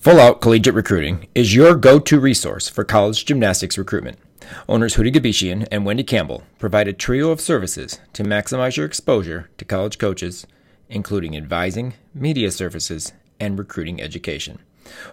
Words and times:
Full 0.00 0.18
Out 0.18 0.40
Collegiate 0.40 0.74
Recruiting 0.74 1.28
is 1.34 1.54
your 1.54 1.74
go 1.74 1.98
to 1.98 2.18
resource 2.18 2.70
for 2.70 2.84
college 2.84 3.26
gymnastics 3.26 3.76
recruitment. 3.76 4.18
Owners 4.66 4.94
Hootie 4.94 5.12
Gabishian 5.12 5.68
and 5.70 5.84
Wendy 5.84 6.04
Campbell 6.04 6.44
provide 6.58 6.88
a 6.88 6.94
trio 6.94 7.28
of 7.28 7.38
services 7.38 8.00
to 8.14 8.22
maximize 8.22 8.78
your 8.78 8.86
exposure 8.86 9.50
to 9.58 9.64
college 9.66 9.98
coaches, 9.98 10.46
including 10.88 11.36
advising, 11.36 11.92
media 12.14 12.50
services, 12.50 13.12
and 13.38 13.58
recruiting 13.58 14.00
education. 14.00 14.60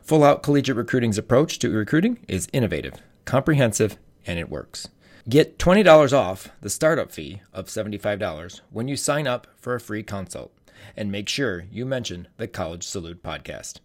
Full 0.04 0.24
Out 0.24 0.42
Collegiate 0.42 0.78
Recruiting's 0.78 1.18
approach 1.18 1.60
to 1.60 1.70
recruiting 1.70 2.20
is 2.30 2.48
innovative, 2.54 2.94
comprehensive, 3.26 3.98
and 4.26 4.40
it 4.40 4.50
works. 4.50 4.88
Get 5.28 5.60
$20 5.60 6.18
off 6.18 6.48
the 6.62 6.70
startup 6.70 7.12
fee 7.12 7.42
of 7.52 7.68
$75 7.68 8.62
when 8.72 8.88
you 8.88 8.96
sign 8.96 9.28
up 9.28 9.48
for 9.58 9.76
a 9.76 9.82
free 9.82 10.02
consult, 10.02 10.54
and 10.96 11.12
make 11.12 11.28
sure 11.28 11.66
you 11.70 11.86
mention 11.86 12.30
the 12.38 12.48
College 12.48 12.86
Salute 12.88 13.22
podcast. 13.22 13.82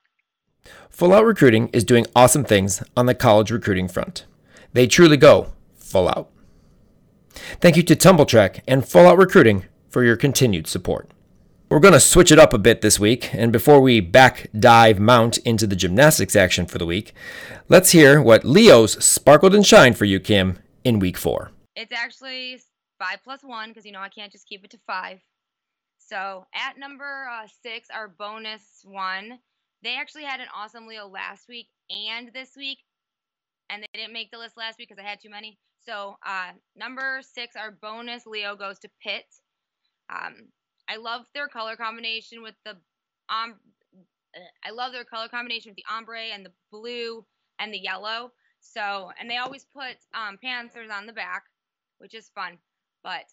Full 0.90 1.14
Out 1.14 1.26
Recruiting 1.26 1.70
is 1.74 1.84
doing 1.84 2.06
awesome 2.16 2.46
things 2.46 2.82
on 2.96 3.08
the 3.08 3.16
college 3.16 3.52
recruiting 3.52 3.88
front. 3.88 4.26
They 4.74 4.88
truly 4.88 5.18
go 5.18 5.54
full 5.78 6.08
out. 6.08 6.30
Thank 7.60 7.76
you 7.76 7.84
to 7.84 7.96
TumbleTrack 7.96 8.62
and 8.68 8.88
Full 8.88 9.08
Out 9.08 9.18
Recruiting 9.18 9.66
for 9.90 10.04
your 10.04 10.16
continued 10.16 10.68
support. 10.68 11.10
We're 11.68 11.80
going 11.80 11.94
to 11.96 12.00
switch 12.00 12.32
it 12.32 12.38
up 12.38 12.54
a 12.54 12.60
bit 12.60 12.82
this 12.82 13.00
week, 13.00 13.34
and 13.34 13.52
before 13.52 13.82
we 13.82 14.00
back 14.00 14.48
dive 14.58 15.00
mount 15.00 15.40
into 15.40 15.66
the 15.66 15.76
gymnastics 15.76 16.36
action 16.36 16.68
for 16.68 16.78
the 16.78 16.86
week, 16.86 17.12
let's 17.70 17.90
hear 17.90 18.22
what 18.22 18.46
Leo's 18.46 19.04
sparkled 19.04 19.56
and 19.56 19.66
shined 19.66 19.98
for 19.98 20.06
you, 20.06 20.20
Kim, 20.20 20.60
in 20.84 21.00
week 21.00 21.18
four. 21.18 21.50
It's 21.76 21.92
actually 21.92 22.62
five 23.00 23.18
plus 23.24 23.44
one 23.44 23.70
because 23.70 23.84
you 23.84 23.92
know 23.92 24.00
I 24.00 24.10
can't 24.10 24.32
just 24.32 24.48
keep 24.48 24.64
it 24.64 24.70
to 24.72 24.78
five. 24.86 25.22
So 25.98 26.46
at 26.54 26.78
number 26.78 27.28
uh, 27.32 27.48
six, 27.64 27.88
our 27.92 28.10
bonus 28.10 28.62
one, 28.84 29.40
they 29.82 29.98
actually 29.98 30.26
had 30.26 30.42
an 30.42 30.48
awesome 30.56 30.86
Leo 30.86 31.08
last 31.08 31.50
week 31.50 31.68
and 31.90 32.32
this 32.32 32.52
week, 32.56 32.78
and 33.72 33.82
they 33.82 33.88
didn't 33.96 34.14
make 34.14 34.30
the 34.30 34.38
list 34.38 34.56
last 34.56 34.78
week 34.78 34.90
because 34.90 35.04
I 35.04 35.10
had 35.10 35.20
too 35.20 35.32
many. 35.32 35.58
So 35.84 36.18
uh, 36.24 36.52
number 36.76 37.22
six, 37.24 37.56
our 37.56 37.72
bonus 37.72 38.28
Leo 38.28 38.56
goes 38.56 38.78
to 38.80 38.90
Pitt. 39.02 39.26
Um, 40.14 40.50
I 40.88 40.98
love 40.98 41.26
their 41.34 41.48
color 41.48 41.76
combination 41.76 42.42
with 42.42 42.56
the 42.66 42.78
um 43.30 43.56
I 44.64 44.72
love 44.72 44.92
their 44.92 45.06
color 45.06 45.28
combination 45.30 45.72
with 45.72 45.78
the 45.78 45.86
ombre 45.94 46.20
and 46.20 46.46
the 46.46 46.52
blue 46.72 47.26
and 47.60 47.74
the 47.74 47.80
yellow. 47.80 48.32
So, 48.60 49.12
and 49.20 49.30
they 49.30 49.38
always 49.38 49.66
put 49.74 49.96
um, 50.14 50.38
Panthers 50.44 50.90
on 50.92 51.06
the 51.06 51.14
back, 51.14 51.44
which 52.00 52.14
is 52.14 52.30
fun. 52.36 52.58
But 53.04 53.26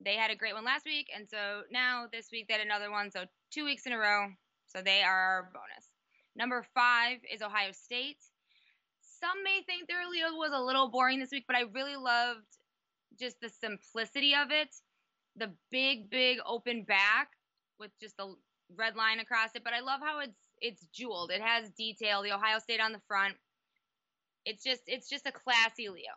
they 0.00 0.14
had 0.14 0.30
a 0.30 0.36
great 0.36 0.54
one 0.54 0.64
last 0.64 0.84
week, 0.84 1.08
and 1.14 1.28
so 1.28 1.62
now 1.70 2.06
this 2.12 2.28
week 2.30 2.46
they 2.48 2.54
had 2.54 2.64
another 2.64 2.90
one. 2.90 3.10
So 3.10 3.24
two 3.50 3.64
weeks 3.64 3.86
in 3.86 3.92
a 3.92 3.98
row. 3.98 4.28
So 4.66 4.82
they 4.82 5.02
are 5.02 5.18
our 5.18 5.50
bonus. 5.52 5.90
Number 6.34 6.64
five 6.74 7.18
is 7.32 7.42
Ohio 7.42 7.72
State. 7.72 8.18
Some 9.00 9.42
may 9.42 9.62
think 9.66 9.88
their 9.88 10.06
Leo 10.08 10.36
was 10.36 10.52
a 10.52 10.60
little 10.60 10.90
boring 10.90 11.18
this 11.18 11.30
week, 11.30 11.44
but 11.46 11.56
I 11.56 11.62
really 11.72 11.96
loved 11.96 12.46
just 13.18 13.40
the 13.40 13.48
simplicity 13.48 14.34
of 14.34 14.50
it, 14.50 14.74
the 15.36 15.52
big, 15.70 16.10
big 16.10 16.38
open 16.46 16.84
back 16.84 17.28
with 17.78 17.90
just 18.00 18.16
the 18.16 18.34
red 18.74 18.96
line 18.96 19.20
across 19.20 19.50
it. 19.54 19.64
But 19.64 19.74
I 19.74 19.80
love 19.80 20.00
how 20.02 20.20
it's 20.20 20.38
it's 20.60 20.86
jeweled. 20.94 21.30
It 21.30 21.42
has 21.42 21.70
detail. 21.70 22.22
The 22.22 22.32
Ohio 22.32 22.58
State 22.58 22.80
on 22.80 22.92
the 22.92 23.00
front. 23.06 23.34
It's 24.44 24.62
just 24.62 24.82
it's 24.86 25.08
just 25.08 25.26
a 25.26 25.32
classy 25.32 25.88
Leo. 25.88 26.14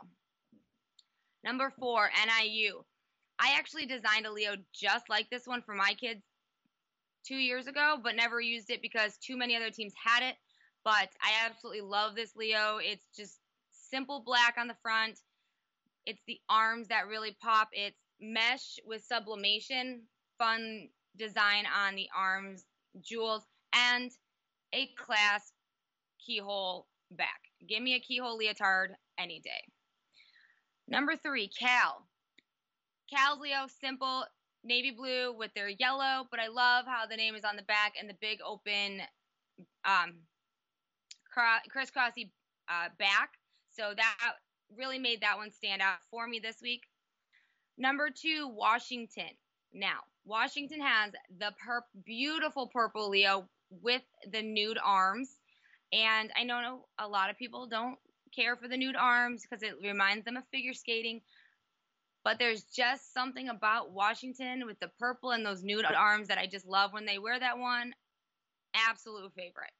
Number 1.44 1.72
four, 1.80 2.10
NIU. 2.26 2.84
I 3.40 3.56
actually 3.58 3.86
designed 3.86 4.26
a 4.26 4.32
Leo 4.32 4.56
just 4.74 5.10
like 5.10 5.30
this 5.30 5.48
one 5.48 5.62
for 5.62 5.74
my 5.74 5.94
kids 5.94 6.22
two 7.26 7.38
years 7.38 7.68
ago, 7.68 7.98
but 8.04 8.16
never 8.16 8.42
used 8.42 8.70
it 8.70 8.82
because 8.82 9.18
too 9.18 9.38
many 9.38 9.56
other 9.56 9.72
teams 9.72 9.94
had 10.04 10.24
it. 10.24 10.36
But 10.84 11.10
I 11.22 11.46
absolutely 11.46 11.82
love 11.82 12.16
this 12.16 12.36
Leo. 12.36 12.80
It's 12.82 13.06
just 13.16 13.40
simple 13.72 14.22
black 14.26 14.56
on 14.58 14.68
the 14.68 14.76
front. 14.82 15.20
It's 16.10 16.24
the 16.26 16.40
arms 16.50 16.88
that 16.88 17.08
really 17.08 17.38
pop. 17.40 17.70
It's 17.72 17.96
mesh 18.20 18.80
with 18.84 19.04
sublimation, 19.04 20.02
fun 20.40 20.90
design 21.16 21.66
on 21.68 21.94
the 21.94 22.08
arms, 22.18 22.66
jewels, 23.00 23.46
and 23.74 24.10
a 24.74 24.90
clasp 24.98 25.54
keyhole 26.26 26.88
back. 27.12 27.42
Give 27.68 27.84
me 27.84 27.94
a 27.94 28.00
keyhole 28.00 28.38
leotard 28.38 28.96
any 29.20 29.40
day. 29.40 29.62
Number 30.88 31.16
three, 31.16 31.48
Cal. 31.48 32.08
Cal's 33.14 33.40
Leo, 33.40 33.68
simple, 33.80 34.26
navy 34.64 34.90
blue 34.90 35.32
with 35.32 35.54
their 35.54 35.70
yellow, 35.70 36.26
but 36.32 36.40
I 36.40 36.48
love 36.48 36.86
how 36.88 37.06
the 37.06 37.18
name 37.18 37.36
is 37.36 37.44
on 37.44 37.56
the 37.56 37.64
back 37.64 37.94
and 38.00 38.10
the 38.10 38.16
big 38.20 38.40
open 38.44 39.02
um, 39.86 40.16
crisscrossy 41.72 42.32
uh, 42.68 42.90
back. 42.98 43.34
So 43.70 43.94
that 43.96 44.18
really 44.78 45.00
made 45.00 45.22
that 45.22 45.38
one 45.38 45.52
stand 45.52 45.82
out 45.82 45.98
for 46.12 46.28
me 46.28 46.40
this 46.40 46.58
week. 46.62 46.84
Number 47.78 48.10
two, 48.10 48.48
Washington. 48.54 49.30
Now, 49.74 50.00
Washington 50.26 50.82
has 50.82 51.12
the 51.38 51.54
perp- 51.66 52.04
beautiful 52.06 52.68
purple 52.68 53.10
Leo 53.10 53.48
with 53.82 54.02
the 54.32 54.42
nude 54.42 54.80
arms. 54.84 55.38
And 55.92 56.32
I 56.38 56.44
know 56.44 56.86
a 57.00 57.08
lot 57.08 57.30
of 57.30 57.38
people 57.38 57.68
don't 57.68 57.98
care 58.36 58.56
for 58.56 58.68
the 58.68 58.78
nude 58.78 58.96
arms 58.96 59.44
because 59.44 59.64
it 59.64 59.76
reminds 59.82 60.26
them 60.26 60.38
of 60.38 60.44
figure 60.52 60.74
skating. 60.74 61.22
But 62.24 62.38
there's 62.38 62.64
just 62.64 63.14
something 63.14 63.50
about 63.50 63.92
Washington 63.92 64.66
with 64.66 64.80
the 64.80 64.92
purple 65.00 65.32
and 65.32 65.46
those 65.46 65.64
nude 65.64 65.86
arms 65.86 66.28
that 66.28 66.38
I 66.38 66.48
just 66.48 66.68
love 66.68 66.92
when 66.94 67.06
they 67.06 67.18
wear 67.18 67.40
that 67.40 67.58
one. 67.58 67.94
Absolute 68.76 69.32
favorite. 69.36 69.72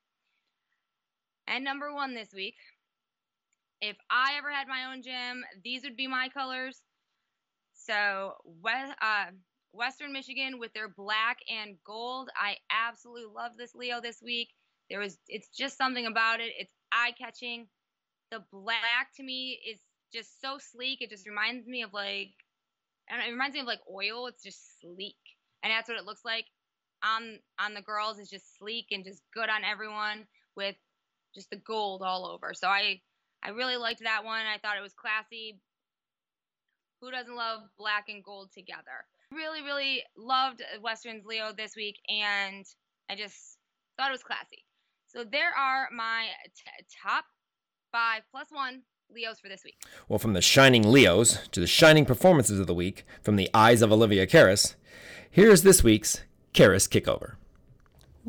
And 1.48 1.64
number 1.64 1.94
one 1.94 2.14
this 2.14 2.30
week, 2.34 2.56
if 3.82 3.98
I 4.10 4.36
ever 4.38 4.52
had 4.52 4.68
my 4.68 4.92
own 4.92 5.02
gym, 5.02 5.44
these 5.64 5.84
would 5.84 5.96
be 5.96 6.08
my 6.08 6.30
colors. 6.30 6.82
So, 7.74 8.34
uh, 8.66 9.26
Western 9.72 10.12
Michigan 10.12 10.60
with 10.60 10.74
their 10.74 10.90
black 10.90 11.38
and 11.50 11.78
gold. 11.86 12.30
I 12.36 12.58
absolutely 12.70 13.32
love 13.34 13.52
this 13.58 13.76
Leo 13.76 14.02
this 14.02 14.22
week. 14.22 14.50
There 14.90 15.00
was, 15.00 15.18
it's 15.28 15.50
just 15.50 15.78
something 15.78 16.06
about 16.06 16.40
it. 16.40 16.52
It's 16.58 16.74
eye 16.92 17.14
catching. 17.18 17.68
The 18.32 18.44
black 18.52 19.14
to 19.16 19.24
me 19.24 19.60
is 19.72 19.80
just 20.14 20.42
so 20.42 20.58
sleek. 20.60 21.02
It 21.02 21.10
just 21.10 21.28
reminds 21.28 21.68
me 21.68 21.84
of 21.84 21.94
like, 21.94 22.34
and 23.10 23.22
it 23.22 23.32
reminds 23.32 23.54
me 23.54 23.62
of 23.62 23.68
like 23.68 23.82
oil. 23.92 24.28
It's 24.28 24.44
just 24.44 24.82
sleek, 24.82 25.18
and 25.64 25.72
that's 25.72 25.88
what 25.90 25.98
it 25.98 26.06
looks 26.06 26.26
like 26.26 26.46
on 27.04 27.40
on 27.60 27.74
the 27.74 27.82
girls. 27.82 28.20
It's 28.20 28.30
just 28.30 28.58
sleek 28.58 28.88
and 28.92 29.04
just 29.04 29.22
good 29.34 29.50
on 29.50 29.64
everyone 29.64 30.26
with 30.56 30.76
just 31.34 31.50
the 31.50 31.58
gold 31.58 32.02
all 32.04 32.28
over. 32.28 32.54
So 32.54 32.68
I 32.68 33.02
I 33.44 33.50
really 33.50 33.78
liked 33.78 34.04
that 34.04 34.24
one. 34.24 34.42
I 34.46 34.58
thought 34.58 34.78
it 34.78 34.82
was 34.82 34.94
classy. 34.94 35.60
Who 37.02 37.12
doesn't 37.12 37.36
love 37.36 37.62
black 37.78 38.06
and 38.10 38.24
gold 38.24 38.52
together? 38.54 39.06
Really, 39.32 39.62
really 39.62 40.04
loved 40.18 40.62
Western's 40.82 41.26
Leo 41.26 41.54
this 41.56 41.76
week, 41.76 41.98
and 42.10 42.66
I 43.10 43.16
just 43.16 43.58
thought 43.98 44.10
it 44.10 44.14
was 44.14 44.24
classy. 44.24 44.66
So 45.08 45.24
there 45.24 45.52
are 45.58 45.88
my 45.96 46.28
top 47.04 47.26
five 47.92 48.24
plus 48.32 48.48
one 48.52 48.82
Leos 49.12 49.40
for 49.40 49.50
this 49.50 49.64
week. 49.64 49.82
Well, 50.08 50.20
from 50.20 50.34
the 50.34 50.42
shining 50.42 50.92
Leos 50.92 51.48
to 51.50 51.60
the 51.60 51.68
shining 51.68 52.06
performances 52.06 52.60
of 52.60 52.68
the 52.68 52.76
week 52.76 53.06
from 53.22 53.36
the 53.36 53.50
eyes 53.54 53.82
of 53.82 53.92
Olivia 53.92 54.28
Karas, 54.28 54.76
here's 55.32 55.64
this 55.64 55.84
week's 55.84 56.22
Karas 56.54 56.88
Kickover. 56.88 57.36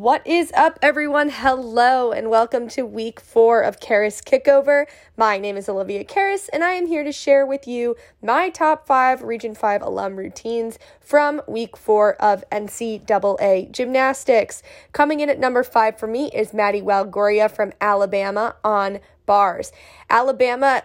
What 0.00 0.26
is 0.26 0.50
up, 0.56 0.78
everyone? 0.80 1.28
Hello, 1.28 2.10
and 2.10 2.30
welcome 2.30 2.68
to 2.68 2.86
week 2.86 3.20
four 3.20 3.60
of 3.60 3.80
Karas 3.80 4.24
Kickover. 4.24 4.86
My 5.14 5.36
name 5.36 5.58
is 5.58 5.68
Olivia 5.68 6.04
Karas, 6.04 6.48
and 6.54 6.64
I 6.64 6.70
am 6.72 6.86
here 6.86 7.04
to 7.04 7.12
share 7.12 7.44
with 7.44 7.68
you 7.68 7.96
my 8.22 8.48
top 8.48 8.86
five 8.86 9.22
Region 9.22 9.54
5 9.54 9.82
alum 9.82 10.16
routines 10.16 10.78
from 11.00 11.42
week 11.46 11.76
four 11.76 12.14
of 12.14 12.42
NCAA 12.50 13.70
gymnastics. 13.72 14.62
Coming 14.94 15.20
in 15.20 15.28
at 15.28 15.38
number 15.38 15.62
five 15.62 15.98
for 15.98 16.06
me 16.06 16.30
is 16.32 16.54
Maddie 16.54 16.80
Walgoria 16.80 17.50
from 17.50 17.74
Alabama 17.78 18.56
on 18.64 19.00
bars. 19.26 19.70
Alabama 20.08 20.82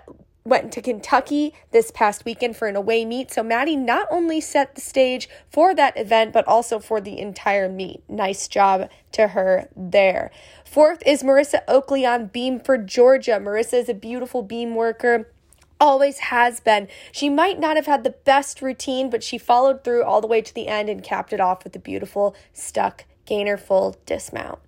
went 0.47 0.71
to 0.71 0.79
Kentucky 0.79 1.55
this 1.71 1.89
past 1.89 2.23
weekend 2.23 2.55
for 2.55 2.67
an 2.67 2.75
away 2.75 3.03
meet. 3.03 3.31
So 3.31 3.41
Maddie 3.41 3.75
not 3.75 4.07
only 4.11 4.39
set 4.39 4.75
the 4.75 4.81
stage 4.81 5.27
for 5.49 5.73
that 5.73 5.97
event, 5.97 6.33
but 6.33 6.47
also 6.47 6.77
for 6.77 7.01
the 7.01 7.17
entire 7.17 7.67
meet. 7.67 8.03
Nice 8.07 8.47
job 8.47 8.87
to 9.13 9.29
her 9.29 9.67
there. 9.75 10.29
Fourth 10.63 11.01
is 11.03 11.23
Marissa 11.23 11.61
Oakley 11.67 12.05
on 12.05 12.27
beam 12.27 12.59
for 12.59 12.77
Georgia. 12.77 13.39
Marissa 13.41 13.73
is 13.73 13.89
a 13.89 13.95
beautiful 13.95 14.43
beam 14.43 14.75
worker 14.75 15.27
always 15.79 16.19
has 16.19 16.59
been. 16.59 16.87
She 17.11 17.27
might 17.27 17.59
not 17.59 17.75
have 17.75 17.87
had 17.87 18.03
the 18.03 18.11
best 18.11 18.61
routine, 18.61 19.09
but 19.09 19.23
she 19.23 19.37
followed 19.39 19.83
through 19.83 20.03
all 20.03 20.21
the 20.21 20.27
way 20.27 20.41
to 20.41 20.53
the 20.53 20.67
end 20.67 20.89
and 20.89 21.03
capped 21.03 21.33
it 21.33 21.41
off 21.41 21.63
with 21.63 21.75
a 21.75 21.79
beautiful 21.79 22.35
stuck 22.53 23.05
gainer 23.25 23.57
full 23.57 23.95
dismount. 24.05 24.59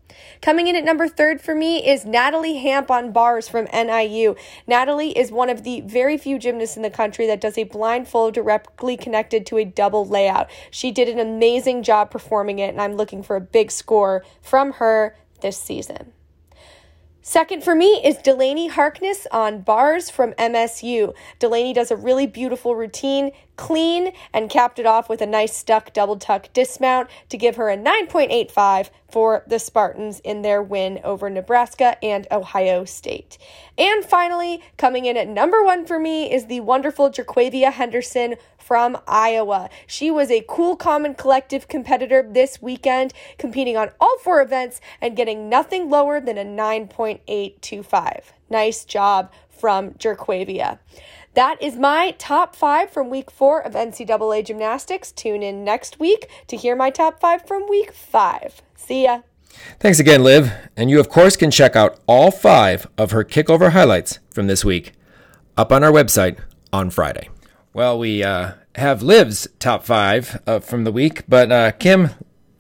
Coming 0.42 0.68
in 0.68 0.76
at 0.76 0.84
number 0.84 1.08
third 1.08 1.42
for 1.42 1.54
me 1.54 1.88
is 1.88 2.06
Natalie 2.06 2.58
Hamp 2.58 2.90
on 2.90 3.12
bars 3.12 3.48
from 3.48 3.68
NIU. 3.74 4.36
Natalie 4.66 5.18
is 5.18 5.32
one 5.32 5.50
of 5.50 5.64
the 5.64 5.82
very 5.82 6.18
few 6.18 6.40
gymnasts 6.40 6.76
in 6.76 6.84
the 6.84 6.90
country 6.90 7.28
that 7.28 7.42
does 7.42 7.58
a 7.58 7.64
blind 7.64 8.08
full 8.08 8.32
directly 8.32 8.98
connected 8.98 9.46
to 9.48 9.58
a 9.58 9.66
double 9.66 10.06
layout. 10.06 10.50
She 10.72 10.92
did 10.92 11.10
an 11.10 11.20
amazing 11.20 11.84
job 11.84 12.12
performing 12.12 12.60
it, 12.60 12.70
and 12.70 12.82
I'm 12.82 12.96
looking 12.96 13.24
for 13.24 13.36
a 13.36 13.42
big 13.42 13.72
score 13.72 14.24
from 14.42 14.74
her 14.74 15.16
this 15.42 15.58
season. 15.58 16.14
Second 17.30 17.62
for 17.62 17.76
me 17.76 18.00
is 18.06 18.16
Delaney 18.20 18.68
Harkness 18.68 19.28
on 19.34 19.60
bars 19.60 20.10
from 20.10 20.32
MSU. 20.36 21.14
Delaney 21.40 21.74
does 21.74 21.92
a 21.92 21.98
really 21.98 22.26
beautiful 22.26 22.74
routine, 22.74 23.32
clean, 23.58 24.14
and 24.34 24.50
capped 24.50 24.80
it 24.80 24.86
off 24.86 25.10
with 25.10 25.22
a 25.22 25.26
nice 25.26 25.54
stuck 25.54 25.92
double 25.92 26.16
tuck 26.16 26.48
dismount 26.54 27.10
to 27.28 27.38
give 27.38 27.58
her 27.58 27.70
a 27.70 27.76
9.85 27.76 28.92
for 29.10 29.44
the 29.46 29.60
Spartans 29.60 30.22
in 30.22 30.42
their 30.42 30.64
win 30.64 31.02
over 31.04 31.30
Nebraska 31.30 32.02
and 32.02 32.26
Ohio 32.32 32.86
State. 32.86 33.38
And 33.78 34.06
finally, 34.06 34.64
coming 34.78 35.04
in 35.04 35.18
at 35.18 35.28
number 35.28 35.66
one 35.66 35.86
for 35.86 36.00
me 36.00 36.32
is 36.32 36.46
the 36.46 36.62
wonderful 36.62 37.10
Jerquavia 37.10 37.74
Henderson 37.74 38.36
from 38.68 38.98
Iowa. 39.08 39.70
She 39.88 40.12
was 40.12 40.30
a 40.30 40.44
cool, 40.46 40.76
common 40.76 41.16
collective 41.16 41.70
competitor 41.70 42.22
this 42.22 42.62
weekend, 42.62 43.14
competing 43.38 43.78
on 43.78 43.92
all 43.98 44.18
four 44.20 44.42
events 44.42 44.82
and 45.00 45.16
getting 45.16 45.48
nothing 45.48 45.90
lower 45.90 46.20
than 46.20 46.38
a 46.38 46.44
9.825. 46.44 48.24
Nice 48.50 48.84
job 48.84 49.32
from 49.50 49.92
Jerquavia. 49.92 50.80
That 51.34 51.62
is 51.62 51.78
my 51.78 52.14
top 52.18 52.58
five 52.58 52.92
from 52.92 53.10
week 53.10 53.32
four 53.32 53.62
of 53.62 53.74
NCAA 53.74 54.46
gymnastics. 54.46 55.14
Tune 55.14 55.44
in 55.44 55.64
next 55.64 55.98
week 55.98 56.30
to 56.48 56.58
hear 56.58 56.76
my 56.76 56.90
top 56.90 57.22
five 57.22 57.48
from 57.48 57.70
week 57.70 57.94
five. 57.94 58.62
See 58.76 59.04
ya. 59.06 59.22
Thanks 59.80 60.00
again, 60.00 60.24
Liv. 60.24 60.52
And 60.76 60.90
you, 60.90 61.00
of 61.00 61.08
course, 61.08 61.38
can 61.38 61.52
check 61.52 61.78
out 61.78 62.00
all 62.06 62.32
five 62.32 62.86
of 62.98 63.12
her 63.12 63.24
kickover 63.24 63.72
highlights 63.72 64.20
from 64.30 64.48
this 64.48 64.66
week 64.66 64.92
up 65.56 65.72
on 65.72 65.86
our 65.86 65.92
website 65.92 66.38
on 66.74 66.90
Friday. 66.90 67.30
Well, 67.78 68.00
we 68.00 68.24
uh, 68.24 68.54
have 68.74 69.04
Liv's 69.04 69.48
top 69.60 69.84
five 69.84 70.42
uh, 70.48 70.62
from 70.62 70.84
the 70.84 70.92
week, 70.92 71.26
but 71.30 71.52
uh, 71.52 71.70
Kim, 71.74 72.10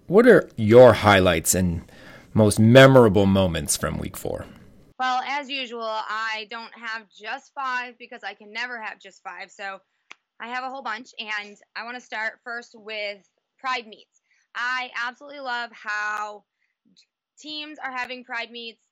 what 0.05 0.27
are 0.27 0.47
your 0.55 0.93
highlights 0.93 1.55
and 1.55 1.91
most 2.35 2.59
memorable 2.59 3.25
moments 3.25 3.75
from 3.75 3.97
week 3.97 4.15
four? 4.15 4.45
Well, 4.99 5.23
as 5.27 5.49
usual, 5.49 5.81
I 5.81 6.45
don't 6.51 6.71
have 6.75 7.09
just 7.09 7.51
five 7.55 7.97
because 7.97 8.23
I 8.23 8.35
can 8.35 8.53
never 8.53 8.79
have 8.79 8.99
just 8.99 9.23
five. 9.23 9.49
So 9.49 9.79
I 10.39 10.49
have 10.49 10.63
a 10.63 10.69
whole 10.69 10.83
bunch, 10.83 11.09
and 11.17 11.57
I 11.75 11.83
want 11.83 11.97
to 11.97 12.01
start 12.01 12.33
first 12.43 12.75
with 12.75 13.27
Pride 13.57 13.87
Meets. 13.87 14.21
I 14.53 14.91
absolutely 15.03 15.39
love 15.39 15.71
how 15.73 16.43
teams 17.39 17.79
are 17.83 17.91
having 17.91 18.23
Pride 18.23 18.51
Meets. 18.51 18.83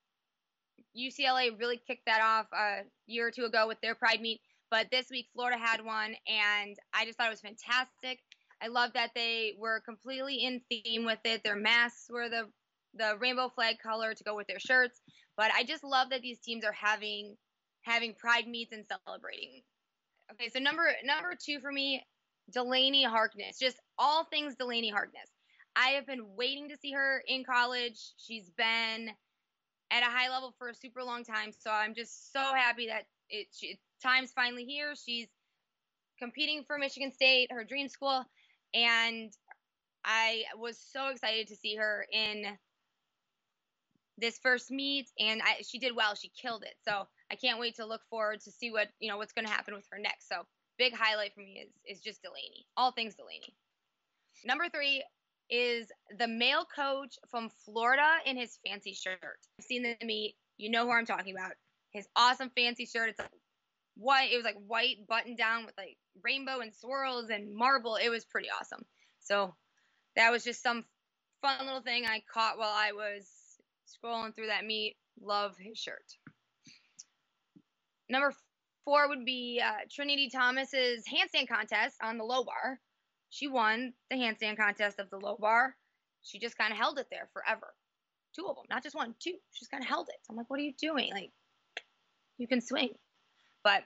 UCLA 1.00 1.52
really 1.60 1.80
kicked 1.86 2.08
that 2.08 2.22
off 2.24 2.48
a 2.52 2.78
year 3.06 3.28
or 3.28 3.32
two 3.32 3.46
ago 3.46 3.68
with 3.68 3.80
their 3.82 3.94
Pride 3.94 4.22
Meet, 4.22 4.42
but 4.72 4.88
this 4.92 5.08
week 5.10 5.28
Florida 5.34 5.58
had 5.58 5.84
one, 5.84 6.16
and 6.28 6.76
I 6.94 7.06
just 7.06 7.18
thought 7.18 7.28
it 7.28 7.32
was 7.32 7.42
fantastic. 7.42 8.20
I 8.62 8.68
love 8.68 8.94
that 8.94 9.12
they 9.14 9.54
were 9.60 9.82
completely 9.82 10.44
in 10.44 10.62
theme 10.70 11.06
with 11.06 11.20
it. 11.26 11.44
Their 11.44 11.56
masks 11.56 12.08
were 12.10 12.30
the 12.30 12.48
the 12.98 13.18
rainbow 13.20 13.50
flag 13.50 13.78
color 13.80 14.14
to 14.14 14.24
go 14.24 14.36
with 14.36 14.48
their 14.48 14.60
shirts. 14.60 15.02
But 15.38 15.52
I 15.56 15.64
just 15.64 15.84
love 15.84 16.10
that 16.12 16.22
these 16.22 16.40
teams 16.40 16.64
are 16.64 16.72
having 16.72 17.36
having 17.82 18.16
pride 18.16 18.48
meets 18.48 18.72
and 18.72 18.86
celebrating. 19.06 19.62
Okay, 20.32 20.50
so 20.50 20.60
number 20.60 20.88
number 21.04 21.34
two 21.40 21.60
for 21.60 21.72
me, 21.72 22.04
Delaney 22.52 23.04
Harkness. 23.04 23.60
Just 23.60 23.80
all 23.98 24.26
things 24.26 24.56
Delaney 24.56 24.90
Harkness. 24.90 25.30
I 25.76 25.90
have 25.90 26.08
been 26.08 26.36
waiting 26.38 26.70
to 26.70 26.78
see 26.78 26.94
her 26.94 27.22
in 27.28 27.44
college. 27.44 28.14
She's 28.18 28.50
been 28.58 29.10
at 29.92 30.04
a 30.04 30.06
high 30.06 30.30
level 30.30 30.56
for 30.58 30.70
a 30.70 30.76
super 30.76 31.04
long 31.04 31.24
time, 31.24 31.52
so 31.52 31.70
I'm 31.70 31.94
just 31.94 32.32
so 32.32 32.40
happy 32.40 32.88
that 32.88 33.04
it 33.30 33.48
she, 33.52 33.78
time's 34.06 34.32
finally 34.32 34.66
here. 34.66 34.94
She's 34.96 35.28
competing 36.20 36.64
for 36.66 36.78
Michigan 36.78 37.12
State, 37.12 37.52
her 37.52 37.64
dream 37.64 37.90
school, 37.90 38.24
and 38.74 39.32
I 40.04 40.44
was 40.58 40.78
so 40.94 41.08
excited 41.08 41.48
to 41.48 41.56
see 41.56 41.76
her 41.76 42.06
in 42.12 42.46
this 44.18 44.38
first 44.38 44.72
meet, 44.72 45.08
and 45.20 45.42
I, 45.42 45.64
she 45.64 45.80
did 45.80 45.96
well. 45.96 46.16
She 46.16 46.32
killed 46.40 46.64
it. 46.64 46.76
So 46.88 47.08
I 47.32 47.36
can't 47.36 47.60
wait 47.60 47.76
to 47.78 47.86
look 47.86 48.02
forward 48.10 48.40
to 48.42 48.52
see 48.52 48.72
what 48.72 48.88
you 49.00 49.10
know 49.10 49.18
what's 49.18 49.34
going 49.34 49.46
to 49.46 49.52
happen 49.52 49.74
with 49.74 49.86
her 49.92 50.00
next. 50.00 50.30
So 50.30 50.44
big 50.78 50.94
highlight 50.94 51.34
for 51.34 51.42
me 51.42 51.66
is 51.66 51.98
is 51.98 52.04
just 52.04 52.22
Delaney. 52.22 52.66
All 52.78 52.92
things 52.92 53.16
Delaney. 53.16 53.56
Number 54.46 54.70
three 54.70 55.04
is 55.50 55.88
the 56.18 56.28
male 56.28 56.66
coach 56.76 57.16
from 57.30 57.50
Florida 57.66 58.18
in 58.26 58.38
his 58.38 58.58
fancy 58.66 58.94
shirt. 58.94 59.20
I've 59.60 59.66
seen 59.66 59.84
the 59.84 59.96
meet. 60.06 60.36
You 60.58 60.70
know 60.70 60.86
who 60.86 60.92
I'm 60.92 61.06
talking 61.06 61.36
about. 61.36 61.54
His 61.92 62.08
awesome 62.16 62.52
fancy 62.56 62.86
shirt. 62.86 63.10
It's 63.10 63.20
white. 63.96 64.32
It 64.32 64.38
was 64.38 64.46
like 64.46 64.58
white 64.68 65.08
button 65.08 65.36
down 65.36 65.66
with 65.66 65.76
like 65.78 65.98
rainbow 66.24 66.60
and 66.60 66.74
swirls 66.74 67.30
and 67.30 67.54
marble. 67.54 67.96
It 67.96 68.10
was 68.10 68.26
pretty 68.26 68.48
awesome. 68.50 68.84
So 69.22 69.56
that 70.16 70.32
was 70.32 70.44
just 70.44 70.62
some 70.62 70.86
fun 71.42 71.66
little 71.66 71.82
thing 71.82 72.06
I 72.06 72.22
caught 72.32 72.58
while 72.58 72.74
I 72.74 72.92
was 72.92 73.28
scrolling 73.88 74.36
through 74.36 74.48
that 74.48 74.66
meet. 74.66 74.96
Love 75.22 75.56
his 75.58 75.78
shirt. 75.78 76.04
Number 78.10 78.34
four 78.84 79.08
would 79.10 79.26
be 79.26 79.62
uh, 79.64 79.86
Trinity 79.92 80.30
Thomas's 80.30 81.04
handstand 81.12 81.48
contest 81.48 81.98
on 82.02 82.18
the 82.18 82.24
low 82.24 82.44
bar. 82.44 82.80
She 83.30 83.48
won 83.48 83.94
the 84.10 84.18
handstand 84.18 84.58
contest 84.58 85.00
of 85.00 85.10
the 85.10 85.18
low 85.18 85.38
bar. 85.40 85.76
She 86.24 86.40
just 86.40 86.58
kind 86.58 86.72
of 86.72 86.78
held 86.78 87.00
it 87.00 87.08
there 87.12 87.30
forever. 87.34 87.74
Two 88.36 88.48
of 88.48 88.56
them, 88.56 88.66
not 88.70 88.84
just 88.84 88.96
one, 88.96 89.16
two. 89.20 89.34
She 89.52 89.60
just 89.60 89.72
kind 89.72 89.84
of 89.84 89.90
held 89.90 90.10
it. 90.10 90.16
I'm 90.30 90.36
like, 90.36 90.50
what 90.50 90.60
are 90.60 90.64
you 90.64 90.74
doing? 90.80 91.12
Like, 91.12 91.32
you 92.38 92.48
can 92.48 92.62
swing. 92.62 92.90
But 93.64 93.84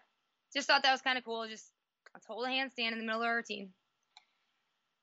just 0.54 0.68
thought 0.68 0.84
that 0.84 0.92
was 0.92 1.02
kind 1.02 1.18
of 1.18 1.26
cool. 1.26 1.48
Just 1.48 1.72
let's 2.14 2.26
hold 2.26 2.46
a 2.46 2.50
handstand 2.50 2.94
in 2.94 3.00
the 3.00 3.06
middle 3.06 3.22
of 3.22 3.28
our 3.28 3.38
routine. 3.38 3.70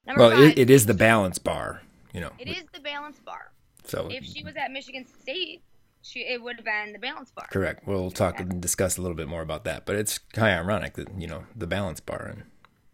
Number 0.07 0.23
well, 0.23 0.31
five, 0.31 0.51
it, 0.51 0.59
it 0.59 0.71
is 0.71 0.87
the 0.87 0.95
balance 0.95 1.39
bar, 1.39 1.83
you 2.13 2.21
know. 2.21 2.31
It 2.39 2.49
is 2.49 2.65
the 2.73 2.81
balance 2.81 3.19
bar. 3.19 3.53
So 3.85 4.09
if 4.11 4.25
she 4.25 4.45
was 4.45 4.57
at 4.57 4.71
Michigan 4.71 5.07
State, 5.23 5.63
she 6.03 6.21
it 6.21 6.43
would 6.43 6.57
have 6.57 6.65
been 6.65 6.93
the 6.93 6.99
balance 6.99 7.31
bar. 7.31 7.49
Correct. 7.51 7.87
We'll 7.87 8.11
talk 8.11 8.39
and 8.39 8.61
discuss 8.61 8.97
a 8.97 9.03
little 9.03 9.17
bit 9.17 9.29
more 9.29 9.43
about 9.43 9.65
that. 9.65 9.87
But 9.87 9.97
it's 9.97 10.19
kind 10.19 10.59
of 10.59 10.65
ironic 10.65 10.95
that 10.95 11.09
you 11.19 11.27
know 11.27 11.45
the 11.55 11.67
balance 11.67 12.01
bar 12.01 12.27
and 12.27 12.45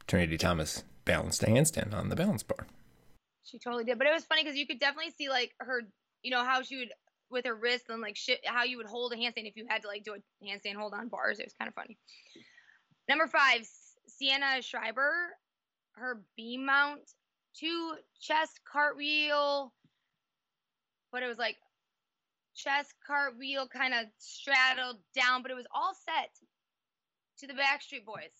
Trinity 0.06 0.38
Thomas 0.38 0.84
balanced 1.04 1.42
a 1.42 1.46
handstand 1.46 1.94
on 1.94 2.08
the 2.08 2.16
balance 2.16 2.42
bar. 2.42 2.66
She 3.44 3.58
totally 3.58 3.84
did, 3.84 3.98
but 3.98 4.06
it 4.06 4.12
was 4.12 4.24
funny 4.24 4.42
because 4.42 4.56
you 4.56 4.66
could 4.66 4.80
definitely 4.80 5.12
see 5.18 5.28
like 5.28 5.52
her, 5.58 5.82
you 6.22 6.30
know, 6.30 6.44
how 6.44 6.62
she 6.62 6.78
would 6.78 6.92
with 7.32 7.46
her 7.46 7.54
wrist 7.54 7.86
and 7.88 8.02
like 8.02 8.16
shit, 8.16 8.40
how 8.44 8.64
you 8.64 8.76
would 8.76 8.86
hold 8.86 9.12
a 9.12 9.16
handstand 9.16 9.48
if 9.48 9.56
you 9.56 9.66
had 9.68 9.82
to 9.82 9.88
like 9.88 10.04
do 10.04 10.14
a 10.14 10.46
handstand 10.46 10.76
hold 10.76 10.94
on 10.94 11.08
bars. 11.08 11.38
It 11.38 11.46
was 11.46 11.54
kind 11.58 11.68
of 11.68 11.74
funny. 11.74 11.98
Number 13.08 13.26
five, 13.26 13.66
Sienna 14.06 14.62
Schreiber, 14.62 15.12
her 15.94 16.22
beam 16.36 16.66
mount, 16.66 17.00
two 17.58 17.94
chest 18.20 18.60
cartwheel 18.70 19.72
but 21.12 21.22
it 21.22 21.28
was 21.28 21.38
like 21.38 21.56
chest 22.56 22.94
cartwheel 23.06 23.68
kind 23.68 23.94
of 23.94 24.06
straddled 24.18 24.96
down, 25.14 25.42
but 25.42 25.50
it 25.50 25.54
was 25.54 25.66
all 25.74 25.92
set 25.94 26.30
to 27.38 27.46
the 27.46 27.52
Backstreet 27.52 28.04
Boys. 28.04 28.32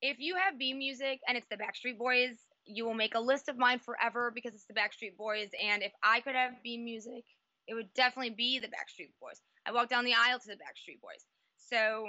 If 0.00 0.18
you 0.18 0.36
have 0.36 0.58
beam 0.58 0.78
music 0.78 1.20
and 1.28 1.36
it's 1.36 1.46
the 1.48 1.56
Backstreet 1.56 1.98
Boys, 1.98 2.36
you 2.64 2.84
will 2.84 2.94
make 2.94 3.14
a 3.14 3.20
list 3.20 3.48
of 3.48 3.56
mine 3.56 3.78
forever 3.78 4.32
because 4.34 4.54
it's 4.54 4.66
the 4.66 4.74
Backstreet 4.74 5.16
Boys. 5.16 5.50
And 5.62 5.82
if 5.82 5.92
I 6.02 6.20
could 6.20 6.34
have 6.34 6.62
beam 6.62 6.84
music, 6.84 7.24
it 7.66 7.74
would 7.74 7.92
definitely 7.94 8.30
be 8.30 8.58
the 8.58 8.68
Backstreet 8.68 9.10
Boys. 9.20 9.40
I 9.66 9.72
walked 9.72 9.90
down 9.90 10.04
the 10.04 10.14
aisle 10.14 10.38
to 10.38 10.46
the 10.46 10.54
Backstreet 10.54 11.00
Boys. 11.00 11.24
So, 11.58 12.08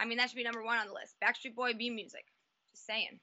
I 0.00 0.04
mean, 0.04 0.18
that 0.18 0.30
should 0.30 0.36
be 0.36 0.44
number 0.44 0.62
one 0.62 0.78
on 0.78 0.86
the 0.86 0.92
list. 0.92 1.14
Backstreet 1.22 1.54
Boy 1.54 1.72
B 1.74 1.90
music. 1.90 2.24
Just 2.72 2.86
saying. 2.86 3.20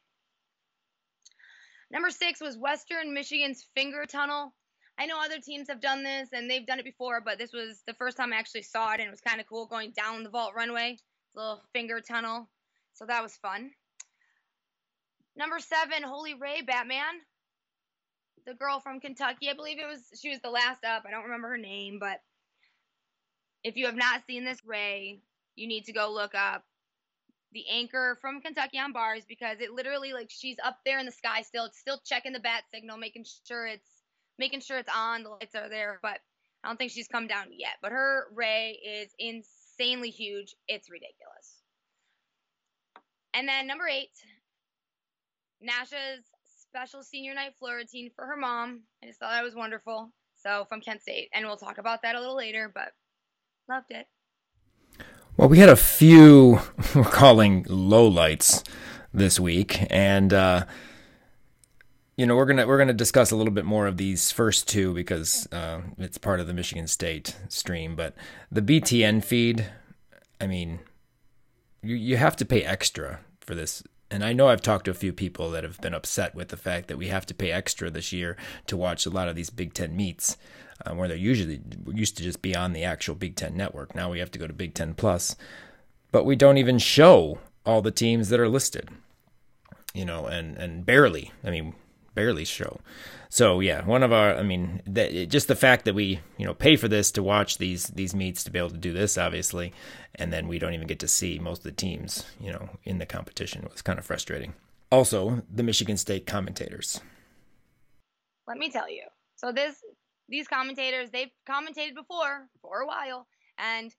Number 1.92 2.10
six 2.12 2.40
was 2.40 2.58
Western 2.58 3.14
Michigan's 3.14 3.66
Finger 3.76 4.06
Tunnel. 4.06 4.54
I 4.98 5.06
know 5.06 5.20
other 5.20 5.40
teams 5.40 5.70
have 5.70 5.82
done 5.82 6.04
this 6.04 6.30
and 6.34 6.50
they've 6.50 6.66
done 6.66 6.80
it 6.80 6.86
before, 6.86 7.22
but 7.22 7.38
this 7.38 7.54
was 7.54 7.82
the 7.88 7.94
first 7.94 8.18
time 8.18 8.34
I 8.34 8.38
actually 8.38 8.64
saw 8.64 8.92
it 8.92 9.00
and 9.00 9.08
it 9.08 9.12
was 9.12 9.22
kind 9.22 9.40
of 9.40 9.48
cool 9.48 9.66
going 9.66 9.92
down 9.92 10.24
the 10.24 10.30
vault 10.30 10.54
runway, 10.56 10.98
little 11.36 11.64
finger 11.74 12.02
tunnel. 12.02 12.50
So 12.94 13.06
that 13.06 13.24
was 13.24 13.36
fun. 13.38 13.72
Number 15.38 15.60
seven, 15.60 16.04
Holy 16.04 16.34
Ray 16.34 16.62
Batman. 16.62 17.22
The 18.46 18.54
girl 18.54 18.80
from 18.80 19.00
Kentucky. 19.00 19.50
I 19.50 19.54
believe 19.54 19.80
it 19.80 19.88
was 19.88 20.02
she 20.20 20.30
was 20.30 20.40
the 20.42 20.50
last 20.50 20.84
up. 20.84 21.04
I 21.08 21.12
don't 21.12 21.26
remember 21.26 21.50
her 21.50 21.58
name, 21.58 21.98
but 22.00 22.20
if 23.64 23.76
you 23.76 23.86
have 23.86 23.96
not 23.96 24.26
seen 24.26 24.46
this 24.46 24.60
Ray, 24.66 25.22
you 25.56 25.68
need 25.68 25.86
to 25.86 25.94
go 25.94 26.12
look 26.12 26.34
up 26.36 26.64
the 27.52 27.66
anchor 27.70 28.18
from 28.22 28.42
Kentucky 28.42 28.78
on 28.78 28.94
bars 28.94 29.24
because 29.28 29.60
it 29.60 29.72
literally 29.72 30.14
like 30.14 30.30
she's 30.30 30.58
up 30.64 30.78
there 30.86 31.00
in 31.00 31.06
the 31.06 31.12
sky 31.12 31.42
still, 31.42 31.66
it's 31.66 31.80
still 31.80 32.00
checking 32.06 32.34
the 32.34 32.40
bat 32.40 32.64
signal, 32.74 32.98
making 32.98 33.26
sure 33.48 33.66
it's 33.66 33.90
making 34.38 34.62
sure 34.62 34.78
it's 34.78 34.92
on, 34.96 35.24
the 35.24 35.30
lights 35.30 35.56
are 35.56 35.70
there, 35.70 36.00
but 36.02 36.20
I 36.64 36.68
don't 36.68 36.78
think 36.78 36.92
she's 36.92 37.08
come 37.08 37.28
down 37.28 37.48
yet. 37.52 37.78
But 37.82 37.92
her 37.92 38.28
ray 38.34 38.72
is 38.72 39.12
insanely 39.18 40.12
huge. 40.12 40.56
It's 40.68 40.90
ridiculous. 40.90 41.64
And 43.34 43.48
then 43.48 43.68
number 43.68 43.88
eight, 43.88 44.12
Nasha's 45.62 46.26
special 46.70 47.02
senior 47.02 47.34
night 47.34 47.56
floor 47.58 47.78
routine 47.78 48.12
for 48.16 48.26
her 48.26 48.38
mom. 48.38 48.82
I 49.04 49.08
just 49.08 49.20
thought 49.20 49.32
that 49.32 49.44
was 49.44 49.56
wonderful. 49.56 50.12
So 50.36 50.66
from 50.70 50.82
Kent 50.82 51.02
State, 51.02 51.30
and 51.34 51.46
we'll 51.46 51.58
talk 51.58 51.80
about 51.80 52.04
that 52.04 52.16
a 52.16 52.20
little 52.20 52.38
later, 52.38 52.72
but 52.74 52.92
loved 53.68 53.92
it. 53.92 54.08
Well, 55.36 55.50
we 55.50 55.58
had 55.58 55.70
a 55.70 55.76
few 55.76 56.60
we're 56.96 57.04
calling 57.04 57.66
lowlights 57.66 58.66
this 59.14 59.40
week, 59.40 59.86
and 59.90 60.32
uh, 60.32 60.66
you 62.16 62.26
know 62.26 62.36
we're 62.36 62.46
gonna 62.46 62.68
we're 62.68 62.78
gonna 62.78 62.94
discuss 62.94 63.32
a 63.32 63.36
little 63.36 63.54
bit 63.54 63.66
more 63.66 63.88
of 63.88 63.98
these 63.98 64.32
first 64.32 64.68
two 64.68 64.94
because 64.94 65.48
uh, 65.52 65.82
it's 65.98 66.18
part 66.18 66.40
of 66.40 66.48
the 66.48 66.54
Michigan 66.54 66.88
State 66.88 67.36
stream. 67.50 67.96
But 67.96 68.16
the 68.52 68.62
BTN 68.62 69.24
feed, 69.24 69.66
I 70.40 70.48
mean, 70.48 70.80
you 71.82 71.96
you 71.96 72.18
have 72.18 72.36
to 72.38 72.46
pay 72.46 72.64
extra 72.64 73.22
for 73.42 73.56
this. 73.56 73.84
And 74.12 74.24
I 74.24 74.34
know 74.34 74.48
I've 74.48 74.62
talked 74.62 74.86
to 74.86 74.92
a 74.92 74.96
few 74.96 75.14
people 75.14 75.52
that 75.52 75.64
have 75.64 75.80
been 75.82 75.94
upset 75.94 76.34
with 76.34 76.50
the 76.50 76.58
fact 76.58 76.88
that 76.88 76.98
we 76.98 77.10
have 77.10 77.26
to 77.28 77.34
pay 77.34 77.52
extra 77.52 77.90
this 77.90 78.12
year 78.12 78.38
to 78.68 78.76
watch 78.76 79.06
a 79.06 79.12
lot 79.12 79.28
of 79.28 79.36
these 79.36 79.52
Big 79.52 79.74
Ten 79.74 79.96
meets, 79.96 80.36
uh, 80.86 80.96
where 80.96 81.08
they're 81.08 81.18
usually 81.18 81.62
used 81.94 82.18
to 82.18 82.24
just 82.24 82.42
be 82.42 82.56
on 82.56 82.74
the 82.74 82.84
actual 82.84 83.14
Big 83.16 83.36
Ten 83.36 83.56
network. 83.56 83.94
Now 83.94 84.10
we 84.10 84.20
have 84.20 84.32
to 84.32 84.40
go 84.40 84.48
to 84.48 84.54
Big 84.54 84.74
Ten 84.74 84.96
Plus, 84.96 85.36
but 86.12 86.26
we 86.26 86.36
don't 86.36 86.58
even 86.58 86.80
show 86.80 87.38
all 87.66 87.82
the 87.82 87.92
teams 87.92 88.30
that 88.30 88.40
are 88.40 88.50
listed. 88.50 88.90
You 89.94 90.06
know, 90.06 90.26
and 90.26 90.58
and 90.58 90.86
barely. 90.86 91.32
I 91.44 91.52
mean, 91.52 91.76
barely 92.16 92.46
show. 92.46 92.80
So 93.32 93.60
yeah, 93.60 93.86
one 93.86 94.02
of 94.02 94.12
our, 94.12 94.36
I 94.36 94.42
mean, 94.42 94.82
just 95.30 95.48
the 95.48 95.56
fact 95.56 95.86
that 95.86 95.94
we, 95.94 96.20
you 96.38 96.46
know, 96.46 96.56
pay 96.56 96.76
for 96.76 96.88
this 96.88 97.12
to 97.12 97.22
watch 97.22 97.60
these 97.60 97.86
these 97.88 98.16
meets 98.16 98.44
to 98.44 98.52
be 98.52 98.58
able 98.58 98.72
to 98.72 98.78
do 98.78 98.92
this, 98.92 99.20
obviously, 99.20 99.72
and 100.16 100.34
then 100.34 100.48
we 100.48 100.58
don't 100.58 100.74
even 100.74 100.88
get 100.88 101.00
to 101.00 101.08
see 101.08 101.38
most 101.38 101.60
of 101.60 101.64
the 101.66 101.72
teams, 101.72 102.26
you 102.40 102.52
know, 102.52 102.70
in 102.84 102.98
the 102.98 103.06
competition 103.06 103.68
was 103.72 103.84
kind 103.84 104.00
of 104.00 104.06
frustrating. 104.06 104.56
Also, 104.92 105.44
the 105.54 105.62
Michigan 105.62 105.98
State 105.98 106.26
commentators. 106.26 107.00
Let 108.48 108.58
me 108.58 108.72
tell 108.72 108.90
you. 108.90 109.04
So 109.36 109.52
this 109.52 109.76
these 110.28 110.48
commentators, 110.48 111.12
they've 111.12 111.32
commentated 111.48 111.94
before 111.94 112.48
for 112.64 112.80
a 112.80 112.88
while, 112.88 113.28
and 113.60 113.94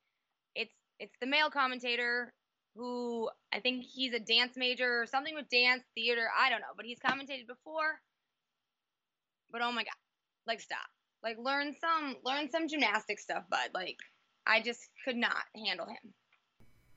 it's 0.56 0.74
it's 0.98 1.14
the 1.20 1.28
male 1.28 1.50
commentator 1.50 2.32
who 2.74 3.30
I 3.52 3.60
think 3.60 3.84
he's 3.84 4.12
a 4.12 4.18
dance 4.18 4.56
major 4.56 5.02
or 5.02 5.06
something 5.06 5.36
with 5.36 5.48
dance 5.48 5.84
theater. 5.94 6.28
I 6.36 6.50
don't 6.50 6.60
know, 6.60 6.74
but 6.76 6.84
he's 6.84 6.98
commentated 6.98 7.46
before 7.46 8.00
but 9.52 9.62
oh 9.62 9.72
my 9.72 9.82
god, 9.82 9.94
like 10.46 10.60
stop. 10.60 10.78
Like 11.22 11.36
learn 11.38 11.74
some 11.80 12.16
learn 12.24 12.50
some 12.50 12.68
gymnastic 12.68 13.18
stuff, 13.18 13.44
bud. 13.50 13.70
Like 13.74 13.98
I 14.46 14.60
just 14.60 14.80
could 15.04 15.16
not 15.16 15.36
handle 15.54 15.86
him. 15.86 16.14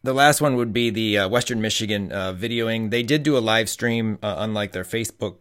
The 0.03 0.13
last 0.13 0.41
one 0.41 0.55
would 0.57 0.74
be 0.74 0.89
the 0.89 1.19
uh, 1.19 1.29
Western 1.29 1.62
Michigan 1.62 2.12
uh, 2.12 2.33
videoing. 2.33 2.89
They 2.89 3.03
did 3.03 3.24
do 3.24 3.38
a 3.38 3.39
live 3.39 3.69
stream, 3.69 4.19
uh, 4.22 4.36
unlike 4.38 4.74
their 4.74 4.83
Facebook 4.83 5.38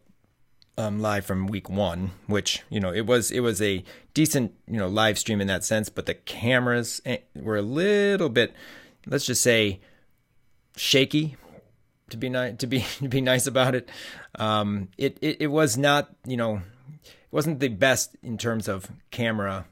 um, 0.78 1.00
live 1.00 1.24
from 1.24 1.46
week 1.46 1.68
one, 1.68 2.12
which 2.26 2.62
you 2.70 2.80
know 2.80 2.92
it 2.92 3.06
was 3.06 3.30
it 3.30 3.40
was 3.40 3.60
a 3.60 3.84
decent 4.14 4.54
you 4.66 4.78
know 4.78 4.88
live 4.88 5.18
stream 5.18 5.40
in 5.40 5.46
that 5.48 5.64
sense, 5.64 5.88
but 5.88 6.06
the 6.06 6.14
cameras 6.14 7.02
eh, 7.04 7.18
were 7.34 7.56
a 7.56 7.62
little 7.62 8.28
bit, 8.28 8.54
let's 9.06 9.26
just 9.26 9.42
say, 9.42 9.80
shaky. 10.76 11.36
To 12.10 12.16
be 12.18 12.28
nice, 12.28 12.56
to 12.58 12.66
be 12.66 12.80
to 12.98 13.08
be 13.08 13.20
nice 13.20 13.46
about 13.46 13.74
it, 13.74 13.88
um, 14.38 14.88
it, 14.98 15.18
it 15.20 15.38
it 15.40 15.46
was 15.48 15.76
not 15.76 16.14
you 16.26 16.36
know 16.36 16.62
wasn't 17.32 17.58
the 17.58 17.68
best 17.68 18.14
in 18.22 18.38
terms 18.38 18.68
of 18.68 18.88
camera 19.10 19.66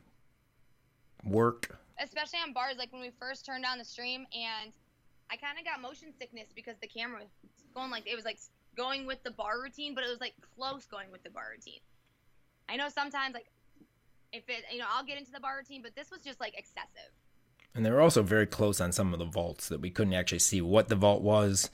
work. 1.24 1.78
Especially 2.02 2.38
on 2.44 2.52
bars, 2.52 2.76
like 2.78 2.92
when 2.92 3.02
we 3.02 3.10
first 3.20 3.44
turned 3.46 3.64
on 3.64 3.78
the 3.78 3.84
stream, 3.84 4.26
and 4.32 4.72
I 5.30 5.36
kind 5.36 5.58
of 5.58 5.64
got 5.64 5.80
motion 5.80 6.08
sickness 6.18 6.48
because 6.54 6.74
the 6.80 6.88
camera 6.88 7.20
was 7.20 7.28
going 7.74 7.90
like 7.90 8.10
it 8.10 8.16
was 8.16 8.24
like 8.24 8.38
going 8.76 9.06
with 9.06 9.22
the 9.22 9.30
bar 9.30 9.60
routine, 9.62 9.94
but 9.94 10.02
it 10.02 10.08
was 10.08 10.20
like 10.20 10.34
close 10.56 10.86
going 10.86 11.12
with 11.12 11.22
the 11.22 11.30
bar 11.30 11.44
routine. 11.54 11.80
I 12.68 12.76
know 12.76 12.88
sometimes 12.88 13.34
like 13.34 13.50
if 14.32 14.48
it 14.48 14.64
you 14.72 14.78
know 14.78 14.86
I'll 14.90 15.04
get 15.04 15.18
into 15.18 15.30
the 15.30 15.40
bar 15.40 15.58
routine, 15.58 15.82
but 15.82 15.94
this 15.94 16.10
was 16.10 16.20
just 16.20 16.40
like 16.40 16.58
excessive. 16.58 17.12
And 17.74 17.84
they 17.84 17.90
were 17.90 18.00
also 18.00 18.22
very 18.22 18.46
close 18.46 18.80
on 18.80 18.90
some 18.90 19.12
of 19.12 19.18
the 19.20 19.26
vaults 19.26 19.68
that 19.68 19.80
we 19.80 19.90
couldn't 19.90 20.14
actually 20.14 20.40
see 20.40 20.60
what 20.60 20.88
the 20.88 20.96
vault 20.96 21.22
was. 21.22 21.70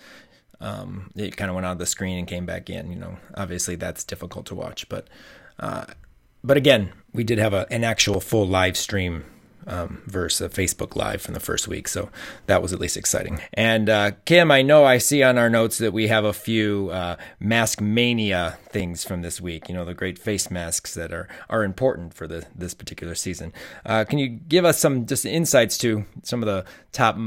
Um, 0.60 1.10
it 1.14 1.36
kind 1.36 1.50
of 1.50 1.54
went 1.54 1.66
out 1.66 1.72
of 1.72 1.78
the 1.78 1.86
screen 1.86 2.18
and 2.18 2.26
came 2.26 2.44
back 2.44 2.68
in. 2.68 2.90
You 2.90 2.98
know, 2.98 3.16
obviously 3.34 3.76
that's 3.76 4.04
difficult 4.04 4.46
to 4.46 4.54
watch, 4.54 4.88
but 4.88 5.08
but 5.58 6.56
again, 6.56 6.92
we 7.12 7.24
did 7.24 7.38
have 7.38 7.54
a, 7.54 7.66
an 7.72 7.84
actual 7.84 8.20
full 8.20 8.46
live 8.46 8.76
stream 8.76 9.24
um, 9.66 10.02
versus 10.06 10.40
a 10.40 10.48
Facebook 10.48 10.96
Live 10.96 11.20
from 11.20 11.34
the 11.34 11.40
first 11.40 11.66
week. 11.68 11.88
So 11.88 12.10
that 12.46 12.62
was 12.62 12.72
at 12.72 12.78
least 12.78 12.96
exciting. 12.96 13.40
And 13.52 13.88
uh, 13.88 14.12
Kim, 14.24 14.50
I 14.50 14.62
know 14.62 14.84
I 14.84 14.98
see 14.98 15.22
on 15.22 15.38
our 15.38 15.50
notes 15.50 15.78
that 15.78 15.92
we 15.92 16.08
have 16.08 16.24
a 16.24 16.32
few 16.32 16.90
uh, 16.90 17.16
mask 17.40 17.80
mania 17.80 18.58
things 18.70 19.04
from 19.04 19.22
this 19.22 19.40
week. 19.40 19.68
You 19.68 19.74
know, 19.74 19.84
the 19.84 19.94
great 19.94 20.18
face 20.18 20.50
masks 20.50 20.94
that 20.94 21.12
are 21.12 21.28
are 21.50 21.64
important 21.64 22.14
for 22.14 22.26
the 22.26 22.46
this 22.54 22.74
particular 22.74 23.14
season. 23.14 23.52
Uh, 23.84 24.04
can 24.04 24.18
you 24.18 24.28
give 24.28 24.64
us 24.64 24.78
some 24.78 25.06
just 25.06 25.26
insights 25.26 25.76
to 25.78 26.04
some 26.22 26.42
of 26.42 26.46
the 26.46 26.64
top 26.92 27.18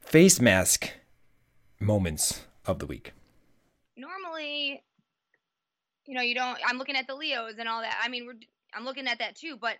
face 0.00 0.40
mask 0.40 0.90
moments 1.80 2.46
of 2.66 2.78
the 2.78 2.86
week? 2.86 3.12
Normally, 3.96 4.82
you 6.08 6.14
know, 6.14 6.22
you 6.22 6.34
don't. 6.34 6.58
I'm 6.66 6.78
looking 6.78 6.96
at 6.96 7.06
the 7.06 7.14
Leos 7.14 7.56
and 7.58 7.68
all 7.68 7.82
that. 7.82 8.00
I 8.02 8.08
mean, 8.08 8.24
we're 8.26 8.40
I'm 8.74 8.84
looking 8.86 9.06
at 9.06 9.18
that 9.18 9.36
too, 9.36 9.58
but 9.60 9.76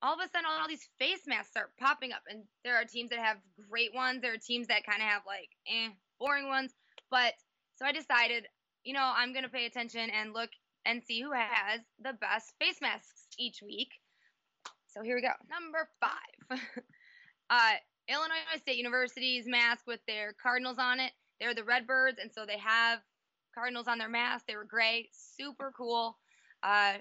all 0.00 0.14
of 0.14 0.20
a 0.20 0.30
sudden, 0.30 0.46
all 0.48 0.68
these 0.68 0.88
face 1.00 1.22
masks 1.26 1.50
start 1.50 1.72
popping 1.80 2.12
up, 2.12 2.22
and 2.30 2.44
there 2.64 2.76
are 2.76 2.84
teams 2.84 3.10
that 3.10 3.18
have 3.18 3.38
great 3.68 3.92
ones. 3.92 4.22
There 4.22 4.32
are 4.32 4.38
teams 4.38 4.68
that 4.68 4.86
kind 4.86 5.02
of 5.02 5.08
have 5.08 5.22
like 5.26 5.50
eh, 5.66 5.88
boring 6.20 6.46
ones. 6.46 6.72
But 7.10 7.34
so 7.74 7.84
I 7.84 7.90
decided, 7.90 8.46
you 8.84 8.94
know, 8.94 9.12
I'm 9.16 9.34
gonna 9.34 9.48
pay 9.48 9.66
attention 9.66 10.10
and 10.10 10.32
look 10.32 10.50
and 10.84 11.02
see 11.02 11.20
who 11.20 11.32
has 11.32 11.80
the 12.00 12.12
best 12.12 12.54
face 12.60 12.80
masks 12.80 13.26
each 13.36 13.58
week. 13.62 13.88
So 14.86 15.02
here 15.02 15.16
we 15.16 15.22
go. 15.22 15.32
Number 15.50 15.88
five. 16.00 16.60
uh, 17.50 17.72
Illinois 18.08 18.58
State 18.58 18.76
University's 18.76 19.46
mask 19.48 19.88
with 19.88 20.00
their 20.06 20.34
cardinals 20.40 20.78
on 20.78 21.00
it. 21.00 21.10
They're 21.40 21.54
the 21.54 21.64
Redbirds, 21.64 22.18
and 22.22 22.30
so 22.32 22.46
they 22.46 22.58
have 22.58 23.00
Cardinals 23.56 23.88
on 23.88 23.98
their 23.98 24.08
mask. 24.08 24.44
They 24.46 24.56
were 24.56 24.64
gray, 24.64 25.08
super 25.12 25.72
cool. 25.76 26.16
Uh, 26.62 26.94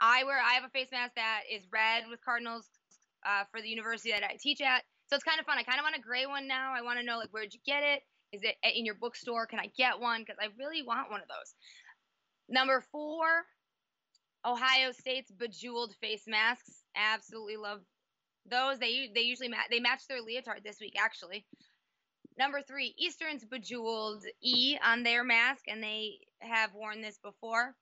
I 0.00 0.24
wear 0.24 0.38
I 0.38 0.54
have 0.54 0.64
a 0.64 0.68
face 0.70 0.88
mask 0.92 1.14
that 1.16 1.42
is 1.50 1.62
red 1.72 2.04
with 2.08 2.24
Cardinals 2.24 2.66
uh, 3.26 3.44
for 3.50 3.60
the 3.60 3.68
university 3.68 4.10
that 4.12 4.24
I 4.24 4.36
teach 4.40 4.60
at. 4.60 4.82
So 5.08 5.16
it's 5.16 5.24
kind 5.24 5.40
of 5.40 5.46
fun. 5.46 5.58
I 5.58 5.62
kind 5.62 5.78
of 5.78 5.84
want 5.84 5.96
a 5.96 6.00
gray 6.00 6.26
one 6.26 6.46
now. 6.48 6.72
I 6.74 6.82
want 6.82 6.98
to 6.98 7.04
know 7.04 7.18
like 7.18 7.30
where'd 7.30 7.52
you 7.52 7.60
get 7.66 7.82
it? 7.82 8.02
Is 8.32 8.42
it 8.42 8.56
in 8.62 8.86
your 8.86 8.94
bookstore? 8.94 9.46
Can 9.46 9.60
I 9.60 9.70
get 9.76 10.00
one? 10.00 10.22
Because 10.22 10.36
I 10.40 10.48
really 10.58 10.82
want 10.82 11.10
one 11.10 11.20
of 11.20 11.28
those. 11.28 11.54
Number 12.48 12.82
four, 12.90 13.44
Ohio 14.44 14.92
State's 14.92 15.30
bejeweled 15.30 15.94
face 16.00 16.24
masks. 16.26 16.82
Absolutely 16.96 17.56
love 17.56 17.80
those. 18.50 18.78
They 18.78 19.10
they 19.14 19.20
usually 19.22 19.48
ma- 19.48 19.68
they 19.70 19.80
match 19.80 20.06
their 20.08 20.20
leotard 20.20 20.62
this 20.64 20.80
week 20.80 20.94
actually. 20.98 21.44
Number 22.38 22.62
three, 22.62 22.94
Eastern's 22.98 23.44
bejeweled 23.44 24.24
E 24.42 24.78
on 24.82 25.02
their 25.02 25.22
mask, 25.22 25.64
and 25.68 25.82
they 25.82 26.18
have 26.40 26.74
worn 26.74 27.02
this 27.02 27.18
before. 27.18 27.74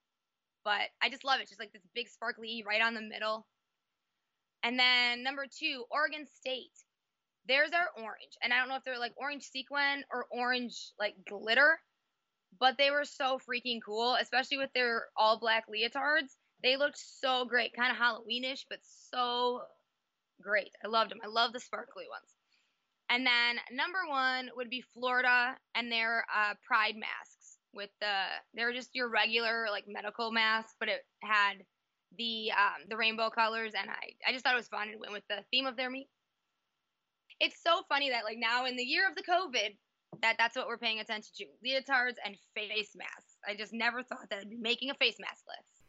But 0.64 0.90
I 1.00 1.08
just 1.08 1.24
love 1.24 1.40
it. 1.40 1.48
Just 1.48 1.60
like 1.60 1.72
this 1.72 1.86
big 1.94 2.08
sparkly 2.08 2.48
E 2.48 2.64
right 2.66 2.82
on 2.82 2.94
the 2.94 3.00
middle. 3.00 3.46
And 4.62 4.78
then 4.78 5.22
number 5.22 5.46
two, 5.46 5.84
Oregon 5.90 6.26
State. 6.26 6.72
Theirs 7.48 7.70
are 7.72 8.02
orange. 8.02 8.36
And 8.42 8.52
I 8.52 8.58
don't 8.58 8.68
know 8.68 8.76
if 8.76 8.84
they're 8.84 8.98
like 8.98 9.14
orange 9.16 9.44
sequin 9.44 10.04
or 10.12 10.26
orange 10.30 10.92
like 10.98 11.14
glitter, 11.26 11.80
but 12.58 12.76
they 12.76 12.90
were 12.90 13.04
so 13.04 13.38
freaking 13.38 13.80
cool, 13.84 14.16
especially 14.20 14.58
with 14.58 14.72
their 14.74 15.06
all 15.16 15.38
black 15.38 15.64
leotards. 15.68 16.36
They 16.62 16.76
looked 16.76 16.98
so 16.98 17.46
great, 17.46 17.74
kind 17.74 17.90
of 17.90 17.96
Halloweenish, 17.96 18.66
but 18.68 18.80
so 19.10 19.62
great. 20.42 20.70
I 20.84 20.88
loved 20.88 21.10
them. 21.10 21.20
I 21.24 21.28
love 21.28 21.52
the 21.52 21.60
sparkly 21.60 22.04
ones. 22.10 22.34
And 23.10 23.26
then 23.26 23.56
number 23.72 23.98
one 24.08 24.50
would 24.56 24.70
be 24.70 24.84
Florida 24.94 25.56
and 25.74 25.90
their 25.90 26.24
uh, 26.34 26.54
Pride 26.64 26.94
masks 26.96 27.58
with 27.74 27.90
the 28.00 28.14
they're 28.54 28.72
just 28.72 28.94
your 28.94 29.08
regular 29.08 29.66
like 29.70 29.84
medical 29.88 30.30
mask, 30.30 30.76
but 30.78 30.88
it 30.88 31.02
had 31.22 31.64
the 32.16 32.50
um, 32.52 32.86
the 32.88 32.96
rainbow 32.96 33.30
colors, 33.30 33.72
and 33.78 33.90
I 33.90 34.14
I 34.26 34.32
just 34.32 34.44
thought 34.44 34.54
it 34.54 34.58
was 34.58 34.68
fun 34.68 34.88
and 34.88 35.00
went 35.00 35.12
with 35.12 35.26
the 35.28 35.44
theme 35.50 35.66
of 35.66 35.76
their 35.76 35.90
meet. 35.90 36.08
It's 37.40 37.62
so 37.62 37.82
funny 37.88 38.10
that 38.10 38.24
like 38.24 38.38
now 38.38 38.66
in 38.66 38.76
the 38.76 38.84
year 38.84 39.08
of 39.08 39.16
the 39.16 39.22
COVID, 39.22 39.76
that 40.22 40.36
that's 40.38 40.56
what 40.56 40.68
we're 40.68 40.78
paying 40.78 41.00
attention 41.00 41.32
to: 41.38 41.44
leotards 41.66 42.16
and 42.24 42.36
face 42.54 42.92
masks. 42.94 43.38
I 43.48 43.54
just 43.54 43.72
never 43.72 44.02
thought 44.02 44.28
that 44.30 44.40
I'd 44.40 44.50
be 44.50 44.58
making 44.60 44.90
a 44.90 44.94
face 44.94 45.16
mask 45.18 45.44
list. 45.48 45.79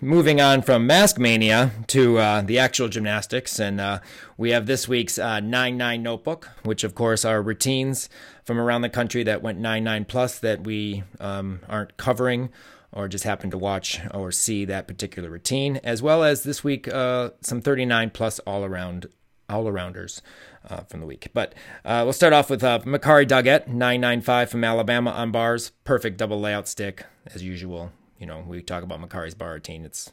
Moving 0.00 0.40
on 0.40 0.62
from 0.62 0.86
Mask 0.86 1.18
Mania 1.18 1.70
to 1.86 2.18
uh, 2.18 2.42
the 2.42 2.58
actual 2.58 2.88
gymnastics, 2.88 3.60
and 3.60 3.80
uh, 3.80 4.00
we 4.36 4.50
have 4.50 4.66
this 4.66 4.88
week's 4.88 5.18
uh, 5.18 5.40
9 5.40 5.76
9 5.76 6.02
notebook, 6.02 6.50
which 6.64 6.82
of 6.82 6.94
course 6.94 7.24
are 7.24 7.40
routines 7.40 8.08
from 8.42 8.58
around 8.58 8.82
the 8.82 8.88
country 8.90 9.22
that 9.22 9.40
went 9.40 9.58
9 9.58 9.84
9 9.84 10.04
plus 10.04 10.38
that 10.40 10.64
we 10.64 11.04
um, 11.20 11.60
aren't 11.68 11.96
covering 11.96 12.50
or 12.92 13.08
just 13.08 13.24
happen 13.24 13.50
to 13.50 13.58
watch 13.58 14.00
or 14.12 14.30
see 14.30 14.64
that 14.64 14.86
particular 14.88 15.30
routine, 15.30 15.80
as 15.84 16.02
well 16.02 16.22
as 16.22 16.42
this 16.42 16.62
week 16.62 16.86
uh, 16.88 17.30
some 17.40 17.60
39 17.60 18.10
plus 18.10 18.40
all 18.40 18.64
around 18.64 19.06
all 19.48 19.64
arounders 19.64 20.20
uh, 20.68 20.80
from 20.82 21.00
the 21.00 21.06
week. 21.06 21.28
But 21.32 21.54
uh, 21.84 22.02
we'll 22.04 22.12
start 22.12 22.32
off 22.32 22.50
with 22.50 22.64
uh, 22.64 22.80
Makarri 22.80 23.26
Doggett, 23.26 23.68
995 23.68 24.50
from 24.50 24.64
Alabama 24.64 25.10
on 25.10 25.30
bars. 25.30 25.70
Perfect 25.84 26.16
double 26.16 26.40
layout 26.40 26.66
stick, 26.66 27.04
as 27.32 27.42
usual. 27.42 27.92
You 28.24 28.28
know, 28.28 28.42
we 28.46 28.62
talk 28.62 28.82
about 28.82 29.02
Makarri's 29.02 29.34
bar 29.34 29.52
routine. 29.52 29.84
It's 29.84 30.10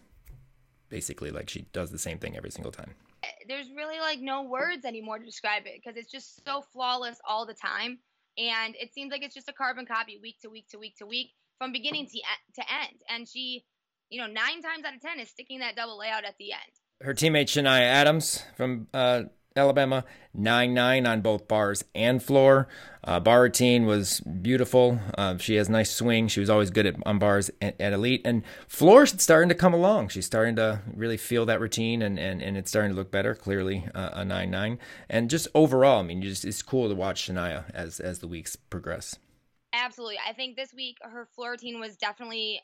basically 0.90 1.32
like 1.32 1.50
she 1.50 1.62
does 1.72 1.92
the 1.92 1.98
same 1.98 2.20
thing 2.20 2.36
every 2.36 2.52
single 2.52 2.74
time. 2.74 2.94
There's 3.48 3.70
really 3.74 4.02
like 4.02 4.20
no 4.20 4.44
words 4.44 4.84
anymore 4.84 5.18
to 5.18 5.24
describe 5.24 5.64
it 5.66 5.80
because 5.82 5.96
it's 5.96 6.12
just 6.12 6.44
so 6.44 6.62
flawless 6.74 7.22
all 7.26 7.46
the 7.46 7.54
time. 7.54 8.00
And 8.38 8.76
it 8.76 8.94
seems 8.94 9.14
like 9.14 9.24
it's 9.24 9.34
just 9.34 9.48
a 9.48 9.54
carbon 9.54 9.86
copy 9.86 10.20
week 10.22 10.42
to 10.42 10.50
week 10.50 10.68
to 10.72 10.78
week 10.78 10.98
to 10.98 11.06
week 11.06 11.30
from 11.58 11.72
beginning 11.72 12.08
to, 12.08 12.20
to 12.62 12.62
end. 12.70 12.98
And 13.08 13.30
she, 13.30 13.64
you 14.10 14.20
know, 14.20 14.28
nine 14.28 14.62
times 14.62 14.84
out 14.86 14.94
of 14.94 15.00
10 15.00 15.22
is 15.22 15.30
sticking 15.30 15.60
that 15.60 15.78
double 15.78 15.98
layout 15.98 16.26
at 16.26 16.36
the 16.38 16.52
end. 16.52 17.08
Her 17.08 17.14
teammate 17.14 17.46
Shania 17.46 17.80
Adams 17.80 18.44
from 18.58 18.90
uh, 18.94 19.24
Alabama, 19.56 20.06
9 20.34 20.74
9 20.74 21.06
on 21.06 21.22
both 21.22 21.48
bars 21.48 21.84
and 21.94 22.24
floor. 22.24 22.68
Uh, 23.04 23.20
bar 23.20 23.42
routine 23.42 23.86
was 23.86 24.22
beautiful. 24.22 25.00
Uh, 25.18 25.38
she 25.38 25.56
has 25.56 25.68
nice 25.68 25.92
swing. 25.92 26.28
She 26.30 26.40
was 26.40 26.50
always 26.50 26.70
good 26.70 26.86
at 26.86 26.96
on 27.06 27.20
bars 27.20 27.52
at, 27.62 27.80
at 27.80 27.92
elite. 27.92 28.22
And 28.24 28.44
floor's 28.68 29.22
starting 29.22 29.50
to 29.50 29.56
come 29.56 29.74
along. 29.74 30.08
She's 30.10 30.26
starting 30.26 30.56
to 30.56 30.82
really 30.96 31.18
feel 31.18 31.46
that 31.48 31.60
routine 31.60 32.02
and, 32.02 32.18
and, 32.18 32.42
and 32.42 32.56
it's 32.56 32.70
starting 32.70 32.92
to 32.92 32.96
look 32.96 33.12
better, 33.12 33.36
clearly 33.36 33.86
uh, 33.94 34.12
a 34.14 34.26
9 34.26 34.50
9. 34.50 34.80
And 35.10 35.30
just 35.30 35.48
overall, 35.54 36.00
I 36.00 36.04
mean, 36.04 36.22
just 36.22 36.46
it's 36.46 36.62
cool 36.62 36.88
to 36.88 36.96
watch 36.96 37.28
Shania 37.28 37.70
as, 37.74 38.00
as 38.00 38.20
the 38.20 38.28
weeks 38.28 38.56
progress. 38.56 39.18
Absolutely. 39.74 40.18
I 40.28 40.34
think 40.34 40.56
this 40.56 40.74
week 40.74 40.98
her 41.02 41.28
floor 41.36 41.52
routine 41.52 41.80
was 41.80 41.98
definitely 41.98 42.62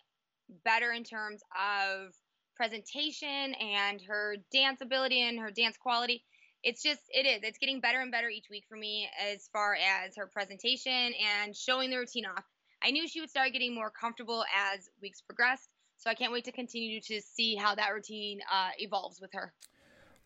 better 0.64 0.94
in 0.94 1.04
terms 1.04 1.42
of 1.54 2.14
presentation 2.56 3.54
and 3.56 4.02
her 4.02 4.38
dance 4.52 4.82
ability 4.82 5.22
and 5.22 5.40
her 5.40 5.52
dance 5.52 5.78
quality. 5.78 6.24
It's 6.68 6.84
just 6.84 7.00
it 7.12 7.26
is. 7.26 7.44
It's 7.44 7.58
getting 7.60 7.80
better 7.80 8.02
and 8.02 8.12
better 8.12 8.28
each 8.28 8.48
week 8.52 8.66
for 8.68 8.76
me 8.76 9.08
as 9.26 9.48
far 9.54 9.76
as 9.76 10.18
her 10.18 10.28
presentation 10.28 11.14
and 11.42 11.56
showing 11.56 11.90
the 11.90 11.96
routine 11.96 12.26
off. 12.26 12.44
I 12.84 12.92
knew 12.92 13.08
she 13.08 13.22
would 13.22 13.30
start 13.30 13.54
getting 13.54 13.74
more 13.74 13.90
comfortable 13.90 14.44
as 14.54 14.90
weeks 15.02 15.22
progressed, 15.22 15.70
so 15.96 16.10
I 16.10 16.14
can't 16.14 16.34
wait 16.34 16.44
to 16.44 16.52
continue 16.52 17.00
to 17.00 17.22
see 17.22 17.56
how 17.56 17.74
that 17.76 17.94
routine 17.94 18.42
uh, 18.52 18.72
evolves 18.80 19.22
with 19.22 19.32
her. 19.32 19.54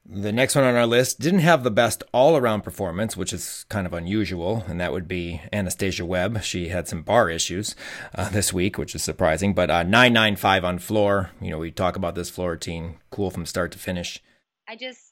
The 0.03 0.31
next 0.31 0.55
one 0.55 0.63
on 0.63 0.73
our 0.73 0.87
list 0.87 1.19
didn't 1.19 1.41
have 1.41 1.63
the 1.63 1.69
best 1.69 2.01
all 2.11 2.35
around 2.35 2.61
performance, 2.61 3.15
which 3.15 3.33
is 3.33 3.67
kind 3.69 3.85
of 3.85 3.93
unusual, 3.93 4.65
and 4.67 4.81
that 4.81 4.91
would 4.91 5.07
be 5.07 5.41
Anastasia 5.53 6.07
Webb. 6.07 6.41
She 6.41 6.69
had 6.69 6.87
some 6.87 7.03
bar 7.03 7.29
issues 7.29 7.75
uh, 8.15 8.29
this 8.29 8.51
week, 8.51 8.79
which 8.79 8.95
is 8.95 9.03
surprising, 9.03 9.53
but 9.53 9.69
uh, 9.69 9.83
995 9.83 10.65
on 10.65 10.79
floor. 10.79 11.29
You 11.39 11.51
know, 11.51 11.59
we 11.59 11.69
talk 11.69 11.95
about 11.95 12.15
this 12.15 12.31
floor 12.31 12.53
routine, 12.53 12.97
cool 13.11 13.29
from 13.29 13.45
start 13.45 13.71
to 13.73 13.77
finish. 13.77 14.23
I 14.67 14.75
just, 14.75 15.10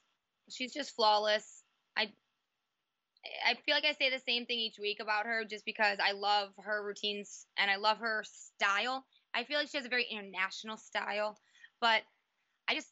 she's 0.52 0.74
just 0.74 0.96
flawless. 0.96 1.64
I, 1.98 2.12
I 3.48 3.56
feel 3.66 3.76
like 3.76 3.86
I 3.86 3.94
say 3.94 4.10
the 4.10 4.20
same 4.20 4.46
thing 4.46 4.60
each 4.60 4.80
week 4.80 5.00
about 5.02 5.26
her 5.26 5.44
just 5.46 5.66
because 5.66 5.98
I 6.04 6.14
love 6.14 6.50
her 6.60 6.84
routines 6.84 7.46
and 7.58 7.70
I 7.70 7.78
love 7.78 8.00
her 8.00 8.24
style. 8.26 9.06
I 9.34 9.44
feel 9.44 9.60
like 9.60 9.70
she 9.70 9.78
has 9.78 9.86
a 9.86 9.90
very 9.90 10.08
international 10.10 10.78
style, 10.78 11.38
but 11.82 12.02
I 12.68 12.76
just 12.76 12.90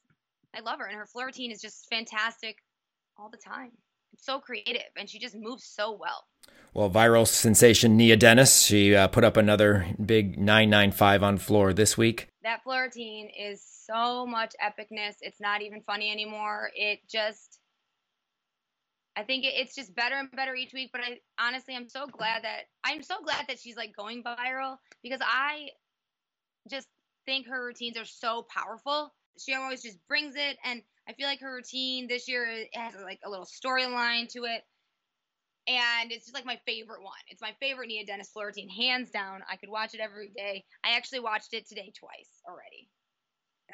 I 0.56 0.62
love 0.62 0.80
her, 0.80 0.86
and 0.86 0.96
her 0.96 1.06
floor 1.06 1.28
routine 1.28 1.52
is 1.52 1.62
just 1.62 1.88
fantastic 1.90 2.58
all 3.18 3.30
the 3.30 3.38
time. 3.38 3.72
It's 4.14 4.26
so 4.26 4.40
creative, 4.40 4.90
and 4.98 5.10
she 5.10 5.20
just 5.20 5.36
moves 5.36 5.64
so 5.64 5.92
well. 5.92 6.26
Well, 6.74 6.90
viral 6.90 7.28
sensation 7.28 7.98
Nia 7.98 8.16
Dennis, 8.16 8.62
she 8.62 8.96
uh, 8.96 9.08
put 9.08 9.24
up 9.24 9.38
another 9.38 9.88
big 10.04 10.38
995 10.38 11.24
on 11.24 11.38
floor 11.38 11.74
this 11.74 11.98
week. 11.98 12.28
That 12.48 12.64
floor 12.64 12.84
routine 12.84 13.30
is 13.38 13.62
so 13.62 14.26
much 14.26 14.54
epicness. 14.64 15.16
It's 15.20 15.42
not 15.42 15.62
even 15.62 15.82
funny 15.82 16.10
anymore. 16.10 16.72
It 16.74 17.00
just, 17.10 17.60
I 19.18 19.24
think 19.24 19.44
it's 19.46 19.76
just 19.76 19.94
better 19.94 20.16
and 20.16 20.32
better 20.32 20.56
each 20.56 20.72
week. 20.72 20.92
But 20.94 21.02
I 21.02 21.20
honestly, 21.38 21.76
I'm 21.76 21.90
so 21.90 22.08
glad 22.08 22.46
that 22.46 22.62
I'm 22.86 23.04
so 23.04 23.16
glad 23.22 23.48
that 23.50 23.60
she's 23.60 23.76
like 23.76 23.94
going 23.94 24.24
viral 24.24 24.78
because 25.04 25.20
I 25.22 25.72
just 26.72 26.88
think 27.26 27.48
her 27.48 27.66
routines 27.66 27.98
are 27.98 28.06
so 28.06 28.48
powerful 28.50 29.12
she 29.40 29.54
always 29.54 29.82
just 29.82 29.98
brings 30.08 30.36
it, 30.36 30.58
and 30.64 30.82
I 31.08 31.14
feel 31.14 31.28
like 31.28 31.40
her 31.42 31.54
routine 31.54 32.08
this 32.08 32.28
year 32.28 32.66
has 32.74 32.96
like 33.04 33.20
a 33.26 33.30
little 33.30 33.46
storyline 33.46 34.28
to 34.30 34.46
it, 34.46 34.64
and 35.68 36.12
it's 36.12 36.26
just 36.26 36.36
like 36.36 36.46
my 36.46 36.60
favorite 36.66 37.04
one. 37.04 37.18
It's 37.30 37.42
my 37.42 37.54
favorite 37.60 37.88
Nia 37.88 38.06
Dennis 38.06 38.30
floor 38.30 38.48
routine, 38.48 38.70
hands 38.70 39.12
down. 39.12 39.42
I 39.52 39.58
could 39.58 39.70
watch 39.70 39.94
it 39.94 40.00
every 40.00 40.32
day. 40.36 40.64
I 40.84 40.96
actually 40.96 41.20
watched 41.20 41.54
it 41.54 41.68
today 41.68 41.92
twice 41.98 42.42
already. 42.48 42.90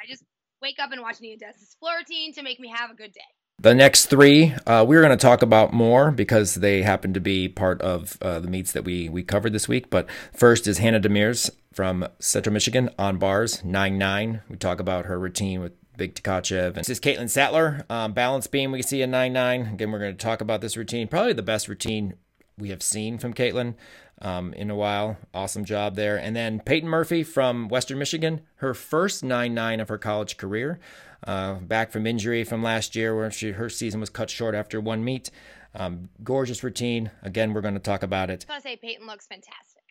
I 0.01 0.07
just 0.07 0.23
wake 0.61 0.77
up 0.79 0.91
and 0.91 1.01
watch 1.01 1.21
Nia 1.21 1.37
Dennis 1.37 1.75
floor 1.79 1.93
routine 1.99 2.33
to 2.33 2.43
make 2.43 2.59
me 2.59 2.69
have 2.69 2.89
a 2.89 2.95
good 2.95 3.13
day. 3.13 3.21
The 3.59 3.75
next 3.75 4.07
three, 4.07 4.53
uh, 4.65 4.83
we're 4.85 5.01
going 5.01 5.17
to 5.17 5.21
talk 5.21 5.41
about 5.41 5.71
more 5.71 6.11
because 6.11 6.55
they 6.55 6.81
happen 6.81 7.13
to 7.13 7.19
be 7.19 7.47
part 7.47 7.81
of 7.81 8.17
uh, 8.21 8.39
the 8.39 8.49
meets 8.49 8.71
that 8.71 8.83
we 8.83 9.07
we 9.09 9.23
covered 9.23 9.53
this 9.53 9.67
week. 9.67 9.89
But 9.89 10.09
first 10.33 10.67
is 10.67 10.79
Hannah 10.79 10.99
Demers 10.99 11.51
from 11.71 12.07
Central 12.19 12.51
Michigan 12.51 12.89
on 12.97 13.17
bars, 13.17 13.63
9 13.63 13.97
9. 13.97 14.41
We 14.49 14.57
talk 14.57 14.79
about 14.79 15.05
her 15.05 15.19
routine 15.19 15.61
with 15.61 15.73
Big 15.97 16.15
Tkachev. 16.15 16.67
And 16.67 16.75
this 16.75 16.89
is 16.89 16.99
Caitlin 16.99 17.29
Sattler, 17.29 17.85
um, 17.89 18.13
balance 18.13 18.47
beam. 18.47 18.71
We 18.71 18.81
see 18.81 19.01
a 19.01 19.07
9 19.07 19.33
9. 19.33 19.61
Again, 19.73 19.91
we're 19.91 19.99
going 19.99 20.15
to 20.15 20.23
talk 20.23 20.41
about 20.41 20.61
this 20.61 20.77
routine. 20.77 21.07
Probably 21.07 21.33
the 21.33 21.43
best 21.43 21.67
routine 21.67 22.15
we 22.57 22.69
have 22.69 22.83
seen 22.83 23.17
from 23.17 23.33
Caitlin 23.33 23.75
um, 24.21 24.53
in 24.53 24.69
a 24.69 24.75
while. 24.75 25.17
Awesome 25.33 25.65
job 25.65 25.95
there. 25.95 26.17
And 26.17 26.35
then 26.35 26.59
Peyton 26.59 26.89
Murphy 26.89 27.23
from 27.23 27.67
Western 27.67 27.99
Michigan, 27.99 28.41
her 28.55 28.73
first 28.73 29.23
9 29.23 29.53
9 29.53 29.79
of 29.79 29.89
her 29.89 29.97
college 29.97 30.37
career 30.37 30.79
uh, 31.27 31.55
back 31.55 31.91
from 31.91 32.05
injury 32.05 32.43
from 32.43 32.63
last 32.63 32.95
year, 32.95 33.15
where 33.15 33.31
she, 33.31 33.51
her 33.51 33.69
season 33.69 33.99
was 33.99 34.09
cut 34.09 34.29
short 34.29 34.55
after 34.55 34.79
one 34.79 35.03
meet. 35.03 35.29
Um, 35.75 36.09
gorgeous 36.23 36.63
routine. 36.63 37.11
Again, 37.23 37.53
we're 37.53 37.61
going 37.61 37.73
to 37.73 37.79
talk 37.79 38.03
about 38.03 38.29
it. 38.29 38.45
I 38.49 38.55
was 38.55 38.63
say 38.63 38.75
Peyton 38.75 39.07
looks 39.07 39.25
fantastic. 39.25 39.81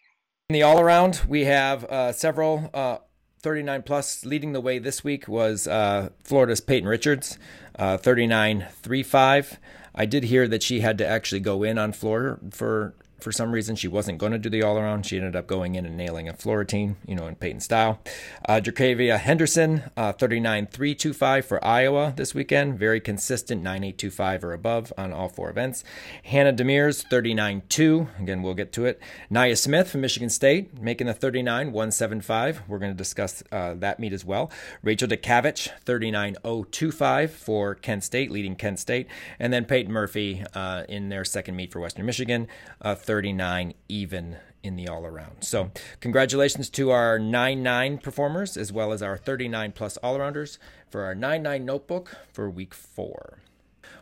In 0.49 0.55
the 0.55 0.63
all 0.63 0.81
around, 0.81 1.23
we 1.27 1.45
have 1.45 1.85
uh, 1.85 2.13
several. 2.13 2.71
Uh, 2.73 2.99
39 3.43 3.83
plus 3.83 4.25
leading 4.25 4.53
the 4.53 4.61
way 4.61 4.79
this 4.79 5.03
week 5.03 5.27
was 5.27 5.67
uh, 5.67 6.11
Florida's 6.23 6.61
Peyton 6.61 6.89
Richards, 6.89 7.39
uh, 7.77 7.97
39 7.97 8.67
35. 8.71 9.59
I 9.95 10.07
did 10.07 10.25
hear 10.25 10.49
that 10.49 10.63
she 10.63 10.81
had 10.81 10.97
to 10.99 11.07
actually 11.07 11.41
go 11.41 11.63
in 11.63 11.77
on 11.77 11.93
floor 11.93 12.39
for 12.51 12.95
for 13.23 13.33
some 13.33 13.53
reason 13.53 13.77
she 13.77 13.89
wasn't 13.89 14.19
going 14.19 14.33
to 14.33 14.39
do 14.39 14.49
the 14.49 14.63
all 14.63 14.79
around. 14.79 15.07
She 15.07 15.17
ended 15.17 15.37
up 15.37 15.47
going 15.47 15.75
in 15.75 15.87
and 15.87 15.97
nailing 15.97 16.29
a 16.29 16.33
floor 16.33 16.63
you 16.73 17.15
know, 17.15 17.27
in 17.27 17.35
Peyton 17.35 17.61
style. 17.61 18.01
Uh, 18.49 18.61
Jerquavia 18.63 19.19
Henderson, 19.19 19.85
uh, 19.97 20.13
39.325 20.13 21.45
for 21.45 21.65
Iowa 21.65 22.13
this 22.17 22.35
weekend. 22.35 22.79
Very 22.79 23.01
consistent, 23.01 23.63
9.825 23.63 24.45
or 24.45 24.53
above 24.53 24.93
on 24.97 25.13
all 25.13 25.29
four 25.29 25.51
events. 25.51 25.85
Hannah 26.25 26.53
Demers, 26.53 27.05
39.2. 27.07 28.21
Again, 28.21 28.43
we'll 28.43 28.55
get 28.55 28.73
to 28.75 28.87
it. 28.87 29.01
Naya 29.29 29.57
Smith 29.57 29.91
from 29.91 30.03
Michigan 30.03 30.31
State, 30.31 30.81
making 30.81 31.07
the 31.07 31.15
39.175. 31.15 32.69
We're 32.69 32.79
going 32.79 32.93
to 32.93 32.97
discuss 32.97 33.43
uh, 33.51 33.75
that 33.75 33.99
meet 33.99 34.13
as 34.13 34.25
well. 34.25 34.51
Rachel 34.83 35.09
Decavich, 35.09 35.71
39.025 35.85 37.31
for 37.31 37.75
Kent 37.75 38.05
State, 38.05 38.31
leading 38.31 38.57
Kent 38.57 38.79
State. 38.79 39.09
And 39.39 39.53
then 39.53 39.65
Peyton 39.65 39.93
Murphy 39.93 40.45
uh, 40.55 40.85
in 40.89 41.09
their 41.09 41.25
second 41.25 41.57
meet 41.57 41.73
for 41.73 41.81
Western 41.81 42.07
Michigan, 42.07 42.49
uh, 42.81 42.95
39 43.13 43.75
even 43.91 44.39
in 44.63 44.75
the 44.75 44.89
all 44.89 45.05
around. 45.05 45.45
So, 45.45 45.71
congratulations 46.01 46.71
to 46.71 46.93
our 46.93 47.19
9 47.19 47.63
9 47.63 47.99
performers 47.99 48.57
as 48.57 48.73
well 48.73 48.91
as 48.91 49.03
our 49.03 49.19
39 49.19 49.73
plus 49.73 49.99
all 49.99 50.17
arounders 50.17 50.57
for 50.89 51.03
our 51.03 51.15
9 51.15 51.43
9 51.43 51.63
notebook 51.63 52.17
for 52.33 52.49
week 52.49 52.73
four. 52.73 53.41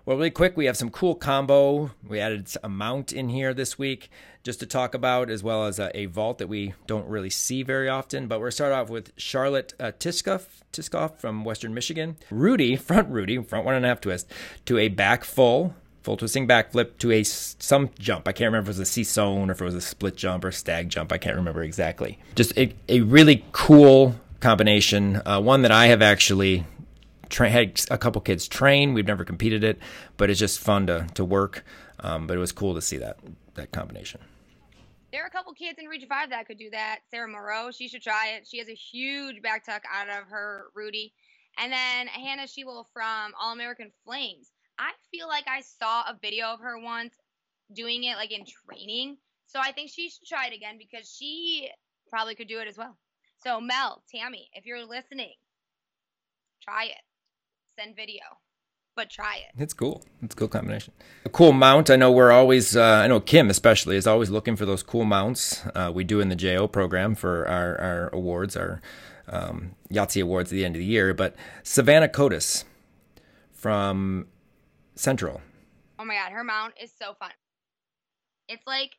Well, 0.06 0.16
really 0.16 0.30
quick, 0.30 0.56
we 0.56 0.66
have 0.66 0.76
some 0.76 0.90
cool 0.90 1.16
combo. 1.16 1.90
We 2.06 2.20
added 2.20 2.54
a 2.62 2.68
mount 2.68 3.12
in 3.12 3.30
here 3.30 3.52
this 3.52 3.76
week 3.76 4.12
just 4.44 4.60
to 4.60 4.66
talk 4.66 4.94
about, 4.94 5.28
as 5.28 5.42
well 5.42 5.66
as 5.66 5.80
a, 5.80 5.90
a 5.98 6.06
vault 6.06 6.38
that 6.38 6.46
we 6.46 6.74
don't 6.86 7.08
really 7.08 7.30
see 7.30 7.64
very 7.64 7.88
often. 7.88 8.28
But 8.28 8.38
we're 8.38 8.52
start 8.52 8.72
off 8.72 8.88
with 8.90 9.10
Charlotte 9.16 9.74
uh, 9.80 9.90
Tiskoff, 9.98 10.62
Tiskoff 10.72 11.16
from 11.16 11.42
Western 11.44 11.74
Michigan. 11.74 12.16
Rudy, 12.30 12.76
front 12.76 13.08
Rudy, 13.08 13.42
front 13.42 13.64
one 13.64 13.74
and 13.74 13.84
a 13.84 13.88
half 13.88 14.00
twist, 14.00 14.30
to 14.66 14.78
a 14.78 14.86
back 14.86 15.24
full 15.24 15.74
full 16.02 16.16
twisting 16.16 16.48
backflip 16.48 16.98
to 16.98 17.12
a 17.12 17.22
some 17.22 17.90
jump. 17.98 18.26
I 18.26 18.32
can't 18.32 18.48
remember 18.48 18.70
if 18.70 18.76
it 18.76 18.80
was 18.80 18.96
a 18.96 19.00
sissone 19.00 19.48
or 19.48 19.52
if 19.52 19.60
it 19.60 19.64
was 19.64 19.74
a 19.74 19.80
split 19.80 20.16
jump 20.16 20.44
or 20.44 20.52
stag 20.52 20.88
jump. 20.88 21.12
I 21.12 21.18
can't 21.18 21.36
remember 21.36 21.62
exactly. 21.62 22.18
Just 22.34 22.56
a, 22.56 22.72
a 22.88 23.00
really 23.00 23.44
cool 23.52 24.14
combination. 24.40 25.22
Uh, 25.26 25.40
one 25.40 25.62
that 25.62 25.72
I 25.72 25.86
have 25.86 26.02
actually 26.02 26.64
tra- 27.28 27.50
had 27.50 27.80
a 27.90 27.98
couple 27.98 28.20
kids 28.20 28.48
train. 28.48 28.94
We've 28.94 29.06
never 29.06 29.24
competed 29.24 29.64
it, 29.64 29.78
but 30.16 30.30
it's 30.30 30.40
just 30.40 30.60
fun 30.60 30.86
to 30.86 31.06
to 31.14 31.24
work. 31.24 31.64
Um, 32.00 32.26
but 32.26 32.36
it 32.36 32.40
was 32.40 32.52
cool 32.52 32.74
to 32.74 32.80
see 32.80 32.96
that 32.98 33.18
that 33.54 33.72
combination. 33.72 34.20
There 35.12 35.24
are 35.24 35.26
a 35.26 35.30
couple 35.30 35.52
kids 35.54 35.76
in 35.80 35.86
Region 35.86 36.08
5 36.08 36.30
that 36.30 36.46
could 36.46 36.58
do 36.58 36.70
that. 36.70 37.00
Sarah 37.10 37.26
Moreau, 37.26 37.72
she 37.72 37.88
should 37.88 38.02
try 38.02 38.34
it. 38.36 38.46
She 38.46 38.58
has 38.58 38.68
a 38.68 38.74
huge 38.74 39.42
back 39.42 39.66
tuck 39.66 39.82
out 39.92 40.08
of 40.08 40.28
her 40.28 40.66
Rudy. 40.72 41.12
And 41.58 41.72
then 41.72 42.06
Hannah 42.06 42.46
Shewell 42.46 42.88
from 42.92 43.32
All 43.40 43.52
American 43.52 43.90
Flames 44.04 44.52
I 44.80 44.92
feel 45.10 45.28
like 45.28 45.44
I 45.46 45.60
saw 45.60 46.02
a 46.08 46.18
video 46.20 46.46
of 46.46 46.60
her 46.60 46.80
once 46.80 47.14
doing 47.72 48.04
it 48.04 48.16
like 48.16 48.32
in 48.32 48.44
training. 48.66 49.18
So 49.46 49.60
I 49.62 49.72
think 49.72 49.90
she 49.90 50.08
should 50.08 50.26
try 50.26 50.46
it 50.46 50.54
again 50.54 50.78
because 50.78 51.14
she 51.14 51.68
probably 52.08 52.34
could 52.34 52.48
do 52.48 52.60
it 52.60 52.66
as 52.66 52.78
well. 52.78 52.96
So 53.44 53.60
Mel, 53.60 54.02
Tammy, 54.10 54.48
if 54.54 54.64
you're 54.64 54.86
listening, 54.86 55.34
try 56.62 56.84
it. 56.84 57.02
Send 57.78 57.94
video. 57.94 58.22
But 58.96 59.10
try 59.10 59.36
it. 59.36 59.60
It's 59.62 59.74
cool. 59.74 60.02
It's 60.22 60.34
a 60.34 60.36
cool 60.36 60.48
combination. 60.48 60.94
A 61.24 61.28
cool 61.28 61.52
mount. 61.52 61.90
I 61.90 61.96
know 61.96 62.10
we're 62.10 62.32
always, 62.32 62.74
uh, 62.74 63.02
I 63.04 63.06
know 63.06 63.20
Kim 63.20 63.50
especially 63.50 63.96
is 63.96 64.06
always 64.06 64.30
looking 64.30 64.56
for 64.56 64.66
those 64.66 64.82
cool 64.82 65.04
mounts. 65.04 65.64
Uh, 65.74 65.92
we 65.94 66.04
do 66.04 66.20
in 66.20 66.28
the 66.28 66.36
JO 66.36 66.66
program 66.66 67.14
for 67.14 67.46
our, 67.46 67.78
our 67.80 68.08
awards, 68.12 68.56
our 68.56 68.80
um, 69.28 69.72
Yahtzee 69.92 70.22
awards 70.22 70.50
at 70.50 70.56
the 70.56 70.64
end 70.64 70.74
of 70.74 70.80
the 70.80 70.86
year. 70.86 71.14
But 71.14 71.36
Savannah 71.62 72.08
Cotis 72.08 72.64
from 73.52 74.26
Central. 75.00 75.40
Oh 75.98 76.04
my 76.04 76.14
god, 76.14 76.32
her 76.32 76.44
mount 76.44 76.74
is 76.78 76.92
so 77.00 77.14
fun. 77.14 77.30
It's 78.48 78.66
like 78.66 78.90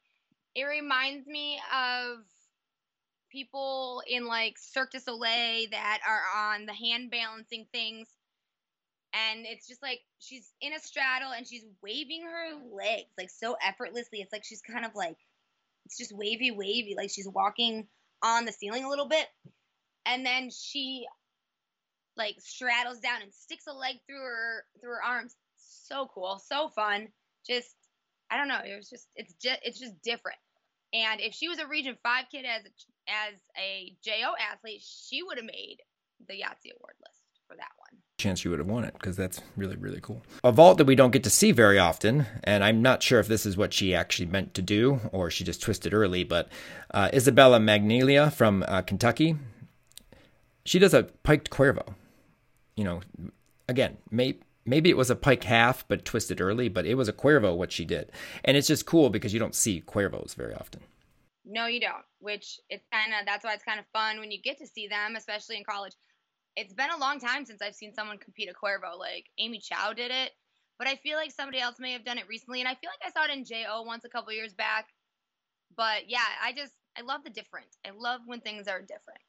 it 0.55 0.63
reminds 0.63 1.27
me 1.27 1.59
of 1.71 2.17
people 3.31 4.01
in 4.07 4.25
like 4.25 4.57
Cirque 4.57 4.93
du 4.93 4.99
Soleil 4.99 5.67
that 5.69 5.99
are 6.07 6.53
on 6.53 6.65
the 6.65 6.73
hand 6.73 7.11
balancing 7.11 7.67
things. 7.71 8.09
And 9.13 9.45
it's 9.45 9.67
just 9.67 9.83
like 9.83 9.99
she's 10.17 10.51
in 10.59 10.73
a 10.73 10.79
straddle 10.79 11.33
and 11.33 11.47
she's 11.47 11.65
waving 11.83 12.23
her 12.23 12.75
legs 12.75 13.11
like 13.15 13.29
so 13.29 13.55
effortlessly. 13.63 14.21
It's 14.21 14.33
like 14.33 14.43
she's 14.43 14.63
kind 14.63 14.85
of 14.85 14.95
like 14.95 15.17
it's 15.85 15.99
just 15.99 16.17
wavy, 16.17 16.49
wavy, 16.49 16.95
like 16.97 17.11
she's 17.11 17.27
walking 17.27 17.87
on 18.23 18.45
the 18.45 18.51
ceiling 18.51 18.85
a 18.85 18.89
little 18.89 19.07
bit. 19.07 19.27
And 20.07 20.25
then 20.25 20.49
she 20.49 21.05
like 22.17 22.37
straddles 22.39 23.01
down 23.01 23.21
and 23.21 23.31
sticks 23.31 23.67
a 23.67 23.73
leg 23.73 23.97
through 24.07 24.23
her 24.23 24.63
through 24.81 24.93
her 24.93 25.03
arms 25.03 25.35
so 25.91 26.09
cool, 26.13 26.41
so 26.43 26.69
fun. 26.69 27.07
Just 27.45 27.75
I 28.29 28.37
don't 28.37 28.47
know, 28.47 28.61
it 28.65 28.75
was 28.75 28.89
just 28.89 29.07
it's 29.15 29.33
just 29.33 29.59
it's 29.63 29.79
just 29.79 30.01
different. 30.01 30.37
And 30.93 31.21
if 31.21 31.33
she 31.33 31.47
was 31.47 31.59
a 31.59 31.67
Region 31.67 31.95
Five 32.03 32.25
kid 32.31 32.45
as 32.45 32.65
as 33.07 33.39
a 33.57 33.95
JO 34.03 34.33
athlete, 34.51 34.81
she 34.81 35.23
would 35.23 35.37
have 35.37 35.45
made 35.45 35.77
the 36.27 36.33
Yahtzee 36.33 36.75
award 36.77 36.95
list 37.05 37.21
for 37.47 37.55
that 37.55 37.71
one. 37.77 37.99
Chance 38.17 38.43
you 38.45 38.51
would 38.51 38.59
have 38.59 38.67
won 38.67 38.83
it 38.83 38.93
because 38.93 39.17
that's 39.17 39.41
really 39.57 39.75
really 39.75 39.99
cool. 40.01 40.21
A 40.43 40.51
vault 40.51 40.77
that 40.77 40.85
we 40.85 40.95
don't 40.95 41.11
get 41.11 41.23
to 41.23 41.29
see 41.29 41.51
very 41.51 41.79
often, 41.79 42.25
and 42.43 42.63
I'm 42.63 42.81
not 42.81 43.03
sure 43.03 43.19
if 43.19 43.27
this 43.27 43.45
is 43.45 43.57
what 43.57 43.73
she 43.73 43.93
actually 43.93 44.27
meant 44.27 44.53
to 44.53 44.61
do 44.61 45.01
or 45.11 45.29
she 45.29 45.43
just 45.43 45.61
twisted 45.61 45.93
early. 45.93 46.23
But 46.23 46.49
uh, 46.93 47.09
Isabella 47.13 47.59
Magnelia 47.59 48.31
from 48.31 48.63
uh, 48.67 48.81
Kentucky, 48.81 49.35
she 50.63 50.79
does 50.79 50.93
a 50.93 51.03
piked 51.03 51.49
Cuervo. 51.49 51.95
You 52.77 52.85
know, 52.85 53.01
again, 53.67 53.97
may, 54.09 54.37
maybe 54.71 54.89
it 54.89 54.97
was 54.97 55.11
a 55.11 55.15
pike 55.15 55.43
half 55.43 55.87
but 55.87 56.05
twisted 56.05 56.41
early 56.41 56.69
but 56.69 56.85
it 56.85 56.95
was 56.95 57.07
a 57.07 57.13
cuervo 57.13 57.55
what 57.55 57.71
she 57.71 57.85
did. 57.85 58.11
And 58.43 58.57
it's 58.57 58.67
just 58.67 58.87
cool 58.87 59.09
because 59.11 59.33
you 59.33 59.39
don't 59.39 59.53
see 59.53 59.83
cuervos 59.85 60.33
very 60.33 60.55
often. 60.55 60.81
No 61.45 61.67
you 61.67 61.79
don't 61.79 62.05
which 62.19 62.59
it's 62.69 62.87
kind 62.91 63.13
of 63.13 63.25
that's 63.27 63.43
why 63.43 63.53
it's 63.53 63.63
kind 63.63 63.79
of 63.79 63.85
fun 63.93 64.19
when 64.19 64.31
you 64.31 64.41
get 64.41 64.57
to 64.57 64.67
see 64.67 64.87
them 64.87 65.15
especially 65.15 65.57
in 65.57 65.63
college. 65.63 65.93
It's 66.55 66.73
been 66.73 66.89
a 66.89 66.99
long 66.99 67.19
time 67.19 67.45
since 67.45 67.61
i've 67.61 67.75
seen 67.75 67.93
someone 67.93 68.17
compete 68.17 68.49
a 68.49 68.53
cuervo 68.53 68.97
like 68.97 69.25
amy 69.37 69.59
chow 69.59 69.93
did 69.93 70.11
it 70.11 70.31
but 70.77 70.87
i 70.87 70.95
feel 70.95 71.15
like 71.15 71.31
somebody 71.31 71.59
else 71.59 71.77
may 71.79 71.93
have 71.93 72.03
done 72.03 72.17
it 72.17 72.27
recently 72.27 72.59
and 72.59 72.67
i 72.67 72.75
feel 72.75 72.89
like 72.89 73.07
i 73.07 73.11
saw 73.11 73.23
it 73.23 73.37
in 73.37 73.45
jo 73.45 73.83
once 73.83 74.03
a 74.03 74.09
couple 74.09 74.33
years 74.33 74.53
back 74.53 74.87
but 75.77 76.09
yeah 76.09 76.19
i 76.43 76.51
just 76.51 76.73
i 76.97 77.01
love 77.01 77.23
the 77.23 77.29
different 77.29 77.67
i 77.85 77.91
love 77.95 78.21
when 78.25 78.41
things 78.41 78.67
are 78.67 78.81
different 78.81 79.21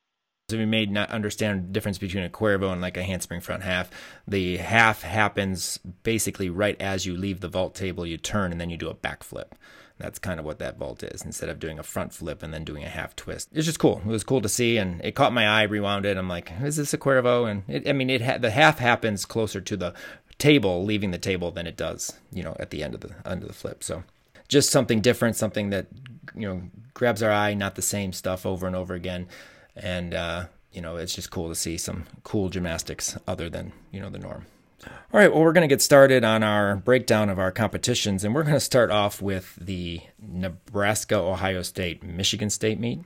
so 0.53 0.59
we 0.59 0.67
may 0.67 0.85
not 0.85 1.11
understand 1.11 1.65
the 1.65 1.73
difference 1.73 1.97
between 1.97 2.25
a 2.25 2.29
cuervo 2.29 2.71
and 2.71 2.83
like 2.83 2.99
a 2.99 3.03
handspring 3.03 3.41
front 3.41 3.63
half. 3.63 3.91
The 4.29 4.59
half 4.59 5.01
happens 5.01 5.79
basically 6.03 6.51
right 6.51 6.79
as 6.79 7.07
you 7.07 7.17
leave 7.17 7.41
the 7.41 7.49
vault 7.49 7.75
table, 7.75 8.05
you 8.05 8.19
turn 8.19 8.53
and 8.53 8.61
then 8.61 8.69
you 8.69 8.77
do 8.77 8.91
a 8.91 8.95
back 8.95 9.25
flip. 9.25 9.55
That's 9.97 10.19
kind 10.19 10.39
of 10.39 10.45
what 10.45 10.59
that 10.59 10.77
vault 10.77 11.03
is 11.03 11.23
instead 11.23 11.49
of 11.49 11.59
doing 11.59 11.79
a 11.79 11.83
front 11.83 12.13
flip 12.13 12.43
and 12.43 12.53
then 12.53 12.65
doing 12.65 12.85
a 12.85 12.91
half 12.91 13.17
twist. 13.17 13.49
It's 13.55 13.65
just 13.65 13.79
cool. 13.79 14.03
It 14.05 14.11
was 14.11 14.25
cool 14.25 14.43
to 14.43 14.49
see 14.49 14.77
and 14.77 15.03
it 15.03 15.15
caught 15.15 15.33
my 15.33 15.49
eye, 15.49 15.63
rewound 15.63 16.05
it. 16.05 16.19
I'm 16.19 16.29
like, 16.29 16.53
is 16.63 16.77
this 16.77 16.93
a 16.93 16.99
cuervo? 16.99 17.51
And 17.51 17.63
it, 17.67 17.89
I 17.89 17.95
mean, 17.95 18.11
it 18.11 18.21
ha- 18.21 18.37
the 18.37 18.51
half 18.51 18.79
happens 18.79 19.25
closer 19.25 19.63
to 19.63 19.77
the 19.79 19.95
table, 20.37 20.85
leaving 20.85 21.13
the 21.13 21.19
table 21.19 21.51
than 21.51 21.67
it 21.67 21.79
does, 21.79 22.13
you 22.31 22.43
know, 22.43 22.57
at 22.61 22.69
the 22.69 22.83
end 22.83 22.95
of 22.95 23.01
the 23.01 23.15
end 23.25 23.41
of 23.41 23.49
the 23.49 23.55
flip. 23.55 23.83
So 23.83 24.05
just 24.49 24.69
something 24.69 25.01
different, 25.01 25.37
something 25.37 25.71
that, 25.71 25.87
you 26.35 26.47
know, 26.47 26.63
grabs 26.93 27.23
our 27.23 27.33
eye, 27.33 27.55
not 27.55 27.75
the 27.75 27.81
same 27.81 28.13
stuff 28.13 28.45
over 28.45 28.67
and 28.67 28.77
over 28.77 28.93
again 28.93 29.29
and 29.77 30.15
uh, 30.15 30.47
you 30.73 30.81
know 30.81 30.97
it's 30.97 31.15
just 31.15 31.31
cool 31.31 31.49
to 31.49 31.55
see 31.55 31.79
some 31.79 32.07
cool 32.25 32.49
gymnastics 32.49 33.17
other 33.27 33.49
than 33.49 33.73
you 33.91 34.01
know 34.01 34.11
the 34.11 34.19
norm. 34.19 34.47
All 34.85 35.21
right, 35.21 35.33
well, 35.33 35.43
we're 35.43 35.53
going 35.53 35.63
to 35.63 35.73
get 35.73 35.83
started 35.83 36.25
on 36.25 36.43
our 36.43 36.75
breakdown 36.75 37.29
of 37.29 37.39
our 37.39 37.53
competitions, 37.53 38.25
and 38.25 38.35
we're 38.35 38.43
going 38.43 38.55
to 38.55 38.61
start 38.61 38.91
off 38.91 39.23
with 39.23 39.57
the 39.61 40.01
Nebraska, 40.19 41.15
Ohio 41.15 41.63
State, 41.63 42.03
Michigan 42.03 42.51
State 42.51 42.81
meet. 42.81 42.99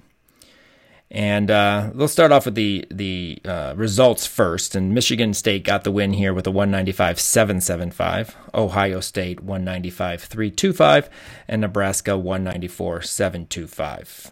And 1.10 1.50
uh, 1.50 1.90
we'll 1.94 2.08
start 2.08 2.32
off 2.32 2.46
with 2.46 2.56
the 2.56 2.84
the 2.90 3.38
uh, 3.44 3.74
results 3.76 4.26
first. 4.26 4.74
And 4.74 4.94
Michigan 4.94 5.34
State 5.34 5.64
got 5.64 5.84
the 5.84 5.92
win 5.92 6.14
here 6.14 6.32
with 6.34 6.46
a 6.46 6.50
195.775. 6.50 8.32
Ohio 8.54 9.00
State 9.00 9.44
195.325, 9.44 11.10
and 11.46 11.60
Nebraska 11.60 12.12
194.725. 12.12 14.30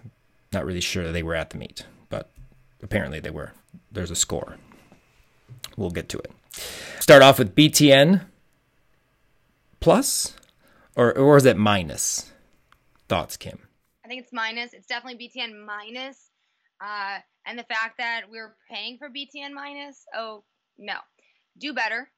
Not 0.52 0.64
really 0.64 0.80
sure 0.80 1.12
they 1.12 1.22
were 1.22 1.34
at 1.34 1.50
the 1.50 1.58
meet 1.58 1.84
apparently 2.84 3.18
they 3.18 3.30
were. 3.30 3.52
There's 3.90 4.12
a 4.12 4.16
score. 4.16 4.56
We'll 5.76 5.90
get 5.90 6.08
to 6.10 6.18
it. 6.18 6.30
Start 7.00 7.22
off 7.22 7.38
with 7.38 7.56
BTN 7.56 8.26
plus, 9.80 10.36
or 10.94 11.16
or 11.18 11.36
is 11.36 11.44
it 11.44 11.56
minus? 11.56 12.30
Thoughts, 13.08 13.36
Kim? 13.36 13.58
I 14.04 14.08
think 14.08 14.22
it's 14.22 14.32
minus. 14.32 14.72
It's 14.72 14.86
definitely 14.86 15.28
BTN 15.28 15.64
minus. 15.64 16.30
Uh, 16.80 17.18
and 17.46 17.58
the 17.58 17.64
fact 17.64 17.98
that 17.98 18.22
we're 18.30 18.54
paying 18.70 18.98
for 18.98 19.08
BTN 19.08 19.52
minus, 19.52 20.04
oh 20.14 20.44
no, 20.78 20.96
do 21.58 21.72
better, 21.72 22.08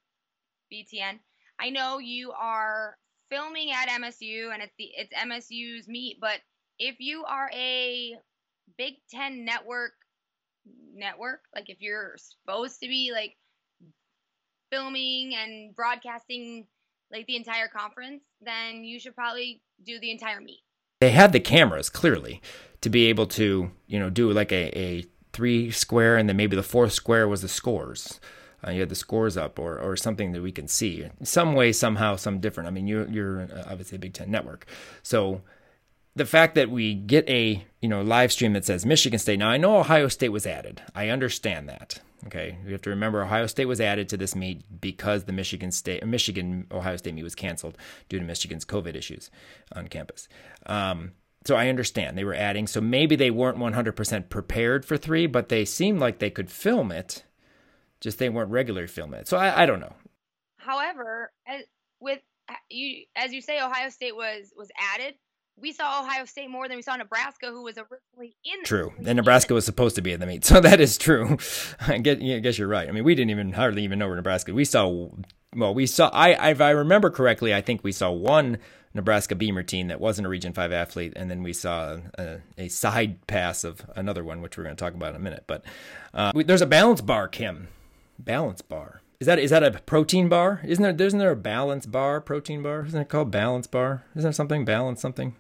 BTN. 0.73 1.21
I 1.59 1.71
know 1.71 1.99
you 1.99 2.33
are 2.33 2.97
filming 3.31 3.71
at 3.73 3.89
MSU 3.89 4.53
and 4.53 4.63
it's 4.63 4.75
the 4.79 4.91
it's 4.97 5.15
MSU's 5.15 5.89
meet, 5.89 6.19
but 6.21 6.39
if 6.79 6.97
you 6.99 7.25
are 7.25 7.51
a 7.53 8.17
Big 8.77 8.95
Ten 9.11 9.45
network 9.45 9.93
network. 10.95 11.41
Like 11.55 11.69
if 11.69 11.81
you're 11.81 12.17
supposed 12.17 12.81
to 12.81 12.89
be 12.89 13.11
like 13.13 13.37
filming 14.71 15.35
and 15.35 15.75
broadcasting 15.75 16.67
like 17.13 17.27
the 17.27 17.37
entire 17.37 17.69
conference, 17.69 18.23
then 18.41 18.85
you 18.85 18.99
should 18.99 19.15
probably 19.15 19.63
do 19.85 20.01
the 20.01 20.11
entire 20.11 20.41
meet. 20.41 20.63
They 21.01 21.11
had 21.11 21.33
the 21.33 21.41
cameras 21.41 21.91
clearly 21.91 22.41
to 22.81 22.91
be 22.91 23.07
able 23.07 23.27
to, 23.27 23.71
you 23.87 23.99
know, 23.99 24.11
do 24.11 24.31
like 24.33 24.53
a, 24.53 24.77
a 24.79 25.05
three 25.33 25.71
square 25.71 26.17
and 26.17 26.29
then 26.29 26.37
maybe 26.37 26.57
the 26.57 26.63
fourth 26.63 26.93
square 26.93 27.29
was 27.29 27.43
the 27.43 27.49
scores. 27.49 28.21
Uh, 28.67 28.71
you 28.71 28.81
had 28.81 28.89
the 28.89 28.95
scores 28.95 29.37
up 29.37 29.59
or, 29.59 29.79
or 29.79 29.97
something 29.97 30.33
that 30.33 30.43
we 30.43 30.51
can 30.51 30.67
see 30.67 31.07
some 31.23 31.55
way, 31.55 31.73
somehow, 31.73 32.17
some 32.17 32.41
different. 32.41 32.67
I 32.67 32.71
mean, 32.71 32.87
you're, 32.87 33.07
you're 33.09 33.49
obviously 33.69 33.97
a 33.97 33.99
Big 33.99 34.15
Ten 34.15 34.31
network. 34.31 34.67
So 35.03 35.43
the 36.17 36.25
fact 36.25 36.55
that 36.57 36.71
we 36.71 36.95
get 36.95 37.29
a 37.29 37.65
you 37.81 37.89
know 37.89 38.03
live 38.03 38.33
stream 38.33 38.55
that 38.55 38.65
says 38.65 38.85
Michigan 38.85 39.19
State. 39.19 39.39
Now 39.39 39.51
I 39.51 39.59
know 39.59 39.79
Ohio 39.79 40.09
State 40.09 40.31
was 40.31 40.47
added. 40.47 40.83
I 40.95 41.11
understand 41.11 41.69
that. 41.69 42.01
Okay, 42.27 42.59
we 42.65 42.73
have 42.73 42.83
to 42.83 42.91
remember 42.91 43.23
Ohio 43.23 43.47
State 43.47 43.67
was 43.67 43.81
added 43.81 44.09
to 44.09 44.17
this 44.17 44.35
meet 44.35 44.81
because 44.81 45.25
the 45.25 45.33
Michigan 45.33 45.71
State 45.71 46.05
Michigan 46.05 46.67
Ohio 46.73 46.97
State 46.97 47.15
meet 47.15 47.23
was 47.23 47.37
canceled 47.37 47.77
due 48.09 48.19
to 48.19 48.25
Michigan's 48.25 48.65
COVID 48.65 48.97
issues 48.97 49.31
on 49.73 49.87
campus. 49.87 50.27
Um, 50.65 51.13
so 51.45 51.55
I 51.55 51.69
understand 51.69 52.19
they 52.19 52.25
were 52.25 52.35
adding. 52.35 52.67
So 52.67 52.81
maybe 52.81 53.15
they 53.15 53.31
weren't 53.31 53.59
100% 53.59 54.29
prepared 54.29 54.85
for 54.85 54.97
three, 54.97 55.29
but 55.29 55.49
they 55.49 55.65
seemed 55.65 56.01
like 56.01 56.19
they 56.19 56.31
could 56.31 56.51
film 56.51 56.91
it. 56.91 57.23
Just 58.01 58.19
they 58.19 58.29
weren't 58.29 58.51
regularly 58.51 58.89
filming 58.89 59.21
it. 59.21 59.29
So 59.29 59.37
I, 59.37 59.63
I 59.63 59.67
don't 59.67 59.79
know. 59.79 59.95
However, 60.57 61.31
with 62.01 62.21
you 62.69 63.05
as 63.15 63.33
you 63.33 63.41
say, 63.41 63.61
Ohio 63.61 63.91
State 63.91 64.17
was 64.17 64.53
was 64.57 64.71
added. 64.95 65.15
We 65.59 65.73
saw 65.73 66.03
Ohio 66.03 66.27
State 66.27 66.51
more 66.51 66.69
than 66.69 66.77
we 66.77 66.83
saw 66.83 66.97
Nebraska, 66.97 67.47
who 67.47 67.63
was 67.63 67.79
originally 67.79 68.37
in. 68.45 68.65
True, 68.65 68.93
and 68.99 69.17
Nebraska 69.17 69.55
was 69.55 69.65
supposed 69.65 69.97
to 69.97 70.03
be 70.03 70.13
in 70.13 70.21
the 70.21 70.27
meet, 70.27 70.45
so 70.45 70.61
that 70.61 70.81
is 70.81 70.99
true. 70.99 71.39
I 71.81 71.99
get, 71.99 72.21
I 72.21 72.41
guess 72.41 72.59
you're 72.59 72.69
right. 72.69 72.89
I 72.89 72.93
mean, 72.93 73.05
we 73.05 73.15
didn't 73.15 73.31
even 73.31 73.53
hardly 73.53 73.83
even 73.85 73.99
know 73.99 74.07
where 74.07 74.17
Nebraska. 74.17 74.53
We 74.53 74.65
saw, 74.65 75.09
well, 75.55 75.75
we 75.75 75.87
saw. 75.87 76.09
I, 76.13 76.51
if 76.51 76.61
I 76.61 76.71
remember 76.71 77.11
correctly, 77.11 77.55
I 77.55 77.63
think 77.63 77.83
we 77.83 77.93
saw 77.93 78.11
one 78.11 78.59
Nebraska 78.93 79.35
Beamer 79.35 79.63
team 79.63 79.89
that 79.89 80.01
wasn't 80.01 80.27
a 80.27 80.29
Region 80.29 80.53
Five 80.53 80.73
athlete, 80.73 81.15
and 81.17 81.31
then 81.31 81.43
we 81.43 81.55
saw 81.55 81.99
a, 82.19 82.41
a 82.59 82.69
side 82.69 83.27
pass 83.27 83.65
of 83.65 83.81
another 83.97 84.25
one, 84.25 84.43
which 84.43 84.59
we're 84.59 84.65
going 84.65 84.77
to 84.77 84.83
talk 84.83 84.95
about 84.95 85.11
in 85.11 85.17
a 85.17 85.25
minute. 85.25 85.45
But 85.47 85.65
uh, 86.13 86.33
we, 86.35 86.45
there's 86.45 86.63
a 86.63 86.67
balance 86.67 87.01
bar, 87.01 87.29
Kim. 87.29 87.69
Balance 88.19 88.61
bar. 88.61 89.01
Is 89.21 89.27
that 89.27 89.39
is 89.39 89.51
that 89.51 89.63
a 89.63 89.71
protein 89.87 90.29
bar? 90.29 90.61
Isn't 90.65 90.83
there? 90.83 91.07
Isn't 91.07 91.19
there 91.19 91.31
a 91.31 91.37
balance 91.37 91.87
bar? 91.87 92.21
Protein 92.21 92.63
bar? 92.63 92.85
Isn't 92.85 93.01
it 93.01 93.09
called 93.09 93.31
balance 93.31 93.67
bar? 93.67 94.05
Isn't 94.15 94.25
there 94.25 94.33
something 94.33 94.65
balance 94.67 95.01
something? 95.01 95.35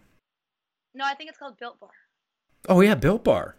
No, 0.96 1.04
I 1.04 1.12
think 1.12 1.28
it's 1.28 1.38
called 1.38 1.59
Built 1.59 1.78
Bar. 1.78 1.90
Oh 2.70 2.80
yeah, 2.80 2.94
Built 2.94 3.22
Bar. 3.22 3.54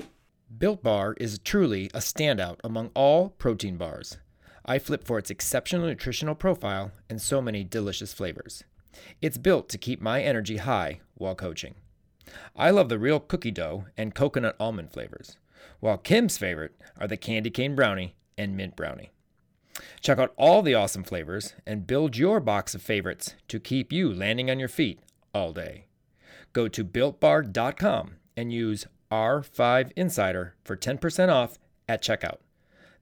Built 0.58 0.82
Bar 0.82 1.14
is 1.20 1.38
truly 1.38 1.86
a 1.94 2.00
standout 2.00 2.58
among 2.64 2.90
all 2.96 3.30
protein 3.30 3.78
bars. 3.78 4.18
I 4.66 4.80
flip 4.80 5.04
for 5.06 5.20
its 5.20 5.30
exceptional 5.30 5.86
nutritional 5.86 6.34
profile 6.34 6.94
and 7.12 7.22
so 7.22 7.40
many 7.40 7.64
delicious 7.64 8.12
flavors. 8.12 8.64
It's 9.22 9.38
built 9.38 9.70
to 9.70 9.78
keep 9.78 10.02
my 10.02 10.24
energy 10.24 10.58
high 10.58 11.02
while 11.14 11.36
coaching. 11.36 11.76
I 12.56 12.72
love 12.72 12.90
the 12.90 12.98
real 12.98 13.20
cookie 13.20 13.52
dough 13.52 13.86
and 13.96 14.16
coconut 14.16 14.56
almond 14.60 14.92
flavors, 14.92 15.38
while 15.80 16.00
Kim's 16.00 16.40
favorite 16.40 16.76
are 17.00 17.08
the 17.08 17.18
candy 17.18 17.52
cane 17.52 17.76
brownie 17.76 18.16
and 18.36 18.58
mint 18.58 18.76
brownie. 18.76 19.12
Check 20.02 20.18
out 20.18 20.34
all 20.38 20.64
the 20.64 20.74
awesome 20.74 21.04
flavors 21.04 21.54
and 21.68 21.86
build 21.86 22.18
your 22.18 22.40
box 22.40 22.74
of 22.74 22.82
favorites 22.82 23.36
to 23.48 23.60
keep 23.60 23.94
you 23.94 24.12
landing 24.12 24.50
on 24.50 24.58
your 24.58 24.68
feet 24.68 25.02
all 25.36 25.54
day. 25.54 25.87
Go 26.54 26.68
to 26.68 26.84
builtbar.com 26.84 28.16
and 28.36 28.52
use 28.54 28.86
R5 29.12 29.92
Insider 29.96 30.56
for 30.64 30.76
10% 30.76 31.30
off 31.30 31.58
at 31.88 32.04
checkout. 32.04 32.38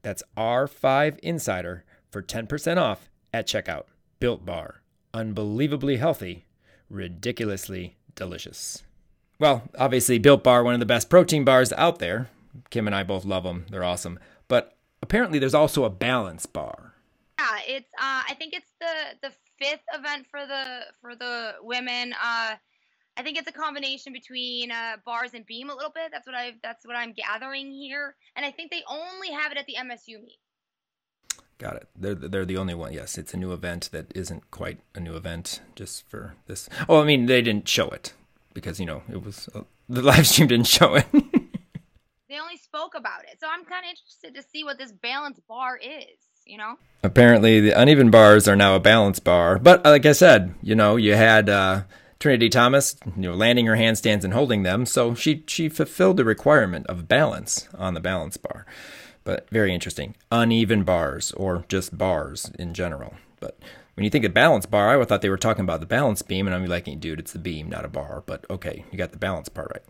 That's 0.01 0.23
R5 0.37 1.19
Insider 1.19 1.83
for 2.11 2.21
10% 2.21 2.77
off 2.77 3.09
at 3.33 3.47
checkout. 3.47 3.85
Built 4.19 4.45
Bar. 4.45 4.81
Unbelievably 5.13 5.97
healthy, 5.97 6.45
ridiculously 6.89 7.97
delicious. 8.15 8.83
Well, 9.39 9.63
obviously, 9.77 10.17
Built 10.19 10.43
Bar, 10.43 10.63
one 10.63 10.73
of 10.73 10.79
the 10.79 10.85
best 10.85 11.09
protein 11.09 11.43
bars 11.43 11.73
out 11.73 11.99
there. 11.99 12.29
Kim 12.69 12.87
and 12.87 12.95
I 12.95 13.03
both 13.03 13.25
love 13.25 13.43
them. 13.43 13.65
They're 13.69 13.83
awesome. 13.83 14.19
But 14.47 14.77
apparently, 15.01 15.39
there's 15.39 15.53
also 15.53 15.83
a 15.83 15.89
balance 15.89 16.45
bar. 16.45 16.93
Yeah, 17.39 17.57
it's. 17.67 17.91
Uh, 17.97 18.23
I 18.29 18.35
think 18.37 18.53
it's 18.53 18.71
the 18.79 19.27
the 19.27 19.33
fifth 19.59 19.83
event 19.93 20.27
for 20.29 20.45
the 20.45 20.81
for 21.01 21.15
the 21.15 21.55
women. 21.61 22.13
Uh, 22.23 22.55
I 23.17 23.23
think 23.23 23.37
it's 23.37 23.47
a 23.47 23.53
combination 23.53 24.11
between 24.11 24.71
uh, 24.71 24.97
bars 25.05 25.31
and 25.33 25.45
beam 25.45 25.69
a 25.69 25.75
little 25.75 25.91
bit. 25.91 26.11
That's 26.11 26.27
what 26.27 26.35
I 26.35 26.53
that's 26.61 26.85
what 26.85 26.95
I'm 26.95 27.13
gathering 27.13 27.71
here, 27.71 28.15
and 28.35 28.45
I 28.45 28.51
think 28.51 28.71
they 28.71 28.83
only 28.89 29.31
have 29.31 29.51
it 29.51 29.57
at 29.57 29.65
the 29.65 29.75
MSU 29.79 30.21
meet. 30.23 30.39
Got 31.57 31.77
it. 31.77 31.87
They're 31.95 32.15
they're 32.15 32.45
the 32.45 32.57
only 32.57 32.73
one. 32.73 32.91
Yes, 32.91 33.17
it's 33.17 33.33
a 33.33 33.37
new 33.37 33.53
event 33.53 33.89
that 33.93 34.11
isn't 34.13 34.51
quite 34.51 34.79
a 34.93 34.99
new 34.99 35.15
event 35.15 35.61
just 35.75 36.07
for 36.09 36.35
this. 36.47 36.67
Oh, 36.89 37.01
I 37.01 37.05
mean 37.05 37.27
they 37.27 37.41
didn't 37.41 37.69
show 37.69 37.87
it 37.89 38.13
because 38.53 38.79
you 38.79 38.85
know 38.85 39.03
it 39.09 39.23
was 39.23 39.47
uh, 39.55 39.61
the 39.87 40.01
live 40.03 40.27
stream 40.27 40.49
didn't 40.49 40.67
show 40.67 40.95
it. 40.95 41.05
they 42.29 42.37
only 42.37 42.57
spoke 42.57 42.95
about 42.95 43.23
it, 43.23 43.39
so 43.39 43.47
I'm 43.49 43.63
kind 43.63 43.85
of 43.85 43.89
interested 43.89 44.35
to 44.35 44.43
see 44.43 44.65
what 44.65 44.77
this 44.77 44.91
balance 44.91 45.39
bar 45.47 45.77
is. 45.77 46.17
You 46.45 46.57
know. 46.57 46.77
Apparently, 47.01 47.61
the 47.61 47.71
uneven 47.71 48.11
bars 48.11 48.47
are 48.47 48.55
now 48.57 48.75
a 48.75 48.79
balance 48.79 49.19
bar, 49.19 49.57
but 49.57 49.85
like 49.85 50.05
I 50.05 50.11
said, 50.11 50.53
you 50.61 50.75
know, 50.75 50.97
you 50.97 51.13
had. 51.15 51.49
Uh, 51.49 51.83
Trinity 52.25 52.49
Thomas, 52.49 52.95
you 53.15 53.21
know, 53.21 53.35
landing 53.35 53.67
her 53.67 53.75
handstands 53.75 54.23
and 54.23 54.33
holding 54.33 54.63
them, 54.63 54.87
so 54.87 55.13
she 55.13 55.43
she 55.45 55.69
fulfilled 55.69 56.17
the 56.17 56.25
requirement 56.25 56.87
of 56.87 57.07
balance 57.07 57.69
on 57.77 57.93
the 57.93 57.99
balance 57.99 58.35
bar. 58.35 58.65
But 59.23 59.47
very 59.51 59.71
interesting. 59.71 60.15
Uneven 60.31 60.83
bars 60.83 61.33
or 61.33 61.65
just 61.69 61.95
bars 61.95 62.49
in 62.57 62.73
general. 62.73 63.13
But 63.39 63.59
when 63.93 64.05
you 64.05 64.09
think 64.09 64.25
of 64.25 64.33
balance 64.33 64.65
bar, 64.65 64.99
I 64.99 65.05
thought 65.05 65.21
they 65.21 65.29
were 65.29 65.37
talking 65.37 65.65
about 65.65 65.81
the 65.81 65.85
balance 65.85 66.23
beam, 66.23 66.47
and 66.47 66.55
I'm 66.55 66.65
like, 66.65 66.85
dude, 66.99 67.19
it's 67.19 67.31
the 67.31 67.37
beam, 67.37 67.69
not 67.69 67.85
a 67.85 67.89
bar. 67.89 68.23
But 68.25 68.43
okay, 68.49 68.85
you 68.91 68.97
got 68.97 69.11
the 69.11 69.19
balance 69.19 69.47
part 69.47 69.69
right. 69.71 69.83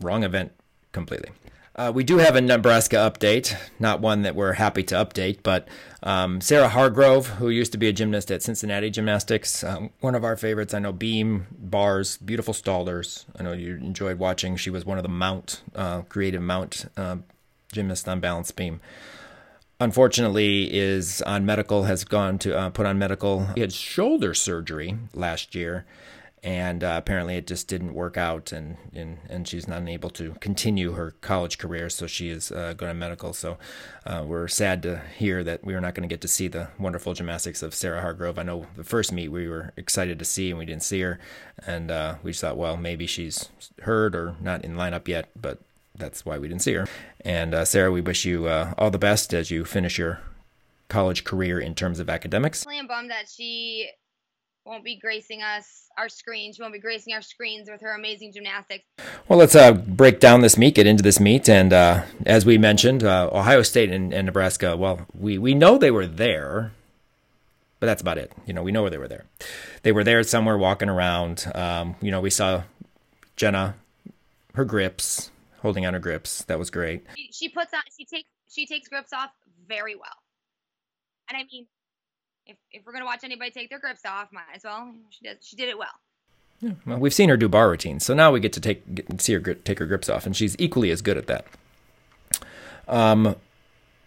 Wrong 0.00 0.24
event 0.24 0.50
completely. 0.90 1.30
Uh, 1.74 1.90
we 1.94 2.04
do 2.04 2.18
have 2.18 2.36
a 2.36 2.40
Nebraska 2.40 2.96
update, 2.96 3.56
not 3.78 4.00
one 4.00 4.22
that 4.22 4.34
we're 4.34 4.52
happy 4.52 4.82
to 4.82 4.94
update, 4.94 5.38
but 5.42 5.66
um, 6.02 6.42
Sarah 6.42 6.68
Hargrove, 6.68 7.26
who 7.38 7.48
used 7.48 7.72
to 7.72 7.78
be 7.78 7.88
a 7.88 7.94
gymnast 7.94 8.30
at 8.30 8.42
Cincinnati 8.42 8.90
Gymnastics, 8.90 9.64
um, 9.64 9.88
one 10.00 10.14
of 10.14 10.22
our 10.22 10.36
favorites. 10.36 10.74
I 10.74 10.80
know 10.80 10.92
beam, 10.92 11.46
bars, 11.58 12.18
beautiful 12.18 12.52
stallers. 12.52 13.24
I 13.38 13.42
know 13.42 13.52
you 13.52 13.76
enjoyed 13.76 14.18
watching. 14.18 14.56
She 14.56 14.68
was 14.68 14.84
one 14.84 14.98
of 14.98 15.02
the 15.02 15.08
mount, 15.08 15.62
uh, 15.74 16.02
creative 16.02 16.42
mount 16.42 16.90
uh, 16.94 17.16
gymnasts 17.72 18.06
on 18.06 18.20
balance 18.20 18.50
beam. 18.50 18.82
Unfortunately, 19.80 20.72
is 20.74 21.22
on 21.22 21.46
medical, 21.46 21.84
has 21.84 22.04
gone 22.04 22.38
to 22.40 22.56
uh, 22.56 22.68
put 22.68 22.84
on 22.84 22.98
medical. 22.98 23.46
He 23.54 23.62
had 23.62 23.72
shoulder 23.72 24.34
surgery 24.34 24.98
last 25.14 25.54
year 25.54 25.86
and 26.44 26.82
uh, 26.82 26.94
apparently 26.96 27.36
it 27.36 27.46
just 27.46 27.68
didn't 27.68 27.94
work 27.94 28.16
out 28.16 28.50
and, 28.50 28.76
and 28.92 29.18
and 29.28 29.46
she's 29.46 29.68
not 29.68 29.88
able 29.88 30.10
to 30.10 30.32
continue 30.40 30.92
her 30.92 31.12
college 31.20 31.56
career 31.56 31.88
so 31.88 32.06
she 32.06 32.30
is 32.30 32.50
uh, 32.50 32.72
going 32.72 32.90
to 32.90 32.94
medical. 32.94 33.32
So 33.32 33.58
uh, 34.04 34.24
we're 34.26 34.48
sad 34.48 34.82
to 34.82 35.02
hear 35.16 35.44
that 35.44 35.64
we 35.64 35.74
are 35.74 35.80
not 35.80 35.94
going 35.94 36.08
to 36.08 36.12
get 36.12 36.20
to 36.22 36.28
see 36.28 36.48
the 36.48 36.68
wonderful 36.78 37.14
gymnastics 37.14 37.62
of 37.62 37.74
sarah 37.74 38.00
hargrove. 38.00 38.38
I 38.38 38.42
know 38.42 38.66
the 38.76 38.84
first 38.84 39.12
meet 39.12 39.28
we 39.28 39.48
were 39.48 39.72
excited 39.76 40.18
to 40.18 40.24
see 40.24 40.50
and 40.50 40.58
we 40.58 40.66
didn't 40.66 40.82
see 40.82 41.00
her 41.02 41.20
and 41.64 41.90
uh, 41.90 42.16
we 42.22 42.32
just 42.32 42.40
thought 42.40 42.56
well 42.56 42.76
maybe 42.76 43.06
she's 43.06 43.48
hurt 43.82 44.16
or 44.16 44.34
not 44.40 44.64
in 44.64 44.74
lineup 44.74 45.06
yet 45.06 45.28
but 45.40 45.58
that's 45.94 46.24
why 46.24 46.38
we 46.38 46.48
didn't 46.48 46.62
see 46.62 46.74
her. 46.74 46.88
And 47.20 47.54
uh, 47.54 47.64
sarah 47.64 47.92
we 47.92 48.00
wish 48.00 48.24
you 48.24 48.46
uh, 48.46 48.74
all 48.76 48.90
the 48.90 48.98
best 48.98 49.32
as 49.32 49.52
you 49.52 49.64
finish 49.64 49.96
your 49.96 50.20
college 50.88 51.22
career 51.22 51.60
in 51.60 51.74
terms 51.74 52.00
of 52.00 52.10
academics. 52.10 52.66
I'm 52.68 52.86
bummed 52.86 53.10
that 53.10 53.28
she 53.28 53.90
won't 54.64 54.84
be 54.84 54.96
gracing 54.96 55.42
us 55.42 55.88
our 55.98 56.08
screens. 56.08 56.56
She 56.56 56.62
won't 56.62 56.72
be 56.72 56.80
gracing 56.80 57.14
our 57.14 57.22
screens 57.22 57.68
with 57.70 57.80
her 57.80 57.94
amazing 57.94 58.32
gymnastics. 58.32 58.84
Well, 59.28 59.38
let's 59.38 59.54
uh, 59.54 59.72
break 59.72 60.20
down 60.20 60.40
this 60.40 60.56
meet, 60.56 60.74
get 60.74 60.86
into 60.86 61.02
this 61.02 61.18
meet, 61.18 61.48
and 61.48 61.72
uh, 61.72 62.04
as 62.26 62.46
we 62.46 62.58
mentioned, 62.58 63.02
uh, 63.02 63.28
Ohio 63.32 63.62
State 63.62 63.90
and, 63.90 64.12
and, 64.12 64.26
Nebraska. 64.26 64.76
Well, 64.76 65.06
we 65.18 65.38
we 65.38 65.54
know 65.54 65.78
they 65.78 65.90
were 65.90 66.06
there, 66.06 66.72
but 67.80 67.86
that's 67.86 68.02
about 68.02 68.18
it. 68.18 68.32
You 68.46 68.54
know, 68.54 68.62
we 68.62 68.72
know 68.72 68.82
where 68.82 68.90
they 68.90 68.98
were 68.98 69.08
there. 69.08 69.24
They 69.82 69.92
were 69.92 70.04
there 70.04 70.22
somewhere 70.22 70.56
walking 70.56 70.88
around. 70.88 71.50
Um, 71.54 71.96
you 72.00 72.10
know, 72.10 72.20
we 72.20 72.30
saw 72.30 72.62
Jenna, 73.36 73.74
her 74.54 74.64
grips, 74.64 75.30
holding 75.60 75.86
on 75.86 75.94
her 75.94 76.00
grips. 76.00 76.44
That 76.44 76.58
was 76.58 76.70
great. 76.70 77.04
She, 77.16 77.30
she 77.32 77.48
puts 77.48 77.72
on. 77.74 77.82
She 77.96 78.04
takes. 78.04 78.28
She 78.48 78.66
takes 78.66 78.88
grips 78.88 79.12
off 79.12 79.30
very 79.66 79.94
well. 79.96 80.04
And 81.28 81.38
I 81.38 81.44
mean, 81.50 81.66
if 82.46 82.56
if 82.70 82.84
we're 82.84 82.92
gonna 82.92 83.04
watch 83.04 83.24
anybody 83.24 83.50
take 83.50 83.70
their 83.70 83.78
grips 83.78 84.04
off, 84.04 84.32
might 84.32 84.42
as 84.54 84.64
well. 84.64 84.94
She 85.10 85.24
does. 85.24 85.36
She 85.40 85.56
did 85.56 85.68
it 85.68 85.78
well. 85.78 86.00
Yeah, 86.60 86.72
well, 86.86 86.98
we've 86.98 87.14
seen 87.14 87.28
her 87.28 87.36
do 87.36 87.48
bar 87.48 87.68
routines, 87.68 88.04
so 88.04 88.14
now 88.14 88.30
we 88.30 88.38
get 88.38 88.52
to 88.52 88.60
take 88.60 88.94
get, 88.94 89.20
see 89.20 89.34
her 89.34 89.40
take 89.40 89.78
her 89.78 89.86
grips 89.86 90.08
off, 90.08 90.26
and 90.26 90.36
she's 90.36 90.54
equally 90.58 90.90
as 90.90 91.02
good 91.02 91.16
at 91.16 91.26
that. 91.26 91.46
Um, 92.86 93.36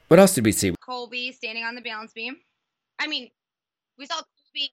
what 0.07 0.19
else 0.19 0.33
did 0.35 0.45
we 0.45 0.51
see? 0.51 0.73
Colby 0.79 1.31
standing 1.31 1.63
on 1.63 1.75
the 1.75 1.81
balance 1.81 2.13
beam. 2.13 2.37
I 2.99 3.07
mean, 3.07 3.29
we 3.97 4.05
saw 4.05 4.15
Colby 4.15 4.71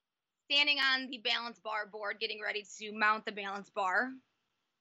standing 0.49 0.77
on 0.79 1.09
the 1.09 1.17
balance 1.17 1.59
bar 1.59 1.87
board, 1.91 2.17
getting 2.19 2.39
ready 2.41 2.65
to 2.79 2.91
mount 2.93 3.25
the 3.25 3.31
balance 3.31 3.69
bar. 3.69 4.11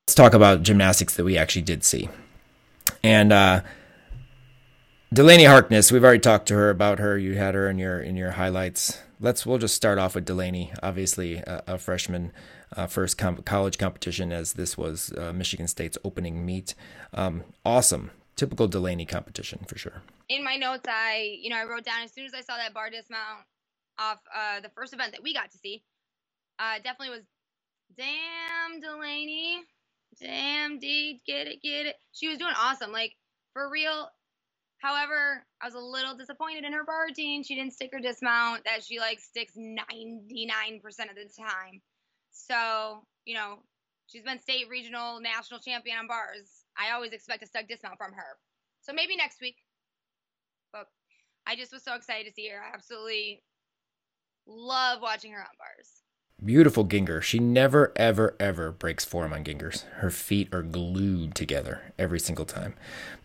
Let's 0.06 0.14
talk 0.14 0.34
about 0.34 0.62
gymnastics 0.62 1.14
that 1.14 1.24
we 1.24 1.36
actually 1.36 1.62
did 1.62 1.82
see, 1.82 2.08
and 3.02 3.32
uh, 3.32 3.62
Delaney 5.12 5.44
Harkness, 5.44 5.92
we've 5.92 6.04
already 6.04 6.20
talked 6.20 6.48
to 6.48 6.54
her 6.54 6.70
about 6.70 6.98
her. 6.98 7.18
You 7.18 7.36
had 7.36 7.54
her 7.54 7.68
in 7.68 7.76
your 7.76 8.00
in 8.00 8.16
your 8.16 8.30
highlights. 8.30 8.98
Let's 9.20 9.44
we'll 9.44 9.58
just 9.58 9.74
start 9.74 9.98
off 9.98 10.14
with 10.14 10.24
Delaney, 10.24 10.72
obviously 10.82 11.36
a, 11.36 11.62
a 11.66 11.78
freshman, 11.78 12.32
uh, 12.74 12.86
first 12.86 13.18
com- 13.18 13.42
college 13.42 13.76
competition 13.76 14.32
as 14.32 14.54
this 14.54 14.78
was 14.78 15.12
uh, 15.18 15.34
Michigan 15.34 15.68
State's 15.68 15.98
opening 16.02 16.46
meet. 16.46 16.74
Um, 17.12 17.44
awesome, 17.62 18.10
typical 18.36 18.68
Delaney 18.68 19.04
competition 19.04 19.66
for 19.68 19.76
sure. 19.76 20.00
In 20.30 20.42
my 20.42 20.56
notes, 20.56 20.86
I 20.88 21.36
you 21.42 21.50
know 21.50 21.56
I 21.56 21.64
wrote 21.64 21.84
down 21.84 22.02
as 22.02 22.12
soon 22.14 22.24
as 22.24 22.32
I 22.32 22.40
saw 22.40 22.56
that 22.56 22.72
bar 22.72 22.88
dismount 22.88 23.44
off 23.98 24.18
uh, 24.34 24.60
the 24.60 24.70
first 24.70 24.94
event 24.94 25.12
that 25.12 25.22
we 25.22 25.34
got 25.34 25.50
to 25.50 25.58
see, 25.58 25.82
uh, 26.58 26.76
definitely 26.76 27.10
was, 27.10 27.24
damn 27.98 28.80
Delaney, 28.80 29.60
damn 30.18 30.78
D, 30.78 31.20
get 31.26 31.48
it, 31.48 31.60
get 31.62 31.84
it. 31.84 31.96
She 32.12 32.28
was 32.28 32.38
doing 32.38 32.54
awesome, 32.56 32.92
like 32.92 33.12
for 33.52 33.68
real 33.68 34.08
However, 34.82 35.46
I 35.60 35.66
was 35.66 35.74
a 35.74 35.78
little 35.78 36.16
disappointed 36.16 36.64
in 36.64 36.72
her 36.72 36.84
bar 36.84 37.04
routine. 37.06 37.44
She 37.44 37.54
didn't 37.54 37.72
stick 37.72 37.90
her 37.92 38.00
dismount 38.00 38.64
that 38.64 38.82
she 38.82 38.98
like 38.98 39.20
sticks 39.20 39.54
99% 39.56 39.78
of 39.78 41.14
the 41.14 41.30
time. 41.38 41.80
So, 42.32 43.06
you 43.24 43.34
know, 43.34 43.60
she's 44.08 44.24
been 44.24 44.40
state, 44.40 44.68
regional, 44.68 45.20
national 45.20 45.60
champion 45.60 45.98
on 45.98 46.08
bars. 46.08 46.64
I 46.76 46.92
always 46.94 47.12
expect 47.12 47.44
a 47.44 47.46
stuck 47.46 47.68
dismount 47.68 47.96
from 47.96 48.12
her. 48.12 48.36
So 48.80 48.92
maybe 48.92 49.14
next 49.14 49.40
week. 49.40 49.56
But 50.72 50.86
I 51.46 51.54
just 51.54 51.72
was 51.72 51.84
so 51.84 51.94
excited 51.94 52.26
to 52.26 52.34
see 52.34 52.48
her. 52.48 52.60
I 52.60 52.74
absolutely 52.74 53.44
love 54.48 55.00
watching 55.00 55.30
her 55.30 55.40
on 55.40 55.46
bars. 55.58 56.01
Beautiful 56.44 56.82
ginger. 56.82 57.22
She 57.22 57.38
never, 57.38 57.92
ever, 57.94 58.34
ever 58.40 58.72
breaks 58.72 59.04
form 59.04 59.32
on 59.32 59.44
gingers. 59.44 59.84
Her 59.98 60.10
feet 60.10 60.52
are 60.52 60.62
glued 60.62 61.36
together 61.36 61.92
every 61.96 62.18
single 62.18 62.44
time. 62.44 62.74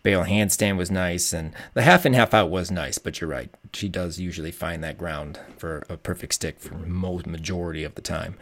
Bail 0.04 0.22
handstand 0.22 0.76
was 0.76 0.88
nice, 0.88 1.32
and 1.32 1.52
the 1.74 1.82
half 1.82 2.06
in, 2.06 2.12
half 2.12 2.32
out 2.32 2.48
was 2.48 2.70
nice, 2.70 2.98
but 2.98 3.20
you're 3.20 3.28
right. 3.28 3.50
She 3.72 3.88
does 3.88 4.20
usually 4.20 4.52
find 4.52 4.84
that 4.84 4.98
ground 4.98 5.40
for 5.56 5.84
a 5.88 5.96
perfect 5.96 6.34
stick 6.34 6.60
for 6.60 6.74
most 6.74 7.26
majority 7.26 7.82
of 7.82 7.96
the 7.96 8.02
time. 8.02 8.36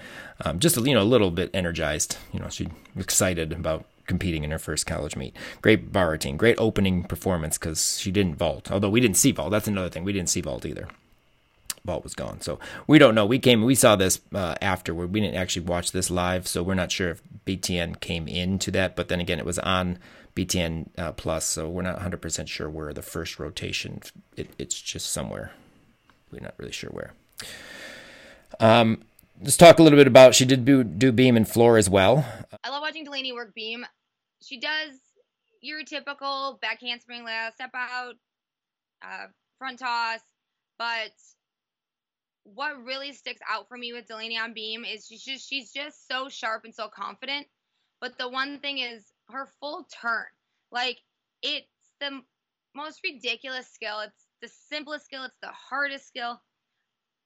Um, 0.44 0.58
just, 0.58 0.76
you 0.76 0.92
know, 0.92 1.02
a 1.02 1.04
little 1.04 1.30
bit 1.30 1.50
energized. 1.54 2.18
You 2.34 2.40
know, 2.40 2.50
she's 2.50 2.68
excited 2.98 3.52
about 3.54 3.86
competing 4.06 4.44
in 4.44 4.50
her 4.50 4.58
first 4.58 4.84
college 4.84 5.16
meet. 5.16 5.34
Great 5.62 5.90
bar 5.90 6.10
routine, 6.10 6.36
great 6.36 6.56
opening 6.58 7.04
performance 7.04 7.56
because 7.56 7.98
she 7.98 8.10
didn't 8.10 8.36
vault. 8.36 8.70
Although 8.70 8.90
we 8.90 9.00
didn't 9.00 9.16
see 9.16 9.32
vault. 9.32 9.52
That's 9.52 9.68
another 9.68 9.88
thing. 9.88 10.04
We 10.04 10.12
didn't 10.12 10.28
see 10.28 10.42
vault 10.42 10.66
either 10.66 10.86
vault 11.86 12.04
was 12.04 12.14
gone. 12.14 12.40
So 12.40 12.58
we 12.86 12.98
don't 12.98 13.14
know. 13.14 13.24
We 13.24 13.38
came, 13.38 13.62
we 13.64 13.74
saw 13.74 13.96
this 13.96 14.20
uh, 14.34 14.56
afterward. 14.60 15.12
We 15.12 15.20
didn't 15.20 15.36
actually 15.36 15.66
watch 15.66 15.92
this 15.92 16.10
live, 16.10 16.46
so 16.46 16.62
we're 16.62 16.74
not 16.74 16.92
sure 16.92 17.10
if 17.10 17.22
BTN 17.46 18.00
came 18.00 18.28
into 18.28 18.70
that. 18.72 18.96
But 18.96 19.08
then 19.08 19.20
again, 19.20 19.38
it 19.38 19.46
was 19.46 19.58
on 19.60 19.98
BTN 20.34 20.88
uh, 20.98 21.12
Plus, 21.12 21.46
so 21.46 21.68
we're 21.68 21.82
not 21.82 21.98
100% 22.00 22.48
sure 22.48 22.68
where 22.68 22.92
the 22.92 23.02
first 23.02 23.38
rotation. 23.38 24.02
It, 24.36 24.50
it's 24.58 24.80
just 24.80 25.10
somewhere. 25.10 25.52
We're 26.30 26.40
not 26.40 26.54
really 26.58 26.72
sure 26.72 26.90
where. 26.90 27.14
Um, 28.60 29.02
let's 29.40 29.56
talk 29.56 29.78
a 29.78 29.82
little 29.82 29.98
bit 29.98 30.06
about. 30.06 30.34
She 30.34 30.44
did 30.44 30.64
do, 30.64 30.84
do 30.84 31.12
beam 31.12 31.36
and 31.36 31.48
floor 31.48 31.78
as 31.78 31.88
well. 31.88 32.26
I 32.62 32.70
love 32.70 32.82
watching 32.82 33.04
Delaney 33.04 33.32
work 33.32 33.54
beam. 33.54 33.86
She 34.42 34.60
does 34.60 34.98
your 35.62 35.82
typical 35.84 36.58
back 36.60 36.80
handspring 36.80 37.24
layout, 37.24 37.54
step 37.54 37.70
out, 37.74 38.14
uh, 39.02 39.26
front 39.58 39.78
toss, 39.78 40.20
but 40.78 41.12
what 42.54 42.84
really 42.84 43.12
sticks 43.12 43.40
out 43.50 43.68
for 43.68 43.76
me 43.76 43.92
with 43.92 44.06
Delaney 44.06 44.38
on 44.38 44.54
beam 44.54 44.84
is 44.84 45.06
she's 45.06 45.22
just 45.22 45.48
she's 45.48 45.72
just 45.72 46.06
so 46.08 46.28
sharp 46.28 46.64
and 46.64 46.74
so 46.74 46.88
confident. 46.88 47.46
But 48.00 48.18
the 48.18 48.28
one 48.28 48.60
thing 48.60 48.78
is 48.78 49.04
her 49.30 49.48
full 49.60 49.86
turn. 50.00 50.26
Like 50.70 50.98
it's 51.42 51.66
the 52.00 52.20
most 52.74 53.00
ridiculous 53.02 53.68
skill. 53.68 54.00
It's 54.00 54.26
the 54.42 54.48
simplest 54.48 55.06
skill. 55.06 55.24
It's 55.24 55.38
the 55.42 55.48
hardest 55.48 56.06
skill, 56.06 56.40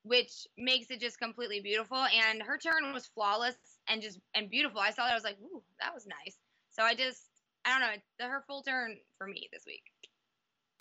which 0.04 0.46
makes 0.56 0.90
it 0.90 1.00
just 1.00 1.18
completely 1.18 1.60
beautiful. 1.60 1.98
And 1.98 2.42
her 2.42 2.58
turn 2.58 2.92
was 2.92 3.06
flawless 3.06 3.56
and 3.88 4.00
just 4.00 4.18
and 4.34 4.48
beautiful. 4.48 4.80
I 4.80 4.90
saw 4.90 5.04
that 5.04 5.12
I 5.12 5.14
was 5.14 5.24
like, 5.24 5.38
ooh, 5.42 5.62
that 5.80 5.94
was 5.94 6.06
nice. 6.06 6.36
So 6.70 6.82
I 6.82 6.94
just 6.94 7.22
I 7.64 7.78
don't 7.78 7.80
know 7.80 8.28
her 8.28 8.44
full 8.46 8.62
turn 8.62 8.96
for 9.18 9.26
me 9.26 9.48
this 9.52 9.64
week. 9.66 9.82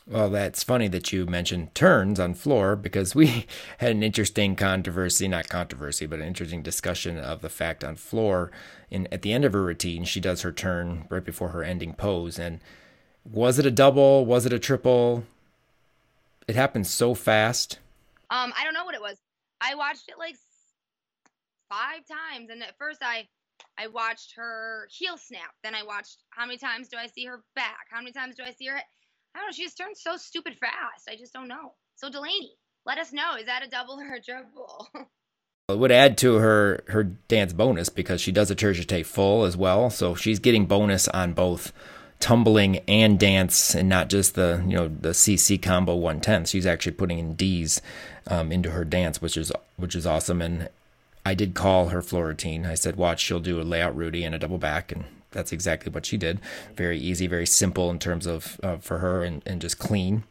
Well, 0.10 0.32
that's 0.32 0.64
funny 0.64 0.88
that 0.88 1.14
you 1.14 1.28
mentioned 1.28 1.76
turns 1.76 2.20
on 2.20 2.34
floor 2.34 2.76
because 2.76 3.14
we 3.14 3.46
had 3.78 3.92
an 3.92 4.02
interesting 4.02 4.56
controversy, 4.56 5.28
not 5.28 5.50
controversy, 5.50 6.08
but 6.08 6.18
an 6.18 6.26
interesting 6.26 6.64
discussion 6.64 7.20
of 7.20 7.42
the 7.42 7.50
fact 7.50 7.84
on 7.84 7.96
floor. 7.96 8.50
In 8.90 9.08
at 9.12 9.22
the 9.22 9.32
end 9.32 9.46
of 9.46 9.54
her 9.54 9.62
routine, 9.62 10.06
she 10.06 10.20
does 10.20 10.42
her 10.42 10.52
turn 10.52 11.06
right 11.10 11.24
before 11.24 11.50
her 11.50 11.64
ending 11.64 11.94
pose, 11.94 12.40
and 12.40 12.60
was 13.24 13.60
it 13.60 13.68
a 13.68 13.72
double? 13.72 14.26
Was 14.26 14.48
it 14.48 14.54
a 14.54 14.58
triple? 14.58 15.26
It 16.48 16.56
happened 16.56 16.88
so 16.88 17.14
fast. 17.14 17.78
Um, 18.32 18.52
I 18.58 18.64
don't 18.64 18.74
know 18.74 18.86
what 18.86 18.96
it 18.96 19.02
was. 19.02 19.18
I 19.62 19.76
watched 19.76 20.10
it 20.10 20.18
like 20.18 20.38
five 21.70 22.02
times, 22.08 22.50
and 22.50 22.64
at 22.64 22.76
first 22.80 23.04
I 23.04 23.28
I 23.78 23.86
watched 23.86 24.34
her 24.38 24.88
heel 24.90 25.20
snap. 25.20 25.54
Then 25.64 25.76
I 25.76 25.84
watched 25.84 26.24
how 26.32 26.48
many 26.48 26.58
times 26.58 26.88
do 26.88 26.98
I 26.98 27.06
see 27.06 27.26
her 27.26 27.44
back? 27.56 27.86
How 27.92 28.00
many 28.00 28.12
times 28.12 28.36
do 28.36 28.44
I 28.44 28.52
see 28.52 28.66
her? 28.66 28.82
I 29.36 29.40
don't 29.40 29.48
know. 29.48 29.52
She 29.52 29.64
just 29.64 29.78
turned 29.78 29.98
so 29.98 30.18
stupid 30.18 30.58
fast. 30.60 31.10
I 31.10 31.16
just 31.16 31.34
don't 31.34 31.48
know. 31.48 31.74
So 31.96 32.10
Delaney, 32.10 32.54
let 32.86 32.98
us 32.98 33.14
know. 33.14 33.36
Is 33.40 33.46
that 33.46 33.66
a 33.66 33.70
double 33.70 34.00
or 34.00 34.14
a 34.14 34.22
triple? 34.22 34.88
it 35.70 35.78
would 35.78 35.92
add 35.92 36.18
to 36.20 36.36
her 36.36 36.84
her 36.88 37.04
dance 37.04 37.54
bonus 37.54 37.90
because 37.90 38.22
she 38.22 38.32
does 38.32 38.50
a 38.50 38.56
tour 38.56 38.74
jeté 38.74 39.06
full 39.06 39.44
as 39.44 39.56
well. 39.56 39.90
So 39.90 40.16
she's 40.16 40.40
getting 40.40 40.66
bonus 40.66 41.08
on 41.10 41.34
both 41.34 41.72
tumbling 42.20 42.78
and 42.88 43.20
dance, 43.20 43.74
and 43.76 43.88
not 43.88 44.10
just 44.10 44.36
the 44.36 44.64
you 44.68 44.76
know 44.76 44.88
the 44.88 45.10
CC 45.10 45.62
combo 45.62 45.96
one 45.96 46.20
tenth. 46.20 46.50
She's 46.50 46.66
actually 46.66 46.94
putting 46.94 47.20
in 47.20 47.36
D's 47.36 47.82
um, 48.28 48.52
into 48.52 48.72
her 48.72 48.86
dance, 48.86 49.22
which 49.22 49.38
is 49.38 49.52
which 49.78 49.96
is 49.96 50.06
awesome. 50.06 50.42
And 50.42 50.70
I 51.26 51.34
did 51.34 51.54
call 51.54 51.90
her 51.90 52.02
floor 52.02 52.28
routine. 52.28 52.66
I 52.66 52.76
said, 52.76 52.96
watch, 52.96 53.22
she'll 53.22 53.40
do 53.40 53.62
a 53.62 53.64
layout 53.64 53.96
Rudy 53.96 54.24
and 54.24 54.34
a 54.34 54.40
double 54.40 54.58
back, 54.58 54.92
and 54.92 55.06
that's 55.32 55.52
exactly 55.52 55.92
what 55.92 56.06
she 56.06 56.18
did. 56.18 56.40
Very 56.76 56.98
easy, 56.98 57.28
very 57.28 57.46
simple 57.46 57.90
in 57.90 58.00
terms 58.00 58.26
of 58.26 58.60
uh, 58.64 58.78
for 58.78 59.00
her, 59.00 59.24
and, 59.24 59.44
and 59.46 59.62
just 59.62 59.80
clean. 59.80 60.24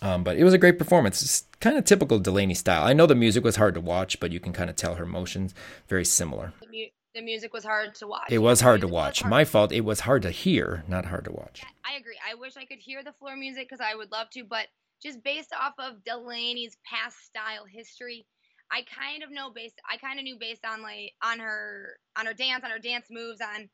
Um, 0.00 0.24
but 0.24 0.36
it 0.36 0.44
was 0.44 0.54
a 0.54 0.58
great 0.58 0.78
performance. 0.78 1.22
It's 1.22 1.44
kind 1.60 1.76
of 1.76 1.84
typical 1.84 2.18
Delaney 2.18 2.54
style. 2.54 2.84
I 2.84 2.92
know 2.92 3.06
the 3.06 3.14
music 3.14 3.44
was 3.44 3.56
hard 3.56 3.74
to 3.74 3.80
watch, 3.80 4.18
but 4.18 4.32
you 4.32 4.40
can 4.40 4.52
kind 4.52 4.68
of 4.68 4.76
tell 4.76 4.96
her 4.96 5.06
motions 5.06 5.54
very 5.88 6.04
similar. 6.04 6.52
The, 6.60 6.66
mu- 6.66 6.90
the 7.14 7.22
music 7.22 7.52
was 7.52 7.64
hard 7.64 7.94
to 7.96 8.08
watch. 8.08 8.26
It 8.30 8.38
was 8.38 8.60
hard 8.60 8.80
to 8.80 8.88
watch. 8.88 9.20
Hard. 9.20 9.30
My 9.30 9.44
fault. 9.44 9.70
It 9.70 9.82
was 9.82 10.00
hard 10.00 10.22
to 10.22 10.30
hear, 10.30 10.82
not 10.88 11.04
hard 11.06 11.24
to 11.26 11.32
watch. 11.32 11.62
I 11.84 11.96
agree. 11.96 12.16
I 12.28 12.34
wish 12.34 12.56
I 12.56 12.64
could 12.64 12.78
hear 12.78 13.04
the 13.04 13.12
floor 13.12 13.36
music 13.36 13.68
because 13.68 13.84
I 13.84 13.94
would 13.94 14.10
love 14.10 14.30
to, 14.30 14.44
but 14.44 14.66
just 15.02 15.22
based 15.22 15.52
off 15.52 15.74
of 15.78 16.02
Delaney's 16.04 16.76
past 16.84 17.24
style 17.24 17.64
history, 17.70 18.26
I 18.72 18.82
kind 18.82 19.22
of 19.22 19.30
know 19.30 19.50
based. 19.50 19.74
I 19.88 19.98
kind 19.98 20.18
of 20.18 20.24
knew 20.24 20.36
based 20.38 20.64
on 20.64 20.82
like 20.82 21.12
on 21.22 21.38
her 21.38 21.98
on 22.18 22.26
her 22.26 22.34
dance, 22.34 22.64
on 22.64 22.70
her 22.70 22.78
dance 22.78 23.06
moves, 23.10 23.40
on 23.40 23.68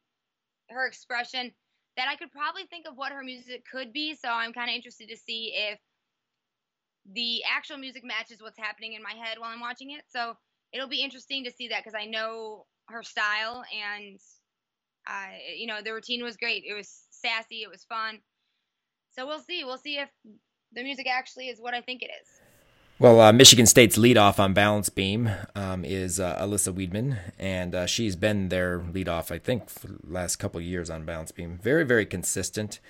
her 0.71 0.87
expression 0.87 1.53
that 1.97 2.09
I 2.09 2.17
could 2.17 2.31
probably 2.31 2.65
think 2.67 2.87
of 2.89 2.97
what 2.97 3.13
her 3.13 3.23
music 3.23 3.65
could 3.71 3.93
be. 3.93 4.15
So 4.15 4.29
I'm 4.29 4.53
kind 4.53 4.71
of 4.71 4.75
interested 4.75 5.09
to 5.09 5.17
see 5.17 5.53
if 5.55 5.79
the 7.13 7.43
actual 7.45 7.79
music 7.79 8.05
matches 8.05 8.43
what's 8.43 8.59
happening 8.59 8.93
in 8.93 9.03
my 9.03 9.13
head 9.13 9.39
while 9.39 9.51
I'm 9.51 9.61
watching 9.61 9.91
it. 9.91 10.03
So 10.09 10.35
it'll 10.73 10.89
be 10.89 11.03
interesting 11.03 11.45
to 11.45 11.51
see 11.51 11.69
that 11.69 11.83
because 11.83 11.99
I 11.99 12.07
know 12.07 12.67
her 12.89 13.03
style 13.03 13.65
and 13.75 14.19
uh, 15.07 15.37
you 15.57 15.67
know 15.67 15.81
the 15.83 15.93
routine 15.93 16.23
was 16.23 16.37
great. 16.37 16.65
It 16.67 16.75
was 16.75 16.89
sassy. 17.11 17.63
It 17.63 17.71
was 17.71 17.85
fun. 17.85 18.19
So 19.11 19.27
we'll 19.27 19.41
see. 19.41 19.65
We'll 19.65 19.79
see 19.79 19.99
if 19.99 20.11
the 20.73 20.83
music 20.83 21.07
actually 21.09 21.49
is 21.49 21.61
what 21.61 21.75
I 21.75 21.81
think 21.81 22.03
it 22.03 22.11
is. 22.23 22.48
Well, 23.01 23.21
uh, 23.21 23.33
Michigan 23.33 23.67
State's 23.67 23.97
leadoff 23.97 24.41
on 24.41 24.55
balance 24.55 24.89
beam 24.89 25.31
um, 25.55 25.85
is 25.85 26.19
uh, 26.19 26.37
Alyssa 26.43 26.73
Weidman, 26.73 27.17
and 27.39 27.73
uh, 27.73 27.87
she's 27.87 28.17
been 28.17 28.49
their 28.49 28.81
leadoff, 28.81 29.31
I 29.31 29.39
think, 29.39 29.71
for 29.71 29.87
the 29.87 29.99
last 30.03 30.37
couple 30.37 30.61
years 30.61 30.91
on 30.91 31.05
balance 31.05 31.31
beam. 31.31 31.61
Very, 31.63 31.85
very 31.85 32.05
consistent. 32.05 32.81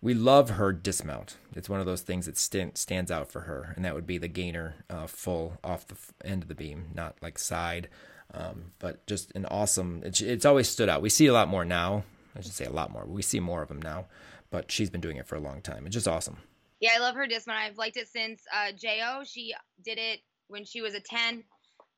We 0.00 0.14
love 0.14 0.50
her 0.50 0.72
dismount. 0.72 1.36
It's 1.54 1.68
one 1.68 1.80
of 1.80 1.86
those 1.86 2.00
things 2.00 2.24
that 2.24 2.38
st- 2.38 2.78
stands 2.78 3.10
out 3.10 3.30
for 3.30 3.40
her, 3.40 3.74
and 3.76 3.84
that 3.84 3.94
would 3.94 4.06
be 4.06 4.16
the 4.16 4.26
gainer 4.26 4.76
uh, 4.88 5.06
full 5.06 5.58
off 5.62 5.86
the 5.86 5.96
end 6.24 6.44
of 6.44 6.48
the 6.48 6.54
beam, 6.54 6.86
not 6.94 7.16
like 7.20 7.38
side, 7.38 7.90
um, 8.32 8.72
but 8.78 9.06
just 9.06 9.32
an 9.34 9.44
awesome. 9.50 10.00
It's, 10.02 10.22
it's 10.22 10.46
always 10.46 10.70
stood 10.70 10.88
out. 10.88 11.02
We 11.02 11.10
see 11.10 11.26
a 11.26 11.34
lot 11.34 11.48
more 11.48 11.66
now. 11.66 12.04
I 12.34 12.40
should 12.40 12.54
say 12.54 12.64
a 12.64 12.70
lot 12.70 12.90
more. 12.90 13.04
We 13.04 13.20
see 13.20 13.38
more 13.38 13.60
of 13.60 13.68
them 13.68 13.82
now, 13.82 14.06
but 14.50 14.72
she's 14.72 14.88
been 14.88 15.02
doing 15.02 15.18
it 15.18 15.26
for 15.26 15.36
a 15.36 15.40
long 15.40 15.60
time. 15.60 15.84
It's 15.84 15.92
just 15.92 16.08
awesome. 16.08 16.38
Yeah, 16.80 16.90
I 16.94 17.00
love 17.00 17.14
her 17.16 17.26
dismount. 17.26 17.58
I've 17.58 17.76
liked 17.78 17.96
it 17.96 18.08
since 18.08 18.42
uh, 18.54 18.72
Jo. 18.72 19.22
She 19.24 19.54
did 19.84 19.98
it 19.98 20.20
when 20.48 20.64
she 20.64 20.80
was 20.80 20.94
a 20.94 21.00
10. 21.00 21.44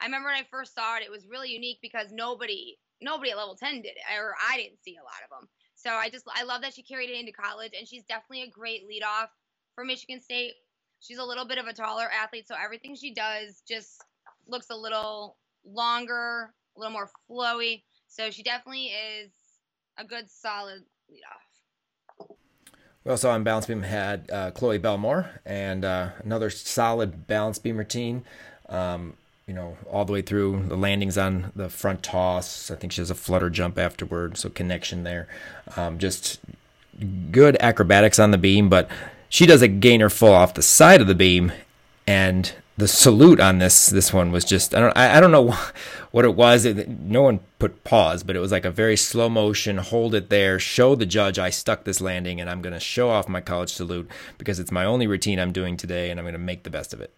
I 0.01 0.05
remember 0.05 0.29
when 0.29 0.37
I 0.37 0.47
first 0.51 0.75
saw 0.75 0.97
it, 0.97 1.03
it 1.03 1.11
was 1.11 1.27
really 1.29 1.51
unique 1.51 1.79
because 1.83 2.09
nobody 2.13 2.79
nobody 3.03 3.31
at 3.31 3.37
level 3.37 3.57
10 3.57 3.83
did 3.83 3.89
it, 3.89 4.19
or 4.19 4.35
I 4.51 4.57
didn't 4.57 4.83
see 4.83 4.97
a 4.97 5.05
lot 5.05 5.23
of 5.25 5.31
them. 5.31 5.49
So 5.75 5.91
I 5.91 6.11
just 6.11 6.25
I 6.35 6.45
love 6.45 6.63
that 6.63 6.75
she 6.75 6.83
carried 6.83 7.11
it 7.11 7.19
into 7.19 7.33
college, 7.33 7.73
and 7.79 7.87
she's 7.87 8.05
definitely 8.05 8.43
a 8.43 8.51
great 8.51 8.83
leadoff 8.89 9.29
for 9.75 9.85
Michigan 9.85 10.21
State. 10.21 10.55
She's 11.01 11.19
a 11.19 11.25
little 11.25 11.47
bit 11.47 11.59
of 11.59 11.67
a 11.67 11.73
taller 11.73 12.09
athlete, 12.11 12.47
so 12.49 12.55
everything 12.63 12.95
she 12.95 13.15
does 13.15 13.63
just 13.67 14.03
looks 14.47 14.67
a 14.71 14.77
little 14.77 15.37
longer, 15.65 16.53
a 16.77 16.81
little 16.81 16.93
more 16.93 17.11
flowy. 17.31 17.83
So 18.09 18.31
she 18.31 18.43
definitely 18.43 18.87
is 18.87 19.31
a 19.99 20.05
good 20.05 20.31
solid 20.31 20.83
leadoff. 21.11 21.50
We 23.05 23.11
also 23.11 23.31
on 23.31 23.45
balance 23.45 23.67
beam 23.67 23.83
had 23.83 24.31
uh, 24.31 24.51
Chloe 24.51 24.79
Belmore 24.79 25.31
and 25.47 25.85
uh, 25.85 26.11
another 26.23 26.51
solid 26.51 27.27
balance 27.27 27.59
beam 27.59 27.79
routine. 27.79 28.25
Um, 28.69 29.15
you 29.47 29.55
know, 29.55 29.77
all 29.91 30.05
the 30.05 30.13
way 30.13 30.23
through 30.23 30.67
the 30.69 30.77
landings 30.77 31.19
on 31.19 31.51
the 31.57 31.69
front 31.69 32.05
toss. 32.05 32.71
I 32.71 32.77
think 32.77 32.93
she 32.93 33.01
has 33.01 33.11
a 33.11 33.17
flutter 33.17 33.51
jump 33.51 33.79
afterward, 33.79 34.37
so 34.37 34.49
connection 34.49 35.03
there. 35.03 35.27
Um, 35.77 35.99
just 35.99 36.39
good 37.33 37.57
acrobatics 37.59 38.21
on 38.21 38.31
the 38.31 38.39
beam, 38.39 38.69
but 38.69 38.89
she 39.29 39.47
does 39.47 39.61
a 39.61 39.67
gainer 39.67 40.09
full 40.09 40.33
off 40.33 40.55
the 40.55 40.63
side 40.63 41.01
of 41.01 41.09
the 41.09 41.17
beam, 41.17 41.51
and 42.07 42.53
the 42.81 42.89
salute 42.89 43.39
on 43.41 43.59
this 43.59 43.89
this 43.89 44.11
one 44.13 44.33
was 44.33 44.45
just 44.45 44.75
I 44.75 44.81
don't 44.81 44.97
I, 44.97 45.19
I 45.19 45.21
don't 45.21 45.31
know 45.31 45.53
what 46.11 46.25
it 46.25 46.35
was. 46.35 46.65
It, 46.65 46.89
no 46.89 47.23
one 47.23 47.41
put 47.59 47.85
pause, 47.85 48.23
but 48.23 48.35
it 48.35 48.41
was 48.41 48.51
like 48.51 48.65
a 48.65 48.71
very 48.71 48.97
slow 48.97 49.29
motion. 49.29 49.77
Hold 49.77 50.15
it 50.15 50.31
there. 50.31 50.59
Show 50.59 50.95
the 50.95 51.07
judge 51.07 51.39
I 51.39 51.51
stuck 51.51 51.85
this 51.85 52.01
landing, 52.01 52.41
and 52.41 52.49
I'm 52.49 52.63
going 52.63 52.73
to 52.73 52.81
show 52.81 53.11
off 53.11 53.29
my 53.29 53.41
college 53.41 53.73
salute 53.73 54.11
because 54.39 54.59
it's 54.59 54.73
my 54.73 54.85
only 54.85 55.07
routine 55.07 55.39
I'm 55.39 55.53
doing 55.53 55.77
today, 55.77 56.11
and 56.11 56.19
I'm 56.19 56.25
going 56.25 56.33
to 56.33 56.39
make 56.39 56.63
the 56.63 56.71
best 56.71 56.93
of 56.95 57.01
it. 57.01 57.15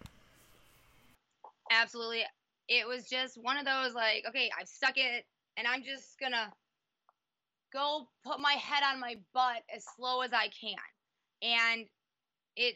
Absolutely, 1.70 2.24
it 2.68 2.86
was 2.86 3.08
just 3.08 3.38
one 3.40 3.56
of 3.56 3.64
those 3.64 3.94
like 3.94 4.24
okay, 4.28 4.50
I've 4.58 4.68
stuck 4.68 4.96
it, 4.96 5.24
and 5.56 5.66
I'm 5.66 5.84
just 5.84 6.18
gonna 6.20 6.52
go 7.72 8.08
put 8.26 8.40
my 8.40 8.54
head 8.54 8.82
on 8.84 9.00
my 9.00 9.16
butt 9.32 9.62
as 9.74 9.84
slow 9.96 10.22
as 10.22 10.32
I 10.32 10.48
can, 10.48 10.76
and 11.40 11.86
it 12.56 12.74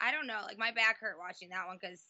I 0.00 0.12
don't 0.12 0.26
know. 0.26 0.40
Like 0.44 0.58
my 0.58 0.72
back 0.72 1.00
hurt 1.00 1.16
watching 1.18 1.50
that 1.50 1.66
one 1.66 1.78
because 1.80 2.00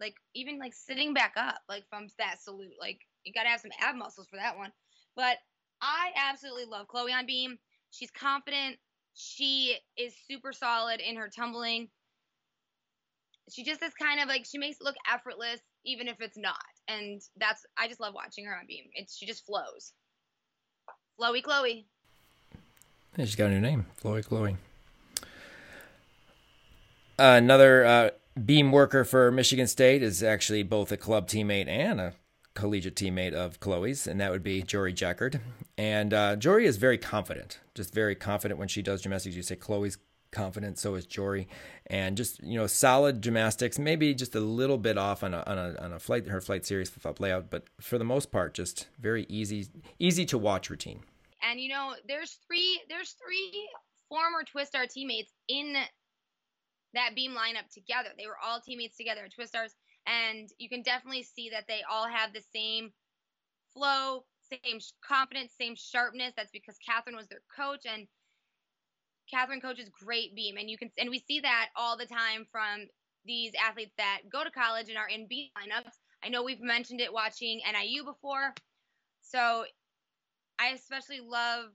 like 0.00 0.14
even 0.34 0.58
like 0.58 0.74
sitting 0.74 1.14
back 1.14 1.34
up, 1.36 1.60
like 1.68 1.84
from 1.88 2.08
that 2.18 2.42
salute. 2.42 2.74
Like 2.80 3.00
you 3.24 3.32
gotta 3.32 3.48
have 3.48 3.60
some 3.60 3.70
ab 3.80 3.96
muscles 3.96 4.28
for 4.28 4.36
that 4.36 4.56
one. 4.56 4.72
But 5.16 5.38
I 5.80 6.10
absolutely 6.16 6.64
love 6.64 6.88
Chloe 6.88 7.12
on 7.12 7.26
beam. 7.26 7.58
She's 7.90 8.10
confident. 8.10 8.76
She 9.14 9.76
is 9.96 10.14
super 10.28 10.52
solid 10.52 11.00
in 11.00 11.16
her 11.16 11.28
tumbling. 11.28 11.88
She 13.50 13.64
just 13.64 13.82
is 13.82 13.94
kind 13.94 14.20
of 14.20 14.28
like 14.28 14.44
she 14.44 14.58
makes 14.58 14.78
it 14.80 14.84
look 14.84 14.96
effortless, 15.12 15.60
even 15.84 16.06
if 16.06 16.20
it's 16.20 16.36
not. 16.36 16.56
And 16.86 17.20
that's 17.36 17.64
I 17.76 17.88
just 17.88 18.00
love 18.00 18.14
watching 18.14 18.44
her 18.44 18.54
on 18.54 18.66
beam. 18.66 18.84
It's 18.94 19.16
she 19.16 19.26
just 19.26 19.46
flows. 19.46 19.92
Flowy 21.20 21.42
Chloe. 21.42 21.86
Yeah, 23.16 23.24
she's 23.24 23.34
got 23.34 23.46
a 23.46 23.50
new 23.50 23.60
name, 23.60 23.86
Flowy 24.00 24.24
Chloe. 24.24 24.56
Another 27.18 27.84
uh, 27.84 28.10
beam 28.44 28.70
worker 28.70 29.04
for 29.04 29.30
Michigan 29.32 29.66
State 29.66 30.02
is 30.02 30.22
actually 30.22 30.62
both 30.62 30.92
a 30.92 30.96
club 30.96 31.26
teammate 31.26 31.68
and 31.68 32.00
a 32.00 32.14
collegiate 32.54 32.94
teammate 32.94 33.32
of 33.32 33.60
Chloe's, 33.60 34.06
and 34.06 34.20
that 34.20 34.30
would 34.30 34.42
be 34.42 34.62
Jory 34.62 34.92
Jackard. 34.92 35.40
And 35.76 36.14
uh, 36.14 36.36
Jory 36.36 36.66
is 36.66 36.76
very 36.76 36.98
confident, 36.98 37.58
just 37.74 37.92
very 37.92 38.14
confident 38.14 38.58
when 38.58 38.68
she 38.68 38.82
does 38.82 39.02
gymnastics. 39.02 39.34
You 39.34 39.42
say 39.42 39.56
Chloe's 39.56 39.98
confident, 40.30 40.78
so 40.78 40.94
is 40.94 41.06
Jory, 41.06 41.48
and 41.86 42.16
just 42.16 42.42
you 42.42 42.58
know 42.58 42.66
solid 42.66 43.22
gymnastics. 43.22 43.78
Maybe 43.78 44.14
just 44.14 44.34
a 44.34 44.40
little 44.40 44.78
bit 44.78 44.96
off 44.96 45.24
on 45.24 45.34
a 45.34 45.42
on 45.46 45.58
a, 45.58 45.76
on 45.80 45.92
a 45.92 45.98
flight 45.98 46.26
her 46.28 46.40
flight 46.40 46.64
series 46.64 46.88
flip 46.88 47.18
layout, 47.18 47.50
but 47.50 47.64
for 47.80 47.98
the 47.98 48.04
most 48.04 48.30
part, 48.30 48.54
just 48.54 48.86
very 49.00 49.26
easy 49.28 49.66
easy 49.98 50.24
to 50.26 50.38
watch 50.38 50.70
routine. 50.70 51.00
And 51.42 51.60
you 51.60 51.68
know, 51.68 51.94
there's 52.06 52.38
three 52.46 52.80
there's 52.88 53.12
three 53.12 53.68
former 54.08 54.44
Twistars 54.44 54.92
teammates 54.92 55.32
in 55.48 55.74
that 56.94 57.14
beam 57.14 57.32
lineup 57.32 57.72
together. 57.72 58.10
They 58.16 58.26
were 58.26 58.38
all 58.42 58.60
teammates 58.60 58.96
together 58.96 59.24
at 59.24 59.34
Twistars, 59.34 59.74
and 60.06 60.48
you 60.58 60.68
can 60.68 60.82
definitely 60.82 61.22
see 61.22 61.50
that 61.50 61.66
they 61.68 61.82
all 61.90 62.06
have 62.08 62.32
the 62.32 62.42
same 62.54 62.92
flow, 63.74 64.24
same 64.50 64.80
confidence, 65.06 65.52
same 65.58 65.74
sharpness. 65.76 66.32
That's 66.36 66.50
because 66.50 66.76
Catherine 66.86 67.16
was 67.16 67.28
their 67.28 67.42
coach, 67.54 67.84
and 67.84 68.06
Catherine 69.30 69.60
coaches 69.60 69.90
great 70.04 70.34
beam, 70.34 70.56
and 70.56 70.70
you 70.70 70.78
can 70.78 70.90
and 70.98 71.10
we 71.10 71.22
see 71.28 71.40
that 71.40 71.68
all 71.76 71.96
the 71.96 72.06
time 72.06 72.46
from 72.50 72.86
these 73.24 73.52
athletes 73.62 73.92
that 73.98 74.20
go 74.32 74.42
to 74.42 74.50
college 74.50 74.88
and 74.88 74.96
are 74.96 75.08
in 75.08 75.26
beam 75.28 75.50
lineups. 75.56 75.92
I 76.24 76.30
know 76.30 76.42
we've 76.42 76.60
mentioned 76.60 77.00
it 77.00 77.12
watching 77.12 77.60
NIU 77.70 78.04
before, 78.04 78.54
so 79.20 79.64
I 80.58 80.68
especially 80.68 81.20
love 81.20 81.66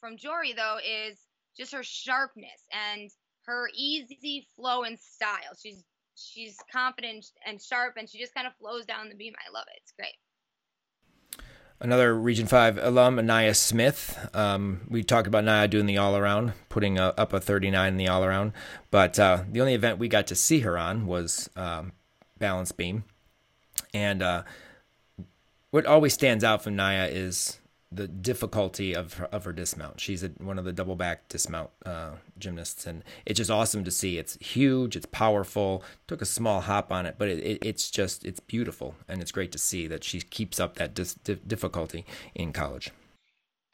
from 0.00 0.16
Jory 0.16 0.54
though 0.54 0.78
is 0.78 1.18
just 1.56 1.72
her 1.72 1.82
sharpness 1.82 2.64
and 2.72 3.10
her 3.46 3.68
easy 3.74 4.46
flow 4.56 4.82
and 4.82 4.98
style. 4.98 5.56
She's 5.60 5.84
she's 6.14 6.56
confident 6.72 7.26
and 7.46 7.60
sharp, 7.60 7.96
and 7.96 8.08
she 8.08 8.18
just 8.18 8.34
kind 8.34 8.46
of 8.46 8.54
flows 8.56 8.84
down 8.84 9.08
the 9.08 9.14
beam. 9.14 9.34
I 9.38 9.50
love 9.52 9.66
it. 9.68 9.80
It's 9.82 9.92
great. 9.92 10.14
Another 11.80 12.14
Region 12.14 12.46
5 12.46 12.78
alum, 12.78 13.18
Anaya 13.18 13.54
Smith. 13.54 14.28
Um, 14.34 14.82
we 14.88 15.02
talked 15.02 15.26
about 15.26 15.42
Naya 15.42 15.66
doing 15.66 15.86
the 15.86 15.98
all 15.98 16.16
around, 16.16 16.52
putting 16.68 16.96
a, 16.96 17.06
up 17.18 17.32
a 17.32 17.40
39 17.40 17.88
in 17.88 17.96
the 17.96 18.06
all 18.06 18.24
around. 18.24 18.52
But 18.92 19.18
uh, 19.18 19.42
the 19.50 19.60
only 19.60 19.74
event 19.74 19.98
we 19.98 20.06
got 20.06 20.28
to 20.28 20.36
see 20.36 20.60
her 20.60 20.78
on 20.78 21.08
was 21.08 21.50
um, 21.56 21.90
balance 22.38 22.70
beam. 22.70 23.02
And 23.92 24.22
uh, 24.22 24.44
what 25.72 25.84
always 25.84 26.14
stands 26.14 26.44
out 26.44 26.62
from 26.62 26.76
Naya 26.76 27.08
is 27.10 27.58
the 27.94 28.08
difficulty 28.08 28.94
of 28.94 29.14
her, 29.14 29.26
of 29.26 29.44
her 29.44 29.52
dismount. 29.52 30.00
She's 30.00 30.22
a, 30.22 30.28
one 30.38 30.58
of 30.58 30.64
the 30.64 30.72
double 30.72 30.96
back 30.96 31.28
dismount 31.28 31.70
uh, 31.84 32.12
gymnasts, 32.38 32.86
and 32.86 33.04
it's 33.26 33.38
just 33.38 33.50
awesome 33.50 33.84
to 33.84 33.90
see. 33.90 34.18
It's 34.18 34.36
huge, 34.40 34.96
it's 34.96 35.06
powerful. 35.06 35.84
Took 36.06 36.22
a 36.22 36.26
small 36.26 36.62
hop 36.62 36.92
on 36.92 37.06
it, 37.06 37.16
but 37.18 37.28
it, 37.28 37.38
it, 37.40 37.58
it's 37.64 37.90
just 37.90 38.24
it's 38.24 38.40
beautiful, 38.40 38.94
and 39.08 39.20
it's 39.20 39.32
great 39.32 39.52
to 39.52 39.58
see 39.58 39.86
that 39.86 40.04
she 40.04 40.20
keeps 40.20 40.58
up 40.58 40.76
that 40.76 40.94
dis- 40.94 41.14
difficulty 41.14 42.04
in 42.34 42.52
college. 42.52 42.90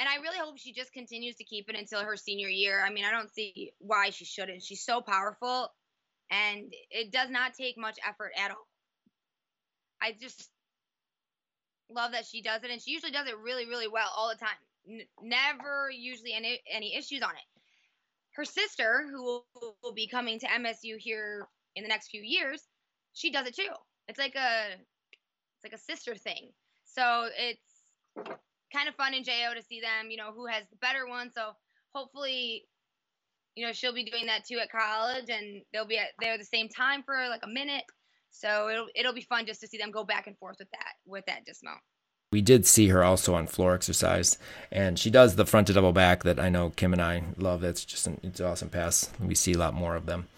And 0.00 0.08
I 0.08 0.16
really 0.22 0.38
hope 0.38 0.58
she 0.58 0.72
just 0.72 0.92
continues 0.92 1.36
to 1.36 1.44
keep 1.44 1.68
it 1.68 1.76
until 1.76 2.00
her 2.00 2.16
senior 2.16 2.48
year. 2.48 2.84
I 2.84 2.90
mean, 2.90 3.04
I 3.04 3.10
don't 3.10 3.32
see 3.32 3.72
why 3.78 4.10
she 4.10 4.24
shouldn't. 4.24 4.62
She's 4.62 4.84
so 4.84 5.00
powerful, 5.00 5.68
and 6.30 6.72
it 6.90 7.12
does 7.12 7.30
not 7.30 7.54
take 7.54 7.76
much 7.76 7.98
effort 8.06 8.32
at 8.38 8.50
all. 8.50 8.66
I 10.00 10.14
just 10.20 10.50
love 11.90 12.12
that 12.12 12.26
she 12.26 12.42
does 12.42 12.62
it, 12.64 12.70
and 12.70 12.80
she 12.80 12.92
usually 12.92 13.12
does 13.12 13.26
it 13.26 13.38
really, 13.38 13.66
really 13.66 13.88
well 13.88 14.10
all 14.16 14.28
the 14.28 14.36
time. 14.36 14.56
N- 14.88 15.06
never 15.22 15.90
usually 15.90 16.32
any 16.34 16.60
any 16.70 16.96
issues 16.96 17.22
on 17.22 17.30
it. 17.30 17.62
Her 18.34 18.44
sister, 18.44 19.06
who 19.10 19.22
will, 19.24 19.76
will 19.82 19.92
be 19.92 20.06
coming 20.06 20.38
to 20.40 20.46
MSU 20.46 20.96
here 20.98 21.48
in 21.74 21.82
the 21.82 21.88
next 21.88 22.08
few 22.08 22.22
years, 22.22 22.62
she 23.12 23.30
does 23.30 23.46
it 23.46 23.56
too. 23.56 23.68
It's 24.06 24.18
like 24.18 24.34
a 24.36 24.74
it's 24.74 25.64
like 25.64 25.72
a 25.72 25.78
sister 25.78 26.14
thing. 26.14 26.50
So 26.84 27.28
it's 27.36 27.60
kind 28.72 28.88
of 28.88 28.94
fun 28.94 29.14
in 29.14 29.24
JO 29.24 29.54
to 29.54 29.62
see 29.62 29.80
them, 29.80 30.10
you 30.10 30.16
know, 30.16 30.32
who 30.32 30.46
has 30.46 30.64
the 30.70 30.76
better 30.76 31.06
one. 31.06 31.30
So 31.30 31.52
hopefully, 31.92 32.64
you 33.56 33.66
know, 33.66 33.72
she'll 33.72 33.94
be 33.94 34.04
doing 34.04 34.26
that 34.26 34.44
too 34.46 34.58
at 34.58 34.70
college, 34.70 35.30
and 35.30 35.62
they'll 35.72 35.86
be 35.86 35.98
at 35.98 36.08
there 36.20 36.38
the 36.38 36.44
same 36.44 36.68
time 36.68 37.02
for 37.02 37.14
like 37.28 37.42
a 37.44 37.48
minute. 37.48 37.84
So 38.30 38.68
it'll 38.68 38.86
it'll 38.94 39.12
be 39.12 39.22
fun 39.22 39.46
just 39.46 39.60
to 39.60 39.66
see 39.66 39.78
them 39.78 39.90
go 39.90 40.04
back 40.04 40.26
and 40.26 40.36
forth 40.38 40.56
with 40.58 40.70
that 40.70 40.94
with 41.06 41.26
that 41.26 41.44
dismount. 41.44 41.80
We 42.30 42.42
did 42.42 42.66
see 42.66 42.88
her 42.88 43.02
also 43.02 43.34
on 43.34 43.46
floor 43.46 43.74
exercise, 43.74 44.36
and 44.70 44.98
she 44.98 45.08
does 45.08 45.36
the 45.36 45.46
front 45.46 45.66
to 45.68 45.72
double 45.72 45.94
back 45.94 46.24
that 46.24 46.38
I 46.38 46.50
know 46.50 46.70
Kim 46.70 46.92
and 46.92 47.00
I 47.00 47.22
love. 47.38 47.64
It's 47.64 47.84
just 47.84 48.06
an 48.06 48.20
it's 48.22 48.40
an 48.40 48.46
awesome 48.46 48.68
pass. 48.68 49.10
We 49.18 49.34
see 49.34 49.54
a 49.54 49.58
lot 49.58 49.74
more 49.74 49.96
of 49.96 50.06
them. 50.06 50.28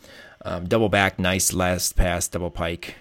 Um, 0.45 0.69
double 0.69 0.89
back, 0.89 1.19
nice 1.19 1.53
last 1.53 1.97
pass, 1.97 2.29
double 2.29 2.51
pike, 2.51 2.95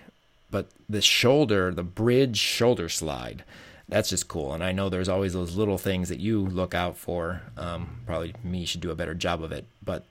but 0.52 0.68
the 0.90 1.02
shoulder, 1.02 1.72
the 1.72 1.84
bridge 1.84 2.38
shoulder 2.38 2.90
slide, 2.90 3.46
that's 3.88 4.10
just 4.10 4.28
cool. 4.28 4.54
And 4.54 4.64
I 4.64 4.74
know 4.74 4.90
there's 4.90 5.08
always 5.08 5.34
those 5.34 5.56
little 5.56 5.78
things 5.78 6.10
that 6.10 6.20
you 6.20 6.42
look 6.42 6.74
out 6.74 6.98
for. 6.98 7.44
Um, 7.56 8.02
probably 8.06 8.34
me 8.44 8.66
should 8.66 8.82
do 8.82 8.92
a 8.92 8.96
better 8.96 9.14
job 9.14 9.42
of 9.42 9.54
it, 9.54 9.66
but 9.82 10.04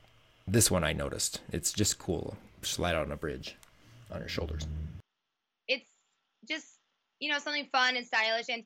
this 0.46 0.70
one 0.70 0.84
I 0.84 0.94
noticed. 0.94 1.40
It's 1.52 1.72
just 1.72 1.98
cool. 1.98 2.38
Slide 2.62 2.94
out 2.94 3.06
on 3.06 3.12
a 3.12 3.16
bridge 3.16 3.56
on 4.10 4.20
your 4.20 4.28
shoulders. 4.28 4.66
It's 5.66 5.88
just 6.48 6.66
you 7.20 7.30
know 7.30 7.38
something 7.38 7.68
fun 7.72 7.96
and 7.96 8.06
stylish, 8.06 8.46
and 8.48 8.64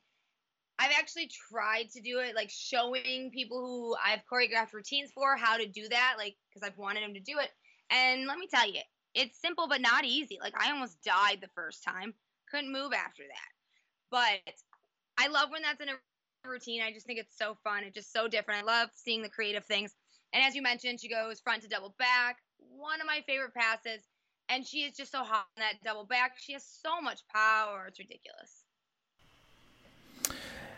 I've 0.78 0.92
actually 0.98 1.30
tried 1.50 1.90
to 1.92 2.00
do 2.00 2.18
it, 2.18 2.34
like 2.34 2.50
showing 2.50 3.30
people 3.32 3.60
who 3.60 3.96
I've 4.04 4.22
choreographed 4.30 4.72
routines 4.72 5.10
for 5.14 5.36
how 5.36 5.56
to 5.56 5.66
do 5.66 5.88
that, 5.88 6.14
like 6.18 6.34
because 6.48 6.66
I've 6.66 6.78
wanted 6.78 7.02
them 7.02 7.14
to 7.14 7.20
do 7.20 7.38
it. 7.38 7.50
And 7.90 8.26
let 8.26 8.38
me 8.38 8.48
tell 8.52 8.66
you, 8.66 8.80
it's 9.14 9.40
simple 9.40 9.68
but 9.68 9.80
not 9.80 10.04
easy. 10.04 10.38
Like 10.42 10.54
I 10.58 10.70
almost 10.70 11.02
died 11.04 11.38
the 11.40 11.50
first 11.54 11.84
time, 11.84 12.14
couldn't 12.50 12.72
move 12.72 12.92
after 12.92 13.22
that. 13.22 13.52
But 14.10 14.54
I 15.18 15.28
love 15.28 15.50
when 15.50 15.62
that's 15.62 15.80
in 15.80 15.88
a 15.88 16.48
routine. 16.48 16.82
I 16.82 16.92
just 16.92 17.06
think 17.06 17.18
it's 17.18 17.36
so 17.36 17.56
fun. 17.62 17.84
It's 17.84 17.94
just 17.94 18.12
so 18.12 18.28
different. 18.28 18.62
I 18.62 18.66
love 18.66 18.90
seeing 18.94 19.22
the 19.22 19.28
creative 19.28 19.64
things. 19.64 19.94
And 20.32 20.42
as 20.42 20.54
you 20.54 20.62
mentioned, 20.62 21.00
she 21.00 21.08
goes 21.08 21.40
front 21.40 21.62
to 21.62 21.68
double 21.68 21.94
back. 21.98 22.38
One 22.58 23.00
of 23.00 23.06
my 23.06 23.22
favorite 23.26 23.54
passes 23.54 24.02
and 24.48 24.66
she 24.66 24.78
is 24.78 24.96
just 24.96 25.12
so 25.12 25.18
hot 25.18 25.46
on 25.56 25.62
that 25.62 25.74
double 25.84 26.04
back. 26.04 26.32
She 26.38 26.52
has 26.52 26.64
so 26.64 27.00
much 27.00 27.20
power. 27.32 27.86
It's 27.88 27.98
ridiculous. 27.98 28.64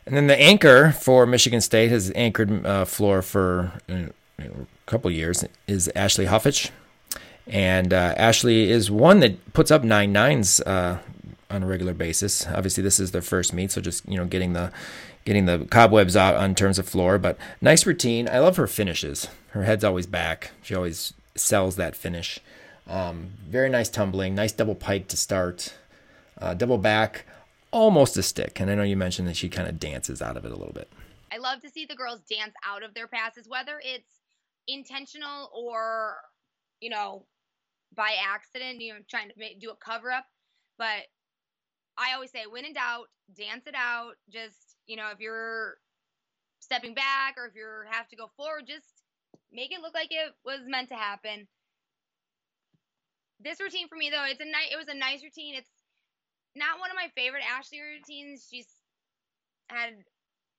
And 0.06 0.16
then 0.16 0.26
the 0.26 0.40
anchor 0.40 0.92
for 0.92 1.26
Michigan 1.26 1.60
State 1.60 1.90
has 1.90 2.12
anchored 2.14 2.66
uh, 2.66 2.84
floor 2.84 3.22
for 3.22 3.72
uh, 3.88 4.08
a 4.38 4.66
couple 4.86 5.10
years 5.10 5.44
is 5.66 5.90
Ashley 5.96 6.26
Huffich. 6.26 6.70
And 7.46 7.92
uh, 7.92 8.14
Ashley 8.16 8.70
is 8.70 8.90
one 8.90 9.20
that 9.20 9.52
puts 9.52 9.70
up 9.70 9.84
nine 9.84 10.12
nines 10.12 10.60
uh, 10.60 10.98
on 11.50 11.62
a 11.62 11.66
regular 11.66 11.94
basis. 11.94 12.46
Obviously, 12.46 12.82
this 12.82 12.98
is 12.98 13.10
their 13.10 13.22
first 13.22 13.52
meet, 13.52 13.70
so 13.70 13.80
just 13.80 14.06
you 14.08 14.16
know 14.16 14.24
getting 14.24 14.54
the 14.54 14.72
getting 15.24 15.44
the 15.46 15.66
cobwebs 15.70 16.16
out 16.16 16.36
on 16.36 16.54
terms 16.54 16.78
of 16.78 16.88
floor. 16.88 17.18
But 17.18 17.36
nice 17.60 17.84
routine. 17.86 18.28
I 18.28 18.38
love 18.38 18.56
her 18.56 18.66
finishes. 18.66 19.28
Her 19.50 19.64
head's 19.64 19.84
always 19.84 20.06
back. 20.06 20.52
She 20.62 20.74
always 20.74 21.12
sells 21.34 21.76
that 21.76 21.96
finish. 21.96 22.40
Um, 22.86 23.32
very 23.48 23.70
nice 23.70 23.88
tumbling, 23.88 24.34
nice 24.34 24.52
double 24.52 24.74
pike 24.74 25.08
to 25.08 25.16
start, 25.16 25.74
uh, 26.40 26.54
double 26.54 26.78
back, 26.78 27.24
almost 27.70 28.16
a 28.16 28.22
stick. 28.22 28.60
And 28.60 28.70
I 28.70 28.74
know 28.74 28.82
you 28.82 28.96
mentioned 28.96 29.26
that 29.28 29.36
she 29.36 29.48
kind 29.48 29.68
of 29.68 29.80
dances 29.80 30.20
out 30.20 30.36
of 30.36 30.44
it 30.44 30.52
a 30.52 30.56
little 30.56 30.74
bit. 30.74 30.92
I 31.32 31.38
love 31.38 31.60
to 31.62 31.70
see 31.70 31.86
the 31.86 31.96
girls 31.96 32.20
dance 32.20 32.54
out 32.64 32.82
of 32.82 32.94
their 32.94 33.08
passes, 33.08 33.48
whether 33.48 33.80
it's 33.82 34.20
intentional 34.68 35.50
or, 35.54 36.16
you 36.80 36.90
know, 36.90 37.24
by 37.94 38.14
accident, 38.22 38.80
you 38.80 38.92
know, 38.92 39.00
trying 39.08 39.28
to 39.28 39.34
make, 39.36 39.60
do 39.60 39.70
a 39.70 39.76
cover 39.76 40.10
up. 40.10 40.26
But 40.76 41.06
I 41.96 42.12
always 42.14 42.30
say, 42.30 42.44
when 42.48 42.64
in 42.64 42.74
doubt, 42.74 43.06
dance 43.32 43.66
it 43.66 43.74
out. 43.74 44.14
Just, 44.30 44.76
you 44.86 44.96
know, 44.96 45.08
if 45.12 45.20
you're 45.20 45.78
stepping 46.60 46.94
back 46.94 47.36
or 47.36 47.46
if 47.46 47.54
you 47.54 47.66
have 47.90 48.08
to 48.08 48.16
go 48.16 48.30
forward, 48.36 48.64
just 48.66 48.86
make 49.52 49.72
it 49.72 49.80
look 49.80 49.94
like 49.94 50.08
it 50.10 50.32
was 50.44 50.60
meant 50.66 50.88
to 50.88 50.94
happen 50.94 51.46
this 53.44 53.60
routine 53.60 53.88
for 53.88 53.96
me 53.96 54.10
though, 54.10 54.24
it's 54.24 54.40
a 54.40 54.44
nice. 54.44 54.72
It 54.72 54.76
was 54.76 54.88
a 54.88 54.96
nice 54.96 55.22
routine. 55.22 55.54
It's 55.54 55.70
not 56.56 56.80
one 56.80 56.90
of 56.90 56.96
my 56.96 57.10
favorite 57.14 57.44
Ashley 57.44 57.80
routines. 57.80 58.48
She's 58.50 58.68
had, 59.68 59.94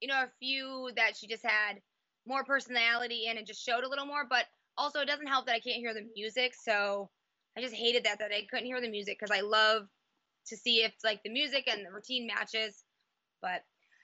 you 0.02 0.08
know, 0.08 0.24
a 0.24 0.32
few 0.40 0.92
that 0.96 1.18
she 1.18 1.28
just 1.28 1.44
had 1.46 1.82
more 2.28 2.44
personality 2.44 3.26
in 3.28 3.38
and 3.38 3.48
just 3.48 3.64
showed 3.64 3.84
a 3.84 3.90
little 3.90 4.06
more. 4.06 4.26
But 4.30 4.46
also, 4.78 5.00
it 5.00 5.08
doesn't 5.08 5.28
help 5.28 5.46
that 5.48 5.56
I 5.56 5.60
can't 5.60 5.78
hear 5.78 5.94
the 5.94 6.08
music. 6.16 6.54
So 6.56 7.10
I 7.58 7.62
just 7.62 7.76
hated 7.76 8.06
that 8.06 8.20
that 8.20 8.32
I 8.32 8.46
couldn't 8.50 8.66
hear 8.66 8.82
the 8.82 8.90
music 8.90 9.18
because 9.20 9.36
I 9.36 9.42
love 9.42 9.88
to 10.48 10.58
see 10.58 10.84
if 10.84 10.94
like 11.04 11.22
the 11.24 11.32
music 11.32 11.68
and 11.68 11.86
the 11.86 11.92
routine 11.92 12.28
matches. 12.28 12.84
But 13.42 13.64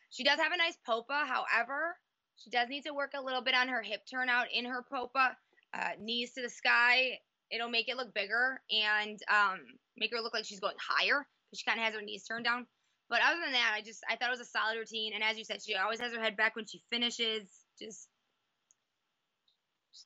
she 0.10 0.24
does 0.24 0.40
have 0.40 0.52
a 0.52 0.58
nice 0.58 0.78
popa. 0.86 1.26
However, 1.26 1.96
she 2.38 2.50
does 2.50 2.70
need 2.70 2.86
to 2.86 2.94
work 2.94 3.12
a 3.16 3.22
little 3.24 3.42
bit 3.42 3.54
on 3.54 3.68
her 3.70 3.82
hip 3.82 4.02
turnout 4.10 4.48
in 4.54 4.66
her 4.66 4.84
popa. 4.90 5.38
Uh, 5.74 5.92
knees 6.02 6.34
to 6.34 6.42
the 6.42 6.50
sky. 6.50 7.20
It'll 7.52 7.70
make 7.70 7.90
it 7.90 7.98
look 7.98 8.14
bigger 8.14 8.62
and 8.72 9.20
um, 9.30 9.60
make 9.98 10.12
her 10.12 10.22
look 10.22 10.34
like 10.34 10.46
she's 10.46 10.60
going 10.60 10.76
higher 10.80 11.26
because 11.50 11.60
she 11.60 11.66
kind 11.66 11.80
of 11.80 11.86
has 11.86 11.94
her 11.96 12.02
knees 12.02 12.24
turned 12.24 12.46
down. 12.46 12.66
But 13.10 13.20
other 13.26 13.40
than 13.44 13.52
that, 13.52 13.74
I 13.76 13.82
just 13.82 14.00
I 14.10 14.16
thought 14.16 14.30
it 14.30 14.32
was 14.32 14.40
a 14.40 14.46
solid 14.46 14.78
routine. 14.78 15.12
And 15.14 15.24
as 15.24 15.38
you 15.38 15.44
said, 15.44 15.62
she 15.62 15.76
always 15.76 16.00
has 16.00 16.14
her 16.14 16.22
head 16.22 16.38
back 16.38 16.56
when 16.56 16.66
she 16.66 16.82
finishes. 16.90 17.50
Just 17.78 18.08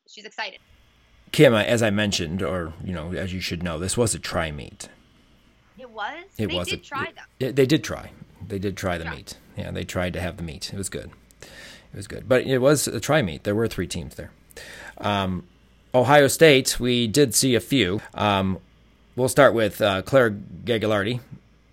she's 0.09 0.25
excited. 0.25 0.59
Kim, 1.31 1.53
as 1.53 1.83
I 1.83 1.89
mentioned, 1.89 2.41
or 2.41 2.73
you 2.83 2.93
know, 2.93 3.13
as 3.13 3.33
you 3.33 3.39
should 3.41 3.61
know, 3.61 3.77
this 3.77 3.95
was 3.97 4.15
a 4.15 4.19
try 4.19 4.51
meet. 4.51 4.89
It 5.77 5.89
was. 5.89 6.23
It 6.37 6.49
they 6.49 6.55
was. 6.55 6.69
did 6.69 6.79
a, 6.79 6.83
try 6.83 7.13
it. 7.39 7.55
They 7.55 7.65
did 7.65 7.83
try. 7.83 8.11
They 8.47 8.59
did 8.59 8.77
try 8.77 8.97
the 8.97 9.05
Try. 9.05 9.15
meet. 9.15 9.37
Yeah, 9.57 9.71
they 9.71 9.83
tried 9.83 10.13
to 10.13 10.21
have 10.21 10.37
the 10.37 10.43
meet. 10.43 10.71
It 10.73 10.77
was 10.77 10.89
good. 10.89 11.11
It 11.41 11.97
was 11.97 12.07
good, 12.07 12.27
but 12.27 12.45
it 12.45 12.59
was 12.59 12.87
a 12.87 12.99
try 12.99 13.21
meet. 13.21 13.43
There 13.43 13.55
were 13.55 13.67
three 13.67 13.87
teams 13.87 14.15
there. 14.15 14.31
Um, 14.97 15.45
Ohio 15.95 16.27
State, 16.27 16.77
we 16.77 17.07
did 17.07 17.33
see 17.33 17.55
a 17.55 17.61
few. 17.61 18.01
Um, 18.15 18.59
we'll 19.15 19.29
start 19.29 19.53
with 19.53 19.81
uh, 19.81 20.01
Claire 20.01 20.31
Gagliardi 20.31 21.21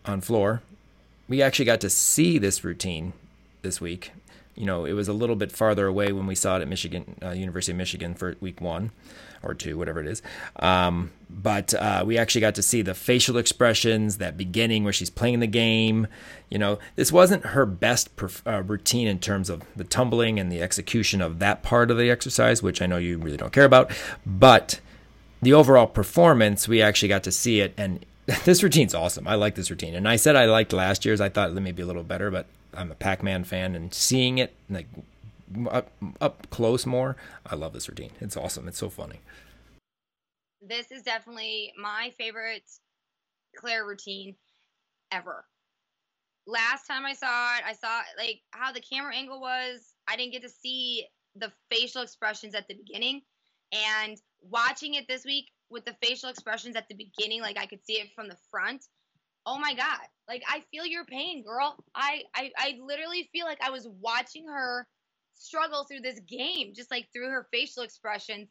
on 0.06 0.20
floor. 0.20 0.62
We 1.28 1.42
actually 1.42 1.64
got 1.64 1.80
to 1.80 1.90
see 1.90 2.38
this 2.38 2.62
routine 2.62 3.14
this 3.62 3.80
week. 3.80 4.12
You 4.54 4.66
know, 4.66 4.84
it 4.84 4.92
was 4.92 5.08
a 5.08 5.12
little 5.12 5.36
bit 5.36 5.50
farther 5.50 5.86
away 5.86 6.12
when 6.12 6.26
we 6.26 6.34
saw 6.34 6.56
it 6.56 6.62
at 6.62 6.68
Michigan, 6.68 7.16
uh, 7.22 7.30
University 7.30 7.72
of 7.72 7.78
Michigan 7.78 8.14
for 8.14 8.36
week 8.40 8.60
one 8.60 8.90
or 9.42 9.54
two, 9.54 9.76
whatever 9.76 10.00
it 10.00 10.06
is. 10.06 10.22
Um, 10.56 11.10
but 11.28 11.74
uh, 11.74 12.04
we 12.06 12.18
actually 12.18 12.42
got 12.42 12.54
to 12.56 12.62
see 12.62 12.82
the 12.82 12.94
facial 12.94 13.38
expressions, 13.38 14.18
that 14.18 14.36
beginning 14.36 14.84
where 14.84 14.92
she's 14.92 15.10
playing 15.10 15.40
the 15.40 15.46
game. 15.46 16.06
You 16.48 16.58
know, 16.58 16.78
this 16.96 17.10
wasn't 17.10 17.46
her 17.46 17.66
best 17.66 18.14
perf- 18.16 18.46
uh, 18.46 18.62
routine 18.62 19.08
in 19.08 19.18
terms 19.18 19.50
of 19.50 19.62
the 19.74 19.84
tumbling 19.84 20.38
and 20.38 20.52
the 20.52 20.62
execution 20.62 21.20
of 21.20 21.38
that 21.40 21.62
part 21.62 21.90
of 21.90 21.96
the 21.96 22.10
exercise, 22.10 22.62
which 22.62 22.82
I 22.82 22.86
know 22.86 22.98
you 22.98 23.18
really 23.18 23.36
don't 23.36 23.52
care 23.52 23.64
about. 23.64 23.90
But 24.24 24.80
the 25.40 25.52
overall 25.52 25.86
performance, 25.86 26.68
we 26.68 26.80
actually 26.82 27.08
got 27.08 27.24
to 27.24 27.32
see 27.32 27.60
it. 27.60 27.74
And 27.76 28.04
this 28.44 28.62
routine's 28.62 28.94
awesome. 28.94 29.26
I 29.26 29.34
like 29.34 29.54
this 29.54 29.70
routine. 29.70 29.94
And 29.94 30.08
I 30.08 30.16
said 30.16 30.36
I 30.36 30.44
liked 30.44 30.72
last 30.72 31.04
year's. 31.04 31.20
I 31.20 31.28
thought 31.28 31.50
it 31.50 31.60
may 31.60 31.72
be 31.72 31.82
a 31.82 31.86
little 31.86 32.04
better, 32.04 32.30
but 32.30 32.46
I'm 32.74 32.90
a 32.90 32.94
Pac 32.94 33.22
Man 33.22 33.44
fan 33.44 33.74
and 33.74 33.92
seeing 33.92 34.38
it 34.38 34.54
like 34.68 34.86
up, 35.70 35.90
up 36.20 36.48
close 36.50 36.86
more, 36.86 37.16
I 37.46 37.54
love 37.54 37.72
this 37.72 37.88
routine. 37.88 38.12
It's 38.20 38.36
awesome. 38.36 38.68
It's 38.68 38.78
so 38.78 38.88
funny. 38.88 39.20
This 40.60 40.90
is 40.90 41.02
definitely 41.02 41.72
my 41.80 42.12
favorite 42.18 42.70
Claire 43.56 43.84
routine 43.84 44.36
ever. 45.10 45.44
Last 46.46 46.86
time 46.86 47.04
I 47.04 47.12
saw 47.12 47.56
it, 47.56 47.62
I 47.66 47.74
saw 47.74 48.00
like 48.18 48.40
how 48.52 48.72
the 48.72 48.80
camera 48.80 49.14
angle 49.14 49.40
was. 49.40 49.94
I 50.08 50.16
didn't 50.16 50.32
get 50.32 50.42
to 50.42 50.48
see 50.48 51.06
the 51.36 51.52
facial 51.70 52.02
expressions 52.02 52.54
at 52.54 52.68
the 52.68 52.74
beginning. 52.74 53.22
And 53.72 54.18
watching 54.42 54.94
it 54.94 55.06
this 55.08 55.24
week 55.24 55.46
with 55.70 55.84
the 55.84 55.96
facial 56.02 56.28
expressions 56.28 56.76
at 56.76 56.88
the 56.88 56.94
beginning, 56.94 57.40
like 57.40 57.58
I 57.58 57.66
could 57.66 57.84
see 57.84 57.94
it 57.94 58.08
from 58.14 58.28
the 58.28 58.36
front. 58.50 58.84
Oh 59.46 59.58
my 59.58 59.74
god. 59.74 60.00
Like 60.28 60.42
I 60.48 60.60
feel 60.70 60.86
your 60.86 61.04
pain, 61.04 61.42
girl. 61.44 61.76
I 61.94 62.22
I, 62.34 62.52
I 62.56 62.78
literally 62.80 63.28
feel 63.32 63.46
like 63.46 63.60
I 63.62 63.70
was 63.70 63.88
watching 64.00 64.46
her 64.48 64.86
struggle 65.34 65.84
through 65.84 66.00
this 66.00 66.20
game, 66.20 66.72
just 66.74 66.90
like 66.90 67.08
through 67.12 67.30
her 67.30 67.48
facial 67.52 67.82
expressions. 67.82 68.48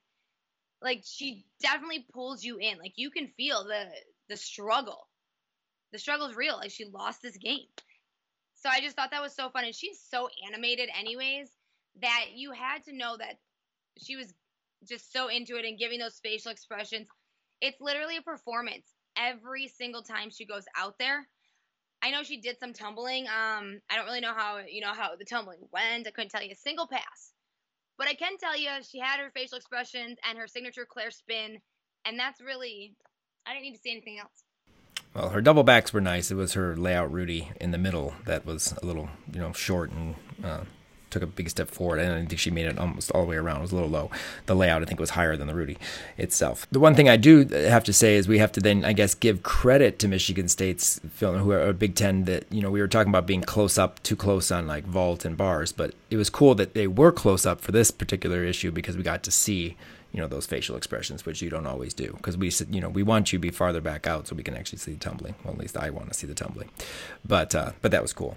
Like 0.81 1.03
she 1.05 1.45
definitely 1.61 2.05
pulls 2.13 2.43
you 2.43 2.57
in. 2.57 2.77
Like 2.77 2.93
you 2.95 3.09
can 3.11 3.29
feel 3.37 3.63
the 3.63 3.85
the 4.29 4.37
struggle. 4.37 5.07
The 5.93 5.99
struggle's 5.99 6.35
real. 6.35 6.57
Like 6.57 6.71
she 6.71 6.85
lost 6.85 7.21
this 7.21 7.37
game. 7.37 7.67
So 8.55 8.69
i 8.69 8.79
just 8.79 8.95
thought 8.95 9.11
that 9.11 9.21
was 9.21 9.35
so 9.35 9.49
fun. 9.49 9.65
And 9.65 9.75
she's 9.75 9.99
so 10.09 10.29
animated 10.47 10.89
anyways 10.97 11.49
that 12.01 12.27
you 12.35 12.51
had 12.51 12.83
to 12.85 12.95
know 12.95 13.17
that 13.17 13.37
she 13.97 14.15
was 14.15 14.33
just 14.87 15.11
so 15.11 15.27
into 15.29 15.57
it 15.57 15.65
and 15.65 15.79
giving 15.79 15.99
those 15.99 16.19
facial 16.23 16.51
expressions. 16.51 17.07
It's 17.61 17.79
literally 17.81 18.17
a 18.17 18.21
performance 18.21 18.87
every 19.18 19.68
single 19.68 20.01
time 20.01 20.30
she 20.30 20.45
goes 20.45 20.66
out 20.78 20.95
there 20.99 21.28
i 22.01 22.12
know 22.12 22.24
she 22.24 22.39
did 22.39 22.57
some 22.59 22.74
tumbling 22.74 23.26
um 23.28 23.80
i 23.89 23.95
don't 23.95 24.05
really 24.05 24.22
know 24.22 24.34
how 24.34 24.59
you 24.68 24.82
know 24.82 24.93
how 24.93 25.16
the 25.16 25.26
tumbling 25.26 25.59
went 25.72 26.07
i 26.07 26.12
couldn't 26.12 26.30
tell 26.30 26.43
you 26.43 26.51
a 26.51 26.55
single 26.55 26.88
pass 26.88 27.32
but 28.01 28.09
I 28.09 28.16
can 28.16 28.36
tell 28.39 28.57
you, 28.57 28.68
she 28.82 28.97
had 28.97 29.20
her 29.20 29.30
facial 29.30 29.59
expressions 29.59 30.18
and 30.28 30.36
her 30.39 30.47
signature 30.47 30.88
Claire 30.89 31.12
spin, 31.12 31.59
and 32.03 32.18
that's 32.18 32.41
really. 32.41 32.95
I 33.45 33.53
didn't 33.53 33.66
need 33.66 33.76
to 33.76 33.80
say 33.80 33.91
anything 33.91 34.18
else. 34.18 34.43
Well, 35.14 35.30
her 35.30 35.39
double 35.39 35.62
backs 35.62 35.93
were 35.93 36.01
nice. 36.01 36.32
It 36.32 36.36
was 36.36 36.53
her 36.53 36.76
layout 36.76 37.12
Rudy 37.12 37.51
in 37.62 37.70
the 37.70 37.78
middle 37.78 38.16
that 38.26 38.43
was 38.43 38.74
a 38.82 38.88
little, 38.88 39.09
you 39.32 39.39
know, 39.39 39.53
short 39.53 39.91
and 39.91 40.16
uh, 40.43 40.62
took 41.12 41.22
a 41.22 41.28
big 41.28 41.49
step 41.49 41.70
forward. 41.70 41.99
And 41.99 42.14
I 42.14 42.26
think 42.26 42.39
she 42.39 42.49
made 42.49 42.66
it 42.66 42.80
almost 42.80 43.12
all 43.12 43.22
the 43.22 43.28
way 43.28 43.36
around. 43.36 43.57
It 43.57 43.62
was 43.62 43.72
a 43.72 43.76
little 43.76 43.89
low. 43.89 44.09
The 44.45 44.55
layout, 44.55 44.82
I 44.82 44.86
think, 44.86 44.99
was 44.99 45.12
higher 45.12 45.38
than 45.38 45.47
the 45.47 45.53
Rudy 45.53 45.78
itself. 46.18 46.66
The 46.72 46.80
one 46.80 46.95
thing 46.95 47.09
I 47.09 47.18
do 47.18 47.45
have 47.45 47.84
to 47.84 47.93
say 47.93 48.16
is 48.16 48.28
we 48.28 48.39
have 48.39 48.51
to 48.53 48.59
then, 48.59 48.84
I 48.84 48.93
guess, 48.93 49.14
give 49.14 49.43
credit 49.43 49.99
to 49.99 50.07
Michigan 50.07 50.47
State's 50.47 50.99
film, 51.14 51.38
who 51.38 51.51
are 51.51 51.68
a 51.68 51.74
Big 51.74 51.95
Ten. 51.95 52.26
That 52.26 52.45
you 52.51 52.62
know, 52.62 52.72
we 52.72 52.82
were 52.82 52.88
talking 52.88 53.12
about 53.12 53.28
being 53.28 53.41
close 53.41 53.78
up, 53.78 54.01
too 54.03 54.16
close 54.16 54.51
on 54.51 54.68
like 54.68 54.86
vault 54.86 55.26
and 55.26 55.38
bars, 55.38 55.72
but 55.72 55.93
it 56.09 56.18
was 56.18 56.30
cool 56.30 56.55
that 56.55 56.74
they 56.74 56.88
were 56.88 57.12
close 57.12 57.45
up 57.45 57.62
for 57.62 57.72
this 57.72 57.91
particular 57.91 58.43
issue 58.43 58.72
because 58.72 58.97
we 58.97 59.03
got 59.03 59.24
to 59.24 59.32
see. 59.32 59.78
You 60.14 60.20
know 60.20 60.28
those 60.28 60.45
facial 60.45 60.76
expressions, 60.76 61.26
which 61.26 61.41
you 61.41 61.49
don't 61.49 61.66
always 61.66 61.93
do, 61.93 62.12
because 62.18 62.36
we, 62.36 62.49
said, 62.49 62.76
you 62.76 62.82
know, 62.82 62.89
we 62.89 63.01
want 63.01 63.32
you 63.32 63.39
to 63.39 63.41
be 63.41 63.49
farther 63.49 63.80
back 63.80 64.05
out 64.05 64.28
so 64.28 64.36
we 64.36 64.43
can 64.43 64.57
actually 64.57 64.80
see 64.80 64.91
the 64.91 64.99
tumbling. 64.99 65.36
Well, 65.41 65.53
at 65.53 65.59
least 65.62 65.78
I 65.78 65.89
want 65.89 66.09
to 66.09 66.14
see 66.14 66.28
the 66.28 66.34
tumbling, 66.34 66.70
but 67.24 67.55
uh, 67.55 67.72
but 67.82 67.91
that 67.91 68.01
was 68.01 68.12
cool. 68.12 68.36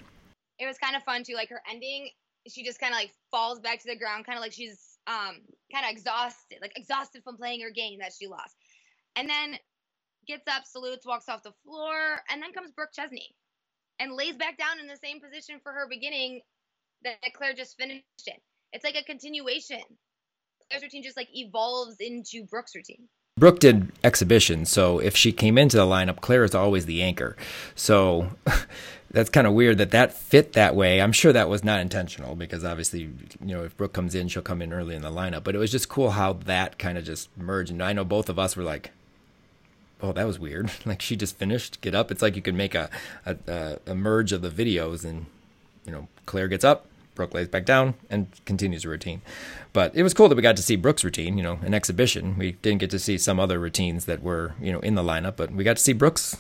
It 0.61 0.67
was 0.67 0.79
kind 0.79 0.95
of 0.95 1.03
fun 1.03 1.25
too. 1.25 1.35
Like 1.35 1.49
her 1.49 1.61
ending, 1.69 2.11
she 2.49 2.65
just 2.65 2.81
kind 2.81 2.93
of 2.93 2.99
like 2.99 3.13
falls 3.31 3.61
back 3.61 3.81
to 3.81 3.89
the 3.89 3.97
ground, 3.97 4.27
kind 4.27 4.39
of 4.39 4.43
like 4.43 4.53
she's 4.53 4.99
um 5.07 5.37
kind 5.73 5.85
of 5.85 5.91
exhausted, 5.91 6.59
like 6.61 6.73
exhausted 6.77 7.23
from 7.23 7.37
playing 7.37 7.61
her 7.61 7.71
game 7.71 7.99
that 8.01 8.13
she 8.19 8.27
lost, 8.27 8.57
and 9.17 9.29
then 9.29 9.57
gets 10.27 10.49
up, 10.49 10.65
salutes, 10.65 11.07
walks 11.07 11.29
off 11.29 11.43
the 11.43 11.53
floor, 11.65 12.21
and 12.31 12.43
then 12.43 12.53
comes 12.53 12.71
Brooke 12.73 12.93
Chesney 12.93 13.35
and 13.99 14.13
lays 14.13 14.37
back 14.37 14.59
down 14.59 14.81
in 14.81 14.87
the 14.87 14.97
same 14.97 15.21
position 15.21 15.61
for 15.63 15.73
her 15.73 15.87
beginning 15.89 16.41
that 17.05 17.17
Claire 17.35 17.55
just 17.55 17.77
finished 17.77 18.05
in. 18.27 18.35
It's 18.73 18.85
like 18.85 18.97
a 18.97 19.05
continuation. 19.05 19.83
Claire's 20.69 20.83
routine 20.83 21.03
just 21.03 21.17
like 21.17 21.29
evolves 21.33 21.97
into 22.01 22.45
Brooke's 22.45 22.75
routine. 22.75 23.09
Brooke 23.37 23.59
did 23.59 23.93
exhibition, 24.05 24.65
so 24.65 25.01
if 25.01 25.17
she 25.17 25.33
came 25.33 25.59
into 25.59 25.77
the 25.77 25.85
lineup, 25.85 26.21
Claire 26.21 26.45
is 26.45 26.55
always 26.55 26.87
the 26.87 27.03
anchor. 27.03 27.37
So 27.75 28.29
that's 29.15 29.31
kind 29.31 29.47
of 29.47 29.55
weird 29.55 29.79
that 29.79 29.93
that 29.93 30.13
fit 30.13 30.53
that 30.53 30.75
way. 30.75 31.01
I'm 31.01 31.13
sure 31.13 31.33
that 31.33 31.49
was 31.49 31.65
not 31.65 31.81
intentional 31.81 32.35
because 32.35 32.65
obviously, 32.65 33.01
you 33.01 33.55
know, 33.55 33.65
if 33.65 33.77
Brooke 33.77 33.93
comes 33.93 34.15
in, 34.15 34.29
she'll 34.29 34.43
come 34.43 34.61
in 34.61 34.73
early 34.73 34.95
in 34.95 35.03
the 35.03 35.11
lineup. 35.11 35.45
But 35.45 35.55
it 35.55 35.59
was 35.59 35.71
just 35.71 35.89
cool 35.89 36.11
how 36.11 36.35
that 36.35 36.79
kind 36.79 36.99
of 36.99 37.05
just 37.05 37.29
merged. 37.37 37.71
And 37.71 37.83
I 37.83 37.93
know 37.93 38.05
both 38.05 38.29
of 38.29 38.39
us 38.39 38.57
were 38.57 38.63
like, 38.63 38.91
"Oh, 40.03 40.13
that 40.13 40.27
was 40.27 40.39
weird." 40.39 40.71
Like 40.85 41.01
she 41.01 41.17
just 41.17 41.37
finished, 41.37 41.81
get 41.81 41.95
up. 41.95 42.11
It's 42.11 42.23
like 42.23 42.37
you 42.37 42.43
could 42.43 42.55
make 42.55 42.75
a 42.75 42.91
a, 43.25 43.79
a 43.87 43.95
merge 43.95 44.33
of 44.33 44.43
the 44.43 44.51
videos, 44.51 45.05
and 45.05 45.27
you 45.87 45.93
know, 45.93 46.09
Claire 46.27 46.49
gets 46.49 46.65
up, 46.65 46.87
Brooke 47.15 47.35
lays 47.35 47.49
back 47.49 47.65
down 47.65 47.95
and 48.11 48.27
continues 48.45 48.83
her 48.83 48.91
routine. 48.91 49.23
But 49.73 49.95
it 49.95 50.03
was 50.03 50.15
cool 50.15 50.29
that 50.29 50.35
we 50.35 50.43
got 50.43 50.57
to 50.57 50.63
see 50.63 50.77
Brooke's 50.77 51.05
routine, 51.05 51.37
you 51.37 51.43
know, 51.43 51.59
an 51.63 51.75
exhibition. 51.75 52.37
We 52.39 52.53
didn't 52.53 52.81
get 52.81 52.91
to 52.91 52.99
see 52.99 53.19
some 53.19 53.41
other 53.41 53.59
routines 53.59 54.05
that 54.07 54.23
were, 54.23 54.55
you 54.61 54.73
know, 54.73 54.81
in 54.81 54.95
the 54.95 55.03
lineup, 55.03 55.37
but 55.37 55.53
we 55.53 55.65
got 55.65 55.77
to 55.77 55.83
see 55.83 55.93
Brooke's, 55.93 56.37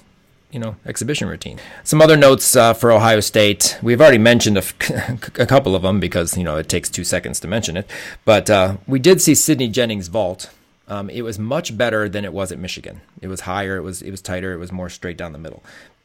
you 0.55 0.61
know, 0.61 0.76
exhibition 0.86 1.28
routine. 1.28 1.59
Some 1.82 2.00
other 2.00 2.16
notes 2.16 2.55
uh, 2.55 2.74
for 2.74 2.92
Ohio 2.92 3.18
State. 3.18 3.76
We've 3.82 4.00
already 4.00 4.18
mentioned 4.18 4.57
a, 4.57 4.61
f- 4.61 5.36
a 5.38 5.46
couple 5.46 5.74
of 5.74 5.82
them 5.82 5.98
because, 5.98 6.38
you 6.38 6.44
know, 6.44 6.57
it 6.57 6.68
takes 6.68 6.88
two 6.88 7.02
seconds 7.02 7.40
to 7.40 7.48
mention 7.48 7.76
it. 7.76 7.90
But 8.24 8.48
uh, 8.48 8.76
we 8.86 9.00
did 9.00 9.20
see 9.20 9.34
Sydney 9.34 9.68
Jennings' 9.68 10.07
vault. 10.07 10.50
Um, 10.86 11.11
it 11.11 11.22
was 11.22 11.40
much 11.40 11.76
better 11.76 12.09
than 12.09 12.24
it 12.24 12.32
was 12.32 12.52
at 12.52 12.59
Michigan. 12.61 13.00
It 13.20 13.26
was 13.26 13.40
higher, 13.40 13.76
it 13.76 13.82
was 13.82 14.00
it 14.00 14.12
was 14.12 14.20
tighter, 14.20 14.52
it 14.52 14.59
was 14.59 14.70
more 14.70 14.88
straight 14.88 15.16
down 15.16 15.32
the 15.32 15.38
middle. 15.38 15.62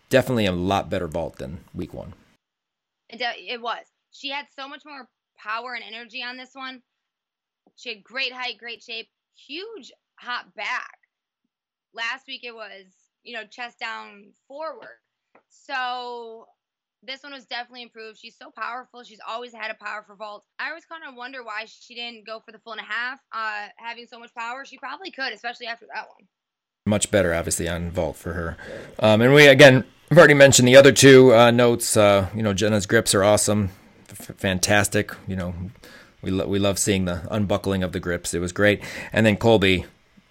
Definitely 0.10 0.48
a 0.48 0.52
lot 0.52 0.90
better 0.90 1.08
vault 1.08 1.36
than 1.36 1.60
week 1.74 1.94
one. 1.94 2.14
It, 3.10 3.22
it 3.22 3.62
was. 3.62 3.86
She 4.12 4.30
had 4.30 4.48
so 4.56 4.68
much 4.68 4.82
more 4.86 5.08
power 5.38 5.76
and 5.76 5.84
energy 5.84 6.24
on 6.24 6.38
this 6.38 6.52
one. 6.54 6.82
She 7.76 7.90
had 7.90 8.04
great 8.04 8.34
height, 8.34 8.58
great 8.58 8.82
shape, 8.82 9.10
huge 9.36 9.92
hop 10.16 10.56
back. 10.56 10.98
Last 11.94 12.26
week 12.28 12.44
it 12.44 12.56
was, 12.56 12.86
you 13.24 13.34
know, 13.34 13.44
chest 13.46 13.80
down 13.80 14.32
forward. 14.48 14.98
So 15.50 16.48
this 17.04 17.24
one 17.24 17.32
was 17.32 17.46
definitely 17.46 17.84
improved. 17.84 18.20
She's 18.20 18.36
so 18.38 18.52
powerful. 18.52 19.04
She's 19.04 19.22
always 19.28 19.54
had 19.54 19.72
a 19.72 19.74
powerful 19.74 20.16
vault. 20.16 20.44
I 20.60 20.70
always 20.70 20.86
kind 20.86 21.04
of 21.08 21.16
wonder 21.16 21.44
why 21.44 21.66
she 21.68 21.96
didn't 21.96 22.26
go 22.26 22.40
for 22.40 22.52
the 22.52 22.60
full 22.60 22.74
and 22.74 22.82
a 22.82 22.86
half. 22.86 23.20
Uh, 23.32 23.68
having 23.78 24.06
so 24.06 24.20
much 24.20 24.34
power, 24.36 24.66
she 24.66 24.78
probably 24.78 25.12
could, 25.12 25.32
especially 25.34 25.68
after 25.68 25.86
that 25.94 26.08
one. 26.10 26.28
Much 26.86 27.12
better, 27.12 27.34
obviously, 27.34 27.68
on 27.70 27.92
vault 27.92 28.16
for 28.16 28.34
her. 28.34 28.58
Um, 29.00 29.22
and 29.22 29.34
we 29.34 29.48
again, 29.48 29.84
I've 30.12 30.18
already 30.18 30.34
mentioned 30.34 30.68
the 30.68 30.76
other 30.76 30.92
two 30.92 31.34
uh, 31.36 31.52
notes. 31.52 31.96
Uh, 31.96 32.30
you 32.34 32.42
know, 32.42 32.54
Jenna's 32.54 32.86
grips 32.86 33.14
are 33.14 33.24
awesome, 33.24 33.70
F- 34.10 34.36
fantastic. 34.38 35.12
You 35.28 35.36
know, 35.36 35.54
we 36.22 36.32
lo- 36.32 36.48
we 36.48 36.58
love 36.58 36.80
seeing 36.80 37.06
the 37.06 37.28
unbuckling 37.30 37.84
of 37.84 37.92
the 37.92 38.00
grips. 38.00 38.34
It 38.34 38.40
was 38.40 38.52
great. 38.52 38.82
And 39.14 39.26
then 39.26 39.38
Colby 39.38 39.86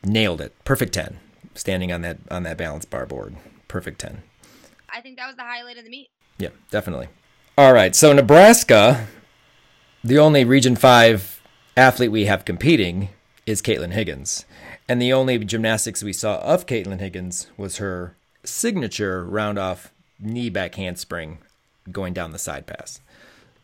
nailed 0.05 0.41
it, 0.41 0.53
perfect 0.65 0.95
ten, 0.95 1.19
standing 1.59 1.93
on 1.93 2.03
that 2.03 2.19
on 2.31 2.45
that 2.45 2.57
balance 2.57 2.85
bar 2.85 3.07
board, 3.07 3.37
perfect 3.67 4.01
ten. 4.01 4.23
I 4.89 5.01
think 5.01 5.19
that 5.19 5.27
was 5.27 5.37
the 5.37 5.43
highlight 5.43 5.79
of 5.79 5.85
the 5.85 5.91
meet. 5.91 6.09
Yeah, 6.39 6.51
definitely. 6.71 7.09
All 7.59 7.73
right, 7.73 7.95
so 7.95 8.13
Nebraska, 8.13 9.09
the 10.05 10.19
only 10.19 10.45
Region 10.45 10.77
5 10.77 11.43
athlete 11.77 12.13
we 12.13 12.27
have 12.27 12.45
competing 12.45 13.09
is 13.47 13.61
Caitlin 13.61 13.93
Higgins. 13.93 14.45
And 14.89 15.03
the 15.03 15.13
only 15.13 15.39
gymnastics 15.39 16.03
we 16.03 16.13
saw 16.13 16.39
of 16.39 16.67
Caitlin 16.67 17.01
Higgins 17.01 17.49
was 17.57 17.79
her 17.79 18.15
signature 18.45 19.25
round 19.25 19.59
off 19.59 19.93
knee 20.21 20.51
back 20.51 20.77
handspring 20.77 21.39
going 21.91 22.15
down 22.15 22.33
the 22.33 22.39
side 22.39 22.67
pass. 22.67 23.01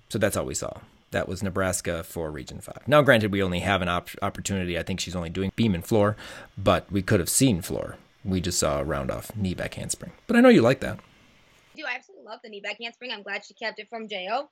So 0.09 0.19
that's 0.19 0.37
all 0.37 0.45
we 0.45 0.55
saw. 0.55 0.79
That 1.15 1.29
was 1.29 1.45
Nebraska 1.45 2.03
for 2.03 2.29
Region 2.29 2.61
5. 2.61 2.89
Now, 2.89 3.01
granted, 3.01 3.31
we 3.31 3.41
only 3.41 3.61
have 3.61 3.83
an 3.83 3.89
op- 3.89 4.11
opportunity. 4.21 4.77
I 4.77 4.83
think 4.83 4.99
she's 4.99 5.15
only 5.15 5.31
doing 5.31 5.53
beam 5.55 5.73
and 5.73 5.87
floor, 5.87 6.17
but 6.59 6.91
we 6.91 7.03
could 7.03 7.21
have 7.21 7.29
seen 7.29 7.63
floor. 7.63 7.99
We 8.25 8.41
just 8.41 8.59
saw 8.59 8.81
a 8.81 8.85
round 8.85 9.13
off 9.13 9.31
knee 9.37 9.55
back 9.55 9.75
handspring. 9.75 10.11
But 10.27 10.35
I 10.35 10.41
know 10.41 10.49
you 10.49 10.61
like 10.61 10.81
that. 10.81 10.99
I 10.99 11.77
do. 11.77 11.85
I 11.89 11.95
absolutely 11.95 12.27
love 12.27 12.41
the 12.43 12.51
knee 12.51 12.59
back 12.59 12.79
handspring. 12.81 13.13
I'm 13.13 13.23
glad 13.23 13.45
she 13.45 13.55
kept 13.55 13.79
it 13.79 13.89
from 13.89 14.09
Jo. 14.09 14.51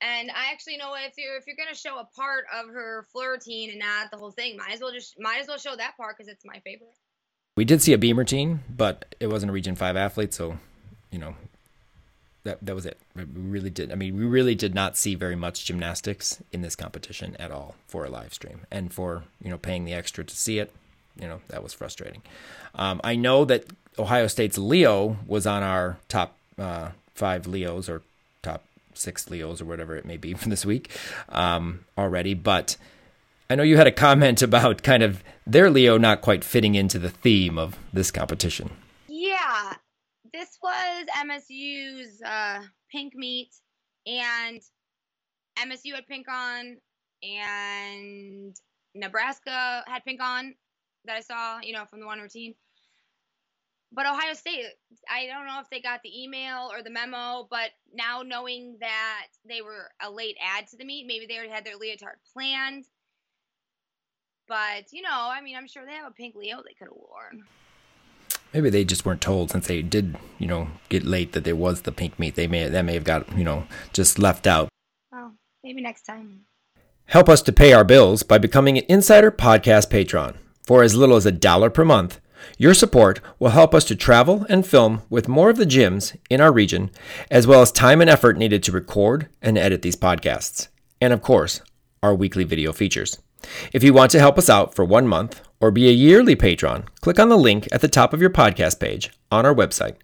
And 0.00 0.30
I 0.30 0.52
actually 0.52 0.78
know 0.78 0.94
if 0.94 1.12
you're 1.18 1.36
if 1.36 1.46
you're 1.46 1.56
gonna 1.56 1.76
show 1.76 1.98
a 1.98 2.08
part 2.16 2.46
of 2.50 2.70
her 2.72 3.06
floor 3.12 3.32
routine 3.32 3.68
and 3.68 3.78
not 3.78 4.10
the 4.10 4.16
whole 4.16 4.30
thing, 4.30 4.56
might 4.56 4.72
as 4.72 4.80
well 4.80 4.90
just 4.90 5.20
might 5.20 5.42
as 5.42 5.48
well 5.48 5.58
show 5.58 5.76
that 5.76 5.98
part 5.98 6.16
because 6.16 6.32
it's 6.32 6.46
my 6.46 6.60
favorite. 6.60 6.96
We 7.58 7.66
did 7.66 7.82
see 7.82 7.92
a 7.92 7.98
beam 7.98 8.18
routine, 8.18 8.60
but 8.74 9.14
it 9.20 9.26
wasn't 9.26 9.50
a 9.50 9.52
Region 9.52 9.76
Five 9.76 9.98
athlete, 9.98 10.32
so 10.32 10.58
you 11.10 11.18
know 11.18 11.36
that 12.44 12.58
that 12.62 12.74
was 12.74 12.86
it. 12.86 12.98
We 13.14 13.24
really 13.24 13.70
did. 13.70 13.92
I 13.92 13.94
mean, 13.94 14.16
we 14.16 14.24
really 14.24 14.54
did 14.54 14.74
not 14.74 14.96
see 14.96 15.14
very 15.14 15.36
much 15.36 15.64
gymnastics 15.64 16.42
in 16.52 16.62
this 16.62 16.74
competition 16.74 17.36
at 17.38 17.50
all 17.50 17.76
for 17.86 18.04
a 18.04 18.10
live 18.10 18.34
stream, 18.34 18.62
and 18.70 18.92
for 18.92 19.24
you 19.42 19.50
know 19.50 19.58
paying 19.58 19.84
the 19.84 19.94
extra 19.94 20.24
to 20.24 20.36
see 20.36 20.58
it. 20.58 20.72
You 21.20 21.28
know 21.28 21.40
that 21.48 21.62
was 21.62 21.72
frustrating. 21.72 22.22
Um, 22.74 23.00
I 23.04 23.16
know 23.16 23.44
that 23.44 23.66
Ohio 23.98 24.26
State's 24.26 24.58
Leo 24.58 25.18
was 25.26 25.46
on 25.46 25.62
our 25.62 25.98
top 26.08 26.36
uh, 26.58 26.90
five 27.14 27.46
Leos 27.46 27.88
or 27.88 28.02
top 28.42 28.64
six 28.94 29.30
Leos 29.30 29.60
or 29.60 29.64
whatever 29.64 29.96
it 29.96 30.04
may 30.04 30.16
be 30.16 30.34
for 30.34 30.48
this 30.48 30.66
week 30.66 30.90
um, 31.28 31.84
already, 31.96 32.34
but. 32.34 32.76
I 33.50 33.54
know 33.54 33.64
you 33.64 33.76
had 33.76 33.86
a 33.86 33.92
comment 33.92 34.40
about 34.42 34.82
kind 34.82 35.02
of 35.02 35.22
their 35.46 35.68
Leo 35.68 35.98
not 35.98 36.22
quite 36.22 36.42
fitting 36.42 36.74
into 36.74 36.98
the 36.98 37.10
theme 37.10 37.58
of 37.58 37.76
this 37.92 38.10
competition. 38.10 38.70
This 40.32 40.58
was 40.62 41.06
MSU's 41.26 42.22
uh, 42.22 42.60
pink 42.90 43.14
meet, 43.14 43.50
and 44.06 44.60
MSU 45.58 45.94
had 45.94 46.06
pink 46.06 46.26
on, 46.28 46.78
and 47.22 48.56
Nebraska 48.94 49.84
had 49.86 50.04
pink 50.04 50.22
on 50.22 50.54
that 51.04 51.16
I 51.16 51.20
saw, 51.20 51.60
you 51.62 51.74
know, 51.74 51.84
from 51.84 52.00
the 52.00 52.06
one 52.06 52.20
routine. 52.20 52.54
But 53.94 54.06
Ohio 54.06 54.32
State, 54.32 54.64
I 55.10 55.26
don't 55.26 55.46
know 55.46 55.60
if 55.60 55.68
they 55.68 55.80
got 55.80 56.00
the 56.02 56.22
email 56.22 56.70
or 56.72 56.82
the 56.82 56.90
memo, 56.90 57.46
but 57.50 57.70
now 57.92 58.22
knowing 58.22 58.78
that 58.80 59.26
they 59.46 59.60
were 59.60 59.90
a 60.00 60.10
late 60.10 60.36
add 60.42 60.66
to 60.68 60.78
the 60.78 60.84
meet, 60.84 61.06
maybe 61.06 61.26
they 61.26 61.36
already 61.36 61.52
had 61.52 61.66
their 61.66 61.76
leotard 61.76 62.16
planned. 62.32 62.86
But, 64.48 64.92
you 64.92 65.02
know, 65.02 65.10
I 65.30 65.42
mean, 65.42 65.56
I'm 65.56 65.68
sure 65.68 65.84
they 65.84 65.92
have 65.92 66.10
a 66.10 66.14
pink 66.14 66.34
Leo 66.34 66.62
they 66.66 66.72
could 66.72 66.88
have 66.88 66.96
worn. 66.96 67.44
Maybe 68.52 68.68
they 68.68 68.84
just 68.84 69.06
weren't 69.06 69.20
told 69.20 69.50
since 69.50 69.66
they 69.66 69.80
did, 69.82 70.16
you 70.38 70.46
know, 70.46 70.68
get 70.88 71.04
late 71.04 71.32
that 71.32 71.44
there 71.44 71.56
was 71.56 71.82
the 71.82 71.92
pink 71.92 72.18
meet. 72.18 72.34
They 72.34 72.46
may 72.46 72.68
that 72.68 72.84
may 72.84 72.94
have 72.94 73.04
got, 73.04 73.36
you 73.36 73.44
know, 73.44 73.66
just 73.92 74.18
left 74.18 74.46
out. 74.46 74.68
Well, 75.10 75.32
maybe 75.64 75.80
next 75.80 76.02
time. 76.02 76.42
Help 77.06 77.28
us 77.28 77.42
to 77.42 77.52
pay 77.52 77.72
our 77.72 77.84
bills 77.84 78.22
by 78.22 78.38
becoming 78.38 78.78
an 78.78 78.84
Insider 78.88 79.30
Podcast 79.30 79.90
patron. 79.90 80.36
For 80.66 80.82
as 80.82 80.94
little 80.94 81.16
as 81.16 81.26
a 81.26 81.32
dollar 81.32 81.70
per 81.70 81.84
month, 81.84 82.20
your 82.58 82.74
support 82.74 83.20
will 83.38 83.50
help 83.50 83.74
us 83.74 83.84
to 83.84 83.96
travel 83.96 84.46
and 84.48 84.66
film 84.66 85.02
with 85.08 85.28
more 85.28 85.50
of 85.50 85.56
the 85.56 85.66
gyms 85.66 86.16
in 86.28 86.40
our 86.40 86.52
region, 86.52 86.90
as 87.30 87.46
well 87.46 87.62
as 87.62 87.72
time 87.72 88.00
and 88.00 88.10
effort 88.10 88.36
needed 88.36 88.62
to 88.64 88.72
record 88.72 89.28
and 89.40 89.56
edit 89.56 89.82
these 89.82 89.96
podcasts. 89.96 90.68
And 91.00 91.12
of 91.12 91.22
course, 91.22 91.60
our 92.02 92.14
weekly 92.14 92.44
video 92.44 92.72
features. 92.72 93.18
If 93.72 93.82
you 93.82 93.92
want 93.92 94.10
to 94.12 94.20
help 94.20 94.38
us 94.38 94.48
out 94.48 94.74
for 94.74 94.84
one 94.84 95.06
month 95.08 95.40
or 95.62 95.70
be 95.70 95.88
a 95.88 95.92
yearly 95.92 96.34
patron, 96.34 96.84
click 97.00 97.20
on 97.20 97.28
the 97.28 97.38
link 97.38 97.68
at 97.70 97.80
the 97.80 97.88
top 97.88 98.12
of 98.12 98.20
your 98.20 98.28
podcast 98.28 98.80
page 98.80 99.12
on 99.30 99.46
our 99.46 99.54
website, 99.54 99.94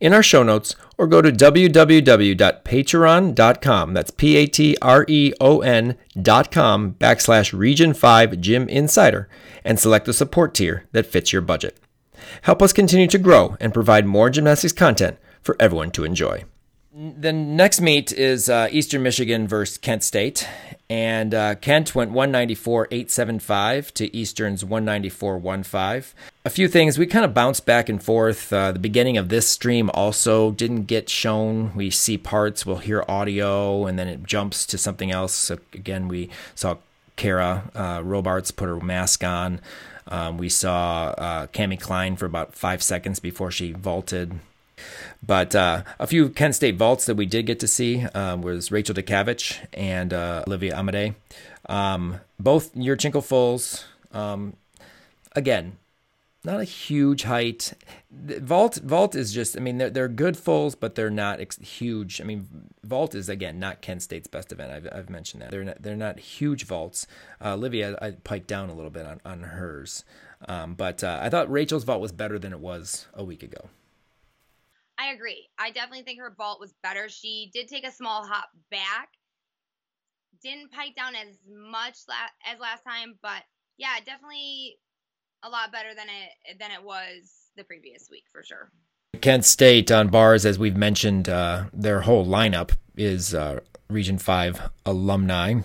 in 0.00 0.14
our 0.14 0.22
show 0.22 0.42
notes, 0.42 0.74
or 0.96 1.06
go 1.06 1.20
to 1.20 1.30
www.patreon.com. 1.30 3.94
That's 3.94 4.10
P 4.10 4.36
A 4.36 4.46
T 4.46 4.74
R 4.80 5.04
E 5.08 5.34
O 5.38 5.60
N.com 5.60 6.94
backslash 6.94 7.52
region 7.56 7.92
5 7.92 8.40
gym 8.40 8.70
insider 8.70 9.28
and 9.64 9.78
select 9.78 10.06
the 10.06 10.14
support 10.14 10.54
tier 10.54 10.88
that 10.92 11.06
fits 11.06 11.32
your 11.32 11.42
budget. 11.42 11.78
Help 12.42 12.62
us 12.62 12.72
continue 12.72 13.08
to 13.08 13.18
grow 13.18 13.56
and 13.60 13.74
provide 13.74 14.06
more 14.06 14.30
gymnastics 14.30 14.72
content 14.72 15.18
for 15.42 15.56
everyone 15.60 15.90
to 15.90 16.04
enjoy. 16.04 16.44
The 16.94 17.32
next 17.32 17.80
meet 17.80 18.12
is 18.12 18.50
uh, 18.50 18.68
Eastern 18.70 19.02
Michigan 19.02 19.48
versus 19.48 19.78
Kent 19.78 20.02
State, 20.02 20.46
and 20.90 21.32
uh, 21.32 21.54
Kent 21.54 21.94
went 21.94 22.12
194.875 22.12 23.92
to 23.92 24.14
Eastern's 24.14 24.62
194.15. 24.62 26.12
A 26.44 26.50
few 26.50 26.68
things 26.68 26.98
we 26.98 27.06
kind 27.06 27.24
of 27.24 27.32
bounced 27.32 27.64
back 27.64 27.88
and 27.88 28.02
forth. 28.02 28.52
Uh, 28.52 28.72
the 28.72 28.78
beginning 28.78 29.16
of 29.16 29.30
this 29.30 29.48
stream 29.48 29.90
also 29.94 30.50
didn't 30.50 30.82
get 30.82 31.08
shown. 31.08 31.74
We 31.74 31.88
see 31.88 32.18
parts, 32.18 32.66
we'll 32.66 32.76
hear 32.76 33.06
audio, 33.08 33.86
and 33.86 33.98
then 33.98 34.08
it 34.08 34.24
jumps 34.24 34.66
to 34.66 34.76
something 34.76 35.10
else. 35.10 35.32
So 35.32 35.60
again, 35.72 36.08
we 36.08 36.28
saw 36.54 36.76
Kara 37.16 37.70
uh, 37.74 38.02
Robarts 38.04 38.50
put 38.50 38.68
her 38.68 38.80
mask 38.80 39.24
on. 39.24 39.62
Um, 40.08 40.36
we 40.36 40.50
saw 40.50 41.14
uh, 41.16 41.46
Cami 41.46 41.80
Klein 41.80 42.16
for 42.16 42.26
about 42.26 42.54
five 42.54 42.82
seconds 42.82 43.18
before 43.18 43.50
she 43.50 43.72
vaulted. 43.72 44.40
But 45.24 45.54
uh, 45.54 45.82
a 45.98 46.06
few 46.06 46.28
Kent 46.28 46.54
State 46.54 46.76
vaults 46.76 47.06
that 47.06 47.14
we 47.14 47.26
did 47.26 47.46
get 47.46 47.60
to 47.60 47.68
see 47.68 48.02
um, 48.14 48.42
was 48.42 48.72
Rachel 48.72 48.94
Dukavich 48.94 49.58
and 49.72 50.12
uh, 50.12 50.44
Olivia 50.46 50.76
Amade. 50.76 51.14
Um, 51.68 52.20
both 52.40 52.74
Yurchenko 52.74 53.22
fulls. 53.24 53.84
Um, 54.12 54.56
again, 55.36 55.78
not 56.44 56.60
a 56.60 56.64
huge 56.64 57.22
height. 57.22 57.72
Vault 58.10 58.76
vault 58.82 59.14
is 59.14 59.32
just. 59.32 59.56
I 59.56 59.60
mean, 59.60 59.78
they're 59.78 59.90
they're 59.90 60.08
good 60.08 60.36
fulls, 60.36 60.74
but 60.74 60.96
they're 60.96 61.10
not 61.10 61.40
ex- 61.40 61.58
huge. 61.58 62.20
I 62.20 62.24
mean, 62.24 62.48
vault 62.82 63.14
is 63.14 63.28
again 63.28 63.60
not 63.60 63.80
Kent 63.80 64.02
State's 64.02 64.26
best 64.26 64.50
event. 64.50 64.72
I've 64.72 64.88
I've 64.92 65.10
mentioned 65.10 65.42
that 65.42 65.52
they're 65.52 65.64
not 65.64 65.82
they're 65.82 65.96
not 65.96 66.18
huge 66.18 66.64
vaults. 66.64 67.06
Uh, 67.40 67.54
Olivia, 67.54 67.96
I 68.02 68.10
piked 68.10 68.48
down 68.48 68.70
a 68.70 68.74
little 68.74 68.90
bit 68.90 69.06
on 69.06 69.20
on 69.24 69.42
hers, 69.44 70.04
um, 70.48 70.74
but 70.74 71.04
uh, 71.04 71.20
I 71.22 71.28
thought 71.28 71.50
Rachel's 71.50 71.84
vault 71.84 72.00
was 72.00 72.12
better 72.12 72.40
than 72.40 72.52
it 72.52 72.58
was 72.58 73.06
a 73.14 73.22
week 73.22 73.44
ago. 73.44 73.68
I 75.02 75.12
agree. 75.12 75.48
I 75.58 75.70
definitely 75.70 76.04
think 76.04 76.20
her 76.20 76.32
vault 76.36 76.60
was 76.60 76.72
better. 76.82 77.08
She 77.08 77.50
did 77.52 77.66
take 77.66 77.84
a 77.84 77.90
small 77.90 78.24
hop 78.24 78.50
back. 78.70 79.08
Didn't 80.42 80.70
pike 80.70 80.94
down 80.94 81.16
as 81.16 81.38
much 81.48 81.98
as 82.46 82.60
last 82.60 82.84
time, 82.84 83.18
but 83.20 83.42
yeah, 83.78 83.96
definitely 84.04 84.78
a 85.42 85.48
lot 85.48 85.72
better 85.72 85.88
than 85.94 86.06
it 86.06 86.58
than 86.60 86.70
it 86.70 86.84
was 86.84 87.50
the 87.56 87.64
previous 87.64 88.08
week 88.10 88.24
for 88.30 88.44
sure. 88.44 88.70
Kent 89.20 89.44
State 89.44 89.90
on 89.90 90.08
bars, 90.08 90.46
as 90.46 90.58
we've 90.58 90.76
mentioned, 90.76 91.28
uh, 91.28 91.64
their 91.72 92.02
whole 92.02 92.24
lineup 92.24 92.72
is 92.96 93.34
uh, 93.34 93.60
Region 93.88 94.18
5 94.18 94.70
alumni. 94.86 95.60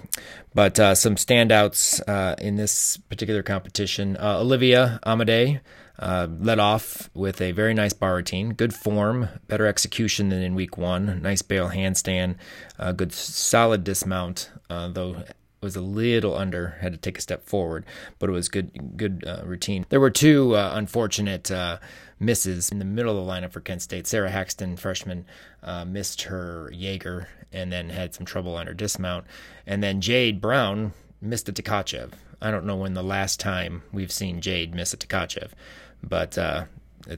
But 0.58 0.80
uh, 0.80 0.96
some 0.96 1.18
standouts 1.18 2.02
uh, 2.10 2.34
in 2.40 2.56
this 2.56 2.98
particular 2.98 3.44
competition 3.44 4.18
uh, 4.18 4.40
Olivia 4.40 5.00
Amade, 5.04 5.60
uh, 6.00 6.28
led 6.40 6.58
off 6.58 7.12
with 7.14 7.42
a 7.42 7.52
very 7.52 7.76
nice 7.76 7.94
bar 7.94 8.16
routine, 8.16 8.56
good 8.56 8.74
form, 8.74 9.30
better 9.48 9.68
execution 9.68 10.30
than 10.30 10.42
in 10.42 10.56
week 10.56 10.76
one. 10.76 11.22
Nice 11.22 11.44
bail 11.44 11.70
handstand, 11.70 12.38
uh, 12.80 12.92
good 12.92 13.14
solid 13.14 13.84
dismount, 13.84 14.50
uh, 14.68 14.88
though 14.88 15.24
was 15.62 15.76
a 15.76 15.82
little 15.82 16.36
under, 16.36 16.78
had 16.82 16.92
to 16.94 16.98
take 16.98 17.18
a 17.18 17.22
step 17.22 17.46
forward, 17.46 17.86
but 18.20 18.30
it 18.30 18.34
was 18.34 18.50
good 18.50 18.98
good 18.98 19.24
uh, 19.26 19.42
routine. 19.46 19.86
There 19.90 20.00
were 20.00 20.10
two 20.10 20.56
uh, 20.56 20.72
unfortunate 20.76 21.50
uh, 21.52 21.78
misses 22.20 22.72
in 22.72 22.80
the 22.80 22.86
middle 22.86 23.18
of 23.18 23.26
the 23.26 23.32
lineup 23.32 23.52
for 23.52 23.62
Kent 23.62 23.82
State. 23.82 24.08
Sarah 24.08 24.30
Haxton, 24.30 24.78
freshman, 24.78 25.26
missed 25.86 26.24
her 26.24 26.72
Jaeger 26.74 27.28
and 27.52 27.72
then 27.72 27.90
had 27.90 28.14
some 28.14 28.26
trouble 28.26 28.56
on 28.56 28.68
her 28.68 28.74
dismount, 28.74 29.26
and 29.66 29.82
then 29.82 30.02
Jade 30.02 30.42
Brown 30.42 30.94
missed 31.22 31.50
a 31.50 31.54
Tkachev. 31.54 32.12
I 32.42 32.52
don't 32.52 32.66
know 32.66 32.76
when 32.76 32.94
the 32.94 33.04
last 33.04 33.40
time 33.40 33.82
we've 33.92 34.12
seen 34.12 34.42
Jade 34.42 34.76
miss 34.76 34.94
a 34.94 34.98
Tkachev. 34.98 35.52
But 36.04 36.38
uh, 36.38 36.66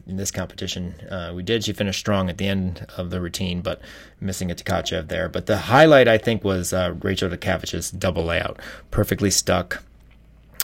in 0.08 0.18
this 0.18 0.32
competition, 0.32 0.96
uh, 1.10 1.32
we 1.36 1.44
did. 1.44 1.64
She 1.64 1.74
finished 1.74 2.00
strong 2.00 2.30
at 2.30 2.38
the 2.38 2.48
end 2.48 2.86
of 2.98 3.10
the 3.10 3.20
routine, 3.20 3.62
but 3.62 3.82
missing 4.20 4.52
a 4.52 4.56
Tkachev 4.56 5.08
there. 5.08 5.30
But 5.30 5.46
the 5.46 5.58
highlight, 5.58 6.08
I 6.08 6.18
think, 6.18 6.44
was 6.44 6.74
uh, 6.74 6.96
Rachel 7.02 7.30
Dukavich's 7.30 7.92
double 7.92 8.24
layout. 8.24 8.60
Perfectly 8.92 9.32
stuck. 9.32 9.84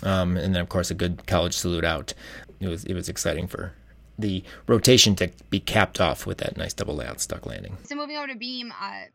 Um, 0.04 0.38
and 0.38 0.54
then, 0.54 0.62
of 0.62 0.70
course, 0.70 0.92
a 0.92 0.94
good 0.94 1.26
college 1.26 1.54
salute 1.54 1.86
out. 1.86 2.14
It 2.60 2.68
was, 2.68 2.84
it 2.86 2.94
was 2.94 3.10
exciting 3.10 3.48
for 3.48 3.74
the 4.18 4.44
rotation 4.68 5.16
to 5.16 5.30
be 5.50 5.60
capped 5.60 6.00
off 6.00 6.26
with 6.26 6.38
that 6.38 6.58
nice 6.58 6.74
double 6.74 6.96
layout 6.96 7.20
stuck 7.20 7.46
landing. 7.46 7.78
So 7.84 7.96
moving 7.96 8.18
over 8.18 8.28
to 8.28 8.36
beam, 8.36 8.72
uh, 8.72 9.06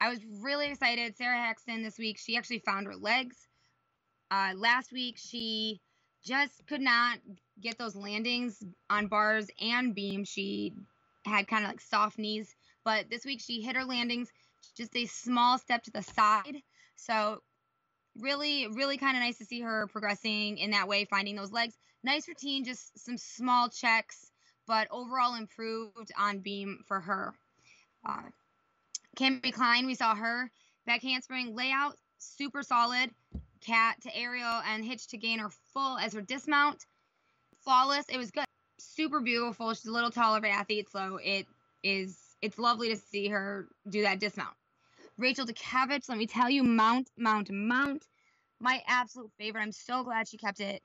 I 0.00 0.08
was 0.08 0.20
really 0.40 0.68
excited. 0.68 1.16
Sarah 1.16 1.38
Haxton 1.38 1.82
this 1.82 1.98
week, 1.98 2.18
she 2.18 2.36
actually 2.36 2.58
found 2.60 2.86
her 2.86 2.96
legs. 2.96 3.36
Uh, 4.30 4.52
last 4.56 4.92
week, 4.92 5.16
she 5.18 5.80
just 6.24 6.66
could 6.66 6.80
not 6.80 7.18
get 7.60 7.78
those 7.78 7.96
landings 7.96 8.62
on 8.90 9.06
bars 9.06 9.48
and 9.60 9.94
beam. 9.94 10.24
She 10.24 10.74
had 11.24 11.48
kind 11.48 11.64
of 11.64 11.70
like 11.70 11.80
soft 11.80 12.18
knees, 12.18 12.54
but 12.84 13.10
this 13.10 13.24
week 13.24 13.40
she 13.40 13.60
hit 13.60 13.76
her 13.76 13.84
landings 13.84 14.30
just 14.76 14.96
a 14.96 15.06
small 15.06 15.58
step 15.58 15.82
to 15.84 15.90
the 15.90 16.02
side. 16.02 16.62
So 16.96 17.42
really, 18.18 18.68
really 18.68 18.96
kind 18.96 19.16
of 19.16 19.22
nice 19.22 19.38
to 19.38 19.44
see 19.44 19.60
her 19.60 19.86
progressing 19.88 20.58
in 20.58 20.70
that 20.70 20.88
way, 20.88 21.04
finding 21.04 21.36
those 21.36 21.52
legs. 21.52 21.74
Nice 22.04 22.28
routine, 22.28 22.64
just 22.64 22.98
some 22.98 23.18
small 23.18 23.68
checks, 23.68 24.30
but 24.66 24.88
overall 24.90 25.34
improved 25.34 26.12
on 26.18 26.38
beam 26.38 26.80
for 26.86 27.00
her. 27.00 27.34
Uh, 28.06 28.22
Cami 29.16 29.52
Klein, 29.52 29.86
we 29.86 29.94
saw 29.94 30.14
her 30.14 30.50
back 30.86 31.02
handspring 31.02 31.54
layout, 31.56 31.96
super 32.18 32.62
solid. 32.62 33.10
Cat 33.62 34.00
to 34.02 34.14
aerial 34.14 34.60
and 34.68 34.84
hitch 34.84 35.08
to 35.08 35.16
gainer 35.16 35.48
full 35.72 35.98
as 35.98 36.12
her 36.12 36.20
dismount. 36.20 36.84
Flawless. 37.66 38.06
It 38.08 38.16
was 38.16 38.30
good. 38.30 38.44
Super 38.78 39.20
beautiful. 39.20 39.74
She's 39.74 39.86
a 39.86 39.92
little 39.92 40.10
taller 40.10 40.38
of 40.38 40.44
an 40.44 40.50
athlete, 40.50 40.88
so 40.90 41.18
it 41.22 41.46
is 41.82 42.16
it's 42.40 42.58
lovely 42.58 42.90
to 42.90 42.96
see 42.96 43.28
her 43.28 43.66
do 43.90 44.02
that 44.02 44.20
dismount. 44.20 44.54
Rachel 45.18 45.46
Dukavich, 45.46 46.08
let 46.08 46.16
me 46.16 46.26
tell 46.26 46.48
you, 46.48 46.62
mount, 46.62 47.10
mount, 47.18 47.50
mount. 47.50 48.04
My 48.60 48.82
absolute 48.86 49.32
favorite. 49.38 49.62
I'm 49.62 49.72
so 49.72 50.04
glad 50.04 50.28
she 50.28 50.36
kept 50.36 50.60
it 50.60 50.80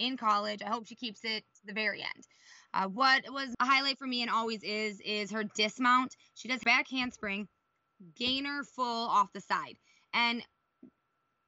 in 0.00 0.16
college. 0.16 0.62
I 0.62 0.68
hope 0.68 0.86
she 0.86 0.96
keeps 0.96 1.20
it 1.24 1.44
to 1.60 1.66
the 1.66 1.72
very 1.72 2.02
end. 2.02 2.26
Uh, 2.74 2.88
what 2.88 3.22
was 3.30 3.54
a 3.60 3.64
highlight 3.64 3.98
for 3.98 4.06
me 4.06 4.22
and 4.22 4.30
always 4.30 4.62
is 4.64 5.00
is 5.00 5.30
her 5.30 5.44
dismount. 5.44 6.16
She 6.34 6.48
does 6.48 6.60
back 6.64 6.88
handspring, 6.88 7.46
gainer 8.16 8.64
full 8.64 9.08
off 9.08 9.32
the 9.32 9.40
side. 9.40 9.76
And 10.12 10.42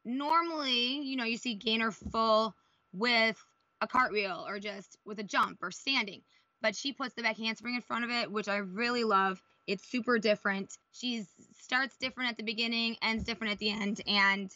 normally, 0.04 1.00
you 1.00 1.16
know, 1.16 1.24
you 1.24 1.36
see 1.36 1.54
gainer 1.54 1.90
full 1.90 2.54
with 2.92 3.42
a 3.80 3.86
cartwheel 3.86 4.44
or 4.46 4.58
just 4.58 4.96
with 5.04 5.18
a 5.18 5.24
jump 5.24 5.58
or 5.62 5.70
standing. 5.70 6.22
But 6.60 6.74
she 6.74 6.92
puts 6.92 7.14
the 7.14 7.22
back 7.22 7.36
handspring 7.36 7.76
in 7.76 7.80
front 7.82 8.04
of 8.04 8.10
it, 8.10 8.30
which 8.30 8.48
I 8.48 8.56
really 8.56 9.04
love. 9.04 9.40
It's 9.66 9.88
super 9.88 10.18
different. 10.18 10.76
She 10.92 11.24
starts 11.60 11.96
different 11.98 12.30
at 12.30 12.36
the 12.36 12.42
beginning, 12.42 12.96
ends 13.02 13.24
different 13.24 13.52
at 13.52 13.58
the 13.58 13.70
end, 13.70 14.00
and 14.06 14.50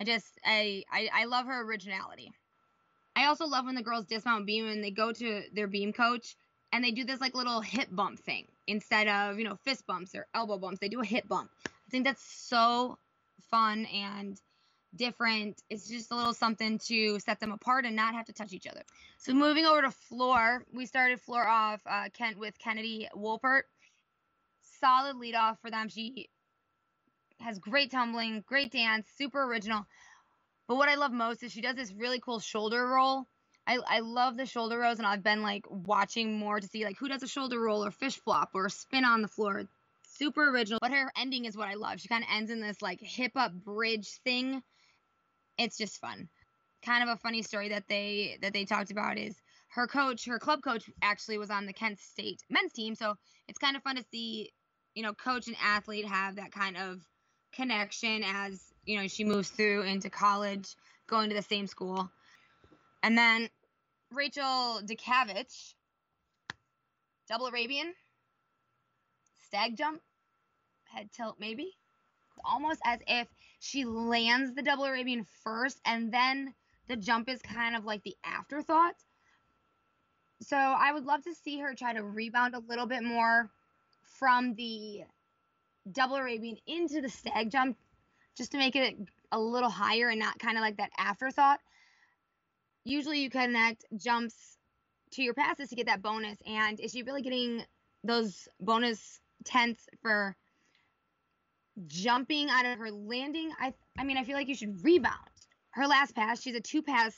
I 0.00 0.04
just 0.04 0.38
I, 0.44 0.84
I 0.90 1.10
I 1.12 1.24
love 1.24 1.46
her 1.46 1.62
originality. 1.62 2.32
I 3.16 3.26
also 3.26 3.46
love 3.46 3.64
when 3.64 3.74
the 3.74 3.82
girls 3.82 4.06
dismount 4.06 4.46
beam 4.46 4.66
and 4.66 4.82
they 4.82 4.92
go 4.92 5.12
to 5.12 5.42
their 5.52 5.66
beam 5.66 5.92
coach 5.92 6.36
and 6.72 6.84
they 6.84 6.92
do 6.92 7.04
this 7.04 7.20
like 7.20 7.34
little 7.34 7.60
hip 7.60 7.88
bump 7.90 8.20
thing 8.20 8.46
instead 8.66 9.08
of 9.08 9.38
you 9.38 9.44
know 9.44 9.56
fist 9.56 9.86
bumps 9.86 10.14
or 10.14 10.26
elbow 10.34 10.56
bumps. 10.56 10.78
They 10.78 10.88
do 10.88 11.00
a 11.00 11.06
hip 11.06 11.26
bump. 11.28 11.50
I 11.66 11.90
think 11.90 12.04
that's 12.04 12.22
so 12.22 12.96
fun 13.50 13.86
and 13.86 14.40
different. 14.94 15.62
It's 15.70 15.88
just 15.88 16.10
a 16.10 16.16
little 16.16 16.34
something 16.34 16.78
to 16.86 17.18
set 17.20 17.40
them 17.40 17.52
apart 17.52 17.84
and 17.84 17.96
not 17.96 18.14
have 18.14 18.26
to 18.26 18.32
touch 18.32 18.52
each 18.52 18.66
other. 18.66 18.82
So 19.18 19.32
moving 19.32 19.66
over 19.66 19.82
to 19.82 19.90
floor, 19.90 20.64
we 20.72 20.86
started 20.86 21.20
floor 21.20 21.46
off 21.46 21.80
uh, 21.86 22.08
Kent 22.12 22.38
with 22.38 22.58
Kennedy 22.58 23.08
Wolpert. 23.14 23.62
Solid 24.80 25.16
lead 25.16 25.34
off 25.34 25.58
for 25.60 25.70
them. 25.70 25.88
She 25.88 26.28
has 27.40 27.58
great 27.58 27.90
tumbling, 27.90 28.44
great 28.46 28.72
dance, 28.72 29.06
super 29.16 29.42
original. 29.44 29.86
But 30.66 30.76
what 30.76 30.88
I 30.88 30.96
love 30.96 31.12
most 31.12 31.42
is 31.42 31.52
she 31.52 31.62
does 31.62 31.76
this 31.76 31.92
really 31.92 32.20
cool 32.20 32.40
shoulder 32.40 32.86
roll. 32.86 33.26
I, 33.66 33.78
I 33.86 34.00
love 34.00 34.36
the 34.36 34.46
shoulder 34.46 34.78
rolls, 34.78 34.98
and 34.98 35.06
I've 35.06 35.22
been 35.22 35.42
like 35.42 35.66
watching 35.68 36.38
more 36.38 36.58
to 36.58 36.66
see 36.66 36.84
like 36.84 36.96
who 36.98 37.08
does 37.08 37.22
a 37.22 37.28
shoulder 37.28 37.60
roll 37.60 37.84
or 37.84 37.90
fish 37.90 38.18
flop 38.18 38.50
or 38.54 38.68
spin 38.68 39.04
on 39.04 39.22
the 39.22 39.28
floor 39.28 39.64
super 40.18 40.50
original. 40.50 40.78
But 40.80 40.92
her 40.92 41.12
ending 41.16 41.44
is 41.44 41.56
what 41.56 41.68
I 41.68 41.74
love. 41.74 42.00
She 42.00 42.08
kind 42.08 42.24
of 42.24 42.30
ends 42.32 42.50
in 42.50 42.60
this 42.60 42.82
like 42.82 43.00
hip 43.00 43.32
up 43.36 43.52
bridge 43.52 44.08
thing. 44.24 44.62
It's 45.58 45.76
just 45.76 46.00
fun. 46.00 46.28
Kind 46.84 47.02
of 47.02 47.08
a 47.08 47.16
funny 47.16 47.42
story 47.42 47.70
that 47.70 47.88
they 47.88 48.38
that 48.42 48.52
they 48.52 48.64
talked 48.64 48.90
about 48.90 49.18
is 49.18 49.34
her 49.70 49.86
coach, 49.86 50.24
her 50.26 50.38
club 50.38 50.62
coach 50.62 50.88
actually 51.02 51.38
was 51.38 51.50
on 51.50 51.66
the 51.66 51.72
Kent 51.72 51.98
State 51.98 52.42
men's 52.48 52.72
team, 52.72 52.94
so 52.94 53.16
it's 53.48 53.58
kind 53.58 53.76
of 53.76 53.82
fun 53.82 53.96
to 53.96 54.04
see, 54.10 54.50
you 54.94 55.02
know, 55.02 55.12
coach 55.12 55.46
and 55.46 55.56
athlete 55.62 56.06
have 56.06 56.36
that 56.36 56.52
kind 56.52 56.76
of 56.76 57.00
connection 57.52 58.22
as, 58.24 58.62
you 58.84 58.98
know, 58.98 59.08
she 59.08 59.24
moves 59.24 59.50
through 59.50 59.82
into 59.82 60.08
college, 60.08 60.74
going 61.06 61.28
to 61.28 61.34
the 61.34 61.42
same 61.42 61.66
school. 61.66 62.10
And 63.02 63.16
then 63.16 63.48
Rachel 64.12 64.80
Dukavich, 64.84 65.74
double 67.28 67.46
Arabian, 67.46 67.92
stag 69.46 69.76
jump, 69.76 70.00
head 70.84 71.10
tilt 71.12 71.36
maybe. 71.38 71.76
Almost 72.44 72.80
as 72.84 73.00
if 73.06 73.28
she 73.60 73.84
lands 73.84 74.54
the 74.54 74.62
double 74.62 74.84
Arabian 74.84 75.24
first 75.42 75.80
and 75.84 76.12
then 76.12 76.54
the 76.88 76.96
jump 76.96 77.28
is 77.28 77.42
kind 77.42 77.76
of 77.76 77.84
like 77.84 78.02
the 78.02 78.16
afterthought. 78.24 78.94
So 80.40 80.56
I 80.56 80.92
would 80.92 81.04
love 81.04 81.24
to 81.24 81.34
see 81.34 81.58
her 81.60 81.74
try 81.74 81.92
to 81.92 82.02
rebound 82.02 82.54
a 82.54 82.60
little 82.60 82.86
bit 82.86 83.02
more 83.02 83.50
from 84.18 84.54
the 84.54 85.02
double 85.90 86.16
Arabian 86.16 86.56
into 86.66 87.00
the 87.00 87.08
stag 87.08 87.50
jump 87.50 87.76
just 88.36 88.52
to 88.52 88.58
make 88.58 88.76
it 88.76 88.96
a 89.32 89.38
little 89.38 89.70
higher 89.70 90.08
and 90.08 90.20
not 90.20 90.38
kind 90.38 90.56
of 90.56 90.62
like 90.62 90.76
that 90.76 90.90
afterthought. 90.96 91.60
Usually 92.84 93.20
you 93.20 93.30
connect 93.30 93.84
jumps 93.96 94.56
to 95.12 95.22
your 95.22 95.34
passes 95.34 95.70
to 95.70 95.76
get 95.76 95.86
that 95.86 96.02
bonus. 96.02 96.38
And 96.46 96.78
is 96.80 96.92
she 96.92 97.02
really 97.02 97.22
getting 97.22 97.64
those 98.04 98.48
bonus 98.60 99.20
tenths 99.44 99.88
for 100.02 100.36
jumping 101.86 102.48
out 102.50 102.66
of 102.66 102.78
her 102.78 102.90
landing. 102.90 103.50
I 103.60 103.74
I 103.98 104.04
mean, 104.04 104.16
I 104.16 104.24
feel 104.24 104.36
like 104.36 104.48
you 104.48 104.54
should 104.54 104.84
rebound. 104.84 105.16
Her 105.70 105.86
last 105.86 106.14
pass, 106.14 106.40
she's 106.40 106.54
a 106.54 106.60
two 106.60 106.82
pass 106.82 107.14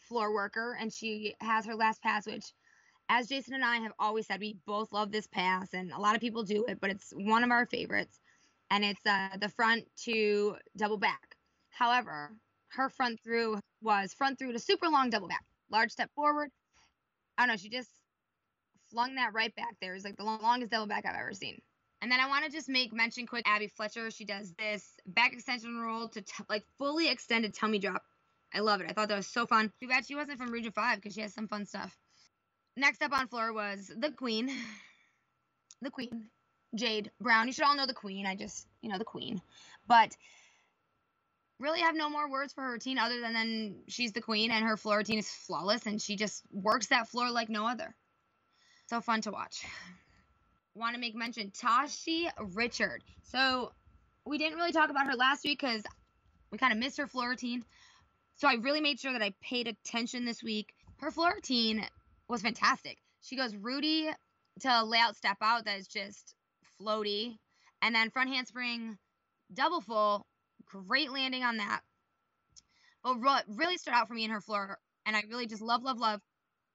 floor 0.00 0.32
worker, 0.34 0.76
and 0.78 0.92
she 0.92 1.34
has 1.40 1.64
her 1.66 1.74
last 1.74 2.02
pass, 2.02 2.26
which, 2.26 2.52
as 3.08 3.28
Jason 3.28 3.54
and 3.54 3.64
I 3.64 3.76
have 3.76 3.92
always 3.98 4.26
said, 4.26 4.40
we 4.40 4.56
both 4.66 4.92
love 4.92 5.10
this 5.12 5.26
pass, 5.26 5.72
and 5.72 5.92
a 5.92 5.98
lot 5.98 6.14
of 6.14 6.20
people 6.20 6.42
do 6.42 6.64
it, 6.66 6.80
but 6.80 6.90
it's 6.90 7.12
one 7.16 7.44
of 7.44 7.50
our 7.50 7.66
favorites, 7.66 8.20
and 8.70 8.84
it's 8.84 9.04
uh, 9.06 9.28
the 9.40 9.48
front 9.48 9.84
to 10.04 10.56
double 10.76 10.98
back. 10.98 11.36
However, 11.70 12.32
her 12.68 12.88
front 12.88 13.20
through 13.22 13.60
was 13.80 14.12
front 14.12 14.38
through 14.38 14.52
to 14.52 14.58
super 14.58 14.88
long 14.88 15.10
double 15.10 15.28
back, 15.28 15.44
large 15.70 15.90
step 15.90 16.10
forward. 16.14 16.50
I 17.38 17.42
don't 17.42 17.48
know, 17.48 17.56
she 17.56 17.68
just 17.68 17.90
flung 18.90 19.14
that 19.14 19.32
right 19.32 19.54
back 19.54 19.76
there. 19.80 19.92
It 19.92 19.96
was 19.96 20.04
like 20.04 20.16
the 20.16 20.24
longest 20.24 20.70
double 20.70 20.86
back 20.86 21.06
I've 21.06 21.16
ever 21.18 21.32
seen. 21.32 21.60
And 22.02 22.10
then 22.10 22.18
I 22.18 22.26
want 22.26 22.44
to 22.44 22.50
just 22.50 22.68
make 22.68 22.92
mention 22.92 23.26
quick 23.28 23.44
Abby 23.46 23.68
Fletcher. 23.68 24.10
She 24.10 24.24
does 24.24 24.52
this 24.58 24.84
back 25.06 25.32
extension 25.32 25.78
roll 25.78 26.08
to 26.08 26.20
t- 26.20 26.44
like 26.50 26.64
fully 26.76 27.08
extended 27.08 27.54
tummy 27.54 27.78
drop. 27.78 28.02
I 28.52 28.58
love 28.58 28.80
it. 28.80 28.88
I 28.90 28.92
thought 28.92 29.08
that 29.08 29.16
was 29.16 29.28
so 29.28 29.46
fun. 29.46 29.72
Too 29.80 29.88
bad 29.88 30.04
she 30.04 30.16
wasn't 30.16 30.38
from 30.38 30.50
Region 30.50 30.72
5 30.72 30.96
because 30.96 31.14
she 31.14 31.20
has 31.20 31.32
some 31.32 31.46
fun 31.46 31.64
stuff. 31.64 31.96
Next 32.76 33.02
up 33.02 33.12
on 33.12 33.28
floor 33.28 33.52
was 33.52 33.90
the 33.96 34.10
Queen. 34.10 34.50
The 35.80 35.90
Queen. 35.90 36.26
Jade 36.76 37.10
Brown. 37.20 37.48
You 37.48 37.52
should 37.52 37.64
all 37.64 37.76
know 37.76 37.86
the 37.86 37.94
Queen. 37.94 38.24
I 38.24 38.36
just, 38.36 38.68
you 38.82 38.88
know, 38.88 38.98
the 38.98 39.04
Queen. 39.04 39.42
But 39.88 40.16
really 41.58 41.80
have 41.80 41.94
no 41.96 42.08
more 42.08 42.30
words 42.30 42.52
for 42.52 42.62
her 42.62 42.72
routine 42.72 42.98
other 42.98 43.20
than 43.20 43.32
then 43.32 43.82
she's 43.88 44.12
the 44.12 44.20
Queen 44.20 44.50
and 44.50 44.64
her 44.64 44.76
floor 44.76 44.98
routine 44.98 45.18
is 45.18 45.28
flawless 45.28 45.86
and 45.86 46.00
she 46.00 46.16
just 46.16 46.42
works 46.52 46.88
that 46.88 47.08
floor 47.08 47.30
like 47.30 47.48
no 47.48 47.66
other. 47.66 47.94
So 48.88 49.00
fun 49.00 49.20
to 49.22 49.30
watch. 49.30 49.64
Want 50.74 50.94
to 50.94 51.00
make 51.00 51.14
mention 51.14 51.50
Tashi 51.50 52.28
Richard. 52.54 53.02
So 53.22 53.72
we 54.24 54.38
didn't 54.38 54.56
really 54.56 54.72
talk 54.72 54.90
about 54.90 55.06
her 55.06 55.14
last 55.14 55.44
week 55.44 55.60
because 55.60 55.82
we 56.50 56.58
kind 56.58 56.72
of 56.72 56.78
missed 56.78 56.98
her 56.98 57.06
floor 57.06 57.30
routine. 57.30 57.64
So 58.36 58.48
I 58.48 58.54
really 58.54 58.80
made 58.80 58.98
sure 58.98 59.12
that 59.12 59.22
I 59.22 59.34
paid 59.42 59.68
attention 59.68 60.24
this 60.24 60.42
week. 60.42 60.74
Her 60.96 61.10
floor 61.10 61.32
routine 61.34 61.84
was 62.28 62.42
fantastic. 62.42 62.98
She 63.20 63.36
goes 63.36 63.54
Rudy 63.54 64.08
to 64.60 64.84
layout 64.84 65.16
step 65.16 65.36
out 65.42 65.64
that 65.64 65.78
is 65.78 65.86
just 65.88 66.34
floaty, 66.80 67.36
and 67.80 67.94
then 67.94 68.10
front 68.10 68.30
handspring 68.30 68.98
double 69.52 69.80
full. 69.80 70.26
Great 70.64 71.12
landing 71.12 71.42
on 71.42 71.58
that. 71.58 71.80
But 73.02 73.20
what 73.20 73.44
really 73.48 73.76
stood 73.76 73.94
out 73.94 74.08
for 74.08 74.14
me 74.14 74.24
in 74.24 74.30
her 74.30 74.40
floor, 74.40 74.78
and 75.04 75.16
I 75.16 75.22
really 75.28 75.46
just 75.46 75.62
love, 75.62 75.82
love, 75.82 75.98
love, 75.98 76.20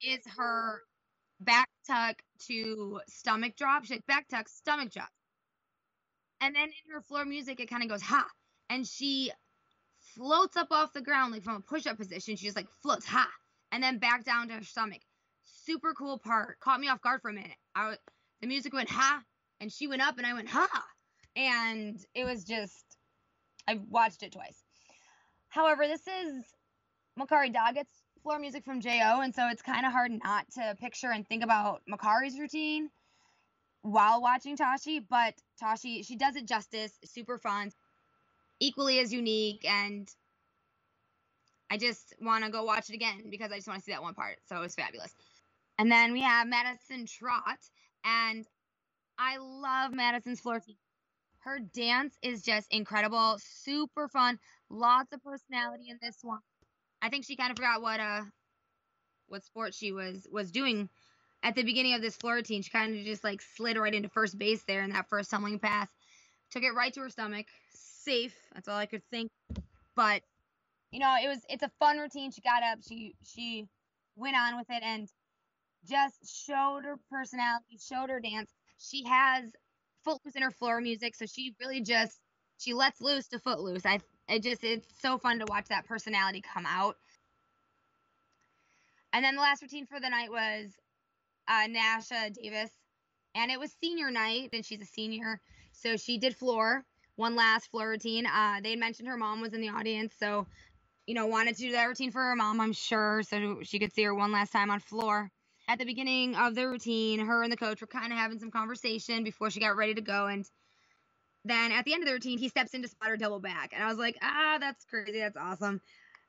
is 0.02 0.20
her 0.38 0.84
back 1.39 1.69
tuck 1.85 2.21
to 2.47 2.99
stomach 3.07 3.55
drop. 3.55 3.85
She 3.85 3.99
back 4.07 4.27
tuck, 4.27 4.47
stomach 4.49 4.91
drop. 4.91 5.09
And 6.41 6.55
then 6.55 6.65
in 6.65 6.93
her 6.93 7.01
floor 7.01 7.25
music, 7.25 7.59
it 7.59 7.69
kind 7.69 7.83
of 7.83 7.89
goes 7.89 8.01
ha. 8.01 8.27
And 8.69 8.85
she 8.85 9.31
floats 10.15 10.57
up 10.57 10.67
off 10.71 10.93
the 10.93 11.01
ground 11.01 11.33
like 11.33 11.43
from 11.43 11.55
a 11.55 11.61
push 11.61 11.85
up 11.88 11.97
position. 11.97 12.35
She 12.35 12.45
just 12.45 12.57
like 12.57 12.69
floats 12.81 13.05
ha. 13.05 13.27
And 13.71 13.83
then 13.83 13.99
back 13.99 14.23
down 14.23 14.47
to 14.49 14.55
her 14.55 14.63
stomach. 14.63 15.01
Super 15.43 15.93
cool 15.93 16.19
part. 16.19 16.59
Caught 16.59 16.79
me 16.79 16.89
off 16.89 17.01
guard 17.01 17.21
for 17.21 17.29
a 17.29 17.33
minute. 17.33 17.55
I 17.75 17.95
the 18.41 18.47
music 18.47 18.73
went 18.73 18.89
ha 18.89 19.21
and 19.59 19.71
she 19.71 19.88
went 19.88 20.01
up 20.01 20.17
and 20.17 20.27
I 20.27 20.33
went 20.33 20.49
ha. 20.49 20.67
And 21.35 21.97
it 22.13 22.25
was 22.25 22.43
just 22.43 22.85
I 23.67 23.79
watched 23.89 24.23
it 24.23 24.31
twice. 24.31 24.63
However, 25.49 25.88
this 25.88 26.05
is 26.07 26.45
Makarri 27.19 27.53
Doggett's 27.53 28.03
floor 28.28 28.39
music 28.39 28.65
from 28.65 28.82
Jo, 28.82 28.91
and 28.91 29.34
so 29.34 29.47
it's 29.47 29.61
kind 29.61 29.86
of 29.86 29.93
hard 29.93 30.11
not 30.11 30.51
to 30.51 30.75
picture 30.82 31.11
and 31.11 31.25
think 31.25 31.45
about 31.45 31.82
Makarri's 31.89 32.38
routine 32.38 32.89
while 33.84 34.21
watching 34.21 34.57
Tashi. 34.57 34.99
But 34.99 35.36
Tashi, 35.57 36.03
she 36.03 36.17
does 36.17 36.36
it 36.36 36.45
justice. 36.45 36.91
Super 37.05 37.38
fun, 37.38 37.71
equally 38.59 38.99
as 38.99 39.13
unique, 39.13 39.63
and 39.63 40.09
I 41.71 41.78
just 41.78 42.15
want 42.19 42.43
to 42.43 42.51
go 42.51 42.65
watch 42.65 42.89
it 42.89 42.95
again 42.95 43.30
because 43.30 43.49
I 43.53 43.55
just 43.55 43.67
want 43.69 43.80
to 43.80 43.86
see 43.86 43.93
that 43.93 44.01
one 44.03 44.13
part. 44.13 44.39
So 44.45 44.57
it 44.57 44.61
was 44.61 44.75
fabulous. 44.75 45.15
And 45.80 45.89
then 45.89 46.11
we 46.11 46.19
have 46.19 46.49
Madison 46.49 47.05
Trot, 47.05 47.59
And 48.03 48.45
I 49.17 49.38
love 49.38 49.93
Madison's 49.93 50.41
floor 50.41 50.59
team. 50.59 50.75
Her 51.39 51.59
dance 51.59 52.17
is 52.21 52.43
just 52.43 52.67
incredible, 52.73 53.38
super 53.39 54.09
fun, 54.09 54.38
lots 54.69 55.13
of 55.13 55.23
personality 55.23 55.89
in 55.89 55.97
this 56.01 56.17
one. 56.23 56.41
I 57.08 57.10
think 57.10 57.24
she 57.24 57.38
kind 57.38 57.51
of 57.51 57.55
forgot 57.55 57.82
what 57.82 58.01
uh 58.01 58.24
what 59.30 59.45
sport 59.45 59.74
she 59.74 59.93
was 59.93 60.28
was 60.30 60.51
doing 60.51 60.89
at 61.41 61.55
the 61.55 61.64
beginning 61.64 61.93
of 61.93 62.01
this 62.01 62.18
floor 62.18 62.36
routine. 62.36 62.62
She 62.62 62.70
kind 62.70 62.97
of 62.99 63.05
just 63.05 63.24
like 63.24 63.41
slid 63.55 63.78
right 63.78 63.93
into 63.93 64.10
first 64.10 64.38
base 64.38 64.62
there 64.68 64.84
in 64.84 64.89
that 64.89 65.08
first 65.08 65.32
tumbling 65.32 65.58
path. 65.58 65.88
Took 66.51 66.64
it 66.64 66.76
right 66.76 66.93
to 66.95 66.99
her 66.99 67.10
stomach. 67.10 67.45
Safe. 67.74 68.36
That's 68.53 68.68
all 68.68 68.76
I 68.76 68.88
could 68.88 69.03
think. 69.10 69.32
But 69.95 70.22
you 70.91 70.99
know, 70.99 71.16
it 71.24 71.30
was 71.30 71.39
it's 71.47 71.64
a 71.64 71.72
fun 71.80 71.97
routine. 71.97 72.32
She 72.32 72.41
got 72.41 72.62
up, 72.62 72.80
she 72.86 73.16
she 73.24 73.68
went 74.18 74.36
on 74.36 74.58
with 74.58 74.68
it 74.70 74.84
and 74.84 75.08
just 75.89 76.45
showed 76.45 76.82
her 76.84 76.97
personality, 77.10 77.80
showed 77.80 78.10
her 78.10 78.20
dance. 78.20 78.51
She 78.80 79.05
has 79.05 79.45
footloose 80.03 80.36
in 80.36 80.41
her 80.41 80.51
floor 80.51 80.82
music, 80.82 81.16
so 81.16 81.26
she 81.26 81.55
really 81.62 81.80
just 81.80 82.20
she 82.58 82.74
lets 82.74 82.99
loose 82.99 83.30
to 83.30 83.39
footloose. 83.39 83.86
I 83.86 83.99
it 84.28 84.43
just 84.43 84.63
it's 84.63 84.88
so 85.01 85.17
fun 85.17 85.39
to 85.39 85.45
watch 85.47 85.67
that 85.69 85.86
personality 85.86 86.41
come 86.41 86.65
out. 86.65 86.97
And 89.13 89.23
then 89.23 89.36
the 89.36 89.41
last 89.41 89.61
routine 89.61 89.86
for 89.86 89.99
the 89.99 90.09
night 90.09 90.30
was 90.30 90.71
uh, 91.47 91.67
Nasha 91.67 92.30
Davis, 92.30 92.71
and 93.36 93.49
it 93.51 93.59
was 93.59 93.71
senior 93.82 94.11
night, 94.11 94.49
and 94.53 94.65
she's 94.65 94.82
a 94.82 94.86
senior, 94.86 95.41
so 95.71 95.95
she 95.95 96.17
did 96.17 96.36
floor 96.36 96.86
one 97.17 97.36
last 97.36 97.71
floor 97.71 97.89
routine. 97.89 98.25
Uh, 98.25 98.59
they 98.63 98.75
mentioned 98.75 99.07
her 99.09 99.17
mom 99.17 99.41
was 99.41 99.53
in 99.53 99.61
the 99.61 99.69
audience, 99.69 100.13
so 100.17 100.47
you 101.05 101.15
know 101.15 101.28
wanted 101.28 101.55
to 101.55 101.63
do 101.63 101.71
that 101.73 101.86
routine 101.86 102.11
for 102.11 102.21
her 102.21 102.36
mom, 102.36 102.61
I'm 102.61 102.73
sure, 102.73 103.23
so 103.23 103.59
she 103.63 103.80
could 103.80 103.93
see 103.93 104.03
her 104.03 104.15
one 104.15 104.32
last 104.32 104.51
time 104.51 104.69
on 104.71 104.80
floor. 104.80 105.32
At 105.67 105.80
the 105.80 105.86
beginning 105.86 106.36
of 106.36 106.55
the 106.55 106.67
routine, 106.67 107.19
her 107.19 107.43
and 107.43 107.51
the 107.51 107.57
coach 107.57 107.82
were 107.82 107.88
kind 107.88 108.13
of 108.13 108.19
having 108.19 108.39
some 108.39 108.51
conversation 108.51 109.23
before 109.23 109.49
she 109.49 109.59
got 109.59 109.75
ready 109.75 109.95
to 109.95 110.01
go, 110.01 110.28
and 110.28 110.45
then 111.50 111.72
at 111.72 111.86
the 111.86 111.93
end 111.93 112.04
of 112.04 112.08
the 112.08 112.14
routine, 112.14 112.38
he 112.38 112.50
steps 112.50 112.74
in 112.74 112.82
to 112.82 112.88
spot 112.88 113.10
her 113.10 113.18
double 113.18 113.39
back, 113.39 113.72
and 113.74 113.84
I 113.84 113.88
was 113.88 113.98
like, 113.98 114.18
ah, 114.22 114.58
that's 114.60 114.86
crazy, 114.86 115.20
that's 115.20 115.38
awesome. 115.38 115.82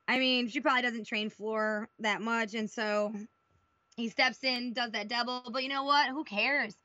I 0.07 0.17
mean, 0.17 0.47
she 0.47 0.59
probably 0.59 0.81
doesn't 0.81 1.05
train 1.05 1.29
floor 1.29 1.87
that 1.99 2.21
much, 2.21 2.55
and 2.55 2.69
so 2.69 3.13
he 3.95 4.09
steps 4.09 4.43
in, 4.43 4.73
does 4.73 4.91
that 4.91 5.07
double. 5.07 5.43
But 5.51 5.63
you 5.63 5.69
know 5.69 5.83
what? 5.83 6.09
Who 6.09 6.23
cares? 6.23 6.75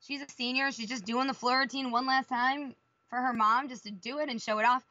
She's 0.00 0.22
a 0.22 0.28
senior. 0.28 0.72
She's 0.72 0.88
just 0.88 1.04
doing 1.04 1.26
the 1.26 1.34
floor 1.34 1.60
routine 1.60 1.90
one 1.90 2.06
last 2.06 2.28
time 2.28 2.74
for 3.08 3.18
her 3.18 3.32
mom 3.32 3.68
just 3.68 3.84
to 3.84 3.90
do 3.90 4.18
it 4.18 4.28
and 4.28 4.40
show 4.40 4.58
it 4.58 4.66
off. 4.66 4.84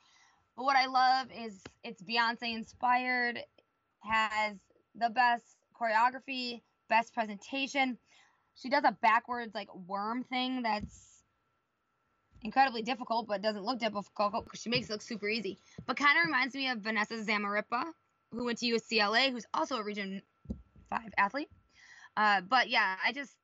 But 0.56 0.66
what 0.66 0.76
I 0.76 0.86
love 0.86 1.28
is 1.36 1.60
it's 1.84 2.02
Beyonce 2.02 2.54
inspired, 2.54 3.40
has 4.00 4.56
the 4.96 5.10
best 5.10 5.44
choreography, 5.80 6.62
best 6.90 7.14
presentation. 7.14 7.98
She 8.56 8.70
does 8.70 8.84
a 8.86 8.98
backwards 9.02 9.54
like 9.56 9.74
worm 9.74 10.24
thing 10.24 10.62
that's 10.62 11.13
incredibly 12.44 12.82
difficult, 12.82 13.28
but 13.28 13.42
doesn't 13.42 13.64
look 13.64 13.80
difficult 13.80 14.34
because 14.44 14.62
she 14.62 14.70
makes 14.70 14.90
it 14.90 14.92
look 14.92 15.02
super 15.02 15.28
easy. 15.28 15.58
But 15.86 15.98
kind 15.98 16.18
of 16.18 16.26
reminds 16.26 16.56
me 16.56 16.70
of 16.70 16.80
Vanessa 16.80 17.16
Zamarripa, 17.16 17.86
who 18.32 18.46
went 18.46 18.60
to 18.60 18.66
UCLA, 18.66 19.32
who's 19.32 19.46
also 19.54 19.78
a 19.78 19.84
Region 19.84 20.22
5 20.90 21.00
athlete. 21.18 21.50
Uh, 22.16 22.42
but 22.42 22.70
yeah, 22.70 22.96
I 23.04 23.12
just, 23.12 23.36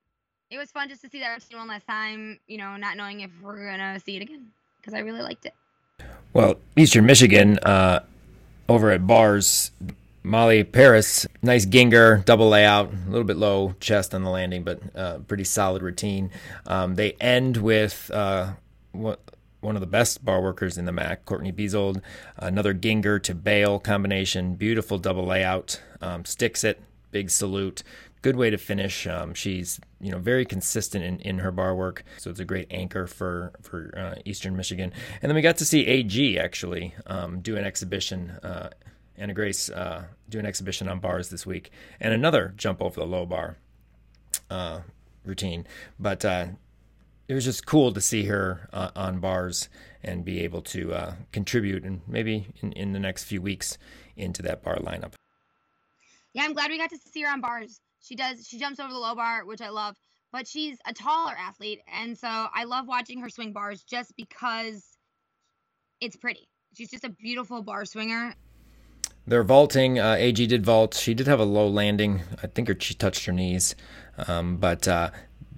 it 0.50 0.58
was 0.58 0.72
fun 0.72 0.90
just 0.90 1.02
to 1.02 1.10
see 1.10 1.20
that 1.20 1.34
routine 1.34 1.58
one 1.58 1.68
last 1.68 1.88
time, 1.88 2.40
you 2.48 2.58
know, 2.58 2.76
not 2.76 2.98
knowing 2.98 3.22
if 3.22 3.32
we're 3.42 3.66
going 3.66 3.80
to 3.80 4.00
see 4.04 4.16
it 4.16 4.22
again 4.22 4.48
because 4.80 4.94
I 4.94 5.00
really 5.00 5.22
liked 5.22 5.46
it. 5.46 5.54
Well, 6.34 6.56
Eastern 6.76 7.06
Michigan, 7.06 7.58
uh, 7.60 8.02
over 8.68 8.92
at 8.92 9.08
Bars, 9.08 9.72
Molly 10.24 10.64
Paris, 10.64 11.26
nice 11.42 11.66
Gienger, 11.66 12.24
double 12.26 12.50
layout, 12.50 12.92
a 12.94 13.10
little 13.10 13.24
bit 13.24 13.38
low 13.38 13.74
chest 13.80 14.14
on 14.14 14.24
the 14.24 14.30
landing, 14.30 14.64
but 14.64 14.80
uh, 14.96 15.20
pretty 15.20 15.44
solid 15.44 15.82
routine. 15.82 16.30
Um, 16.68 16.96
they 16.96 17.14
end 17.14 17.58
with 17.58 18.12
uh, 18.14 18.52
one 18.92 19.76
of 19.76 19.82
the 19.82 19.88
best 19.88 20.24
bar 20.24 20.42
workers 20.42 20.78
in 20.78 20.86
the 20.86 20.92
MAC, 20.92 21.26
Courtney 21.26 21.52
Beazold. 21.52 22.02
Another 22.38 22.74
Gienger 22.74 23.22
to 23.24 23.36
Bail 23.36 23.80
combination, 23.80 24.56
beautiful 24.56 24.98
double 24.98 25.26
layout, 25.26 25.82
um, 26.02 26.26
sticks 26.26 26.64
it, 26.64 26.82
big 27.12 27.30
salute. 27.30 27.84
Good 28.22 28.36
way 28.36 28.50
to 28.50 28.58
finish. 28.58 29.08
Um, 29.08 29.34
she's 29.34 29.80
you 30.02 30.12
know 30.12 30.20
very 30.20 30.46
consistent 30.46 31.06
in, 31.06 31.20
in 31.22 31.40
her 31.40 31.52
bar 31.52 31.74
work, 31.74 32.04
so 32.18 32.30
it's 32.30 32.40
a 32.42 32.46
great 32.46 32.68
anchor 32.70 33.08
for 33.08 33.54
for 33.62 33.94
uh, 33.98 34.16
Eastern 34.26 34.58
Michigan. 34.58 34.92
And 35.22 35.30
then 35.30 35.36
we 35.36 35.42
got 35.42 35.56
to 35.58 35.66
see 35.66 35.86
AG 35.86 36.38
actually 36.38 36.94
um, 37.08 37.40
do 37.40 37.56
an 37.56 37.64
exhibition. 37.64 38.32
Uh, 38.44 38.72
Anna 39.18 39.34
Grace 39.34 39.70
uh, 39.70 40.06
do 40.28 40.40
an 40.40 40.46
exhibition 40.46 40.90
on 40.90 41.00
bars 41.00 41.30
this 41.30 41.46
week, 41.46 41.72
and 42.02 42.14
another 42.14 42.54
jump 42.58 42.82
over 42.82 43.00
the 43.00 43.06
low 43.06 43.26
bar 43.26 43.58
uh, 44.50 44.82
routine. 45.24 45.66
But 45.98 46.26
uh, 46.26 46.48
it 47.30 47.36
was 47.36 47.46
just 47.46 47.68
cool 47.68 47.94
to 47.94 48.02
see 48.02 48.26
her 48.26 48.68
uh, 48.74 48.90
on 48.96 49.20
bars 49.20 49.70
and 50.04 50.26
be 50.26 50.40
able 50.42 50.64
to 50.64 50.92
uh, 50.94 51.14
contribute 51.32 51.84
and 51.84 52.02
maybe 52.08 52.48
in, 52.62 52.72
in 52.74 52.92
the 52.92 53.00
next 53.00 53.26
few 53.26 53.40
weeks 53.40 53.78
into 54.18 54.42
that 54.42 54.64
bar 54.64 54.78
lineup. 54.78 55.14
Yeah, 56.34 56.44
I'm 56.44 56.54
glad 56.54 56.72
we 56.72 56.80
got 56.80 56.90
to 56.90 56.98
see 56.98 57.22
her 57.22 57.30
on 57.30 57.40
bars. 57.40 57.80
She 58.02 58.16
does 58.16 58.48
she 58.48 58.58
jumps 58.58 58.80
over 58.80 58.92
the 58.92 59.00
low 59.00 59.14
bar, 59.14 59.46
which 59.46 59.62
I 59.62 59.70
love, 59.70 59.96
but 60.32 60.48
she's 60.48 60.80
a 60.88 60.94
taller 60.94 61.34
athlete, 61.38 61.82
and 61.94 62.18
so 62.18 62.28
I 62.28 62.64
love 62.64 62.88
watching 62.88 63.20
her 63.22 63.30
swing 63.30 63.54
bars 63.54 63.84
just 63.84 64.16
because 64.16 64.84
it's 66.02 66.16
pretty. 66.16 66.48
She's 66.76 66.90
just 66.90 67.04
a 67.04 67.10
beautiful 67.10 67.62
bar 67.62 67.86
swinger. 67.86 68.34
They're 69.28 69.44
vaulting. 69.44 70.00
Uh, 70.00 70.16
AG 70.18 70.48
did 70.48 70.66
vault. 70.66 70.96
She 70.96 71.14
did 71.14 71.28
have 71.28 71.40
a 71.40 71.46
low 71.46 71.68
landing. 71.68 72.22
I 72.42 72.48
think 72.48 72.70
her, 72.70 72.76
she 72.80 72.94
touched 72.94 73.26
her 73.26 73.34
knees, 73.34 73.76
um, 74.28 74.58
but 74.58 74.88
uh, 74.88 75.12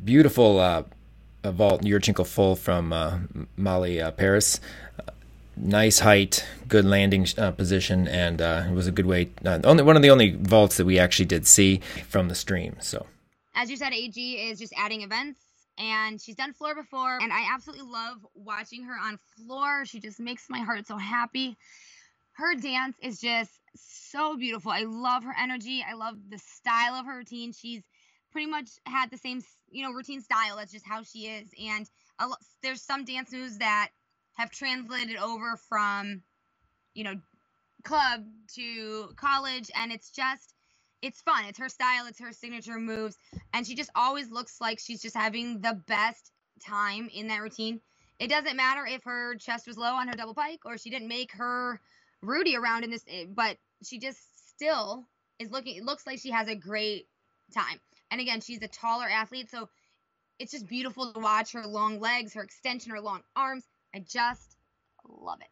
beautiful 0.03 0.59
uh, 0.59 0.84
vault 1.44 1.82
Yurchenko 1.82 2.26
full 2.26 2.56
from 2.56 2.94
uh, 2.94 3.20
Molly 3.58 4.02
uh, 4.02 4.12
Paris. 4.12 4.60
Nice 5.58 6.00
height, 6.00 6.46
good 6.68 6.86
landing 6.86 7.28
uh, 7.38 7.52
position, 7.52 8.08
and 8.08 8.42
uh, 8.42 8.64
it 8.68 8.74
was 8.74 8.88
a 8.88 8.92
good 8.92 9.06
way. 9.06 9.30
Uh, 9.46 9.60
only 9.64 9.84
one 9.84 9.96
of 9.96 10.02
the 10.02 10.10
only 10.10 10.32
vaults 10.32 10.78
that 10.78 10.86
we 10.86 10.98
actually 10.98 11.26
did 11.26 11.46
see 11.46 11.82
from 12.08 12.30
the 12.30 12.36
stream. 12.36 12.78
So, 12.80 13.06
as 13.56 13.70
you 13.70 13.78
said, 13.78 13.94
AG 13.94 14.20
is 14.50 14.60
just 14.60 14.74
adding 14.78 15.02
events. 15.02 15.39
And 15.78 16.22
she's 16.22 16.36
done 16.36 16.54
floor 16.54 16.76
before, 16.76 17.18
and 17.22 17.32
I 17.32 17.48
absolutely 17.52 17.89
love 17.89 18.18
watching 18.36 18.84
her 18.84 18.94
on 18.94 19.18
floor. 19.36 19.86
She 19.86 20.00
just 20.00 20.20
makes 20.20 20.48
my 20.50 20.60
heart 20.60 20.86
so 20.86 20.98
happy. 20.98 21.58
Her 22.34 22.54
dance 22.56 22.98
is 23.02 23.20
just 23.20 23.52
so 23.76 24.38
beautiful. 24.38 24.72
I 24.72 24.84
love 24.84 25.24
her 25.24 25.34
energy. 25.39 25.84
I 25.88 25.94
love 25.94 26.16
the 26.30 26.38
style 26.38 26.96
of 26.96 27.06
her 27.06 27.18
routine. 27.18 27.52
She's 27.54 27.82
pretty 28.32 28.47
much 28.47 28.69
had 28.86 29.11
the 29.11 29.17
same 29.17 29.41
you 29.69 29.84
know 29.84 29.91
routine 29.91 30.21
style 30.21 30.57
that's 30.57 30.71
just 30.71 30.86
how 30.86 31.03
she 31.03 31.27
is. 31.27 31.49
And 31.61 31.89
there's 32.61 32.82
some 32.82 33.05
dance 33.05 33.32
moves 33.32 33.57
that 33.59 33.89
have 34.34 34.51
translated 34.51 35.17
over 35.17 35.57
from 35.69 36.23
you 36.93 37.03
know 37.03 37.15
club 37.84 38.25
to 38.55 39.09
college 39.15 39.71
and 39.75 39.91
it's 39.91 40.11
just 40.11 40.53
it's 41.01 41.21
fun. 41.21 41.45
It's 41.45 41.59
her 41.59 41.69
style 41.69 42.05
it's 42.07 42.19
her 42.19 42.32
signature 42.32 42.79
moves 42.79 43.17
and 43.53 43.65
she 43.65 43.75
just 43.75 43.89
always 43.95 44.29
looks 44.29 44.61
like 44.61 44.79
she's 44.79 45.01
just 45.01 45.15
having 45.15 45.61
the 45.61 45.82
best 45.88 46.32
time 46.63 47.09
in 47.13 47.27
that 47.27 47.41
routine. 47.41 47.82
It 48.19 48.29
doesn't 48.29 48.55
matter 48.55 48.86
if 48.86 49.03
her 49.03 49.36
chest 49.36 49.65
was 49.65 49.77
low 49.77 49.95
on 49.95 50.07
her 50.07 50.13
double 50.13 50.36
pike 50.36 50.59
or 50.65 50.77
she 50.77 50.91
didn't 50.91 51.07
make 51.07 51.32
her 51.34 51.82
rudy 52.21 52.55
around 52.55 52.84
in 52.84 52.91
this 52.91 53.03
eh, 53.09 53.25
but 53.27 53.57
she 53.84 53.97
just 53.97 54.19
still 54.49 55.07
is 55.39 55.49
looking 55.49 55.77
it 55.77 55.84
looks 55.84 56.05
like 56.05 56.19
she 56.19 56.29
has 56.29 56.47
a 56.47 56.55
great 56.55 57.07
time 57.51 57.79
and 58.12 58.22
again, 58.22 58.41
she's 58.41 58.62
a 58.62 58.68
taller 58.68 59.07
athlete, 59.09 59.49
so 59.49 59.70
it's 60.38 60.51
just 60.51 60.68
beautiful 60.68 61.14
to 61.14 61.20
watch 61.20 61.53
her 61.53 61.66
long 61.66 61.99
legs, 61.99 62.34
her 62.34 62.43
extension, 62.43 62.91
her 62.91 62.99
long 62.99 63.22
arms. 63.36 63.64
I 63.95 63.99
just 63.99 64.57
love 65.07 65.39
it. 65.41 65.47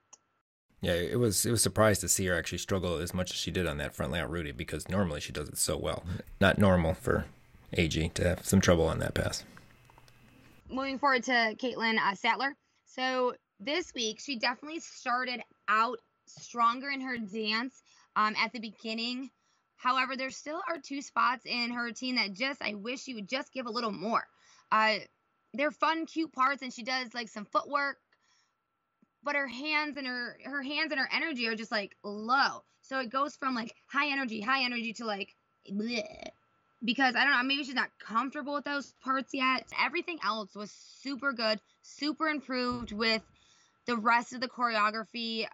Yeah, 0.81 0.93
it 0.93 1.19
was 1.19 1.45
it 1.45 1.51
was 1.51 1.61
surprised 1.61 2.01
to 2.01 2.09
see 2.09 2.25
her 2.27 2.37
actually 2.37 2.59
struggle 2.59 2.97
as 2.97 3.13
much 3.13 3.31
as 3.31 3.37
she 3.37 3.51
did 3.51 3.67
on 3.67 3.77
that 3.77 3.93
front 3.93 4.11
layout 4.13 4.31
Rudy 4.31 4.51
because 4.51 4.87
normally 4.87 5.19
she 5.19 5.33
does 5.33 5.49
it 5.49 5.57
so 5.57 5.77
well. 5.77 6.03
Not 6.39 6.57
normal 6.57 6.93
for 6.93 7.25
AG 7.73 8.09
to 8.09 8.23
have 8.23 8.45
some 8.45 8.61
trouble 8.61 8.87
on 8.87 8.99
that 8.99 9.13
pass. 9.13 9.43
Moving 10.69 10.97
forward 10.97 11.23
to 11.23 11.55
Caitlin 11.57 11.97
uh, 11.97 12.15
Sattler. 12.15 12.55
So 12.85 13.33
this 13.59 13.93
week 13.93 14.19
she 14.21 14.37
definitely 14.37 14.79
started 14.79 15.41
out 15.67 15.99
stronger 16.27 16.89
in 16.89 17.01
her 17.01 17.17
dance 17.17 17.83
um, 18.15 18.35
at 18.37 18.53
the 18.53 18.59
beginning. 18.59 19.29
However, 19.79 20.17
there 20.17 20.29
still 20.29 20.61
are 20.69 20.77
two 20.77 21.01
spots 21.01 21.45
in 21.45 21.71
her 21.71 21.85
routine 21.85 22.15
that 22.15 22.33
just 22.33 22.61
I 22.61 22.73
wish 22.75 23.01
she 23.01 23.15
would 23.15 23.29
just 23.29 23.53
give 23.53 23.65
a 23.65 23.71
little 23.71 23.91
more. 23.93 24.27
Uh, 24.71 24.95
they're 25.53 25.71
fun, 25.71 26.05
cute 26.05 26.33
parts, 26.33 26.61
and 26.61 26.73
she 26.73 26.83
does 26.83 27.13
like 27.13 27.29
some 27.29 27.45
footwork, 27.45 27.97
but 29.23 29.35
her 29.35 29.47
hands 29.47 29.97
and 29.97 30.05
her 30.05 30.37
her 30.43 30.61
hands 30.61 30.91
and 30.91 30.99
her 30.99 31.09
energy 31.11 31.47
are 31.47 31.55
just 31.55 31.71
like 31.71 31.95
low. 32.03 32.63
So 32.81 32.99
it 32.99 33.09
goes 33.09 33.37
from 33.37 33.55
like 33.55 33.73
high 33.87 34.11
energy, 34.11 34.41
high 34.41 34.63
energy 34.65 34.93
to 34.93 35.05
like 35.05 35.33
bleh. 35.71 36.03
because 36.83 37.15
I 37.15 37.23
don't 37.23 37.33
know, 37.33 37.43
maybe 37.43 37.63
she's 37.63 37.73
not 37.73 37.89
comfortable 37.99 38.53
with 38.55 38.65
those 38.65 38.93
parts 39.01 39.33
yet. 39.33 39.65
Everything 39.81 40.19
else 40.25 40.55
was 40.55 40.71
super 40.71 41.31
good, 41.31 41.59
super 41.81 42.27
improved 42.27 42.91
with 42.91 43.21
the 43.85 43.97
rest 43.97 44.33
of 44.33 44.41
the 44.41 44.49
choreography. 44.49 45.47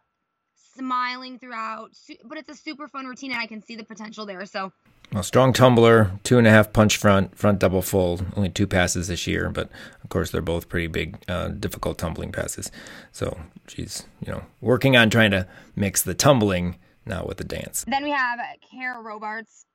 Smiling 0.78 1.40
throughout. 1.40 1.92
But 2.24 2.38
it's 2.38 2.50
a 2.50 2.56
super 2.56 2.88
fun 2.88 3.06
routine, 3.06 3.32
and 3.32 3.40
I 3.40 3.48
can 3.48 3.62
see 3.62 3.76
the 3.76 3.84
potential 3.84 4.26
there. 4.26 4.46
So 4.46 4.72
well, 5.14 5.24
strong 5.24 5.54
tumbler, 5.54 6.12
two 6.24 6.38
and 6.38 6.48
a 6.48 6.50
half 6.50 6.74
punch 6.74 6.98
front, 6.98 7.38
front 7.38 7.60
double 7.60 7.82
full, 7.82 8.20
only 8.36 8.50
two 8.50 8.68
passes 8.68 9.08
this 9.08 9.28
year, 9.28 9.50
but 9.50 9.70
of 10.04 10.10
course 10.10 10.32
they're 10.32 10.42
both 10.42 10.68
pretty 10.68 10.88
big, 10.88 11.18
uh, 11.28 11.50
difficult 11.50 11.98
tumbling 11.98 12.32
passes. 12.32 12.72
So 13.12 13.38
she's, 13.68 14.06
you 14.26 14.32
know, 14.32 14.44
working 14.62 14.98
on 14.98 15.10
trying 15.10 15.32
to 15.32 15.48
mix 15.76 16.02
the 16.02 16.14
tumbling 16.14 16.78
now 17.06 17.26
with 17.26 17.38
the 17.38 17.44
dance. 17.44 17.86
Then 17.88 18.04
we 18.04 18.12
have 18.12 18.40
Kara 18.70 19.02
Robarts. 19.02 19.66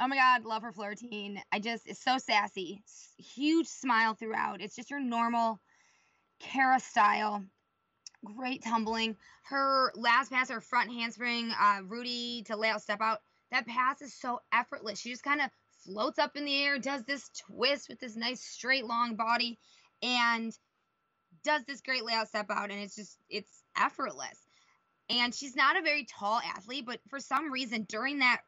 Oh 0.00 0.08
my 0.08 0.16
God, 0.16 0.44
love 0.44 0.62
her 0.62 0.72
floor 0.72 0.90
routine. 0.90 1.42
I 1.52 1.58
just, 1.58 1.86
it's 1.86 2.02
so 2.02 2.18
sassy. 2.18 2.82
Huge 3.18 3.66
smile 3.66 4.14
throughout. 4.14 4.60
It's 4.60 4.76
just 4.76 4.90
your 4.90 5.00
normal 5.00 5.60
Kara 6.40 6.80
style. 6.80 7.44
Great 8.24 8.62
tumbling. 8.64 9.16
Her 9.44 9.92
last 9.94 10.30
pass, 10.30 10.50
her 10.50 10.60
front 10.60 10.92
handspring, 10.92 11.52
uh, 11.58 11.80
Rudy 11.84 12.42
to 12.46 12.56
layout 12.56 12.82
step 12.82 13.00
out 13.00 13.20
that 13.50 13.66
pass 13.66 14.02
is 14.02 14.14
so 14.14 14.40
effortless. 14.52 15.00
She 15.00 15.10
just 15.10 15.22
kind 15.22 15.40
of 15.40 15.50
floats 15.84 16.18
up 16.18 16.36
in 16.36 16.44
the 16.44 16.62
air, 16.62 16.78
does 16.78 17.04
this 17.04 17.30
twist 17.46 17.88
with 17.88 18.00
this 18.00 18.16
nice 18.16 18.40
straight 18.40 18.84
long 18.84 19.16
body, 19.16 19.58
and 20.02 20.52
does 21.44 21.64
this 21.64 21.80
great 21.80 22.04
layout 22.04 22.28
step 22.28 22.46
out, 22.50 22.70
and 22.70 22.80
it's 22.80 22.96
just 22.96 23.16
it's 23.30 23.62
effortless. 23.76 24.46
And 25.10 25.34
she's 25.34 25.56
not 25.56 25.78
a 25.78 25.82
very 25.82 26.04
tall 26.04 26.40
athlete, 26.56 26.84
but 26.84 27.00
for 27.08 27.20
some 27.20 27.50
reason 27.50 27.86
during 27.88 28.18
that 28.18 28.40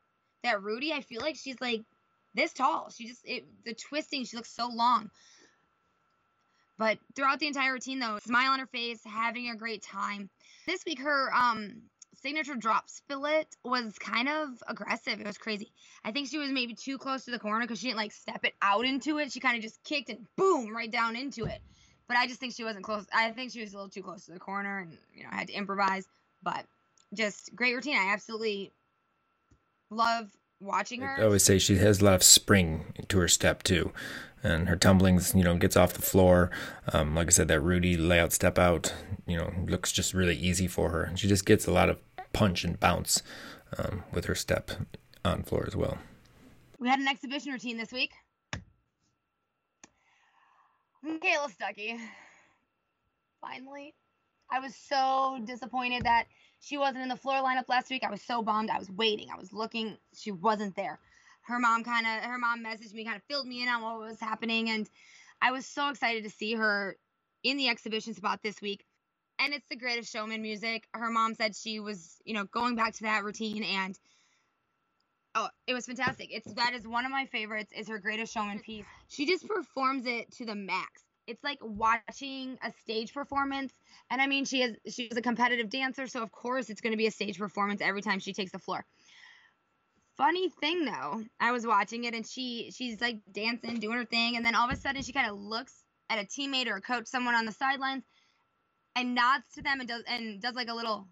that 0.42 0.62
Rudy, 0.62 0.92
I 0.92 1.00
feel 1.00 1.20
like 1.22 1.36
she's 1.36 1.60
like 1.60 1.82
this 2.34 2.52
tall. 2.52 2.90
She 2.90 3.08
just 3.08 3.22
it, 3.24 3.44
the 3.64 3.74
twisting, 3.74 4.24
she 4.24 4.36
looks 4.36 4.54
so 4.54 4.68
long. 4.68 5.10
But 6.80 6.98
throughout 7.14 7.40
the 7.40 7.46
entire 7.46 7.74
routine, 7.74 7.98
though, 7.98 8.18
smile 8.24 8.52
on 8.52 8.58
her 8.58 8.66
face, 8.66 9.02
having 9.04 9.50
a 9.50 9.54
great 9.54 9.82
time. 9.82 10.30
This 10.66 10.82
week, 10.86 10.98
her 11.00 11.30
um 11.34 11.82
signature 12.14 12.54
drop 12.54 12.88
split 12.88 13.54
was 13.62 13.98
kind 13.98 14.30
of 14.30 14.48
aggressive. 14.66 15.20
It 15.20 15.26
was 15.26 15.36
crazy. 15.36 15.72
I 16.06 16.10
think 16.10 16.28
she 16.28 16.38
was 16.38 16.48
maybe 16.48 16.72
too 16.72 16.96
close 16.96 17.26
to 17.26 17.32
the 17.32 17.38
corner 17.38 17.66
because 17.66 17.80
she 17.80 17.88
didn't 17.88 17.98
like 17.98 18.12
step 18.12 18.46
it 18.46 18.54
out 18.62 18.86
into 18.86 19.18
it. 19.18 19.30
She 19.30 19.40
kind 19.40 19.58
of 19.58 19.62
just 19.62 19.84
kicked 19.84 20.08
and 20.08 20.26
boom 20.36 20.74
right 20.74 20.90
down 20.90 21.16
into 21.16 21.44
it. 21.44 21.60
But 22.08 22.16
I 22.16 22.26
just 22.26 22.40
think 22.40 22.54
she 22.54 22.64
wasn't 22.64 22.86
close. 22.86 23.04
I 23.12 23.30
think 23.32 23.52
she 23.52 23.60
was 23.60 23.74
a 23.74 23.76
little 23.76 23.90
too 23.90 24.02
close 24.02 24.24
to 24.24 24.32
the 24.32 24.40
corner 24.40 24.78
and 24.78 24.96
you 25.14 25.24
know 25.24 25.28
had 25.30 25.48
to 25.48 25.52
improvise. 25.52 26.08
But 26.42 26.64
just 27.12 27.54
great 27.54 27.74
routine. 27.74 27.98
I 27.98 28.10
absolutely 28.10 28.72
love 29.90 30.30
watching 30.60 31.02
her. 31.02 31.16
I 31.18 31.24
always 31.24 31.42
say 31.42 31.58
she 31.58 31.76
has 31.76 32.00
a 32.00 32.04
lot 32.06 32.14
of 32.14 32.22
spring 32.22 32.94
to 33.08 33.18
her 33.18 33.28
step 33.28 33.62
too, 33.62 33.92
and 34.42 34.68
her 34.68 34.76
tumblings, 34.76 35.34
you 35.34 35.44
know, 35.44 35.56
gets 35.56 35.76
off 35.76 35.92
the 35.92 36.02
floor. 36.02 36.50
Um, 36.92 37.14
like 37.14 37.28
I 37.28 37.30
said, 37.30 37.48
that 37.48 37.60
Rudy 37.60 37.96
layout 37.96 38.32
step 38.32 38.58
out, 38.58 38.94
you 39.26 39.36
know, 39.36 39.52
looks 39.66 39.92
just 39.92 40.14
really 40.14 40.36
easy 40.36 40.66
for 40.66 40.90
her. 40.90 41.02
And 41.02 41.18
she 41.18 41.28
just 41.28 41.44
gets 41.44 41.66
a 41.66 41.72
lot 41.72 41.88
of 41.88 41.98
punch 42.32 42.64
and 42.64 42.78
bounce 42.78 43.22
um, 43.76 44.04
with 44.12 44.24
her 44.26 44.34
step 44.34 44.70
on 45.24 45.42
floor 45.42 45.64
as 45.66 45.76
well. 45.76 45.98
We 46.78 46.88
had 46.88 46.98
an 46.98 47.08
exhibition 47.08 47.52
routine 47.52 47.76
this 47.76 47.92
week. 47.92 48.12
Michaela 51.02 51.48
Stuckey. 51.48 51.98
Finally. 53.40 53.94
I 54.50 54.58
was 54.58 54.74
so 54.74 55.38
disappointed 55.44 56.04
that 56.04 56.26
she 56.60 56.76
wasn't 56.76 57.02
in 57.02 57.08
the 57.08 57.16
floor 57.16 57.36
lineup 57.36 57.68
last 57.68 57.88
week. 57.90 58.02
I 58.04 58.10
was 58.10 58.22
so 58.22 58.42
bummed. 58.42 58.70
I 58.70 58.78
was 58.78 58.90
waiting. 58.90 59.28
I 59.32 59.38
was 59.38 59.52
looking. 59.52 59.96
She 60.14 60.32
wasn't 60.32 60.74
there. 60.76 60.98
Her 61.50 61.58
mom 61.58 61.84
kind 61.84 62.06
of, 62.06 62.24
her 62.24 62.38
mom 62.38 62.64
messaged 62.64 62.94
me, 62.94 63.04
kind 63.04 63.16
of 63.16 63.22
filled 63.24 63.46
me 63.46 63.62
in 63.62 63.68
on 63.68 63.82
what 63.82 63.98
was 63.98 64.20
happening. 64.20 64.70
And 64.70 64.88
I 65.42 65.52
was 65.52 65.66
so 65.66 65.90
excited 65.90 66.24
to 66.24 66.30
see 66.30 66.54
her 66.54 66.96
in 67.42 67.56
the 67.56 67.68
exhibition 67.68 68.14
spot 68.14 68.40
this 68.42 68.60
week 68.60 68.84
and 69.40 69.54
it's 69.54 69.66
the 69.68 69.76
greatest 69.76 70.12
showman 70.12 70.42
music. 70.42 70.86
Her 70.92 71.10
mom 71.10 71.34
said 71.34 71.56
she 71.56 71.80
was, 71.80 72.20
you 72.24 72.34
know, 72.34 72.44
going 72.44 72.76
back 72.76 72.94
to 72.94 73.02
that 73.04 73.24
routine 73.24 73.64
and 73.64 73.98
oh, 75.34 75.48
it 75.66 75.74
was 75.74 75.86
fantastic. 75.86 76.28
It's 76.30 76.52
that 76.54 76.74
is 76.74 76.86
one 76.86 77.06
of 77.06 77.10
my 77.10 77.24
favorites 77.26 77.72
is 77.74 77.88
her 77.88 77.98
greatest 77.98 78.32
showman 78.32 78.58
mm. 78.58 78.62
piece. 78.62 78.84
She 79.08 79.26
just 79.26 79.48
performs 79.48 80.04
it 80.06 80.30
to 80.36 80.44
the 80.44 80.54
max. 80.54 81.02
It's 81.26 81.42
like 81.42 81.58
watching 81.62 82.58
a 82.62 82.72
stage 82.82 83.14
performance. 83.14 83.72
And 84.10 84.20
I 84.20 84.26
mean, 84.26 84.44
she 84.44 84.62
is 84.62 84.76
she's 84.92 85.16
a 85.16 85.22
competitive 85.22 85.70
dancer, 85.70 86.06
so 86.06 86.22
of 86.22 86.32
course 86.32 86.68
it's 86.68 86.80
going 86.80 86.92
to 86.92 86.98
be 86.98 87.06
a 87.06 87.10
stage 87.10 87.38
performance 87.38 87.80
every 87.80 88.02
time 88.02 88.18
she 88.18 88.32
takes 88.32 88.52
the 88.52 88.58
floor. 88.58 88.84
Funny 90.20 90.50
thing 90.50 90.84
though, 90.84 91.24
I 91.40 91.50
was 91.50 91.66
watching 91.66 92.04
it 92.04 92.12
and 92.12 92.26
she 92.26 92.70
she's 92.76 93.00
like 93.00 93.20
dancing, 93.32 93.80
doing 93.80 93.96
her 93.96 94.04
thing, 94.04 94.36
and 94.36 94.44
then 94.44 94.54
all 94.54 94.68
of 94.68 94.70
a 94.70 94.76
sudden 94.76 95.02
she 95.02 95.14
kind 95.14 95.30
of 95.30 95.38
looks 95.38 95.72
at 96.10 96.18
a 96.18 96.26
teammate 96.26 96.66
or 96.66 96.76
a 96.76 96.80
coach, 96.82 97.06
someone 97.06 97.34
on 97.34 97.46
the 97.46 97.52
sidelines, 97.52 98.04
and 98.94 99.14
nods 99.14 99.44
to 99.54 99.62
them 99.62 99.80
and 99.80 99.88
does 99.88 100.02
and 100.06 100.42
does 100.42 100.54
like 100.54 100.68
a 100.68 100.74
little 100.74 101.08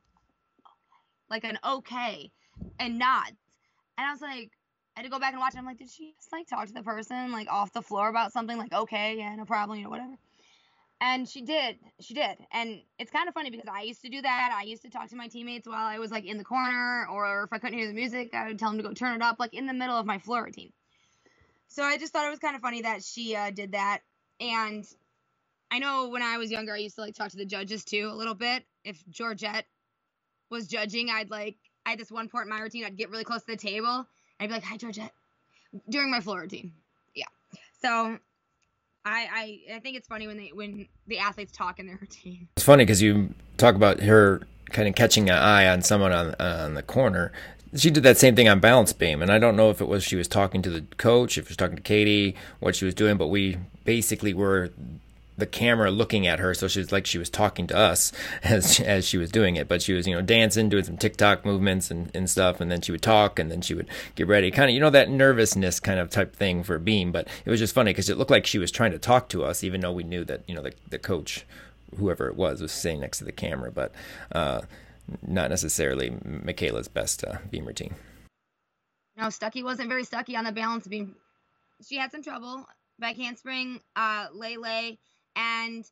like 1.31 1.45
an 1.45 1.59
okay 1.67 2.31
and 2.79 2.99
nods. 2.99 3.39
And 3.97 4.07
I 4.07 4.13
was 4.13 4.21
like, 4.21 4.51
I 4.95 5.01
had 5.01 5.05
to 5.05 5.09
go 5.09 5.19
back 5.19 5.33
and 5.33 5.41
watch 5.41 5.55
it. 5.55 5.59
I'm 5.59 5.65
like, 5.65 5.79
did 5.79 5.89
she 5.89 6.13
just 6.15 6.31
like 6.31 6.47
talk 6.47 6.67
to 6.67 6.75
the 6.75 6.83
person 6.83 7.33
like 7.33 7.51
off 7.51 7.73
the 7.73 7.81
floor 7.81 8.11
about 8.11 8.35
something? 8.35 8.59
Like, 8.59 8.75
okay, 8.75 9.17
yeah, 9.17 9.35
no 9.37 9.47
problem, 9.47 9.79
you 9.79 9.85
know, 9.85 9.91
whatever. 9.91 10.19
And 11.01 11.29
she 11.29 11.43
did. 11.43 11.79
She 12.01 12.15
did. 12.15 12.39
And 12.51 12.81
it's 12.99 13.11
kind 13.11 13.29
of 13.29 13.35
funny 13.35 13.51
because 13.51 13.69
I 13.73 13.83
used 13.83 14.03
to 14.03 14.09
do 14.09 14.21
that. 14.21 14.51
I 14.53 14.65
used 14.65 14.83
to 14.83 14.91
talk 14.91 15.09
to 15.11 15.17
my 15.17 15.29
teammates 15.29 15.69
while 15.69 15.87
I 15.87 15.99
was 15.99 16.11
like 16.11 16.25
in 16.25 16.39
the 16.39 16.45
corner, 16.45 17.07
or 17.11 17.45
if 17.45 17.53
I 17.53 17.59
couldn't 17.59 17.79
hear 17.79 17.87
the 17.87 17.95
music, 17.95 18.35
I 18.35 18.49
would 18.49 18.59
tell 18.59 18.71
them 18.71 18.79
to 18.79 18.85
go 18.85 18.93
turn 18.93 19.15
it 19.15 19.23
up, 19.23 19.37
like 19.39 19.55
in 19.55 19.67
the 19.67 19.73
middle 19.73 19.97
of 19.97 20.07
my 20.07 20.19
floor 20.19 20.45
routine. 20.45 20.73
So 21.69 21.83
I 21.85 21.99
just 21.99 22.13
thought 22.13 22.27
it 22.27 22.31
was 22.31 22.41
kind 22.41 22.57
of 22.57 22.63
funny 22.63 22.83
that 22.83 23.05
she 23.05 23.37
uh, 23.37 23.51
did 23.51 23.73
that. 23.73 24.01
And 24.41 24.85
I 25.71 25.79
know 25.79 26.09
when 26.09 26.23
I 26.23 26.39
was 26.39 26.51
younger, 26.51 26.75
I 26.75 26.79
used 26.79 26.97
to 26.97 27.03
like 27.03 27.15
talk 27.15 27.31
to 27.31 27.37
the 27.37 27.45
judges 27.45 27.85
too 27.85 28.11
a 28.13 28.17
little 28.17 28.35
bit. 28.35 28.65
If 28.85 29.03
Georgette 29.09 29.67
was 30.51 30.67
judging, 30.67 31.11
I'd 31.11 31.31
like 31.31 31.57
I 31.87 31.91
had 31.91 31.99
this 31.99 32.11
one 32.11 32.29
part 32.29 32.47
in 32.47 32.51
my 32.51 32.61
routine. 32.61 32.85
I'd 32.85 32.97
get 32.97 33.11
really 33.11 33.25
close 33.25 33.43
to 33.43 33.53
the 33.53 33.57
table. 33.57 34.07
I'd 34.41 34.49
be 34.49 34.55
like, 34.55 34.65
"Hi, 34.65 34.77
Georgette," 34.77 35.13
during 35.89 36.11
my 36.11 36.21
floor 36.21 36.41
routine. 36.41 36.73
Yeah. 37.15 37.27
So 37.83 38.19
I, 39.09 39.29
I 39.71 39.77
I 39.77 39.79
think 39.81 39.97
it's 39.97 40.09
funny 40.09 40.27
when 40.27 40.37
they 40.37 40.51
when 40.53 40.87
the 41.07 41.19
athletes 41.19 41.53
talk 41.53 41.79
in 41.79 41.87
their 41.87 41.97
routine. 42.01 42.49
It's 42.57 42.65
funny 42.65 42.85
because 42.85 43.03
you 43.03 43.35
talk 43.57 43.75
about 43.75 44.01
her 44.01 44.43
kind 44.71 44.89
of 44.89 44.95
catching 44.95 45.31
an 45.31 45.37
eye 45.37 45.67
on 45.67 45.83
someone 45.83 46.13
on 46.13 46.35
on 46.39 46.75
the 46.75 46.83
corner. 46.83 47.33
She 47.77 47.91
did 47.91 48.03
that 48.05 48.17
same 48.17 48.35
thing 48.35 48.49
on 48.49 48.61
balance 48.61 48.95
beam, 48.95 49.21
and 49.21 49.31
I 49.31 49.39
don't 49.39 49.55
know 49.55 49.71
if 49.71 49.81
it 49.81 49.89
was 49.89 50.03
she 50.03 50.17
was 50.17 50.27
talking 50.27 50.63
to 50.63 50.71
the 50.71 50.83
coach, 50.97 51.37
if 51.37 51.47
she 51.47 51.51
was 51.51 51.57
talking 51.57 51.77
to 51.77 51.83
Katie, 51.83 52.35
what 52.61 52.75
she 52.75 52.87
was 52.87 52.95
doing, 52.95 53.19
but 53.19 53.27
we 53.27 53.59
basically 53.85 54.33
were 54.33 54.71
the 55.39 55.47
camera 55.47 55.91
looking 55.91 56.27
at 56.27 56.41
her, 56.41 56.53
so 56.53 56.69
she's 56.69 56.93
like 56.93 57.07
she 57.07 57.17
was 57.17 57.31
talking 57.31 57.67
to 57.69 57.77
us 57.77 58.13
as 58.43 58.81
as 58.81 59.07
she 59.07 59.17
was 59.17 59.31
doing 59.31 59.57
it. 59.57 59.69
But 59.69 59.81
she 59.81 59.95
was, 59.95 60.07
you 60.07 60.15
know, 60.15 60.21
dancing, 60.21 60.69
doing 60.69 60.85
some 60.85 60.99
TikTok 60.99 61.47
movements 61.47 61.91
and, 61.91 62.11
and 62.15 62.29
stuff, 62.29 62.61
and 62.61 62.71
then 62.71 62.83
she 62.83 62.93
would 62.93 63.03
talk, 63.03 63.39
and 63.39 63.51
then 63.51 63.63
she 63.63 63.75
would 63.75 63.89
get 64.17 64.27
ready, 64.27 64.51
kind 64.51 64.69
of, 64.69 64.75
you 64.75 64.81
know, 64.81 64.91
that 64.91 65.09
nervousness 65.09 65.81
kind 65.81 65.99
of 65.99 66.11
type 66.11 66.37
thing 66.37 66.63
for 66.63 66.79
Beam. 66.79 67.13
But 67.13 67.29
it 67.45 67.51
was 67.51 67.61
just 67.61 67.75
funny 67.75 67.91
because 67.91 68.11
it 68.11 68.19
looked 68.19 68.31
like 68.31 68.47
she 68.47 68.59
was 68.59 68.71
trying 68.71 68.93
to 68.93 68.99
talk 68.99 69.29
to 69.31 69.45
us, 69.45 69.65
even 69.65 69.81
though 69.81 69.93
we 69.93 70.05
knew 70.05 70.25
that, 70.25 70.43
you 70.47 70.55
know, 70.55 70.63
the 70.63 70.73
the 70.91 70.99
coach, 70.99 71.47
whoever 71.97 72.29
it 72.29 72.37
was, 72.37 72.61
was 72.61 72.73
sitting 72.73 73.01
next 73.01 73.19
to 73.19 73.25
the 73.25 73.33
camera, 73.33 73.71
but 73.71 73.93
uh, 74.33 74.63
not 75.27 75.51
necessarily 75.51 76.13
Michaela's 76.25 76.89
best 76.89 77.25
uh, 77.25 77.39
Beam 77.51 77.65
routine. 77.65 77.95
No, 79.17 79.31
Stucky 79.31 79.63
wasn't 79.63 79.89
very 79.89 80.05
stucky 80.05 80.37
on 80.37 80.45
the 80.45 80.53
balance 80.53 80.87
beam. 80.87 81.17
She 81.87 81.97
had 81.97 82.11
some 82.13 82.23
trouble. 82.23 82.67
Back 83.01 83.17
handspring, 83.17 83.81
uh, 83.95 84.27
lay 84.33 84.57
and 85.39 85.85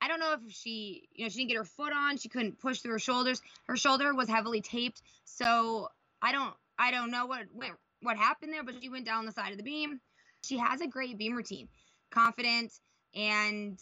I 0.00 0.08
don't 0.08 0.18
know 0.18 0.32
if 0.32 0.52
she, 0.52 1.08
you 1.12 1.24
know, 1.24 1.28
she 1.28 1.38
didn't 1.38 1.50
get 1.50 1.58
her 1.58 1.64
foot 1.64 1.92
on. 1.94 2.16
She 2.16 2.28
couldn't 2.28 2.58
push 2.58 2.80
through 2.80 2.92
her 2.92 2.98
shoulders. 2.98 3.40
Her 3.68 3.76
shoulder 3.76 4.14
was 4.14 4.28
heavily 4.28 4.62
taped, 4.62 5.02
so 5.24 5.88
I 6.22 6.32
don't, 6.32 6.54
I 6.78 6.90
don't 6.90 7.10
know 7.10 7.26
what 7.26 7.46
went, 7.54 7.74
what 8.02 8.16
happened 8.16 8.52
there. 8.52 8.64
But 8.64 8.76
she 8.82 8.88
went 8.88 9.04
down 9.06 9.26
the 9.26 9.32
side 9.32 9.52
of 9.52 9.58
the 9.58 9.62
beam. 9.62 10.00
She 10.42 10.58
has 10.58 10.80
a 10.80 10.86
great 10.86 11.18
beam 11.18 11.34
routine, 11.34 11.68
confident, 12.10 12.72
and 13.14 13.78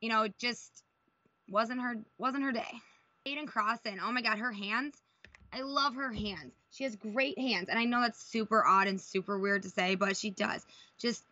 you 0.00 0.08
know, 0.08 0.28
just 0.38 0.82
wasn't 1.48 1.80
her 1.80 1.96
wasn't 2.18 2.42
her 2.44 2.52
day. 2.52 2.72
Aiden 3.26 3.46
Crossan, 3.46 4.00
oh 4.02 4.12
my 4.12 4.22
God, 4.22 4.38
her 4.38 4.52
hands. 4.52 4.96
I 5.52 5.62
love 5.62 5.94
her 5.94 6.12
hands. 6.12 6.52
She 6.70 6.84
has 6.84 6.96
great 6.96 7.38
hands, 7.38 7.68
and 7.68 7.78
I 7.78 7.84
know 7.84 8.00
that's 8.00 8.22
super 8.22 8.66
odd 8.66 8.88
and 8.88 9.00
super 9.00 9.38
weird 9.38 9.62
to 9.62 9.70
say, 9.70 9.94
but 9.94 10.16
she 10.16 10.30
does. 10.30 10.66
Just 10.98 11.24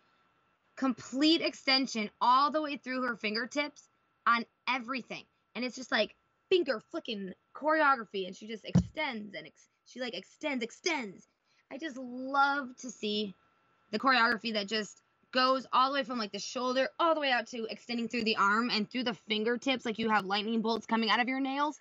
complete 0.77 1.41
extension 1.41 2.11
all 2.21 2.51
the 2.51 2.63
way 2.63 2.77
through 2.77 3.03
her 3.03 3.17
fingertips 3.17 3.89
on 4.27 4.45
everything. 4.69 5.25
And 5.55 5.65
it's 5.65 5.77
just 5.77 5.93
like 5.93 6.15
finger 6.51 6.81
flicking 6.91 7.33
choreography 7.55 8.27
and 8.27 8.37
she 8.37 8.47
just 8.47 8.65
extends 8.65 9.35
and 9.35 9.47
ex- 9.47 9.69
she 9.85 10.01
like 10.01 10.15
extends, 10.15 10.63
extends. 10.63 11.27
I 11.71 11.79
just 11.79 11.97
love 11.97 12.69
to 12.79 12.91
see 12.91 13.35
the 13.91 13.99
choreography 13.99 14.55
that 14.55 14.69
just 14.69 15.01
goes 15.33 15.67
all 15.73 15.89
the 15.89 15.95
way 15.95 16.05
from 16.05 16.19
like 16.19 16.33
the 16.33 16.39
shoulder 16.39 16.89
all 16.99 17.15
the 17.15 17.21
way 17.21 17.31
out 17.31 17.47
to 17.49 17.67
extending 17.71 18.09
through 18.09 18.25
the 18.25 18.37
arm 18.37 18.71
and 18.71 18.91
through 18.91 19.05
the 19.05 19.15
fingertips 19.15 19.87
like 19.87 19.99
you 19.99 20.11
have 20.11 20.25
lightning 20.27 20.61
bolts 20.61 20.87
coming 20.87 21.11
out 21.11 21.21
of 21.21 21.29
your 21.29 21.41
nails. 21.41 21.79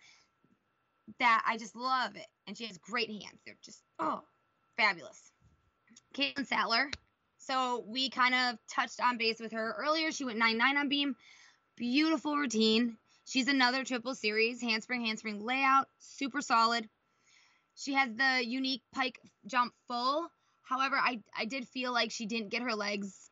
That 1.20 1.44
I 1.46 1.58
just 1.58 1.76
love 1.76 2.16
it. 2.16 2.28
And 2.48 2.58
she 2.58 2.66
has 2.68 2.78
great 2.78 3.10
hands. 3.10 3.42
They're 3.46 3.58
just 3.64 3.84
oh 4.00 4.22
fabulous. 4.78 5.32
Caitlin 6.16 6.48
Sattler, 6.48 6.90
so 7.48 7.84
we 7.88 8.10
kind 8.10 8.36
of 8.36 8.58
touched 8.68 9.02
on 9.02 9.18
base 9.18 9.40
with 9.40 9.52
her 9.54 9.76
earlier. 9.80 10.12
She 10.12 10.26
went 10.26 10.38
9 10.38 10.58
9 10.58 10.78
on 10.78 10.90
beam. 10.90 11.16
Beautiful 11.76 12.36
routine. 12.36 12.98
She's 13.26 13.48
another 13.48 13.84
triple 13.84 14.14
series, 14.14 14.62
handspring, 14.62 15.06
handspring 15.06 15.44
layout, 15.44 15.88
super 16.00 16.42
solid. 16.42 16.88
She 17.76 17.94
has 17.94 18.10
the 18.14 18.46
unique 18.46 18.84
pike 18.94 19.20
jump 19.48 19.74
full. 19.88 20.28
However, 20.64 20.96
I, 20.98 21.22
I 21.38 21.46
did 21.46 21.68
feel 21.68 21.92
like 21.94 22.12
she 22.12 22.26
didn't 22.26 22.50
get 22.50 22.62
her 22.62 22.76
legs 22.76 23.30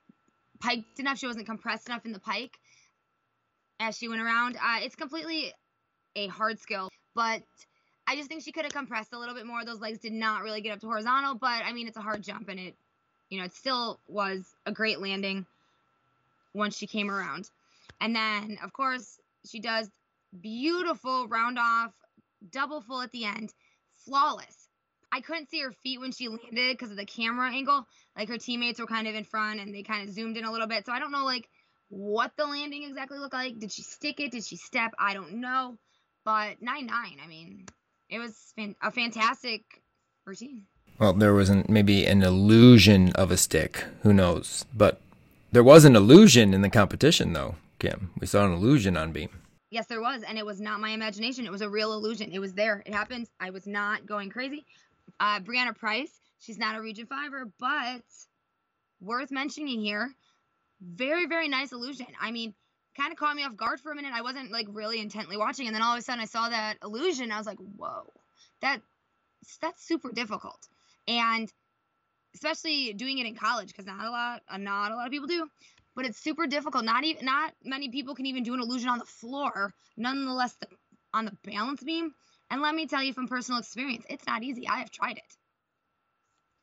piked 0.60 1.00
enough. 1.00 1.18
She 1.18 1.28
wasn't 1.28 1.46
compressed 1.46 1.88
enough 1.88 2.06
in 2.06 2.12
the 2.12 2.20
pike 2.20 2.58
as 3.80 3.98
she 3.98 4.08
went 4.08 4.22
around. 4.22 4.56
Uh, 4.56 4.80
it's 4.82 4.96
completely 4.96 5.54
a 6.16 6.28
hard 6.28 6.60
skill, 6.60 6.90
but 7.14 7.42
I 8.08 8.16
just 8.16 8.28
think 8.28 8.44
she 8.44 8.52
could 8.52 8.64
have 8.64 8.74
compressed 8.74 9.14
a 9.14 9.20
little 9.20 9.36
bit 9.36 9.46
more. 9.46 9.64
Those 9.64 9.80
legs 9.80 10.00
did 10.00 10.14
not 10.14 10.44
really 10.44 10.62
get 10.62 10.74
up 10.74 10.80
to 10.80 10.88
horizontal, 10.88 11.36
but 11.36 11.64
I 11.64 11.74
mean, 11.74 11.88
it's 11.88 11.98
a 11.98 12.02
hard 12.02 12.24
jump 12.24 12.50
and 12.50 12.60
it, 12.60 12.76
you 13.30 13.40
know, 13.40 13.46
it 13.46 13.54
still 13.54 14.00
was 14.08 14.44
a 14.66 14.72
great 14.72 15.00
landing 15.00 15.46
once 16.54 16.78
she 16.78 16.88
came 16.88 17.10
around. 17.10 17.50
And 18.02 18.16
then, 18.16 18.58
of 18.64 18.74
course, 18.74 19.20
she 19.48 19.60
does 19.60 19.90
beautiful 20.42 21.28
round 21.28 21.58
off, 21.60 21.92
double 22.52 22.82
full 22.82 23.02
at 23.02 23.12
the 23.12 23.26
end, 23.26 23.54
flawless. 24.06 24.68
I 25.12 25.22
couldn't 25.22 25.50
see 25.50 25.62
her 25.62 25.72
feet 25.72 26.00
when 26.00 26.12
she 26.12 26.28
landed 26.28 26.78
because 26.78 26.92
of 26.92 26.98
the 26.98 27.06
camera 27.06 27.52
angle. 27.52 27.86
Like 28.18 28.30
her 28.30 28.38
teammates 28.38 28.80
were 28.80 28.86
kind 28.86 29.08
of 29.08 29.16
in 29.16 29.24
front 29.24 29.60
and 29.60 29.74
they 29.74 29.84
kind 29.84 30.08
of 30.08 30.14
zoomed 30.14 30.38
in 30.38 30.46
a 30.46 30.52
little 30.52 30.68
bit. 30.68 30.86
So 30.86 30.92
I 30.92 31.00
don't 31.00 31.12
know 31.12 31.26
like 31.26 31.50
what 31.90 32.32
the 32.38 32.46
landing 32.46 32.84
exactly 32.84 33.18
looked 33.18 33.34
like. 33.34 33.58
Did 33.60 33.72
she 33.72 33.82
stick 33.82 34.20
it? 34.20 34.32
Did 34.32 34.46
she 34.46 34.56
step? 34.56 34.94
I 35.00 35.14
don't 35.14 35.36
know. 35.36 35.78
But 36.26 36.62
9 36.62 36.86
9, 36.86 37.18
I 37.24 37.28
mean, 37.28 37.66
it 38.10 38.20
was 38.20 38.54
a 38.82 38.92
fantastic 38.92 39.64
routine. 40.26 40.66
Well, 41.00 41.14
there 41.14 41.34
was 41.34 41.50
maybe 41.70 42.06
an 42.06 42.24
illusion 42.24 43.14
of 43.14 43.32
a 43.32 43.38
stick. 43.38 43.86
Who 44.04 44.14
knows? 44.14 44.66
But 44.76 45.00
there 45.52 45.64
was 45.64 45.86
an 45.86 45.96
illusion 45.96 46.54
in 46.54 46.62
the 46.62 46.70
competition, 46.70 47.32
though, 47.32 47.56
Kim. 47.80 48.12
We 48.20 48.28
saw 48.28 48.46
an 48.46 48.52
illusion 48.52 48.98
on 48.98 49.14
beam. 49.14 49.30
Yes, 49.72 49.86
there 49.86 50.02
was, 50.02 50.24
and 50.24 50.38
it 50.38 50.46
was 50.46 50.60
not 50.60 50.82
my 50.82 50.90
imagination. 50.90 51.46
It 51.46 51.52
was 51.52 51.62
a 51.62 51.70
real 51.70 51.94
illusion. 51.94 52.32
It 52.34 52.40
was 52.40 52.54
there. 52.54 52.84
It 52.86 52.94
happened. 52.94 53.30
I 53.40 53.52
was 53.52 53.66
not 53.66 54.06
going 54.06 54.30
crazy. 54.30 54.66
Uh, 55.20 55.40
Brianna 55.40 55.76
Price, 55.76 56.20
she's 56.40 56.58
not 56.58 56.76
a 56.76 56.82
Region 56.82 57.06
Fiver, 57.06 57.50
but 57.60 58.04
worth 59.00 59.32
mentioning 59.32 59.80
here. 59.80 60.14
Very, 60.82 61.28
very 61.28 61.48
nice 61.48 61.72
illusion. 61.72 62.08
I 62.20 62.32
mean, 62.32 62.54
kind 62.98 63.12
of 63.12 63.18
caught 63.18 63.36
me 63.36 63.44
off 63.44 63.56
guard 63.56 63.80
for 63.80 63.92
a 63.92 63.96
minute. 63.96 64.12
I 64.14 64.22
wasn't 64.22 64.52
like 64.52 64.68
really 64.70 65.00
intently 65.00 65.38
watching, 65.38 65.68
and 65.68 65.76
then 65.76 65.82
all 65.82 65.94
of 65.94 66.00
a 66.00 66.02
sudden 66.02 66.22
I 66.22 66.26
saw 66.26 66.50
that 66.50 66.78
illusion. 66.84 67.32
I 67.32 67.38
was 67.38 67.48
like, 67.48 67.60
whoa, 67.78 68.12
that 68.62 68.82
that's 69.62 69.86
super 69.86 70.12
difficult, 70.12 70.68
and 71.10 71.52
especially 72.36 72.94
doing 72.94 73.18
it 73.18 73.26
in 73.26 73.36
college 73.36 73.70
because 73.70 73.88
not 73.88 74.06
a 74.06 74.12
lot, 74.12 74.42
uh, 74.48 74.58
not 74.58 74.92
a 74.92 74.96
lot 74.96 75.08
of 75.08 75.12
people 75.12 75.28
do. 75.28 75.48
But 75.96 76.06
it's 76.06 76.20
super 76.20 76.48
difficult. 76.48 76.86
Not 76.86 77.04
even 77.04 77.26
not 77.26 77.52
many 77.66 77.90
people 77.90 78.16
can 78.16 78.28
even 78.28 78.44
do 78.44 78.54
an 78.54 78.62
illusion 78.62 78.90
on 78.90 79.00
the 79.00 79.06
floor. 79.06 79.74
Nonetheless, 79.98 80.56
the, 80.62 80.68
on 81.14 81.26
the 81.26 81.34
balance 81.44 81.84
beam. 81.84 82.12
And 82.52 82.62
let 82.62 82.74
me 82.74 82.88
tell 82.88 83.04
you 83.04 83.12
from 83.12 83.28
personal 83.28 83.60
experience, 83.60 84.06
it's 84.10 84.26
not 84.26 84.44
easy. 84.44 84.68
I 84.68 84.80
have 84.80 84.92
tried 84.92 85.18
it. 85.18 85.36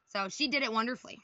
So 0.08 0.28
she 0.28 0.48
did 0.48 0.62
it 0.62 0.72
wonderfully. 0.72 1.18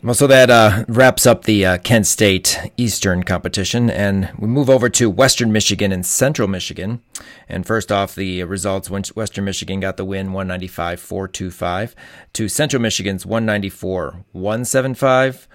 Well, 0.00 0.14
so 0.14 0.26
that 0.26 0.50
uh, 0.50 0.84
wraps 0.88 1.26
up 1.26 1.44
the 1.44 1.66
uh, 1.66 1.78
Kent 1.78 2.06
State 2.06 2.58
Eastern 2.76 3.22
competition, 3.22 3.90
and 3.90 4.30
we 4.38 4.48
move 4.48 4.70
over 4.70 4.88
to 4.88 5.10
Western 5.10 5.52
Michigan 5.52 5.92
and 5.92 6.04
Central 6.04 6.48
Michigan. 6.48 7.02
And 7.48 7.66
first 7.66 7.92
off, 7.92 8.14
the 8.14 8.42
results 8.44 8.90
Western 8.90 9.44
Michigan 9.44 9.80
got 9.80 9.96
the 9.96 10.04
win 10.04 10.32
195 10.32 10.98
425 10.98 11.94
to 12.32 12.48
Central 12.48 12.82
Michigan's 12.82 13.26
194 13.26 14.24
175 14.32 15.48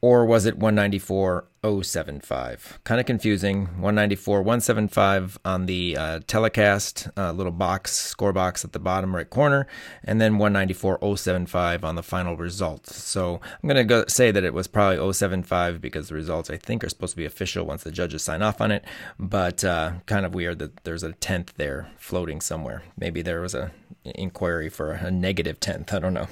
or 0.00 0.26
was 0.26 0.44
it 0.46 0.58
194.075? 1.62 2.82
Kind 2.84 3.00
of 3.00 3.06
confusing. 3.06 3.68
194.175 3.78 5.36
on 5.44 5.66
the 5.66 5.96
uh, 5.96 6.20
telecast, 6.26 7.08
uh, 7.16 7.32
little 7.32 7.52
box, 7.52 7.92
score 7.92 8.32
box 8.32 8.64
at 8.64 8.72
the 8.72 8.78
bottom 8.78 9.14
right 9.14 9.28
corner, 9.30 9.66
and 10.02 10.20
then 10.20 10.34
194.075 10.34 11.84
on 11.84 11.94
the 11.94 12.02
final 12.02 12.36
result. 12.36 12.86
So 12.86 13.40
I'm 13.44 13.68
going 13.68 13.76
to 13.76 13.84
go 13.84 14.04
say 14.08 14.30
that 14.30 14.44
it 14.44 14.54
was 14.54 14.66
probably 14.66 15.12
075 15.12 15.80
because 15.80 16.08
the 16.08 16.14
results 16.14 16.50
I 16.50 16.56
think 16.56 16.82
are 16.82 16.88
supposed 16.88 17.12
to 17.12 17.16
be 17.16 17.24
official 17.24 17.64
once 17.64 17.84
the 17.84 17.92
judges 17.92 18.22
sign 18.22 18.42
off 18.42 18.60
on 18.60 18.72
it, 18.72 18.84
but 19.18 19.64
uh, 19.64 19.92
kind 20.06 20.26
of 20.26 20.34
weird 20.34 20.58
that 20.58 20.82
there's 20.84 21.02
a 21.02 21.12
tenth 21.12 21.54
there 21.56 21.90
floating 21.96 22.40
somewhere. 22.40 22.82
Maybe 22.98 23.22
there 23.22 23.40
was 23.40 23.54
a 23.54 23.70
inquiry 24.04 24.68
for 24.68 24.92
a 24.92 25.10
negative 25.10 25.60
10th. 25.60 25.92
I 25.92 25.98
don't 25.98 26.14
know. 26.14 26.28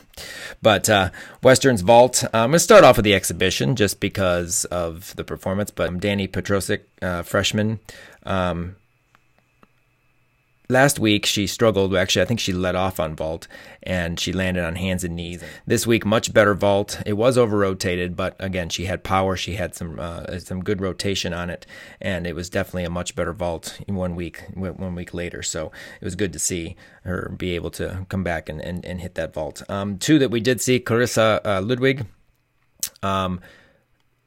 But 0.62 0.88
uh, 0.88 1.10
Western's 1.42 1.82
Vault, 1.82 2.24
I'm 2.32 2.50
going 2.50 2.52
to 2.52 2.58
start 2.58 2.84
off 2.84 2.96
with 2.96 3.04
the 3.04 3.14
exhibition 3.14 3.76
just 3.76 4.00
because 4.00 4.64
of 4.66 5.14
the 5.16 5.24
performance. 5.24 5.70
But 5.70 5.88
I'm 5.88 6.00
Danny 6.00 6.28
Petrosic, 6.28 6.80
uh, 7.02 7.22
freshman, 7.22 7.80
um, 8.24 8.76
last 10.70 10.98
week 10.98 11.26
she 11.26 11.46
struggled. 11.46 11.94
Actually, 11.94 12.22
I 12.22 12.24
think 12.24 12.40
she 12.40 12.52
let 12.52 12.74
off 12.74 13.00
on 13.00 13.14
vault 13.16 13.46
and 13.82 14.18
she 14.18 14.32
landed 14.32 14.64
on 14.64 14.76
hands 14.76 15.04
and 15.04 15.16
knees. 15.16 15.42
This 15.66 15.86
week, 15.86 16.06
much 16.06 16.32
better 16.32 16.54
vault. 16.54 17.00
It 17.04 17.14
was 17.14 17.36
over 17.36 17.58
rotated, 17.58 18.16
but 18.16 18.36
again, 18.38 18.68
she 18.68 18.86
had 18.86 19.02
power. 19.02 19.36
She 19.36 19.54
had 19.54 19.74
some 19.74 19.98
uh, 19.98 20.38
some 20.38 20.62
good 20.62 20.80
rotation 20.80 21.32
on 21.32 21.50
it, 21.50 21.66
and 22.00 22.26
it 22.26 22.34
was 22.34 22.48
definitely 22.48 22.84
a 22.84 22.90
much 22.90 23.14
better 23.14 23.32
vault 23.32 23.78
in 23.86 23.94
one 23.96 24.14
week 24.14 24.44
one 24.54 24.94
week 24.94 25.12
later. 25.12 25.42
So 25.42 25.72
it 26.00 26.04
was 26.04 26.14
good 26.14 26.32
to 26.32 26.38
see 26.38 26.76
her 27.02 27.34
be 27.36 27.54
able 27.54 27.70
to 27.72 28.06
come 28.08 28.22
back 28.22 28.48
and, 28.48 28.60
and, 28.60 28.84
and 28.84 29.00
hit 29.00 29.14
that 29.16 29.34
vault. 29.34 29.62
Um, 29.68 29.98
two 29.98 30.18
that 30.18 30.30
we 30.30 30.40
did 30.40 30.60
see, 30.60 30.80
Carissa 30.80 31.40
uh, 31.44 31.60
Ludwig. 31.60 32.06
Um, 33.02 33.40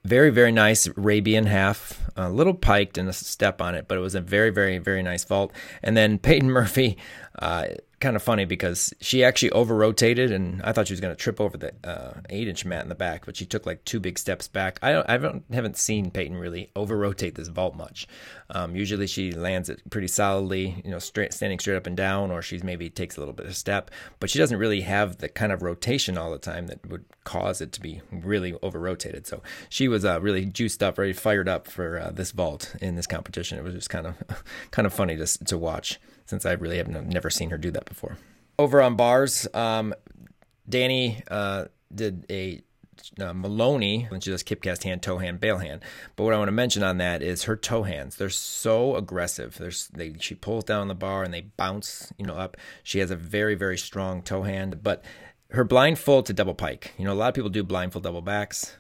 very 0.04 0.32
very 0.32 0.52
nice 0.52 0.86
Arabian 0.88 1.46
half, 1.46 2.03
a 2.16 2.30
little 2.30 2.54
piked 2.54 2.98
and 2.98 3.10
a 3.10 3.14
step 3.14 3.62
on 3.62 3.76
it, 3.76 3.88
but 3.88 3.98
it 3.98 4.02
was 4.02 4.16
a 4.16 4.22
very 4.22 4.50
very 4.50 4.78
very 4.78 5.04
nice 5.04 5.24
vault. 5.24 5.52
And 5.82 5.96
then 5.96 6.20
Peyton 6.20 6.50
Murphy, 6.50 6.98
uh, 7.40 7.66
kind 8.04 8.18
of 8.18 8.22
funny 8.22 8.44
because 8.44 8.94
she 9.00 9.24
actually 9.24 9.50
over 9.52 9.74
rotated, 9.74 10.30
and 10.30 10.62
I 10.62 10.74
thought 10.74 10.88
she 10.88 10.94
was 10.94 11.00
going 11.00 11.16
to 11.16 11.20
trip 11.20 11.40
over 11.40 11.58
the 11.58 11.74
uh, 11.86 12.20
eight 12.30 12.50
inch 12.50 12.66
mat 12.66 12.84
in 12.84 12.90
the 12.90 12.96
back, 12.96 13.26
but 13.26 13.38
she 13.38 13.46
took 13.46 13.66
like 13.66 13.84
two 13.86 14.02
big 14.02 14.20
steps 14.20 14.50
back. 14.50 14.78
I 14.82 14.92
don't, 14.92 15.10
I 15.10 15.18
don't, 15.18 15.44
haven't 15.54 15.78
seen 15.78 16.12
Peyton 16.12 16.38
really 16.38 16.70
over 16.76 16.98
rotate 16.98 17.36
this 17.36 17.48
vault 17.48 17.76
much. 17.76 18.06
Um, 18.50 18.76
usually 18.76 19.08
she 19.08 19.32
lands 19.32 19.70
it 19.70 19.90
pretty 19.90 20.10
solidly, 20.10 20.82
you 20.84 20.92
know, 20.92 21.00
straight, 21.00 21.32
standing 21.32 21.60
straight 21.60 21.78
up 21.78 21.88
and 21.88 21.96
down, 21.96 22.30
or 22.30 22.42
she's 22.42 22.62
maybe 22.62 22.90
takes 22.90 23.16
a 23.16 23.22
little 23.22 23.34
bit 23.34 23.46
of 23.46 23.56
step, 23.56 23.90
but 24.20 24.30
she 24.30 24.38
doesn't 24.38 24.60
really 24.60 24.82
have 24.82 25.20
the 25.20 25.30
kind 25.30 25.54
of 25.54 25.62
rotation 25.62 26.18
all 26.18 26.30
the 26.30 26.38
time 26.38 26.68
that 26.68 26.86
would 26.86 27.06
cause 27.24 27.62
it 27.62 27.72
to 27.72 27.80
be 27.82 28.02
really 28.12 28.54
over 28.62 28.80
rotated. 28.80 29.26
So 29.26 29.42
she 29.70 29.88
was 29.88 30.04
uh, 30.04 30.20
really 30.20 30.44
juiced 30.44 30.84
up, 30.84 30.98
very 30.98 31.14
fired 31.14 31.48
up 31.48 31.68
for 31.68 32.00
uh, 32.00 32.12
this 32.12 32.32
vault 32.32 32.76
in 32.82 32.96
this 32.96 33.08
competition. 33.08 33.58
It 33.58 33.64
was 33.64 33.76
just 33.76 33.90
kind 33.90 34.08
of 34.08 34.44
kind 34.72 34.86
of 34.86 34.94
funny 34.94 35.16
to 35.16 35.46
to 35.46 35.58
watch 35.58 36.02
since 36.26 36.46
I 36.46 36.54
really 36.54 36.78
have 36.78 36.88
never 36.88 37.30
seen 37.30 37.50
her 37.50 37.58
do 37.58 37.72
that 37.72 37.86
before. 37.86 38.18
Over 38.60 38.82
on 38.82 38.96
bars, 38.96 39.48
um, 39.54 39.94
Danny 40.68 41.24
uh, 41.30 41.66
did 41.94 42.26
a 42.30 42.62
uh, 43.20 43.34
Maloney 43.34 44.06
when 44.10 44.22
she 44.22 44.32
does 44.32 44.44
kip 44.44 44.62
cast 44.62 44.84
hand, 44.84 45.02
toe 45.02 45.18
hand, 45.18 45.40
bail 45.40 45.58
hand. 45.58 45.82
But 46.16 46.24
what 46.24 46.34
I 46.34 46.38
want 46.38 46.48
to 46.48 46.54
mention 46.54 46.84
on 46.84 46.98
that 46.98 47.22
is 47.22 47.44
her 47.44 47.56
toe 47.56 47.84
hands. 47.84 48.16
They're 48.16 48.30
so 48.30 48.96
aggressive. 48.96 49.58
There's 49.58 49.88
they 49.88 50.16
she 50.20 50.36
pulls 50.36 50.64
down 50.64 50.88
the 50.88 50.96
bar 50.96 51.24
and 51.24 51.34
they 51.34 51.42
bounce, 51.42 52.14
you 52.18 52.26
know, 52.26 52.36
up. 52.36 52.58
She 52.84 53.00
has 53.00 53.12
a 53.12 53.16
very 53.16 53.56
very 53.56 53.78
strong 53.78 54.22
toe 54.22 54.44
hand, 54.44 54.84
but 54.84 55.04
her 55.52 55.64
blind 55.64 56.00
full 56.00 56.24
to 56.24 56.34
double 56.34 56.56
pike. 56.56 56.94
You 56.98 57.06
know, 57.06 57.14
a 57.14 57.16
lot 57.16 57.30
of 57.30 57.34
people 57.36 57.50
do 57.50 57.64
blind 57.64 57.92
full 57.92 58.02
double 58.02 58.22
backs. 58.22 58.76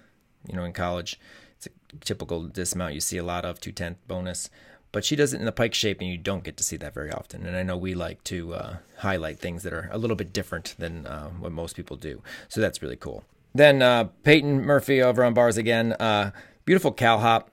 You 0.48 0.56
know, 0.56 0.64
in 0.64 0.74
college, 0.74 1.20
it's 1.58 1.68
a 1.68 1.98
typical 1.98 2.48
dismount 2.48 2.94
you 2.94 3.00
see 3.00 3.18
a 3.18 3.24
lot 3.24 3.46
of 3.46 3.60
two 3.60 3.72
tenth 3.72 3.98
bonus 4.08 4.50
but 4.94 5.04
she 5.04 5.18
does 5.18 5.34
it 5.34 5.40
in 5.40 5.46
the 5.46 5.52
pike 5.52 5.74
shape 5.74 6.00
and 6.00 6.10
you 6.10 6.18
don't 6.18 6.46
get 6.46 6.56
to 6.56 6.64
see 6.64 6.78
that 6.78 6.94
very 6.94 7.12
often. 7.12 7.46
And 7.46 7.58
i 7.58 7.64
know 7.64 7.76
we 7.76 7.94
like 7.96 8.24
to 8.26 8.54
uh, 8.54 8.78
highlight 9.00 9.40
things 9.40 9.64
that 9.64 9.74
are 9.74 9.90
a 9.92 9.98
little 9.98 10.16
bit 10.16 10.32
different 10.32 10.76
than 10.78 11.06
uh, 11.06 11.30
what 11.32 11.52
most 11.52 11.76
people 11.76 11.98
do. 11.98 12.22
So 12.48 12.62
that's 12.62 12.82
really 12.82 12.96
cool. 12.96 13.26
Then 13.54 13.82
uh, 13.82 14.06
peyton 14.24 14.62
murphy 14.62 15.02
over 15.02 15.24
on 15.24 15.34
bars 15.34 15.58
again. 15.58 15.94
Uh, 15.94 16.32
beautiful 16.64 16.92
cal 16.92 17.20
hop 17.20 17.50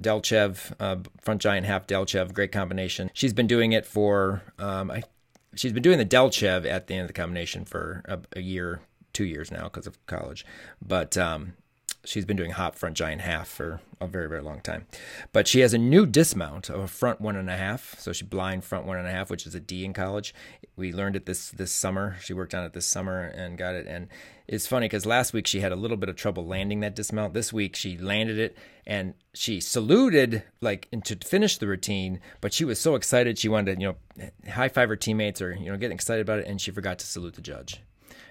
delchev 0.00 0.74
uh, 0.78 0.96
front 1.22 1.40
giant 1.40 1.66
half 1.66 1.86
delchev 1.86 2.32
great 2.34 2.52
combination. 2.52 3.10
She's 3.14 3.32
been 3.32 3.46
doing 3.46 3.72
it 3.72 3.86
for 3.86 4.42
um, 4.58 4.90
I, 4.90 5.02
she's 5.54 5.72
been 5.72 5.82
doing 5.82 5.98
the 5.98 6.06
delchev 6.06 6.66
at 6.66 6.86
the 6.86 6.94
end 6.94 7.02
of 7.02 7.08
the 7.08 7.14
combination 7.14 7.64
for 7.64 8.02
a, 8.04 8.20
a 8.36 8.40
year 8.40 8.80
two 9.14 9.24
years 9.24 9.50
now 9.50 9.64
because 9.64 9.86
of 9.86 10.04
college. 10.04 10.44
But 10.86 11.16
um, 11.16 11.54
she's 12.06 12.24
been 12.24 12.36
doing 12.36 12.52
hop 12.52 12.76
front 12.76 12.96
giant 12.96 13.20
half 13.20 13.48
for 13.48 13.80
a 14.00 14.06
very 14.06 14.28
very 14.28 14.42
long 14.42 14.60
time. 14.60 14.86
But 15.32 15.48
she 15.48 15.60
has 15.60 15.74
a 15.74 15.78
new 15.78 16.06
dismount 16.06 16.70
of 16.70 16.80
a 16.80 16.88
front 16.88 17.20
one 17.20 17.36
and 17.36 17.50
a 17.50 17.56
half. 17.56 17.98
So 17.98 18.12
she 18.12 18.24
blind 18.24 18.64
front 18.64 18.86
one 18.86 18.98
and 18.98 19.06
a 19.06 19.10
half 19.10 19.30
which 19.30 19.46
is 19.46 19.54
a 19.54 19.60
d 19.60 19.84
in 19.84 19.92
college. 19.92 20.34
We 20.76 20.92
learned 20.92 21.16
it 21.16 21.26
this 21.26 21.50
this 21.50 21.72
summer. 21.72 22.16
She 22.20 22.32
worked 22.32 22.54
on 22.54 22.64
it 22.64 22.72
this 22.72 22.86
summer 22.86 23.22
and 23.22 23.58
got 23.58 23.74
it. 23.74 23.86
And 23.86 24.08
it's 24.46 24.66
funny 24.66 24.86
because 24.86 25.06
last 25.06 25.32
week 25.32 25.46
she 25.46 25.60
had 25.60 25.72
a 25.72 25.76
little 25.76 25.96
bit 25.96 26.08
of 26.08 26.16
trouble 26.16 26.46
landing 26.46 26.80
that 26.80 26.94
dismount. 26.94 27.34
This 27.34 27.52
week 27.52 27.74
she 27.74 27.98
landed 27.98 28.38
it 28.38 28.56
and 28.86 29.14
she 29.34 29.60
saluted 29.60 30.42
like 30.60 30.88
to 31.04 31.16
finish 31.16 31.58
the 31.58 31.66
routine 31.66 32.20
but 32.40 32.52
she 32.52 32.64
was 32.64 32.78
so 32.78 32.94
excited 32.94 33.38
she 33.38 33.48
wanted 33.48 33.74
to 33.74 33.80
you 33.80 33.88
know 33.88 34.50
high 34.50 34.68
five 34.68 34.88
her 34.88 34.96
teammates 34.96 35.42
or 35.42 35.52
you 35.52 35.70
know 35.70 35.76
getting 35.76 35.94
excited 35.94 36.22
about 36.22 36.38
it 36.38 36.46
and 36.46 36.60
she 36.60 36.70
forgot 36.70 36.98
to 36.98 37.06
salute 37.06 37.34
the 37.34 37.42
judge 37.42 37.80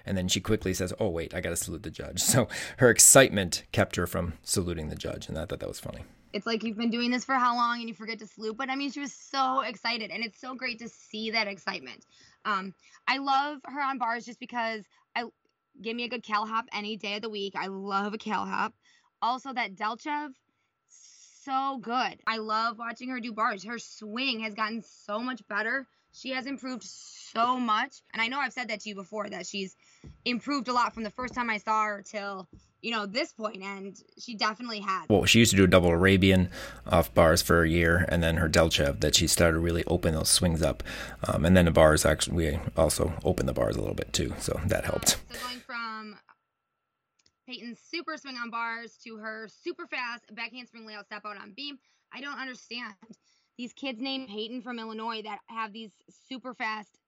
and 0.06 0.16
then 0.16 0.28
she 0.28 0.40
quickly 0.40 0.72
says, 0.72 0.92
"Oh 1.00 1.08
wait, 1.08 1.34
I 1.34 1.40
got 1.40 1.50
to 1.50 1.56
salute 1.56 1.82
the 1.82 1.90
judge." 1.90 2.22
So 2.36 2.48
her 2.78 2.88
excitement 2.90 3.64
kept 3.72 3.96
her 3.96 4.06
from 4.06 4.34
saluting 4.42 4.88
the 4.88 4.96
judge, 4.96 5.28
and 5.28 5.36
I 5.38 5.44
thought 5.46 5.60
that 5.60 5.68
was 5.68 5.80
funny. 5.80 6.04
it's 6.32 6.46
like 6.46 6.62
you've 6.62 6.76
been 6.76 6.90
doing 6.90 7.10
this 7.10 7.24
for 7.24 7.34
how 7.34 7.54
long 7.56 7.80
and 7.80 7.88
you 7.88 7.94
forget 7.94 8.18
to 8.20 8.26
salute. 8.26 8.56
But 8.56 8.68
I 8.70 8.76
mean, 8.76 8.90
she 8.90 9.00
was 9.00 9.12
so 9.12 9.60
excited, 9.60 10.10
and 10.10 10.22
it's 10.24 10.40
so 10.40 10.54
great 10.54 10.78
to 10.80 10.88
see 10.88 11.30
that 11.32 11.48
excitement. 11.48 12.04
Um, 12.44 12.74
I 13.08 13.18
love 13.18 13.58
her 13.64 13.80
on 13.82 13.98
bars 13.98 14.24
just 14.24 14.38
because 14.40 14.84
I 15.14 15.24
give 15.82 15.96
me 15.96 16.04
a 16.04 16.08
good 16.08 16.22
cal 16.22 16.46
hop 16.46 16.66
any 16.72 16.96
day 16.96 17.16
of 17.16 17.22
the 17.22 17.30
week. 17.30 17.54
I 17.56 17.66
love 17.68 18.14
a 18.14 18.18
cal 18.18 18.44
hop. 18.46 18.74
Also, 19.22 19.52
that 19.52 19.74
Delchev, 19.74 20.30
so 20.88 21.78
good. 21.78 22.20
I 22.26 22.38
love 22.38 22.78
watching 22.78 23.08
her 23.10 23.20
do 23.20 23.32
bars. 23.32 23.64
Her 23.64 23.78
swing 23.78 24.40
has 24.40 24.54
gotten 24.54 24.82
so 24.82 25.20
much 25.20 25.46
better. 25.48 25.86
She 26.12 26.30
has 26.30 26.46
improved 26.46 26.82
so 26.82 27.58
much. 27.58 28.02
And 28.12 28.20
I 28.22 28.28
know 28.28 28.38
I've 28.40 28.52
said 28.52 28.68
that 28.68 28.80
to 28.80 28.88
you 28.88 28.94
before 28.94 29.28
that 29.28 29.46
she's 29.46 29.76
improved 30.24 30.68
a 30.68 30.72
lot 30.72 30.94
from 30.94 31.02
the 31.02 31.10
first 31.10 31.34
time 31.34 31.50
I 31.50 31.58
saw 31.58 31.84
her 31.84 32.02
till, 32.02 32.48
you 32.82 32.90
know, 32.90 33.06
this 33.06 33.32
point, 33.32 33.62
and 33.62 33.96
she 34.18 34.36
definitely 34.36 34.80
had. 34.80 35.06
Well, 35.08 35.24
she 35.24 35.38
used 35.38 35.50
to 35.52 35.56
do 35.56 35.64
a 35.64 35.68
double 35.68 35.90
Arabian 35.90 36.50
off 36.86 37.12
bars 37.14 37.42
for 37.42 37.62
a 37.62 37.68
year, 37.68 38.06
and 38.08 38.22
then 38.22 38.36
her 38.36 38.48
Delchev 38.48 39.00
that 39.00 39.14
she 39.14 39.26
started 39.26 39.58
really 39.60 39.84
open 39.84 40.14
those 40.14 40.28
swings 40.28 40.62
up. 40.62 40.82
Um, 41.26 41.44
and 41.44 41.56
then 41.56 41.64
the 41.64 41.70
bars 41.70 42.04
actually, 42.04 42.36
we 42.36 42.58
also 42.76 43.12
opened 43.24 43.48
the 43.48 43.52
bars 43.52 43.76
a 43.76 43.80
little 43.80 43.94
bit 43.94 44.12
too, 44.12 44.34
so 44.38 44.60
that 44.66 44.84
helped. 44.84 45.10
So 45.30 45.38
going 45.46 45.60
from 45.60 46.16
Peyton's 47.48 47.78
super 47.78 48.16
swing 48.16 48.36
on 48.36 48.50
bars 48.50 48.98
to 49.04 49.16
her 49.16 49.48
super 49.48 49.86
fast 49.86 50.24
backhand 50.34 50.68
spring 50.68 50.86
layout 50.86 51.06
step 51.06 51.22
out 51.24 51.36
on 51.36 51.52
beam, 51.56 51.78
I 52.12 52.20
don't 52.20 52.38
understand 52.38 52.94
these 53.58 53.72
kids 53.72 54.00
named 54.00 54.28
Peyton 54.28 54.62
from 54.62 54.78
Illinois 54.78 55.22
that 55.22 55.38
have 55.46 55.72
these 55.72 55.90
super 56.28 56.54
fast 56.54 56.98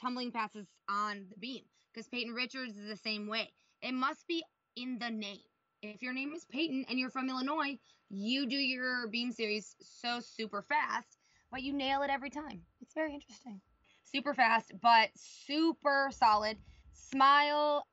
tumbling 0.00 0.32
passes 0.32 0.66
on 0.88 1.26
the 1.30 1.38
beam 1.38 1.62
because 1.92 2.08
Peyton 2.08 2.34
Richards 2.34 2.76
is 2.76 2.88
the 2.88 2.96
same 2.96 3.26
way. 3.26 3.50
It 3.82 3.92
must 3.92 4.26
be 4.26 4.42
in 4.76 4.98
the 4.98 5.10
name. 5.10 5.38
If 5.82 6.02
your 6.02 6.12
name 6.12 6.32
is 6.34 6.44
Peyton 6.44 6.84
and 6.88 6.98
you're 6.98 7.10
from 7.10 7.28
Illinois, 7.28 7.78
you 8.10 8.46
do 8.46 8.56
your 8.56 9.08
beam 9.08 9.32
series 9.32 9.76
so 9.80 10.20
super 10.20 10.62
fast, 10.62 11.18
but 11.50 11.62
you 11.62 11.72
nail 11.72 12.02
it 12.02 12.10
every 12.10 12.30
time. 12.30 12.62
It's 12.80 12.94
very 12.94 13.14
interesting. 13.14 13.60
Super 14.04 14.34
fast, 14.34 14.72
but 14.82 15.08
super 15.14 16.10
solid. 16.12 16.58
Smile 16.92 17.86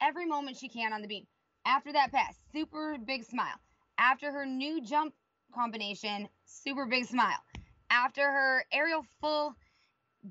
every 0.00 0.26
moment 0.26 0.56
she 0.56 0.68
can 0.68 0.92
on 0.92 1.02
the 1.02 1.08
beam. 1.08 1.26
After 1.66 1.92
that 1.92 2.12
pass, 2.12 2.36
super 2.52 2.96
big 3.04 3.24
smile. 3.24 3.56
After 3.98 4.30
her 4.30 4.44
new 4.44 4.82
jump 4.82 5.14
combination, 5.54 6.28
super 6.44 6.86
big 6.86 7.06
smile. 7.06 7.38
After 7.90 8.22
her 8.22 8.64
aerial 8.72 9.04
full 9.20 9.54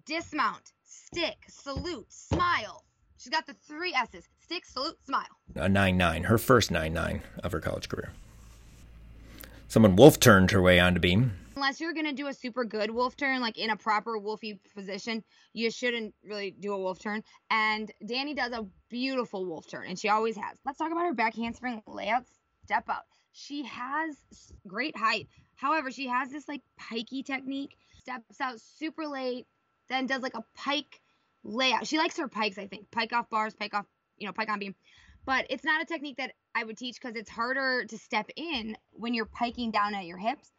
dismount, 0.06 0.74
stick, 0.84 1.38
salute, 1.48 2.12
smile. 2.12 2.84
She's 3.24 3.32
got 3.32 3.48
the 3.48 3.54
three 3.54 3.94
S's 3.94 4.28
stick, 4.42 4.66
salute, 4.66 4.98
smile. 5.06 5.24
A 5.56 5.70
9 5.70 5.96
9, 5.96 6.24
her 6.24 6.38
first 6.38 6.72
9 6.72 6.92
9 6.92 7.22
of 7.42 7.54
her 7.54 7.62
college 7.62 7.88
career. 7.88 8.12
Someone 9.70 9.96
wolf 9.96 10.20
turned 10.20 10.52
her 10.52 10.62
way 10.62 10.78
onto 10.78 11.00
beam. 11.00 11.32
Unless 11.56 11.80
you're 11.80 11.94
going 11.94 12.06
to 12.06 12.12
do 12.12 12.28
a 12.28 12.34
super 12.34 12.66
good 12.66 12.92
wolf 12.92 13.16
turn, 13.16 13.40
like 13.40 13.58
in 13.58 13.70
a 13.70 13.78
proper 13.78 14.20
wolfy 14.20 14.60
position, 14.76 15.24
you 15.54 15.72
shouldn't 15.72 16.14
really 16.26 16.52
do 16.52 16.74
a 16.74 16.78
wolf 16.78 17.00
turn. 17.00 17.24
And 17.50 17.90
Danny 18.06 18.34
does 18.34 18.52
a 18.52 18.66
beautiful 18.90 19.46
wolf 19.46 19.70
turn, 19.70 19.86
and 19.88 19.98
she 19.98 20.10
always 20.10 20.36
has. 20.36 20.58
Let's 20.66 20.78
talk 20.78 20.92
about 20.92 21.06
her 21.06 21.14
back 21.14 21.34
handspring 21.34 21.82
layout 21.88 22.26
step 22.66 22.90
out. 22.90 23.04
She 23.32 23.64
has 23.64 24.18
great 24.68 24.98
height. 24.98 25.30
However, 25.56 25.92
she 25.92 26.10
has 26.10 26.30
this 26.30 26.50
like 26.50 26.62
pikey 26.78 27.26
technique, 27.26 27.78
steps 28.02 28.42
out 28.42 28.60
super 28.60 29.08
late, 29.08 29.48
then 29.88 30.08
does 30.08 30.24
like 30.24 30.36
a 30.36 30.44
pike 30.56 31.00
layout. 31.44 31.88
She 31.88 31.98
likes 31.98 32.18
her 32.18 32.28
pikes, 32.28 32.58
I 32.58 32.68
think. 32.68 32.90
Pike 32.92 33.14
off 33.14 33.30
bars, 33.30 33.54
pike 33.54 33.74
off, 33.74 33.86
you 34.18 34.28
know, 34.28 34.34
pike 34.34 34.50
on 34.50 34.60
beam. 34.60 34.76
But 35.26 35.48
it's 35.50 35.64
not 35.64 35.82
a 35.82 35.86
technique 35.86 36.18
that 36.18 36.34
I 36.54 36.64
would 36.64 36.78
teach 36.78 37.00
because 37.00 37.16
it's 37.16 37.30
harder 37.30 37.86
to 37.86 37.98
step 37.98 38.30
in 38.36 38.76
when 38.92 39.14
you're 39.14 39.26
piking 39.26 39.72
down 39.72 39.96
at 39.96 40.06
your 40.06 40.18
hips. 40.18 40.52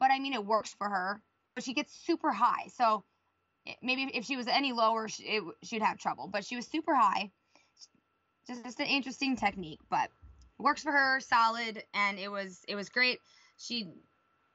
But 0.00 0.10
I 0.10 0.18
mean, 0.18 0.32
it 0.32 0.44
works 0.44 0.74
for 0.76 0.88
her. 0.88 1.22
But 1.54 1.64
she 1.64 1.74
gets 1.74 1.92
super 1.92 2.32
high. 2.32 2.68
So 2.74 3.04
maybe 3.82 4.10
if 4.14 4.24
she 4.24 4.36
was 4.36 4.46
any 4.48 4.72
lower, 4.72 5.08
it, 5.18 5.42
she'd 5.62 5.82
have 5.82 5.98
trouble. 5.98 6.28
But 6.32 6.44
she 6.44 6.56
was 6.56 6.66
super 6.66 6.94
high. 6.94 7.30
Just, 8.46 8.64
just 8.64 8.80
an 8.80 8.86
interesting 8.86 9.36
technique, 9.36 9.80
but 9.90 10.10
works 10.58 10.82
for 10.82 10.92
her, 10.92 11.20
solid, 11.20 11.82
and 11.94 12.18
it 12.18 12.30
was 12.30 12.60
it 12.66 12.74
was 12.74 12.88
great. 12.88 13.18
She 13.58 13.88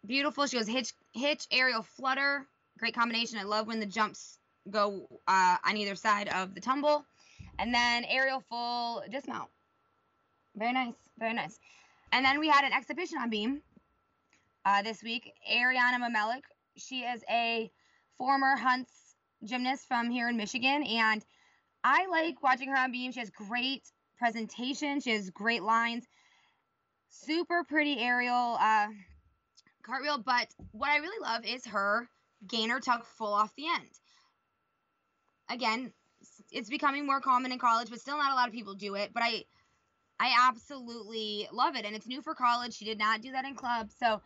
beautiful. 0.05 0.47
She 0.47 0.57
goes 0.57 0.67
hitch 0.67 0.93
hitch 1.13 1.45
aerial 1.51 1.83
flutter, 1.83 2.47
great 2.79 2.95
combination. 2.95 3.37
I 3.39 3.43
love 3.43 3.67
when 3.67 3.79
the 3.79 3.85
jumps 3.85 4.39
go 4.69 5.07
uh, 5.27 5.57
on 5.65 5.77
either 5.77 5.95
side 5.95 6.29
of 6.29 6.55
the 6.55 6.61
tumble, 6.61 7.05
and 7.59 7.73
then 7.73 8.05
aerial 8.05 8.41
full 8.49 9.03
dismount. 9.11 9.49
Very 10.55 10.73
nice, 10.73 10.93
very 11.17 11.33
nice. 11.33 11.59
And 12.11 12.25
then 12.25 12.39
we 12.39 12.47
had 12.47 12.63
an 12.63 12.73
exhibition 12.73 13.17
on 13.17 13.29
beam 13.29 13.61
uh, 14.65 14.81
this 14.81 15.01
week. 15.03 15.33
Ariana 15.51 15.97
Mamelik, 15.99 16.43
she 16.77 17.01
is 17.01 17.23
a 17.29 17.71
former 18.17 18.55
Hunts 18.55 18.91
gymnast 19.43 19.87
from 19.87 20.09
here 20.09 20.29
in 20.29 20.37
Michigan, 20.37 20.83
and 20.83 21.23
I 21.83 22.07
like 22.07 22.41
watching 22.41 22.69
her 22.69 22.77
on 22.77 22.91
beam. 22.91 23.11
She 23.11 23.19
has 23.19 23.29
great 23.29 23.83
presentation. 24.17 25.01
She 25.01 25.11
has 25.11 25.29
great 25.29 25.63
lines. 25.63 26.05
Super 27.09 27.63
pretty 27.63 27.99
aerial 27.99 28.57
uh, 28.59 28.87
cartwheel. 29.83 30.17
But 30.19 30.47
what 30.71 30.89
I 30.89 30.97
really 30.97 31.21
love 31.21 31.45
is 31.45 31.65
her 31.65 32.07
gainer 32.47 32.79
tuck 32.79 33.05
full 33.05 33.33
off 33.33 33.53
the 33.55 33.67
end. 33.67 33.89
Again, 35.49 35.91
it's 36.51 36.69
becoming 36.69 37.05
more 37.05 37.21
common 37.21 37.51
in 37.51 37.59
college, 37.59 37.89
but 37.89 37.99
still 37.99 38.17
not 38.17 38.31
a 38.31 38.35
lot 38.35 38.47
of 38.47 38.53
people 38.53 38.75
do 38.75 38.95
it. 38.95 39.11
But 39.13 39.23
I 39.23 39.43
I 40.19 40.33
absolutely 40.47 41.47
love 41.51 41.75
it. 41.75 41.85
And 41.85 41.95
it's 41.95 42.07
new 42.07 42.21
for 42.21 42.33
college. 42.33 42.73
She 42.73 42.85
did 42.85 42.97
not 42.97 43.21
do 43.21 43.31
that 43.31 43.45
in 43.45 43.55
club. 43.55 43.89
So 43.99 44.21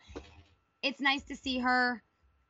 it's 0.82 1.00
nice 1.00 1.24
to 1.24 1.36
see 1.36 1.58
her, 1.58 2.02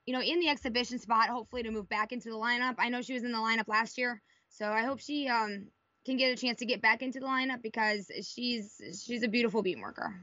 you 0.06 0.12
know, 0.12 0.20
in 0.20 0.40
the 0.40 0.48
exhibition 0.48 0.98
spot, 0.98 1.28
hopefully 1.28 1.62
to 1.62 1.70
move 1.70 1.88
back 1.88 2.12
into 2.12 2.28
the 2.30 2.36
lineup. 2.36 2.74
I 2.78 2.88
know 2.88 3.00
she 3.00 3.14
was 3.14 3.24
in 3.24 3.32
the 3.32 3.38
lineup 3.38 3.68
last 3.68 3.96
year. 3.96 4.20
So 4.50 4.66
I 4.70 4.82
hope 4.82 5.00
she 5.00 5.28
um, 5.28 5.68
can 6.04 6.16
get 6.16 6.32
a 6.32 6.36
chance 6.36 6.58
to 6.58 6.66
get 6.66 6.82
back 6.82 7.02
into 7.02 7.20
the 7.20 7.26
lineup 7.26 7.62
because 7.62 8.10
she's 8.22 8.80
she's 9.04 9.22
a 9.22 9.28
beautiful 9.28 9.62
beam 9.62 9.80
worker. 9.80 10.14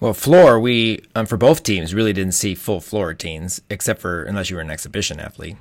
Well, 0.00 0.14
floor, 0.14 0.60
we, 0.60 1.02
um, 1.16 1.26
for 1.26 1.36
both 1.36 1.64
teams, 1.64 1.92
really 1.92 2.12
didn't 2.12 2.34
see 2.34 2.54
full 2.54 2.80
floor 2.80 3.08
routines, 3.08 3.60
except 3.68 4.00
for 4.00 4.22
unless 4.22 4.48
you 4.48 4.54
were 4.54 4.62
an 4.62 4.70
exhibition 4.70 5.18
athlete. 5.18 5.56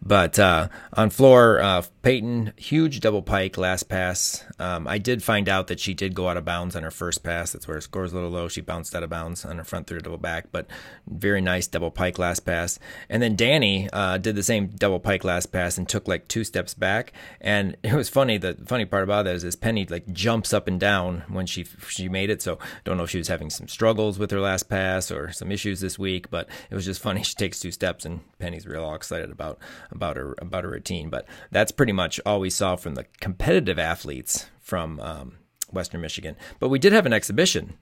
But 0.00 0.38
uh, 0.38 0.68
on 0.92 1.10
floor, 1.10 1.60
uh, 1.60 1.82
Peyton, 2.02 2.52
huge 2.56 3.00
double 3.00 3.20
pike 3.20 3.58
last 3.58 3.88
pass. 3.88 4.44
Um, 4.60 4.86
I 4.86 4.98
did 4.98 5.24
find 5.24 5.48
out 5.48 5.66
that 5.66 5.80
she 5.80 5.92
did 5.92 6.14
go 6.14 6.28
out 6.28 6.36
of 6.36 6.44
bounds 6.44 6.76
on 6.76 6.84
her 6.84 6.92
first 6.92 7.24
pass. 7.24 7.52
That's 7.52 7.66
where 7.66 7.78
her 7.78 7.80
score's 7.80 8.12
a 8.12 8.14
little 8.14 8.30
low. 8.30 8.46
She 8.46 8.60
bounced 8.60 8.94
out 8.94 9.02
of 9.02 9.10
bounds 9.10 9.44
on 9.44 9.58
her 9.58 9.64
front 9.64 9.88
through 9.88 10.00
double 10.00 10.18
back, 10.18 10.46
but 10.52 10.68
very 11.08 11.40
nice 11.40 11.66
double 11.66 11.90
pike 11.90 12.16
last 12.16 12.40
pass. 12.40 12.78
And 13.08 13.20
then 13.20 13.34
Danny 13.34 13.90
uh, 13.92 14.18
did 14.18 14.36
the 14.36 14.44
same 14.44 14.68
double 14.68 15.00
pike 15.00 15.24
last 15.24 15.46
pass 15.46 15.76
and 15.76 15.88
took 15.88 16.06
like 16.06 16.28
two 16.28 16.44
steps 16.44 16.74
back. 16.74 17.12
And 17.40 17.76
it 17.82 17.94
was 17.94 18.08
funny. 18.08 18.38
The 18.38 18.56
funny 18.66 18.84
part 18.84 19.02
about 19.02 19.24
that 19.24 19.34
is, 19.34 19.42
is 19.42 19.56
Penny 19.56 19.84
like 19.84 20.12
jumps 20.12 20.54
up 20.54 20.68
and 20.68 20.78
down 20.78 21.24
when 21.28 21.46
she 21.46 21.64
she 21.88 22.08
made 22.08 22.30
it. 22.30 22.40
So 22.40 22.60
don't 22.84 22.96
know 22.96 23.04
if 23.04 23.10
she 23.10 23.18
was 23.18 23.28
having 23.28 23.50
some 23.50 23.66
struggles 23.80 24.18
with 24.18 24.30
her 24.30 24.40
last 24.40 24.68
pass 24.68 25.10
or 25.10 25.32
some 25.32 25.50
issues 25.50 25.80
this 25.80 25.98
week, 25.98 26.30
but 26.30 26.46
it 26.70 26.74
was 26.74 26.84
just 26.84 27.00
funny. 27.00 27.22
She 27.30 27.34
takes 27.34 27.60
two 27.60 27.70
steps 27.70 28.04
and 28.04 28.20
Penny's 28.38 28.66
real 28.66 28.92
excited 28.92 29.30
about 29.30 29.58
about 29.90 30.18
her 30.18 30.34
about 30.36 30.64
her 30.64 30.70
routine. 30.70 31.08
But 31.08 31.26
that's 31.50 31.72
pretty 31.72 31.92
much 31.92 32.20
all 32.26 32.40
we 32.40 32.50
saw 32.50 32.76
from 32.76 32.94
the 32.94 33.06
competitive 33.20 33.78
athletes 33.78 34.50
from 34.60 35.00
um, 35.00 35.38
Western 35.70 36.02
Michigan. 36.02 36.36
But 36.58 36.68
we 36.68 36.78
did 36.78 36.92
have 36.92 37.06
an 37.06 37.14
exhibition 37.14 37.78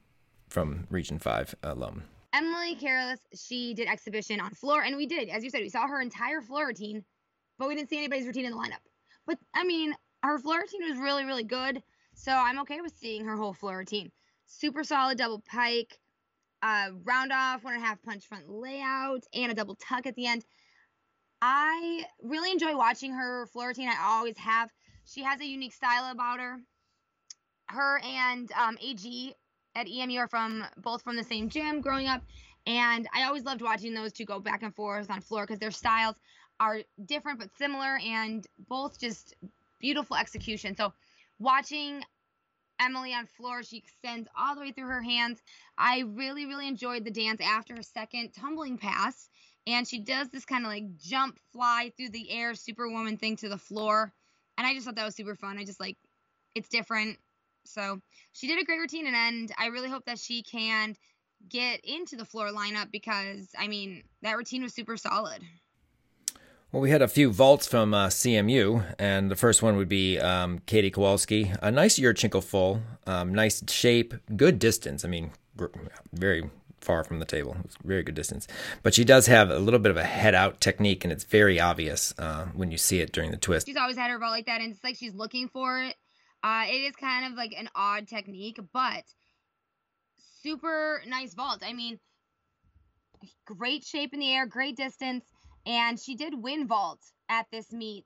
from 0.48 0.86
Region 0.88 1.18
Five 1.18 1.56
alum. 1.64 2.04
Emily 2.32 2.76
Careless, 2.76 3.18
she 3.34 3.74
did 3.74 3.88
exhibition 3.88 4.38
on 4.38 4.52
floor, 4.52 4.82
and 4.82 4.96
we 4.96 5.06
did, 5.06 5.28
as 5.28 5.42
you 5.42 5.50
said, 5.50 5.62
we 5.62 5.68
saw 5.68 5.88
her 5.88 6.00
entire 6.00 6.40
floor 6.42 6.68
routine, 6.68 7.02
but 7.58 7.66
we 7.66 7.74
didn't 7.74 7.90
see 7.90 7.98
anybody's 7.98 8.26
routine 8.26 8.44
in 8.44 8.52
the 8.52 8.56
lineup. 8.56 8.84
But 9.26 9.38
I 9.52 9.64
mean, 9.64 9.94
her 10.22 10.38
floor 10.38 10.58
routine 10.60 10.88
was 10.88 10.98
really, 11.00 11.24
really 11.24 11.42
good, 11.42 11.82
so 12.14 12.30
I'm 12.30 12.60
okay 12.60 12.80
with 12.82 12.96
seeing 12.96 13.24
her 13.24 13.36
whole 13.36 13.52
floor 13.52 13.78
routine 13.78 14.12
super 14.48 14.82
solid 14.82 15.18
double 15.18 15.40
pike, 15.40 15.98
uh, 16.62 16.88
round 17.04 17.32
off, 17.32 17.62
one 17.62 17.74
and 17.74 17.82
a 17.82 17.86
half 17.86 18.02
punch 18.02 18.26
front 18.26 18.48
layout, 18.48 19.24
and 19.32 19.52
a 19.52 19.54
double 19.54 19.76
tuck 19.76 20.06
at 20.06 20.16
the 20.16 20.26
end. 20.26 20.44
I 21.40 22.04
really 22.22 22.50
enjoy 22.50 22.76
watching 22.76 23.12
her 23.12 23.46
floor 23.46 23.68
routine. 23.68 23.88
I 23.88 24.16
always 24.16 24.36
have. 24.38 24.72
She 25.04 25.22
has 25.22 25.40
a 25.40 25.46
unique 25.46 25.72
style 25.72 26.10
about 26.10 26.40
her. 26.40 26.58
Her 27.68 28.00
and 28.02 28.50
um, 28.52 28.76
AG 28.80 29.34
at 29.76 29.86
EMU 29.86 30.18
are 30.18 30.28
from 30.28 30.64
both 30.78 31.02
from 31.02 31.16
the 31.16 31.22
same 31.22 31.48
gym 31.48 31.80
growing 31.80 32.08
up, 32.08 32.22
and 32.66 33.06
I 33.14 33.24
always 33.24 33.44
loved 33.44 33.62
watching 33.62 33.94
those 33.94 34.12
two 34.12 34.24
go 34.24 34.40
back 34.40 34.62
and 34.62 34.74
forth 34.74 35.10
on 35.10 35.20
floor 35.20 35.44
because 35.46 35.60
their 35.60 35.70
styles 35.70 36.16
are 36.58 36.80
different 37.04 37.38
but 37.38 37.50
similar, 37.56 37.98
and 38.04 38.44
both 38.68 38.98
just 38.98 39.34
beautiful 39.78 40.16
execution. 40.16 40.74
So 40.74 40.92
watching 41.38 42.02
Emily 42.80 43.14
on 43.14 43.26
floor. 43.26 43.62
She 43.62 43.78
extends 43.78 44.28
all 44.38 44.54
the 44.54 44.60
way 44.60 44.72
through 44.72 44.88
her 44.88 45.02
hands. 45.02 45.40
I 45.76 46.04
really, 46.06 46.46
really 46.46 46.68
enjoyed 46.68 47.04
the 47.04 47.10
dance 47.10 47.40
after 47.40 47.76
her 47.76 47.82
second 47.82 48.30
tumbling 48.32 48.78
pass. 48.78 49.28
And 49.66 49.86
she 49.86 49.98
does 49.98 50.28
this 50.28 50.44
kind 50.44 50.64
of 50.64 50.70
like 50.70 50.96
jump, 50.96 51.38
fly 51.52 51.92
through 51.96 52.10
the 52.10 52.30
air, 52.30 52.54
superwoman 52.54 53.18
thing 53.18 53.36
to 53.36 53.48
the 53.48 53.58
floor. 53.58 54.12
And 54.56 54.66
I 54.66 54.74
just 54.74 54.86
thought 54.86 54.96
that 54.96 55.04
was 55.04 55.14
super 55.14 55.34
fun. 55.34 55.58
I 55.58 55.64
just 55.64 55.80
like, 55.80 55.96
it's 56.54 56.68
different. 56.68 57.18
So 57.66 58.00
she 58.32 58.46
did 58.46 58.60
a 58.60 58.64
great 58.64 58.78
routine, 58.78 59.06
and 59.06 59.14
end. 59.14 59.52
I 59.58 59.66
really 59.66 59.90
hope 59.90 60.06
that 60.06 60.18
she 60.18 60.42
can 60.42 60.96
get 61.48 61.80
into 61.84 62.16
the 62.16 62.24
floor 62.24 62.48
lineup 62.48 62.90
because 62.90 63.48
I 63.56 63.68
mean 63.68 64.02
that 64.22 64.36
routine 64.36 64.62
was 64.62 64.74
super 64.74 64.96
solid. 64.96 65.42
Well, 66.70 66.82
we 66.82 66.90
had 66.90 67.00
a 67.00 67.08
few 67.08 67.30
vaults 67.30 67.66
from 67.66 67.94
uh, 67.94 68.08
CMU, 68.08 68.94
and 68.98 69.30
the 69.30 69.36
first 69.36 69.62
one 69.62 69.76
would 69.76 69.88
be 69.88 70.18
um, 70.18 70.58
Katie 70.66 70.90
Kowalski. 70.90 71.50
A 71.62 71.70
nice 71.70 71.98
Yurchenko 71.98 72.44
full, 72.44 72.82
um, 73.06 73.34
nice 73.34 73.62
shape, 73.70 74.12
good 74.36 74.58
distance. 74.58 75.02
I 75.02 75.08
mean, 75.08 75.30
very 76.12 76.50
far 76.82 77.04
from 77.04 77.20
the 77.20 77.24
table. 77.24 77.56
very 77.82 78.02
good 78.02 78.14
distance. 78.14 78.46
But 78.82 78.92
she 78.92 79.02
does 79.02 79.28
have 79.28 79.48
a 79.48 79.58
little 79.58 79.80
bit 79.80 79.90
of 79.90 79.96
a 79.96 80.04
head 80.04 80.34
out 80.34 80.60
technique, 80.60 81.04
and 81.04 81.12
it's 81.12 81.24
very 81.24 81.58
obvious 81.58 82.12
uh, 82.18 82.48
when 82.52 82.70
you 82.70 82.76
see 82.76 83.00
it 83.00 83.12
during 83.12 83.30
the 83.30 83.38
twist. 83.38 83.66
She's 83.66 83.78
always 83.78 83.96
had 83.96 84.10
her 84.10 84.18
vault 84.18 84.32
like 84.32 84.44
that, 84.44 84.60
and 84.60 84.72
it's 84.72 84.84
like 84.84 84.96
she's 84.96 85.14
looking 85.14 85.48
for 85.48 85.80
it. 85.80 85.94
Uh, 86.42 86.64
it 86.68 86.82
is 86.82 86.94
kind 86.96 87.32
of 87.32 87.32
like 87.32 87.54
an 87.58 87.70
odd 87.74 88.08
technique, 88.08 88.60
but 88.74 89.04
super 90.42 91.02
nice 91.06 91.32
vault. 91.32 91.62
I 91.66 91.72
mean, 91.72 91.98
great 93.46 93.84
shape 93.84 94.12
in 94.12 94.20
the 94.20 94.30
air, 94.34 94.44
great 94.44 94.76
distance, 94.76 95.24
and 95.68 96.00
she 96.00 96.16
did 96.16 96.42
win 96.42 96.66
vault 96.66 97.00
at 97.28 97.46
this 97.52 97.72
meet. 97.72 98.04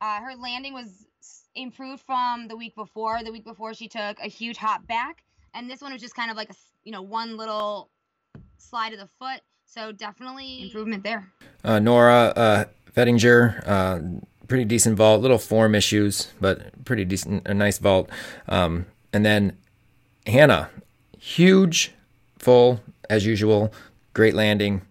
Uh, 0.00 0.20
her 0.20 0.34
landing 0.34 0.74
was 0.74 1.06
improved 1.54 2.02
from 2.02 2.48
the 2.48 2.56
week 2.56 2.74
before. 2.74 3.22
The 3.24 3.32
week 3.32 3.44
before, 3.44 3.72
she 3.72 3.88
took 3.88 4.18
a 4.20 4.28
huge 4.28 4.58
hop 4.58 4.86
back, 4.86 5.22
and 5.54 5.70
this 5.70 5.80
one 5.80 5.92
was 5.92 6.02
just 6.02 6.14
kind 6.14 6.30
of 6.30 6.36
like 6.36 6.50
a 6.50 6.54
you 6.84 6.92
know 6.92 7.02
one 7.02 7.38
little 7.38 7.88
slide 8.58 8.92
of 8.92 8.98
the 8.98 9.08
foot. 9.18 9.40
So 9.64 9.92
definitely 9.92 10.64
improvement 10.64 11.02
there. 11.02 11.32
Uh, 11.64 11.78
Nora 11.78 12.32
uh, 12.36 12.64
Fettinger, 12.94 13.62
uh, 13.66 14.00
pretty 14.48 14.64
decent 14.66 14.96
vault. 14.96 15.22
Little 15.22 15.38
form 15.38 15.74
issues, 15.74 16.32
but 16.40 16.84
pretty 16.84 17.06
decent, 17.06 17.46
a 17.46 17.54
nice 17.54 17.78
vault. 17.78 18.10
Um, 18.48 18.86
and 19.14 19.24
then 19.24 19.56
Hannah 20.26 20.68
Huge, 21.22 21.92
full, 22.36 22.80
as 23.08 23.24
usual. 23.24 23.72
Great 24.12 24.34
landing. 24.34 24.82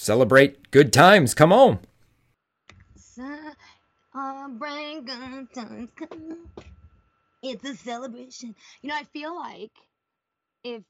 Celebrate 0.00 0.70
good 0.70 0.94
times. 0.94 1.34
Come 1.34 1.52
on. 1.52 1.78
It's 7.42 7.62
a 7.68 7.74
celebration. 7.76 8.54
You 8.80 8.88
know, 8.88 8.94
I 8.94 9.04
feel 9.12 9.36
like 9.36 9.72
if 10.64 10.82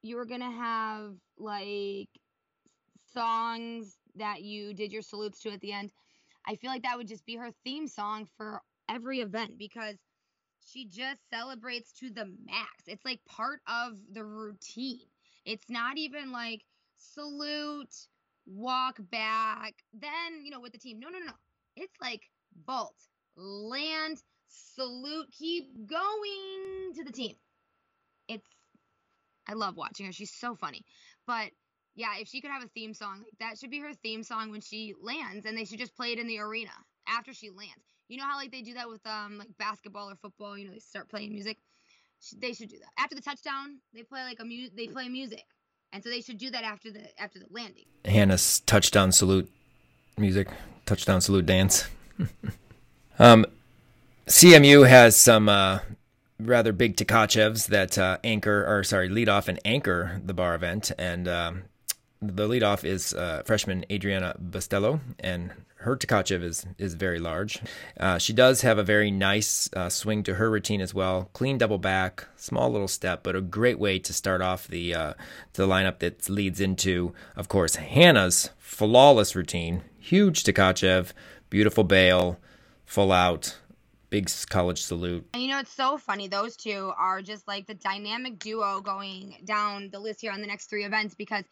you 0.00 0.16
were 0.16 0.24
gonna 0.24 0.50
have 0.50 1.12
like 1.36 2.08
songs 3.12 3.98
that 4.16 4.40
you 4.40 4.72
did 4.72 4.90
your 4.90 5.02
salutes 5.02 5.40
to 5.40 5.50
at 5.50 5.60
the 5.60 5.72
end, 5.72 5.92
I 6.46 6.56
feel 6.56 6.70
like 6.70 6.84
that 6.84 6.96
would 6.96 7.08
just 7.08 7.26
be 7.26 7.36
her 7.36 7.50
theme 7.62 7.86
song 7.86 8.26
for 8.38 8.62
every 8.88 9.20
event 9.20 9.58
because 9.58 9.96
she 10.66 10.86
just 10.86 11.20
celebrates 11.30 11.92
to 12.00 12.08
the 12.08 12.24
max. 12.24 12.84
It's 12.86 13.04
like 13.04 13.20
part 13.26 13.60
of 13.68 13.98
the 14.10 14.24
routine. 14.24 15.08
It's 15.44 15.68
not 15.68 15.98
even 15.98 16.32
like 16.32 16.62
salute, 17.02 17.94
walk 18.46 18.98
back, 19.10 19.74
then, 19.92 20.44
you 20.44 20.50
know, 20.50 20.60
with 20.60 20.72
the 20.72 20.78
team. 20.78 21.00
No, 21.00 21.08
no, 21.08 21.18
no. 21.18 21.32
It's 21.76 21.94
like 22.00 22.22
vault, 22.66 22.96
land, 23.36 24.18
salute, 24.48 25.26
keep 25.32 25.86
going 25.86 26.92
to 26.94 27.04
the 27.04 27.12
team. 27.12 27.36
It's, 28.28 28.46
I 29.48 29.54
love 29.54 29.76
watching 29.76 30.06
her. 30.06 30.12
She's 30.12 30.32
so 30.34 30.54
funny. 30.54 30.84
But 31.26 31.50
yeah, 31.94 32.18
if 32.18 32.28
she 32.28 32.40
could 32.40 32.50
have 32.50 32.62
a 32.62 32.68
theme 32.68 32.94
song, 32.94 33.24
that 33.40 33.58
should 33.58 33.70
be 33.70 33.80
her 33.80 33.92
theme 33.94 34.22
song 34.22 34.50
when 34.50 34.60
she 34.60 34.94
lands, 35.00 35.46
and 35.46 35.56
they 35.56 35.64
should 35.64 35.78
just 35.78 35.96
play 35.96 36.12
it 36.12 36.18
in 36.18 36.26
the 36.26 36.38
arena 36.38 36.72
after 37.08 37.32
she 37.32 37.50
lands. 37.50 37.84
You 38.08 38.18
know 38.18 38.24
how 38.24 38.36
like 38.36 38.52
they 38.52 38.62
do 38.62 38.74
that 38.74 38.88
with 38.88 39.06
um 39.06 39.38
like 39.38 39.48
basketball 39.58 40.10
or 40.10 40.16
football. 40.16 40.56
You 40.56 40.66
know 40.66 40.72
they 40.72 40.78
start 40.78 41.10
playing 41.10 41.32
music. 41.32 41.58
They 42.38 42.52
should 42.52 42.70
do 42.70 42.78
that 42.78 43.02
after 43.02 43.14
the 43.16 43.22
touchdown. 43.22 43.78
They 43.94 44.02
play 44.04 44.22
like 44.24 44.40
a 44.40 44.44
mu- 44.44 44.70
They 44.74 44.86
play 44.86 45.08
music, 45.08 45.44
and 45.92 46.02
so 46.02 46.10
they 46.10 46.20
should 46.20 46.38
do 46.38 46.50
that 46.50 46.64
after 46.64 46.90
the 46.90 47.02
after 47.20 47.38
the 47.38 47.46
landing. 47.50 47.84
Hannah's 48.04 48.60
touchdown 48.60 49.12
salute 49.12 49.50
music, 50.16 50.48
touchdown 50.86 51.20
salute 51.20 51.46
dance. 51.46 51.86
um, 53.18 53.46
CMU 54.26 54.88
has 54.88 55.16
some 55.16 55.48
uh, 55.48 55.80
rather 56.40 56.72
big 56.72 56.96
Tkachevs 56.96 57.66
that 57.68 57.98
uh, 57.98 58.18
anchor, 58.24 58.64
or 58.66 58.84
sorry, 58.84 59.08
lead 59.08 59.28
off 59.28 59.48
and 59.48 59.58
anchor 59.64 60.20
the 60.24 60.34
bar 60.34 60.54
event, 60.54 60.92
and 60.98 61.28
um, 61.28 61.64
the 62.22 62.48
leadoff 62.48 62.84
is 62.84 63.12
uh, 63.14 63.42
freshman 63.44 63.84
Adriana 63.90 64.36
Bustillo, 64.40 65.00
and 65.18 65.50
her 65.76 65.96
Tkachev 65.96 66.42
is 66.42 66.64
is 66.78 66.94
very 66.94 67.18
large. 67.18 67.60
Uh, 67.98 68.18
she 68.18 68.32
does 68.32 68.62
have 68.62 68.78
a 68.78 68.84
very 68.84 69.10
nice 69.10 69.68
uh, 69.74 69.88
swing 69.88 70.22
to 70.22 70.34
her 70.34 70.48
routine 70.48 70.80
as 70.80 70.94
well. 70.94 71.28
Clean 71.32 71.58
double 71.58 71.78
back, 71.78 72.26
small 72.36 72.70
little 72.70 72.88
step, 72.88 73.22
but 73.22 73.34
a 73.34 73.40
great 73.40 73.78
way 73.78 73.98
to 73.98 74.12
start 74.12 74.40
off 74.40 74.68
the 74.68 74.94
uh, 74.94 75.14
the 75.54 75.66
lineup 75.66 75.98
that 75.98 76.30
leads 76.30 76.60
into, 76.60 77.12
of 77.36 77.48
course, 77.48 77.76
Hannah's 77.76 78.50
flawless 78.58 79.34
routine. 79.34 79.82
Huge 79.98 80.44
Tkachev, 80.44 81.12
beautiful 81.50 81.84
bail, 81.84 82.38
full 82.86 83.12
out. 83.12 83.58
Big 84.10 84.30
college 84.50 84.82
salute. 84.82 85.26
And 85.32 85.42
you 85.42 85.48
know, 85.48 85.58
it's 85.58 85.72
so 85.72 85.96
funny. 85.96 86.28
Those 86.28 86.54
two 86.54 86.92
are 86.98 87.22
just 87.22 87.48
like 87.48 87.66
the 87.66 87.72
dynamic 87.72 88.38
duo 88.38 88.82
going 88.82 89.38
down 89.46 89.88
the 89.90 89.98
list 89.98 90.20
here 90.20 90.32
on 90.32 90.42
the 90.42 90.46
next 90.46 90.66
three 90.66 90.84
events 90.84 91.14
because 91.14 91.44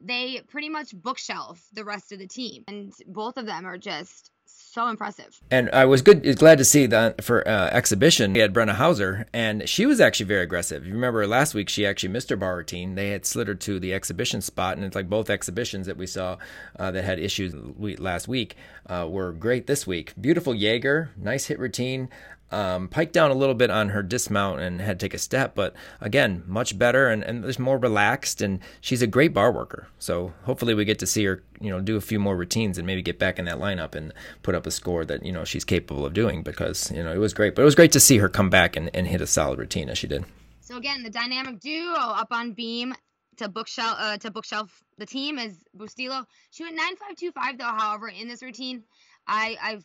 they 0.00 0.40
pretty 0.48 0.68
much 0.68 0.94
bookshelf 0.94 1.62
the 1.72 1.84
rest 1.84 2.12
of 2.12 2.18
the 2.18 2.26
team, 2.26 2.64
and 2.68 2.92
both 3.06 3.36
of 3.36 3.46
them 3.46 3.66
are 3.66 3.78
just 3.78 4.30
so 4.46 4.88
impressive. 4.88 5.40
And 5.50 5.70
I 5.72 5.84
was 5.84 6.02
good, 6.02 6.38
glad 6.38 6.58
to 6.58 6.64
see 6.64 6.86
that 6.86 7.24
for 7.24 7.46
uh, 7.46 7.68
exhibition. 7.70 8.32
We 8.32 8.40
had 8.40 8.52
Brenna 8.52 8.74
Hauser, 8.74 9.26
and 9.32 9.68
she 9.68 9.86
was 9.86 10.00
actually 10.00 10.26
very 10.26 10.42
aggressive. 10.42 10.86
You 10.86 10.92
remember 10.92 11.26
last 11.26 11.54
week 11.54 11.68
she 11.68 11.86
actually 11.86 12.10
missed 12.10 12.30
her 12.30 12.36
bar 12.36 12.56
routine. 12.56 12.94
They 12.94 13.10
had 13.10 13.26
slid 13.26 13.48
her 13.48 13.54
to 13.54 13.80
the 13.80 13.92
exhibition 13.92 14.40
spot, 14.40 14.76
and 14.76 14.84
it's 14.84 14.96
like 14.96 15.08
both 15.08 15.30
exhibitions 15.30 15.86
that 15.86 15.96
we 15.96 16.06
saw 16.06 16.36
uh, 16.78 16.90
that 16.90 17.04
had 17.04 17.18
issues 17.18 17.54
last 17.98 18.28
week 18.28 18.56
uh, 18.86 19.06
were 19.08 19.32
great 19.32 19.66
this 19.66 19.86
week. 19.86 20.14
Beautiful 20.20 20.54
Jaeger, 20.54 21.10
nice 21.16 21.46
hit 21.46 21.58
routine 21.58 22.08
um, 22.50 22.88
piked 22.88 23.12
down 23.12 23.30
a 23.30 23.34
little 23.34 23.54
bit 23.54 23.70
on 23.70 23.90
her 23.90 24.02
dismount 24.02 24.60
and 24.60 24.80
had 24.80 24.98
to 24.98 25.06
take 25.06 25.14
a 25.14 25.18
step, 25.18 25.54
but 25.54 25.74
again, 26.00 26.42
much 26.46 26.78
better 26.78 27.08
and, 27.08 27.22
and 27.22 27.44
just 27.44 27.58
more 27.58 27.78
relaxed. 27.78 28.42
And 28.42 28.60
she's 28.80 29.02
a 29.02 29.06
great 29.06 29.32
bar 29.32 29.52
worker. 29.52 29.88
So 29.98 30.32
hopefully 30.44 30.74
we 30.74 30.84
get 30.84 30.98
to 31.00 31.06
see 31.06 31.24
her, 31.24 31.42
you 31.60 31.70
know, 31.70 31.80
do 31.80 31.96
a 31.96 32.00
few 32.00 32.18
more 32.18 32.36
routines 32.36 32.78
and 32.78 32.86
maybe 32.86 33.02
get 33.02 33.18
back 33.18 33.38
in 33.38 33.44
that 33.44 33.58
lineup 33.58 33.94
and 33.94 34.12
put 34.42 34.54
up 34.54 34.66
a 34.66 34.70
score 34.70 35.04
that, 35.04 35.24
you 35.24 35.32
know, 35.32 35.44
she's 35.44 35.64
capable 35.64 36.04
of 36.04 36.12
doing 36.12 36.42
because, 36.42 36.90
you 36.90 37.02
know, 37.02 37.12
it 37.12 37.18
was 37.18 37.34
great. 37.34 37.54
But 37.54 37.62
it 37.62 37.66
was 37.66 37.74
great 37.74 37.92
to 37.92 38.00
see 38.00 38.18
her 38.18 38.28
come 38.28 38.50
back 38.50 38.76
and, 38.76 38.90
and 38.94 39.06
hit 39.06 39.20
a 39.20 39.26
solid 39.26 39.58
routine 39.58 39.88
as 39.88 39.98
she 39.98 40.06
did. 40.06 40.24
So 40.60 40.76
again, 40.76 41.02
the 41.02 41.10
dynamic 41.10 41.60
duo 41.60 41.94
up 41.94 42.28
on 42.30 42.52
beam 42.52 42.94
to 43.38 43.48
bookshelf 43.48 43.96
uh, 43.98 44.18
to 44.18 44.30
bookshelf 44.30 44.82
the 44.98 45.06
team 45.06 45.38
is 45.38 45.56
Bustillo. 45.76 46.24
She 46.50 46.62
went 46.62 46.76
9525 46.76 47.58
though, 47.58 47.64
however, 47.64 48.08
in 48.08 48.28
this 48.28 48.42
routine. 48.42 48.84
I, 49.26 49.56
I've 49.62 49.84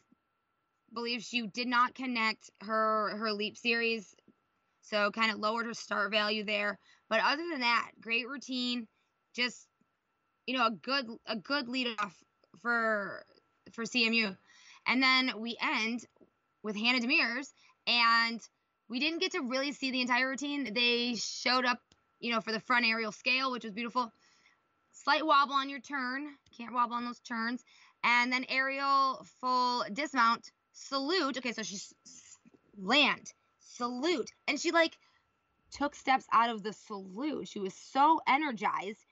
believe 0.95 1.21
she 1.21 1.45
did 1.45 1.67
not 1.67 1.93
connect 1.93 2.49
her 2.61 3.15
her 3.17 3.31
leap 3.31 3.57
series, 3.57 4.15
so 4.81 5.11
kind 5.11 5.31
of 5.31 5.37
lowered 5.37 5.67
her 5.67 5.73
start 5.75 6.09
value 6.09 6.43
there. 6.43 6.79
But 7.09 7.19
other 7.23 7.43
than 7.51 7.59
that, 7.59 7.91
great 8.01 8.27
routine, 8.27 8.87
just 9.35 9.67
you 10.47 10.57
know 10.57 10.65
a 10.65 10.71
good 10.71 11.05
a 11.27 11.35
good 11.35 11.69
lead 11.69 11.95
off 11.99 12.15
for 12.61 13.23
for 13.73 13.83
CMU, 13.83 14.35
and 14.87 15.03
then 15.03 15.33
we 15.37 15.57
end 15.61 16.05
with 16.63 16.75
Hannah 16.75 16.99
Demers, 16.99 17.53
and 17.85 18.41
we 18.89 18.99
didn't 18.99 19.19
get 19.19 19.33
to 19.33 19.41
really 19.41 19.71
see 19.71 19.91
the 19.91 20.01
entire 20.01 20.29
routine. 20.29 20.73
They 20.73 21.15
showed 21.15 21.65
up, 21.65 21.79
you 22.19 22.31
know, 22.31 22.41
for 22.41 22.51
the 22.51 22.59
front 22.59 22.85
aerial 22.85 23.11
scale, 23.11 23.51
which 23.51 23.63
was 23.63 23.73
beautiful. 23.73 24.11
Slight 24.93 25.25
wobble 25.25 25.53
on 25.53 25.69
your 25.69 25.79
turn, 25.81 26.27
can't 26.57 26.73
wobble 26.73 26.95
on 26.95 27.05
those 27.05 27.19
turns, 27.19 27.63
and 28.03 28.31
then 28.31 28.45
aerial 28.49 29.25
full 29.39 29.83
dismount 29.91 30.51
salute. 30.75 31.37
Okay, 31.37 31.53
so 31.53 31.63
she's 31.63 31.93
land, 32.77 33.33
salute. 33.59 34.31
And 34.47 34.59
she 34.59 34.71
like 34.71 34.97
took 35.71 35.95
steps 35.95 36.25
out 36.31 36.49
of 36.49 36.61
the 36.61 36.73
salute. 36.73 37.47
She 37.47 37.59
was 37.59 37.73
so 37.73 38.21
energized 38.27 39.03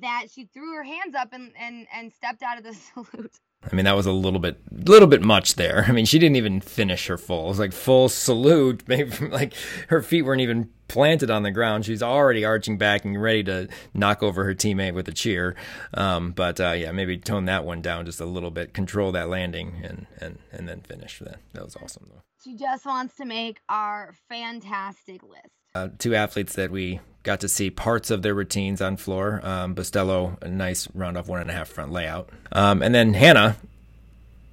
that 0.00 0.26
she 0.32 0.44
threw 0.44 0.74
her 0.74 0.84
hands 0.84 1.14
up 1.14 1.32
and 1.32 1.52
and 1.58 1.86
and 1.92 2.12
stepped 2.12 2.42
out 2.42 2.58
of 2.58 2.64
the 2.64 2.74
salute. 2.94 3.38
I 3.70 3.74
mean, 3.74 3.86
that 3.86 3.96
was 3.96 4.06
a 4.06 4.12
little 4.12 4.38
bit, 4.38 4.60
little 4.70 5.08
bit 5.08 5.22
much 5.22 5.54
there. 5.54 5.86
I 5.88 5.92
mean, 5.92 6.04
she 6.04 6.18
didn't 6.18 6.36
even 6.36 6.60
finish 6.60 7.06
her 7.06 7.18
full. 7.18 7.46
It 7.46 7.48
was 7.48 7.58
like 7.58 7.72
full 7.72 8.08
salute. 8.08 8.84
Maybe 8.88 9.10
like 9.28 9.54
her 9.88 10.02
feet 10.02 10.22
weren't 10.22 10.42
even 10.42 10.70
planted 10.88 11.30
on 11.30 11.42
the 11.42 11.50
ground. 11.50 11.84
She's 11.84 12.02
already 12.02 12.44
arching 12.44 12.78
back 12.78 13.04
and 13.04 13.20
ready 13.20 13.42
to 13.44 13.68
knock 13.94 14.22
over 14.22 14.44
her 14.44 14.54
teammate 14.54 14.94
with 14.94 15.08
a 15.08 15.12
cheer. 15.12 15.54
Um, 15.94 16.32
but 16.32 16.60
uh, 16.60 16.72
yeah, 16.72 16.92
maybe 16.92 17.18
tone 17.18 17.46
that 17.46 17.64
one 17.64 17.82
down 17.82 18.06
just 18.06 18.20
a 18.20 18.26
little 18.26 18.50
bit, 18.50 18.74
control 18.74 19.12
that 19.12 19.28
landing, 19.28 19.80
and 19.82 20.06
and 20.20 20.38
and 20.52 20.68
then 20.68 20.80
finish. 20.80 21.18
That 21.18 21.38
that 21.52 21.64
was 21.64 21.76
awesome 21.76 22.06
though. 22.12 22.22
She 22.44 22.54
just 22.54 22.86
wants 22.86 23.16
to 23.16 23.24
make 23.24 23.58
our 23.68 24.14
fantastic 24.28 25.22
list. 25.22 25.48
Uh, 25.74 25.88
two 25.98 26.14
athletes 26.14 26.54
that 26.54 26.70
we 26.70 27.00
got 27.22 27.40
to 27.40 27.48
see 27.48 27.68
parts 27.70 28.10
of 28.10 28.22
their 28.22 28.34
routines 28.34 28.80
on 28.80 28.96
floor. 28.96 29.40
Um, 29.42 29.76
a 29.76 30.48
nice 30.48 30.88
round 30.94 31.18
off 31.18 31.28
one 31.28 31.40
and 31.40 31.50
a 31.50 31.52
half 31.52 31.68
front 31.68 31.92
layout. 31.92 32.30
Um, 32.52 32.82
and 32.82 32.94
then 32.94 33.14
Hannah, 33.14 33.56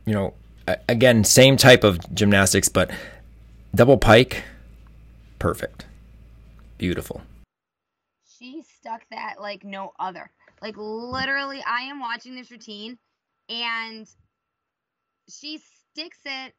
you 0.06 0.14
know, 0.14 0.34
again, 0.90 1.24
same 1.24 1.56
type 1.56 1.84
of 1.84 2.14
gymnastics, 2.14 2.68
but 2.68 2.92
double 3.76 3.98
pike, 3.98 4.44
perfect. 5.40 5.86
Beautiful. 6.84 7.22
She 8.38 8.62
stuck 8.62 9.04
that 9.10 9.36
like 9.40 9.64
no 9.64 9.94
other. 10.02 10.30
Like 10.62 10.76
literally, 10.76 11.64
I 11.66 11.84
am 11.84 12.02
watching 12.02 12.36
this 12.36 12.52
routine, 12.52 12.98
and 13.48 14.06
she 15.30 15.62
sticks 15.94 16.18
it 16.26 16.54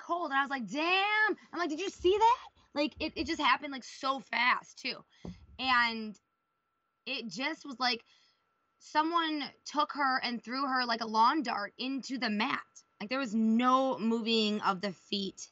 cold, 0.00 0.32
and 0.32 0.40
I 0.40 0.42
was 0.42 0.50
like, 0.50 0.68
"Damn!" 0.68 1.36
I'm 1.52 1.60
like, 1.60 1.68
"Did 1.68 1.78
you 1.78 1.90
see 1.90 2.10
that?" 2.10 2.48
Like 2.74 2.94
it, 2.98 3.12
it 3.14 3.28
just 3.28 3.40
happened 3.40 3.70
like 3.70 3.84
so 3.84 4.18
fast 4.18 4.80
too, 4.80 4.96
and 5.60 6.18
it 7.06 7.28
just 7.28 7.64
was 7.64 7.78
like 7.78 8.02
someone 8.80 9.44
took 9.64 9.92
her 9.92 10.18
and 10.24 10.42
threw 10.42 10.66
her 10.66 10.84
like 10.84 11.02
a 11.02 11.06
lawn 11.06 11.44
dart 11.44 11.72
into 11.78 12.18
the 12.18 12.30
mat. 12.30 12.58
Like 13.00 13.10
there 13.10 13.20
was 13.20 13.32
no 13.32 13.96
moving 13.96 14.60
of 14.62 14.80
the 14.80 14.90
feet 14.90 15.46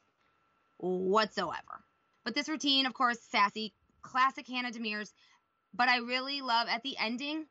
whatsoever. 0.78 1.85
But 2.24 2.35
this 2.35 2.49
routine, 2.49 2.87
of 2.87 2.93
course, 2.93 3.19
sassy, 3.31 3.73
classic 4.02 4.47
Hannah 4.47 4.70
Demers. 4.70 5.12
But 5.74 5.89
I 5.89 5.98
really 5.98 6.40
love 6.40 6.66
at 6.68 6.82
the 6.82 6.97
ending 6.98 7.47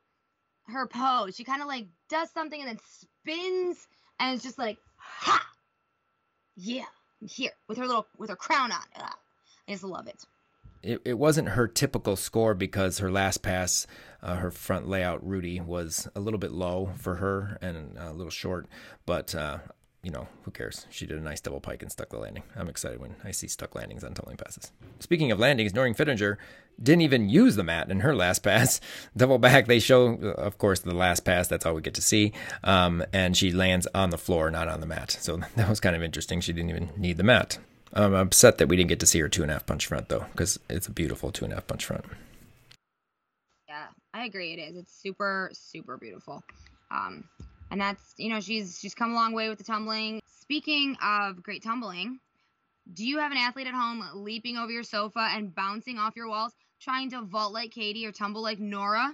her 0.67 0.88
pose. 0.88 1.35
She 1.35 1.43
kind 1.43 1.61
of 1.61 1.67
like 1.67 1.88
does 2.09 2.30
something 2.31 2.59
and 2.59 2.69
then 2.69 2.80
spins, 2.84 3.88
and 4.19 4.35
it's 4.35 4.43
just 4.43 4.57
like, 4.57 4.77
ha, 4.97 5.45
yeah, 6.55 6.85
I'm 7.21 7.27
here 7.27 7.51
with 7.67 7.77
her 7.77 7.88
little 7.88 8.07
with 8.17 8.30
her 8.30 8.35
crown 8.35 8.71
on. 8.71 8.81
Ugh. 8.95 9.15
I 9.67 9.71
just 9.71 9.84
love 9.84 10.07
it. 10.07 10.26
It, 10.81 11.01
it 11.03 11.17
wasn't 11.19 11.49
her 11.49 11.67
typical 11.67 12.15
score 12.15 12.53
because 12.53 12.99
her 12.99 13.11
last 13.11 13.41
pass, 13.41 13.85
uh, 14.23 14.35
her 14.35 14.49
front 14.49 14.88
layout, 14.88 15.26
Rudy, 15.27 15.59
was 15.59 16.07
a 16.15 16.21
little 16.21 16.39
bit 16.39 16.51
low 16.51 16.91
for 16.97 17.15
her 17.15 17.57
and 17.61 17.97
a 17.97 18.13
little 18.13 18.31
short. 18.31 18.67
But 19.05 19.35
uh, 19.35 19.59
you 20.03 20.11
know, 20.11 20.27
who 20.43 20.51
cares? 20.51 20.85
She 20.89 21.05
did 21.05 21.17
a 21.17 21.21
nice 21.21 21.41
double 21.41 21.59
pike 21.59 21.81
and 21.81 21.91
stuck 21.91 22.09
the 22.09 22.17
landing. 22.17 22.43
I'm 22.55 22.69
excited 22.69 23.01
when 23.01 23.15
I 23.23 23.31
see 23.31 23.47
stuck 23.47 23.76
landings 23.76 24.03
on 24.03 24.13
tumbling 24.13 24.38
passes. 24.38 24.71
Speaking 24.99 25.31
of 25.31 25.39
landings, 25.39 25.73
Noreen 25.73 25.93
Fittinger 25.93 26.38
didn't 26.81 27.01
even 27.01 27.27
use 27.27 27.57
the 27.57 27.63
mat 27.63 27.91
in 27.91 27.99
her 27.99 28.15
last 28.15 28.39
pass. 28.43 28.80
Double 29.15 29.38
back, 29.38 29.67
they 29.67 29.80
show, 29.80 30.13
of 30.13 30.57
course, 30.57 30.80
the 30.80 30.95
last 30.95 31.21
pass. 31.26 31.47
That's 31.47 31.65
all 31.65 31.73
we 31.73 31.81
get 31.81 31.95
to 31.95 32.01
see. 32.01 32.31
Um, 32.63 33.03
and 33.11 33.35
she 33.35 33.51
lands 33.51 33.88
on 33.93 34.09
the 34.09 34.17
floor, 34.17 34.49
not 34.49 34.69
on 34.69 34.80
the 34.80 34.88
mat. 34.88 35.11
So 35.11 35.38
that 35.55 35.69
was 35.69 35.80
kind 35.80 35.95
of 35.95 36.03
interesting. 36.03 36.39
She 36.41 36.53
didn't 36.53 36.69
even 36.69 36.89
need 36.95 37.17
the 37.17 37.23
mat. 37.23 37.57
I'm 37.91 38.13
upset 38.13 38.59
that 38.59 38.67
we 38.67 38.77
didn't 38.77 38.89
get 38.89 38.99
to 38.99 39.07
see 39.07 39.19
her 39.19 39.30
two 39.30 39.41
and 39.41 39.51
a 39.51 39.55
half 39.55 39.65
punch 39.65 39.88
front, 39.88 40.09
though, 40.09 40.26
because 40.31 40.59
it's 40.69 40.88
a 40.88 40.91
beautiful 40.91 41.31
two 41.31 41.43
and 41.43 41.51
a 41.51 41.57
half 41.57 41.67
punch 41.67 41.85
front. 41.85 42.05
Yeah, 43.67 43.88
I 44.13 44.26
agree. 44.26 44.53
It 44.53 44.59
is. 44.59 44.77
It's 44.77 44.93
super, 44.93 45.49
super 45.53 45.97
beautiful. 45.97 46.43
Um, 46.91 47.23
and 47.72 47.80
that's 47.80 48.14
you 48.18 48.30
know 48.30 48.40
she's 48.40 48.78
she's 48.80 48.96
come 48.96 49.12
a 49.12 49.16
long 49.16 49.34
way 49.34 49.50
with 49.50 49.58
the 49.58 49.64
tumbling. 49.64 50.22
Speaking 50.41 50.98
of 51.04 51.44
great 51.44 51.64
tumbling, 51.64 52.20
do 52.91 53.06
you 53.06 53.20
have 53.20 53.32
an 53.32 53.38
athlete 53.38 53.68
at 53.68 53.74
home 53.74 54.04
leaping 54.16 54.58
over 54.58 54.72
your 54.72 54.84
sofa 54.84 55.30
and 55.32 55.54
bouncing 55.54 55.98
off 55.98 56.16
your 56.16 56.28
walls, 56.28 56.54
trying 56.82 57.12
to 57.12 57.22
vault 57.22 57.54
like 57.54 57.72
Katie 57.72 58.06
or 58.06 58.12
tumble 58.12 58.41
like 58.41 58.60
Nora? 58.60 59.14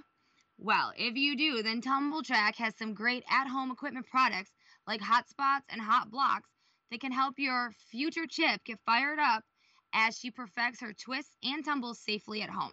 Well, 0.58 0.92
if 0.96 1.16
you 1.16 1.36
do, 1.36 1.62
then 1.62 1.82
Tumbl 1.82 2.22
Trak 2.22 2.56
has 2.56 2.74
some 2.78 2.94
great 2.94 3.24
at-home 3.28 3.70
equipment 3.70 4.06
products 4.06 4.50
like 4.86 5.02
hot 5.02 5.28
spots 5.28 5.66
and 5.68 5.80
hot 5.80 6.10
blocks 6.10 6.48
that 6.90 7.00
can 7.00 7.12
help 7.12 7.34
your 7.38 7.72
future 7.90 8.26
chip 8.26 8.64
get 8.64 8.78
fired 8.86 9.18
up 9.18 9.44
as 9.92 10.18
she 10.18 10.30
perfects 10.30 10.80
her 10.80 10.94
twists 10.94 11.36
and 11.42 11.62
tumbles 11.62 11.98
safely 11.98 12.40
at 12.40 12.48
home. 12.48 12.72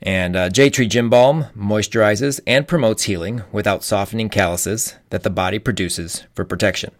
And 0.00 0.36
uh, 0.36 0.50
J 0.50 0.70
Tree 0.70 0.86
Gym 0.86 1.10
Balm 1.10 1.46
moisturizes 1.56 2.38
and 2.46 2.68
promotes 2.68 3.02
healing 3.04 3.42
without 3.50 3.82
softening 3.82 4.28
calluses 4.28 4.94
that 5.10 5.24
the 5.24 5.30
body 5.30 5.58
produces 5.58 6.22
for 6.32 6.44
protection. 6.44 6.92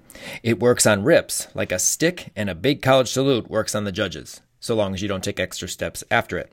It 0.43 0.59
works 0.59 0.87
on 0.87 1.05
rips 1.05 1.47
like 1.55 1.71
a 1.71 1.79
stick, 1.79 2.33
and 2.35 2.51
a 2.51 2.55
big 2.55 2.81
college 2.83 3.11
salute 3.11 3.51
works 3.51 3.75
on 3.75 3.85
the 3.85 3.93
judges 3.93 4.41
so 4.65 4.75
long 4.75 4.95
as 4.95 5.03
you 5.03 5.09
don't 5.09 5.23
take 5.23 5.39
extra 5.39 5.69
steps 5.69 6.03
after 6.11 6.39
it. 6.39 6.51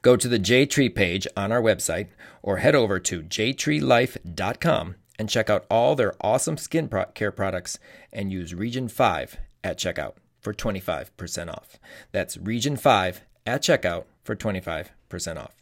Go 0.00 0.14
to 0.14 0.28
the 0.28 0.38
J 0.38 0.64
Tree 0.64 0.88
page 0.88 1.26
on 1.36 1.50
our 1.50 1.60
website 1.60 2.06
or 2.40 2.58
head 2.58 2.76
over 2.76 3.00
to 3.00 3.20
jtreelife.com 3.20 4.94
and 5.18 5.28
check 5.28 5.50
out 5.50 5.66
all 5.68 5.96
their 5.96 6.14
awesome 6.20 6.56
skin 6.56 6.88
care 7.14 7.32
products 7.32 7.80
and 8.12 8.30
use 8.30 8.54
Region 8.54 8.86
5 8.86 9.38
at 9.64 9.76
checkout 9.76 10.12
for 10.40 10.54
25% 10.54 11.48
off. 11.48 11.80
That's 12.12 12.36
Region 12.36 12.76
5 12.76 13.22
at 13.44 13.62
checkout 13.62 14.04
for 14.22 14.36
25% 14.36 14.90
off. 15.36 15.56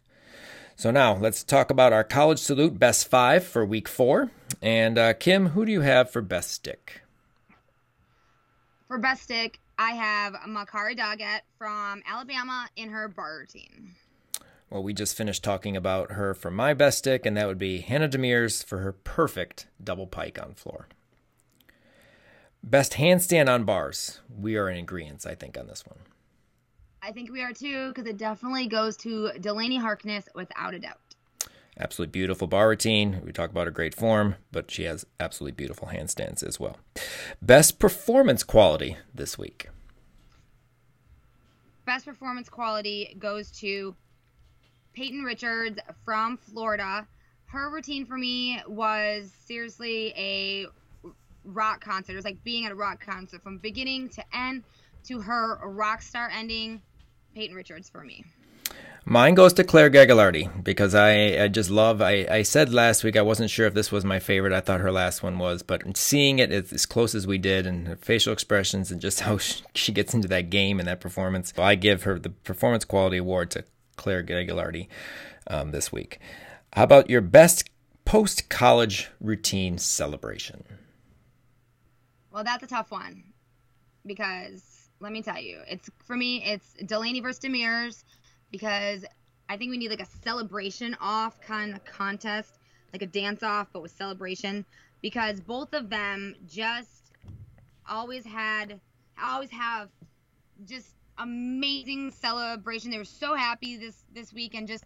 So 0.76 0.90
now 0.90 1.16
let's 1.16 1.42
talk 1.42 1.70
about 1.70 1.94
our 1.94 2.04
college 2.04 2.40
salute 2.40 2.78
best 2.78 3.08
five 3.08 3.42
for 3.42 3.64
week 3.64 3.88
four. 3.88 4.30
And 4.60 4.98
uh, 4.98 5.14
Kim, 5.14 5.46
who 5.48 5.64
do 5.64 5.72
you 5.72 5.80
have 5.80 6.10
for 6.10 6.20
best 6.20 6.50
stick? 6.50 7.00
For 8.86 8.98
best 8.98 9.22
stick, 9.22 9.60
I 9.78 9.92
have 9.92 10.34
Makarri 10.48 10.96
Doggett 10.96 11.40
from 11.58 12.02
Alabama 12.06 12.68
in 12.76 12.88
her 12.90 13.08
bar 13.08 13.38
routine. 13.38 13.94
Well, 14.70 14.82
we 14.82 14.94
just 14.94 15.16
finished 15.16 15.44
talking 15.44 15.76
about 15.76 16.12
her 16.12 16.34
for 16.34 16.50
my 16.50 16.74
best 16.74 16.98
stick, 16.98 17.24
and 17.24 17.36
that 17.36 17.46
would 17.46 17.58
be 17.58 17.80
Hannah 17.80 18.08
Demers 18.08 18.64
for 18.64 18.78
her 18.78 18.92
perfect 18.92 19.68
double 19.82 20.06
pike 20.06 20.40
on 20.42 20.54
floor. 20.54 20.88
Best 22.62 22.94
handstand 22.94 23.48
on 23.48 23.64
bars. 23.64 24.20
We 24.28 24.56
are 24.56 24.68
in 24.68 24.78
agreement, 24.78 25.24
I 25.26 25.34
think, 25.36 25.56
on 25.56 25.68
this 25.68 25.86
one. 25.86 25.98
I 27.00 27.12
think 27.12 27.30
we 27.30 27.42
are 27.42 27.52
too, 27.52 27.88
because 27.88 28.08
it 28.08 28.16
definitely 28.16 28.66
goes 28.66 28.96
to 28.98 29.30
Delaney 29.40 29.76
Harkness 29.76 30.28
without 30.34 30.74
a 30.74 30.80
doubt. 30.80 31.05
Absolutely 31.78 32.10
beautiful 32.10 32.46
bar 32.46 32.68
routine. 32.68 33.20
We 33.24 33.32
talk 33.32 33.50
about 33.50 33.66
her 33.66 33.70
great 33.70 33.94
form, 33.94 34.36
but 34.50 34.70
she 34.70 34.84
has 34.84 35.04
absolutely 35.20 35.56
beautiful 35.56 35.88
handstands 35.88 36.42
as 36.42 36.58
well. 36.58 36.78
Best 37.42 37.78
performance 37.78 38.42
quality 38.42 38.96
this 39.14 39.36
week. 39.36 39.68
Best 41.84 42.06
performance 42.06 42.48
quality 42.48 43.14
goes 43.18 43.50
to 43.60 43.94
Peyton 44.94 45.22
Richards 45.22 45.78
from 46.04 46.38
Florida. 46.38 47.06
Her 47.44 47.70
routine 47.70 48.06
for 48.06 48.16
me 48.16 48.60
was 48.66 49.30
seriously 49.44 50.14
a 50.16 50.66
rock 51.44 51.84
concert. 51.84 52.12
It 52.12 52.16
was 52.16 52.24
like 52.24 52.42
being 52.42 52.64
at 52.64 52.72
a 52.72 52.74
rock 52.74 53.04
concert 53.04 53.42
from 53.42 53.58
beginning 53.58 54.08
to 54.10 54.24
end 54.34 54.64
to 55.04 55.20
her 55.20 55.58
rock 55.68 56.02
star 56.02 56.30
ending. 56.30 56.80
Peyton 57.34 57.54
Richards 57.54 57.90
for 57.90 58.02
me. 58.02 58.24
Mine 59.08 59.36
goes 59.36 59.52
to 59.52 59.62
Claire 59.62 59.88
Gagliardi 59.88 60.64
because 60.64 60.92
I, 60.92 61.44
I 61.44 61.46
just 61.46 61.70
love. 61.70 62.02
I, 62.02 62.26
I 62.28 62.42
said 62.42 62.74
last 62.74 63.04
week 63.04 63.16
I 63.16 63.22
wasn't 63.22 63.50
sure 63.50 63.64
if 63.64 63.72
this 63.72 63.92
was 63.92 64.04
my 64.04 64.18
favorite. 64.18 64.52
I 64.52 64.60
thought 64.60 64.80
her 64.80 64.90
last 64.90 65.22
one 65.22 65.38
was, 65.38 65.62
but 65.62 65.96
seeing 65.96 66.40
it 66.40 66.50
as 66.50 66.86
close 66.86 67.14
as 67.14 67.24
we 67.24 67.38
did 67.38 67.68
and 67.68 67.86
her 67.86 67.94
facial 67.94 68.32
expressions 68.32 68.90
and 68.90 69.00
just 69.00 69.20
how 69.26 69.38
she 69.38 69.92
gets 69.92 70.12
into 70.12 70.26
that 70.28 70.50
game 70.50 70.80
and 70.80 70.88
that 70.88 71.00
performance, 71.00 71.52
I 71.56 71.76
give 71.76 72.02
her 72.02 72.18
the 72.18 72.30
performance 72.30 72.84
quality 72.84 73.18
award 73.18 73.52
to 73.52 73.64
Claire 73.94 74.24
Gagliardi 74.24 74.88
um, 75.46 75.70
this 75.70 75.92
week. 75.92 76.18
How 76.72 76.82
about 76.82 77.08
your 77.08 77.20
best 77.20 77.70
post 78.04 78.48
college 78.48 79.08
routine 79.20 79.78
celebration? 79.78 80.64
Well, 82.32 82.42
that's 82.42 82.64
a 82.64 82.66
tough 82.66 82.90
one 82.90 83.22
because 84.04 84.88
let 84.98 85.12
me 85.12 85.22
tell 85.22 85.38
you, 85.38 85.60
it's 85.68 85.88
for 86.04 86.16
me, 86.16 86.42
it's 86.44 86.72
Delaney 86.84 87.20
versus 87.20 87.38
Demers 87.38 88.02
because 88.56 89.04
I 89.50 89.58
think 89.58 89.70
we 89.70 89.76
need 89.76 89.90
like 89.90 90.00
a 90.00 90.08
celebration 90.24 90.96
off 90.98 91.38
kind 91.42 91.74
of 91.74 91.84
contest, 91.84 92.58
like 92.90 93.02
a 93.02 93.06
dance 93.06 93.42
off, 93.42 93.68
but 93.70 93.82
with 93.82 93.92
celebration, 93.92 94.64
because 95.02 95.40
both 95.40 95.74
of 95.74 95.90
them 95.90 96.34
just 96.48 97.12
always 97.86 98.24
had, 98.24 98.80
always 99.22 99.50
have 99.50 99.90
just 100.64 100.88
amazing 101.18 102.10
celebration. 102.12 102.90
They 102.90 102.96
were 102.96 103.04
so 103.04 103.34
happy 103.34 103.76
this 103.76 104.04
this 104.14 104.32
week 104.32 104.54
and 104.54 104.66
just 104.66 104.84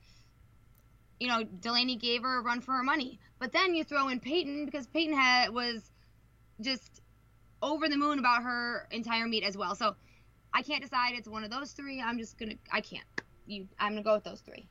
you 1.20 1.28
know, 1.28 1.44
Delaney 1.44 1.97
gave 1.97 2.22
her 2.22 2.38
a 2.38 2.42
run 2.42 2.60
for 2.62 2.72
her 2.72 2.82
money. 2.82 3.20
But 3.38 3.52
then 3.52 3.74
you 3.74 3.84
throw 3.84 4.09
in 4.09 4.18
Peyton 4.18 4.64
because 4.64 4.86
Peyton 4.86 5.14
had 5.14 5.51
was 5.51 5.92
just 6.60 7.02
over 7.62 7.88
the 7.88 7.97
moon 7.97 8.18
about 8.18 8.42
her 8.42 8.88
entire 8.90 9.28
meet 9.28 9.44
as 9.44 9.56
well. 9.56 9.76
So 9.76 9.94
I 10.52 10.62
can't 10.62 10.82
decide. 10.82 11.12
It's 11.14 11.28
one 11.28 11.44
of 11.44 11.51
those 11.51 11.72
three. 11.72 12.01
I'm 12.01 12.18
just 12.18 12.36
gonna. 12.36 12.55
I 12.72 12.80
can't 12.80 13.05
you 13.46 13.68
I'm 13.78 13.92
gonna 13.92 14.02
go 14.02 14.14
with 14.14 14.24
those 14.24 14.40
three. 14.40 14.68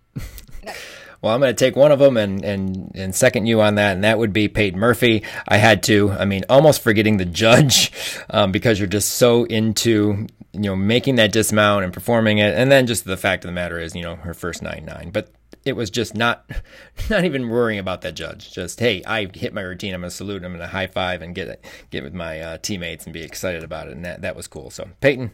well, 1.21 1.33
I'm 1.33 1.39
going 1.39 1.53
to 1.53 1.65
take 1.65 1.75
one 1.75 1.91
of 1.91 1.99
them 1.99 2.17
and, 2.17 2.43
and, 2.43 2.91
and 2.95 3.15
second 3.15 3.45
you 3.45 3.61
on 3.61 3.75
that, 3.75 3.93
and 3.93 4.03
that 4.03 4.17
would 4.17 4.33
be 4.33 4.47
Peyton 4.47 4.79
Murphy. 4.79 5.23
I 5.47 5.57
had 5.57 5.83
to, 5.83 6.11
I 6.11 6.25
mean, 6.25 6.43
almost 6.49 6.81
forgetting 6.81 7.17
the 7.17 7.25
judge 7.25 7.91
um, 8.29 8.51
because 8.51 8.79
you're 8.79 8.87
just 8.87 9.13
so 9.13 9.45
into, 9.45 10.27
you 10.53 10.59
know, 10.61 10.75
making 10.75 11.15
that 11.15 11.31
dismount 11.31 11.83
and 11.83 11.93
performing 11.93 12.37
it. 12.39 12.55
And 12.55 12.71
then 12.71 12.87
just 12.87 13.05
the 13.05 13.17
fact 13.17 13.43
of 13.43 13.49
the 13.49 13.53
matter 13.53 13.79
is, 13.79 13.95
you 13.95 14.01
know, 14.01 14.15
her 14.17 14.33
first 14.33 14.61
9 14.61 14.83
9. 14.85 15.11
But 15.11 15.31
it 15.65 15.73
was 15.73 15.89
just 15.89 16.15
not, 16.15 16.49
not 17.09 17.25
even 17.25 17.49
worrying 17.49 17.79
about 17.79 18.01
that 18.01 18.15
judge. 18.15 18.51
Just, 18.53 18.79
hey, 18.79 19.03
I 19.05 19.29
hit 19.33 19.53
my 19.53 19.61
routine. 19.61 19.93
I'm 19.93 20.01
going 20.01 20.09
to 20.09 20.15
salute. 20.15 20.43
I'm 20.43 20.51
going 20.51 20.61
to 20.61 20.67
high 20.67 20.87
five 20.87 21.21
and 21.21 21.35
get, 21.35 21.63
get 21.89 22.03
with 22.03 22.13
my 22.13 22.39
uh, 22.39 22.57
teammates 22.59 23.05
and 23.05 23.13
be 23.13 23.23
excited 23.23 23.63
about 23.63 23.87
it. 23.87 23.93
And 23.93 24.05
that, 24.05 24.21
that 24.21 24.35
was 24.35 24.47
cool. 24.47 24.69
So, 24.69 24.89
Peyton, 25.01 25.31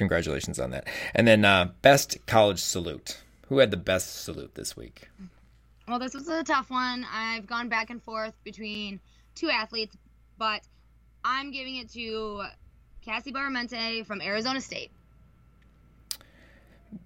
congratulations 0.00 0.58
on 0.58 0.70
that. 0.70 0.88
And 1.14 1.28
then 1.28 1.44
uh, 1.44 1.70
best 1.82 2.18
college 2.26 2.58
salute. 2.58 3.20
Who 3.48 3.58
had 3.58 3.70
the 3.70 3.76
best 3.76 4.24
salute 4.24 4.54
this 4.54 4.76
week? 4.76 5.08
Well, 5.86 5.98
this 5.98 6.14
was 6.14 6.26
a 6.28 6.42
tough 6.42 6.70
one. 6.70 7.04
I've 7.12 7.46
gone 7.46 7.68
back 7.68 7.90
and 7.90 8.02
forth 8.02 8.32
between 8.42 8.98
two 9.34 9.50
athletes, 9.50 9.96
but 10.38 10.62
I'm 11.24 11.50
giving 11.50 11.76
it 11.76 11.92
to 11.92 12.44
Cassie 13.04 13.32
Baramente 13.32 14.06
from 14.06 14.22
Arizona 14.22 14.60
State. 14.60 14.90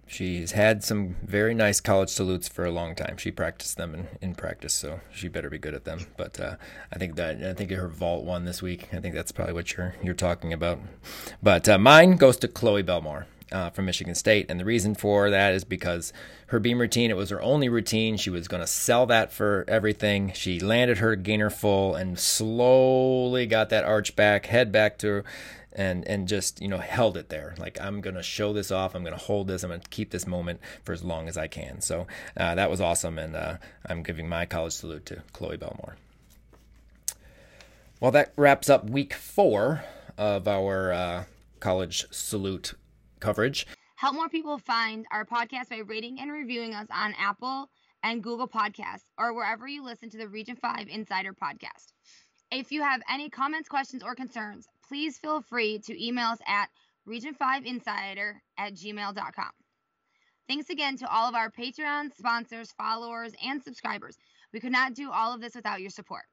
She's 0.06 0.52
had 0.52 0.84
some 0.84 1.16
very 1.24 1.54
nice 1.54 1.80
college 1.80 2.08
salutes 2.08 2.46
for 2.46 2.64
a 2.64 2.70
long 2.70 2.94
time. 2.94 3.16
She 3.16 3.30
practiced 3.30 3.76
them 3.76 3.94
in, 3.94 4.08
in 4.20 4.34
practice, 4.34 4.72
so 4.72 5.00
she 5.12 5.28
better 5.28 5.50
be 5.50 5.58
good 5.58 5.74
at 5.74 5.84
them. 5.84 6.06
But 6.16 6.38
uh, 6.38 6.56
I 6.92 6.98
think 6.98 7.16
that 7.16 7.42
I 7.42 7.54
think 7.54 7.70
her 7.70 7.88
vault 7.88 8.24
won 8.24 8.44
this 8.44 8.62
week. 8.62 8.88
I 8.92 9.00
think 9.00 9.14
that's 9.14 9.32
probably 9.32 9.54
what 9.54 9.76
you're 9.76 9.94
you're 10.02 10.14
talking 10.14 10.52
about. 10.52 10.78
But 11.42 11.68
uh, 11.68 11.78
mine 11.78 12.16
goes 12.16 12.36
to 12.38 12.48
Chloe 12.48 12.82
Belmore 12.82 13.26
uh, 13.54 13.70
from 13.70 13.86
Michigan 13.86 14.14
State. 14.14 14.46
And 14.48 14.58
the 14.58 14.64
reason 14.64 14.94
for 14.94 15.30
that 15.30 15.54
is 15.54 15.64
because 15.64 16.12
her 16.48 16.58
beam 16.58 16.80
routine, 16.80 17.10
it 17.10 17.16
was 17.16 17.30
her 17.30 17.40
only 17.40 17.68
routine. 17.68 18.16
She 18.16 18.30
was 18.30 18.48
going 18.48 18.62
to 18.62 18.66
sell 18.66 19.06
that 19.06 19.32
for 19.32 19.64
everything. 19.68 20.32
She 20.34 20.60
landed 20.60 20.98
her 20.98 21.16
gainer 21.16 21.50
full 21.50 21.94
and 21.94 22.18
slowly 22.18 23.46
got 23.46 23.70
that 23.70 23.84
arch 23.84 24.16
back, 24.16 24.46
head 24.46 24.72
back 24.72 24.98
to 24.98 25.22
and, 25.74 26.06
and 26.06 26.28
just, 26.28 26.60
you 26.60 26.68
know, 26.68 26.78
held 26.78 27.16
it 27.16 27.28
there. 27.28 27.54
Like, 27.58 27.80
I'm 27.80 28.00
to 28.02 28.22
show 28.22 28.52
this 28.52 28.70
off. 28.70 28.94
I'm 28.94 29.04
to 29.04 29.16
hold 29.16 29.48
this. 29.48 29.62
I'm 29.62 29.70
to 29.70 29.88
keep 29.88 30.10
this 30.10 30.26
moment 30.26 30.60
for 30.84 30.92
as 30.92 31.02
long 31.02 31.28
as 31.28 31.36
I 31.36 31.46
can. 31.46 31.80
So 31.80 32.06
uh, 32.36 32.54
that 32.54 32.70
was 32.70 32.80
awesome. 32.80 33.18
And 33.18 33.34
uh, 33.34 33.56
I'm 33.86 34.02
giving 34.02 34.28
my 34.28 34.46
college 34.46 34.72
salute 34.72 35.06
to 35.06 35.22
Chloe 35.32 35.56
Belmore. 35.56 35.96
Well, 38.00 38.10
that 38.12 38.32
wraps 38.36 38.68
up 38.68 38.88
week 38.88 39.14
four 39.14 39.84
of 40.18 40.46
our 40.46 40.92
uh, 40.92 41.24
college 41.60 42.06
salute 42.10 42.74
coverage. 43.20 43.66
Help 43.96 44.14
more 44.14 44.28
people 44.28 44.58
find 44.58 45.06
our 45.10 45.24
podcast 45.24 45.70
by 45.70 45.78
rating 45.78 46.20
and 46.20 46.30
reviewing 46.30 46.74
us 46.74 46.88
on 46.90 47.14
Apple 47.18 47.70
and 48.02 48.22
Google 48.22 48.46
Podcasts 48.46 49.06
or 49.18 49.32
wherever 49.32 49.66
you 49.66 49.82
listen 49.82 50.10
to 50.10 50.18
the 50.18 50.28
Region 50.28 50.56
5 50.56 50.88
Insider 50.88 51.32
podcast. 51.32 51.92
If 52.50 52.70
you 52.70 52.82
have 52.82 53.00
any 53.10 53.30
comments, 53.30 53.68
questions, 53.68 54.02
or 54.02 54.14
concerns, 54.14 54.68
please 54.88 55.18
feel 55.18 55.42
free 55.42 55.78
to 55.80 56.04
email 56.04 56.28
us 56.28 56.38
at 56.46 56.68
region5insider 57.08 58.34
at 58.58 58.74
gmail.com. 58.74 59.50
Thanks 60.48 60.68
again 60.68 60.96
to 60.98 61.10
all 61.10 61.28
of 61.28 61.34
our 61.34 61.50
Patreon 61.50 62.14
sponsors, 62.16 62.72
followers, 62.72 63.32
and 63.42 63.62
subscribers. 63.62 64.16
We 64.52 64.60
could 64.60 64.72
not 64.72 64.94
do 64.94 65.10
all 65.10 65.34
of 65.34 65.40
this 65.40 65.54
without 65.54 65.80
your 65.80 65.90
support. 65.90 66.24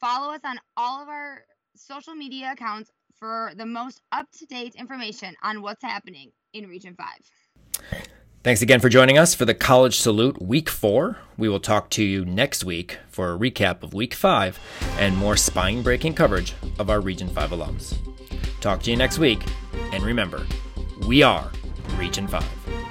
Follow 0.00 0.32
us 0.32 0.40
on 0.44 0.58
all 0.76 1.02
of 1.02 1.08
our 1.08 1.42
social 1.74 2.14
media 2.14 2.52
accounts 2.52 2.90
for 3.18 3.52
the 3.56 3.66
most 3.66 4.00
up 4.12 4.26
to 4.38 4.46
date 4.46 4.74
information 4.74 5.34
on 5.42 5.62
what's 5.62 5.82
happening 5.82 6.32
in 6.52 6.68
Region 6.68 6.94
5. 6.94 8.06
Thanks 8.46 8.62
again 8.62 8.78
for 8.78 8.88
joining 8.88 9.18
us 9.18 9.34
for 9.34 9.44
the 9.44 9.54
College 9.54 9.98
Salute 9.98 10.40
Week 10.40 10.68
4. 10.68 11.18
We 11.36 11.48
will 11.48 11.58
talk 11.58 11.90
to 11.90 12.04
you 12.04 12.24
next 12.24 12.62
week 12.62 12.96
for 13.08 13.34
a 13.34 13.36
recap 13.36 13.82
of 13.82 13.92
Week 13.92 14.14
5 14.14 14.60
and 15.00 15.16
more 15.16 15.36
spine 15.36 15.82
breaking 15.82 16.14
coverage 16.14 16.54
of 16.78 16.88
our 16.88 17.00
Region 17.00 17.28
5 17.28 17.50
alums. 17.50 17.96
Talk 18.60 18.84
to 18.84 18.92
you 18.92 18.96
next 18.96 19.18
week, 19.18 19.42
and 19.92 20.04
remember, 20.04 20.46
we 21.08 21.24
are 21.24 21.50
Region 21.98 22.28
5. 22.28 22.85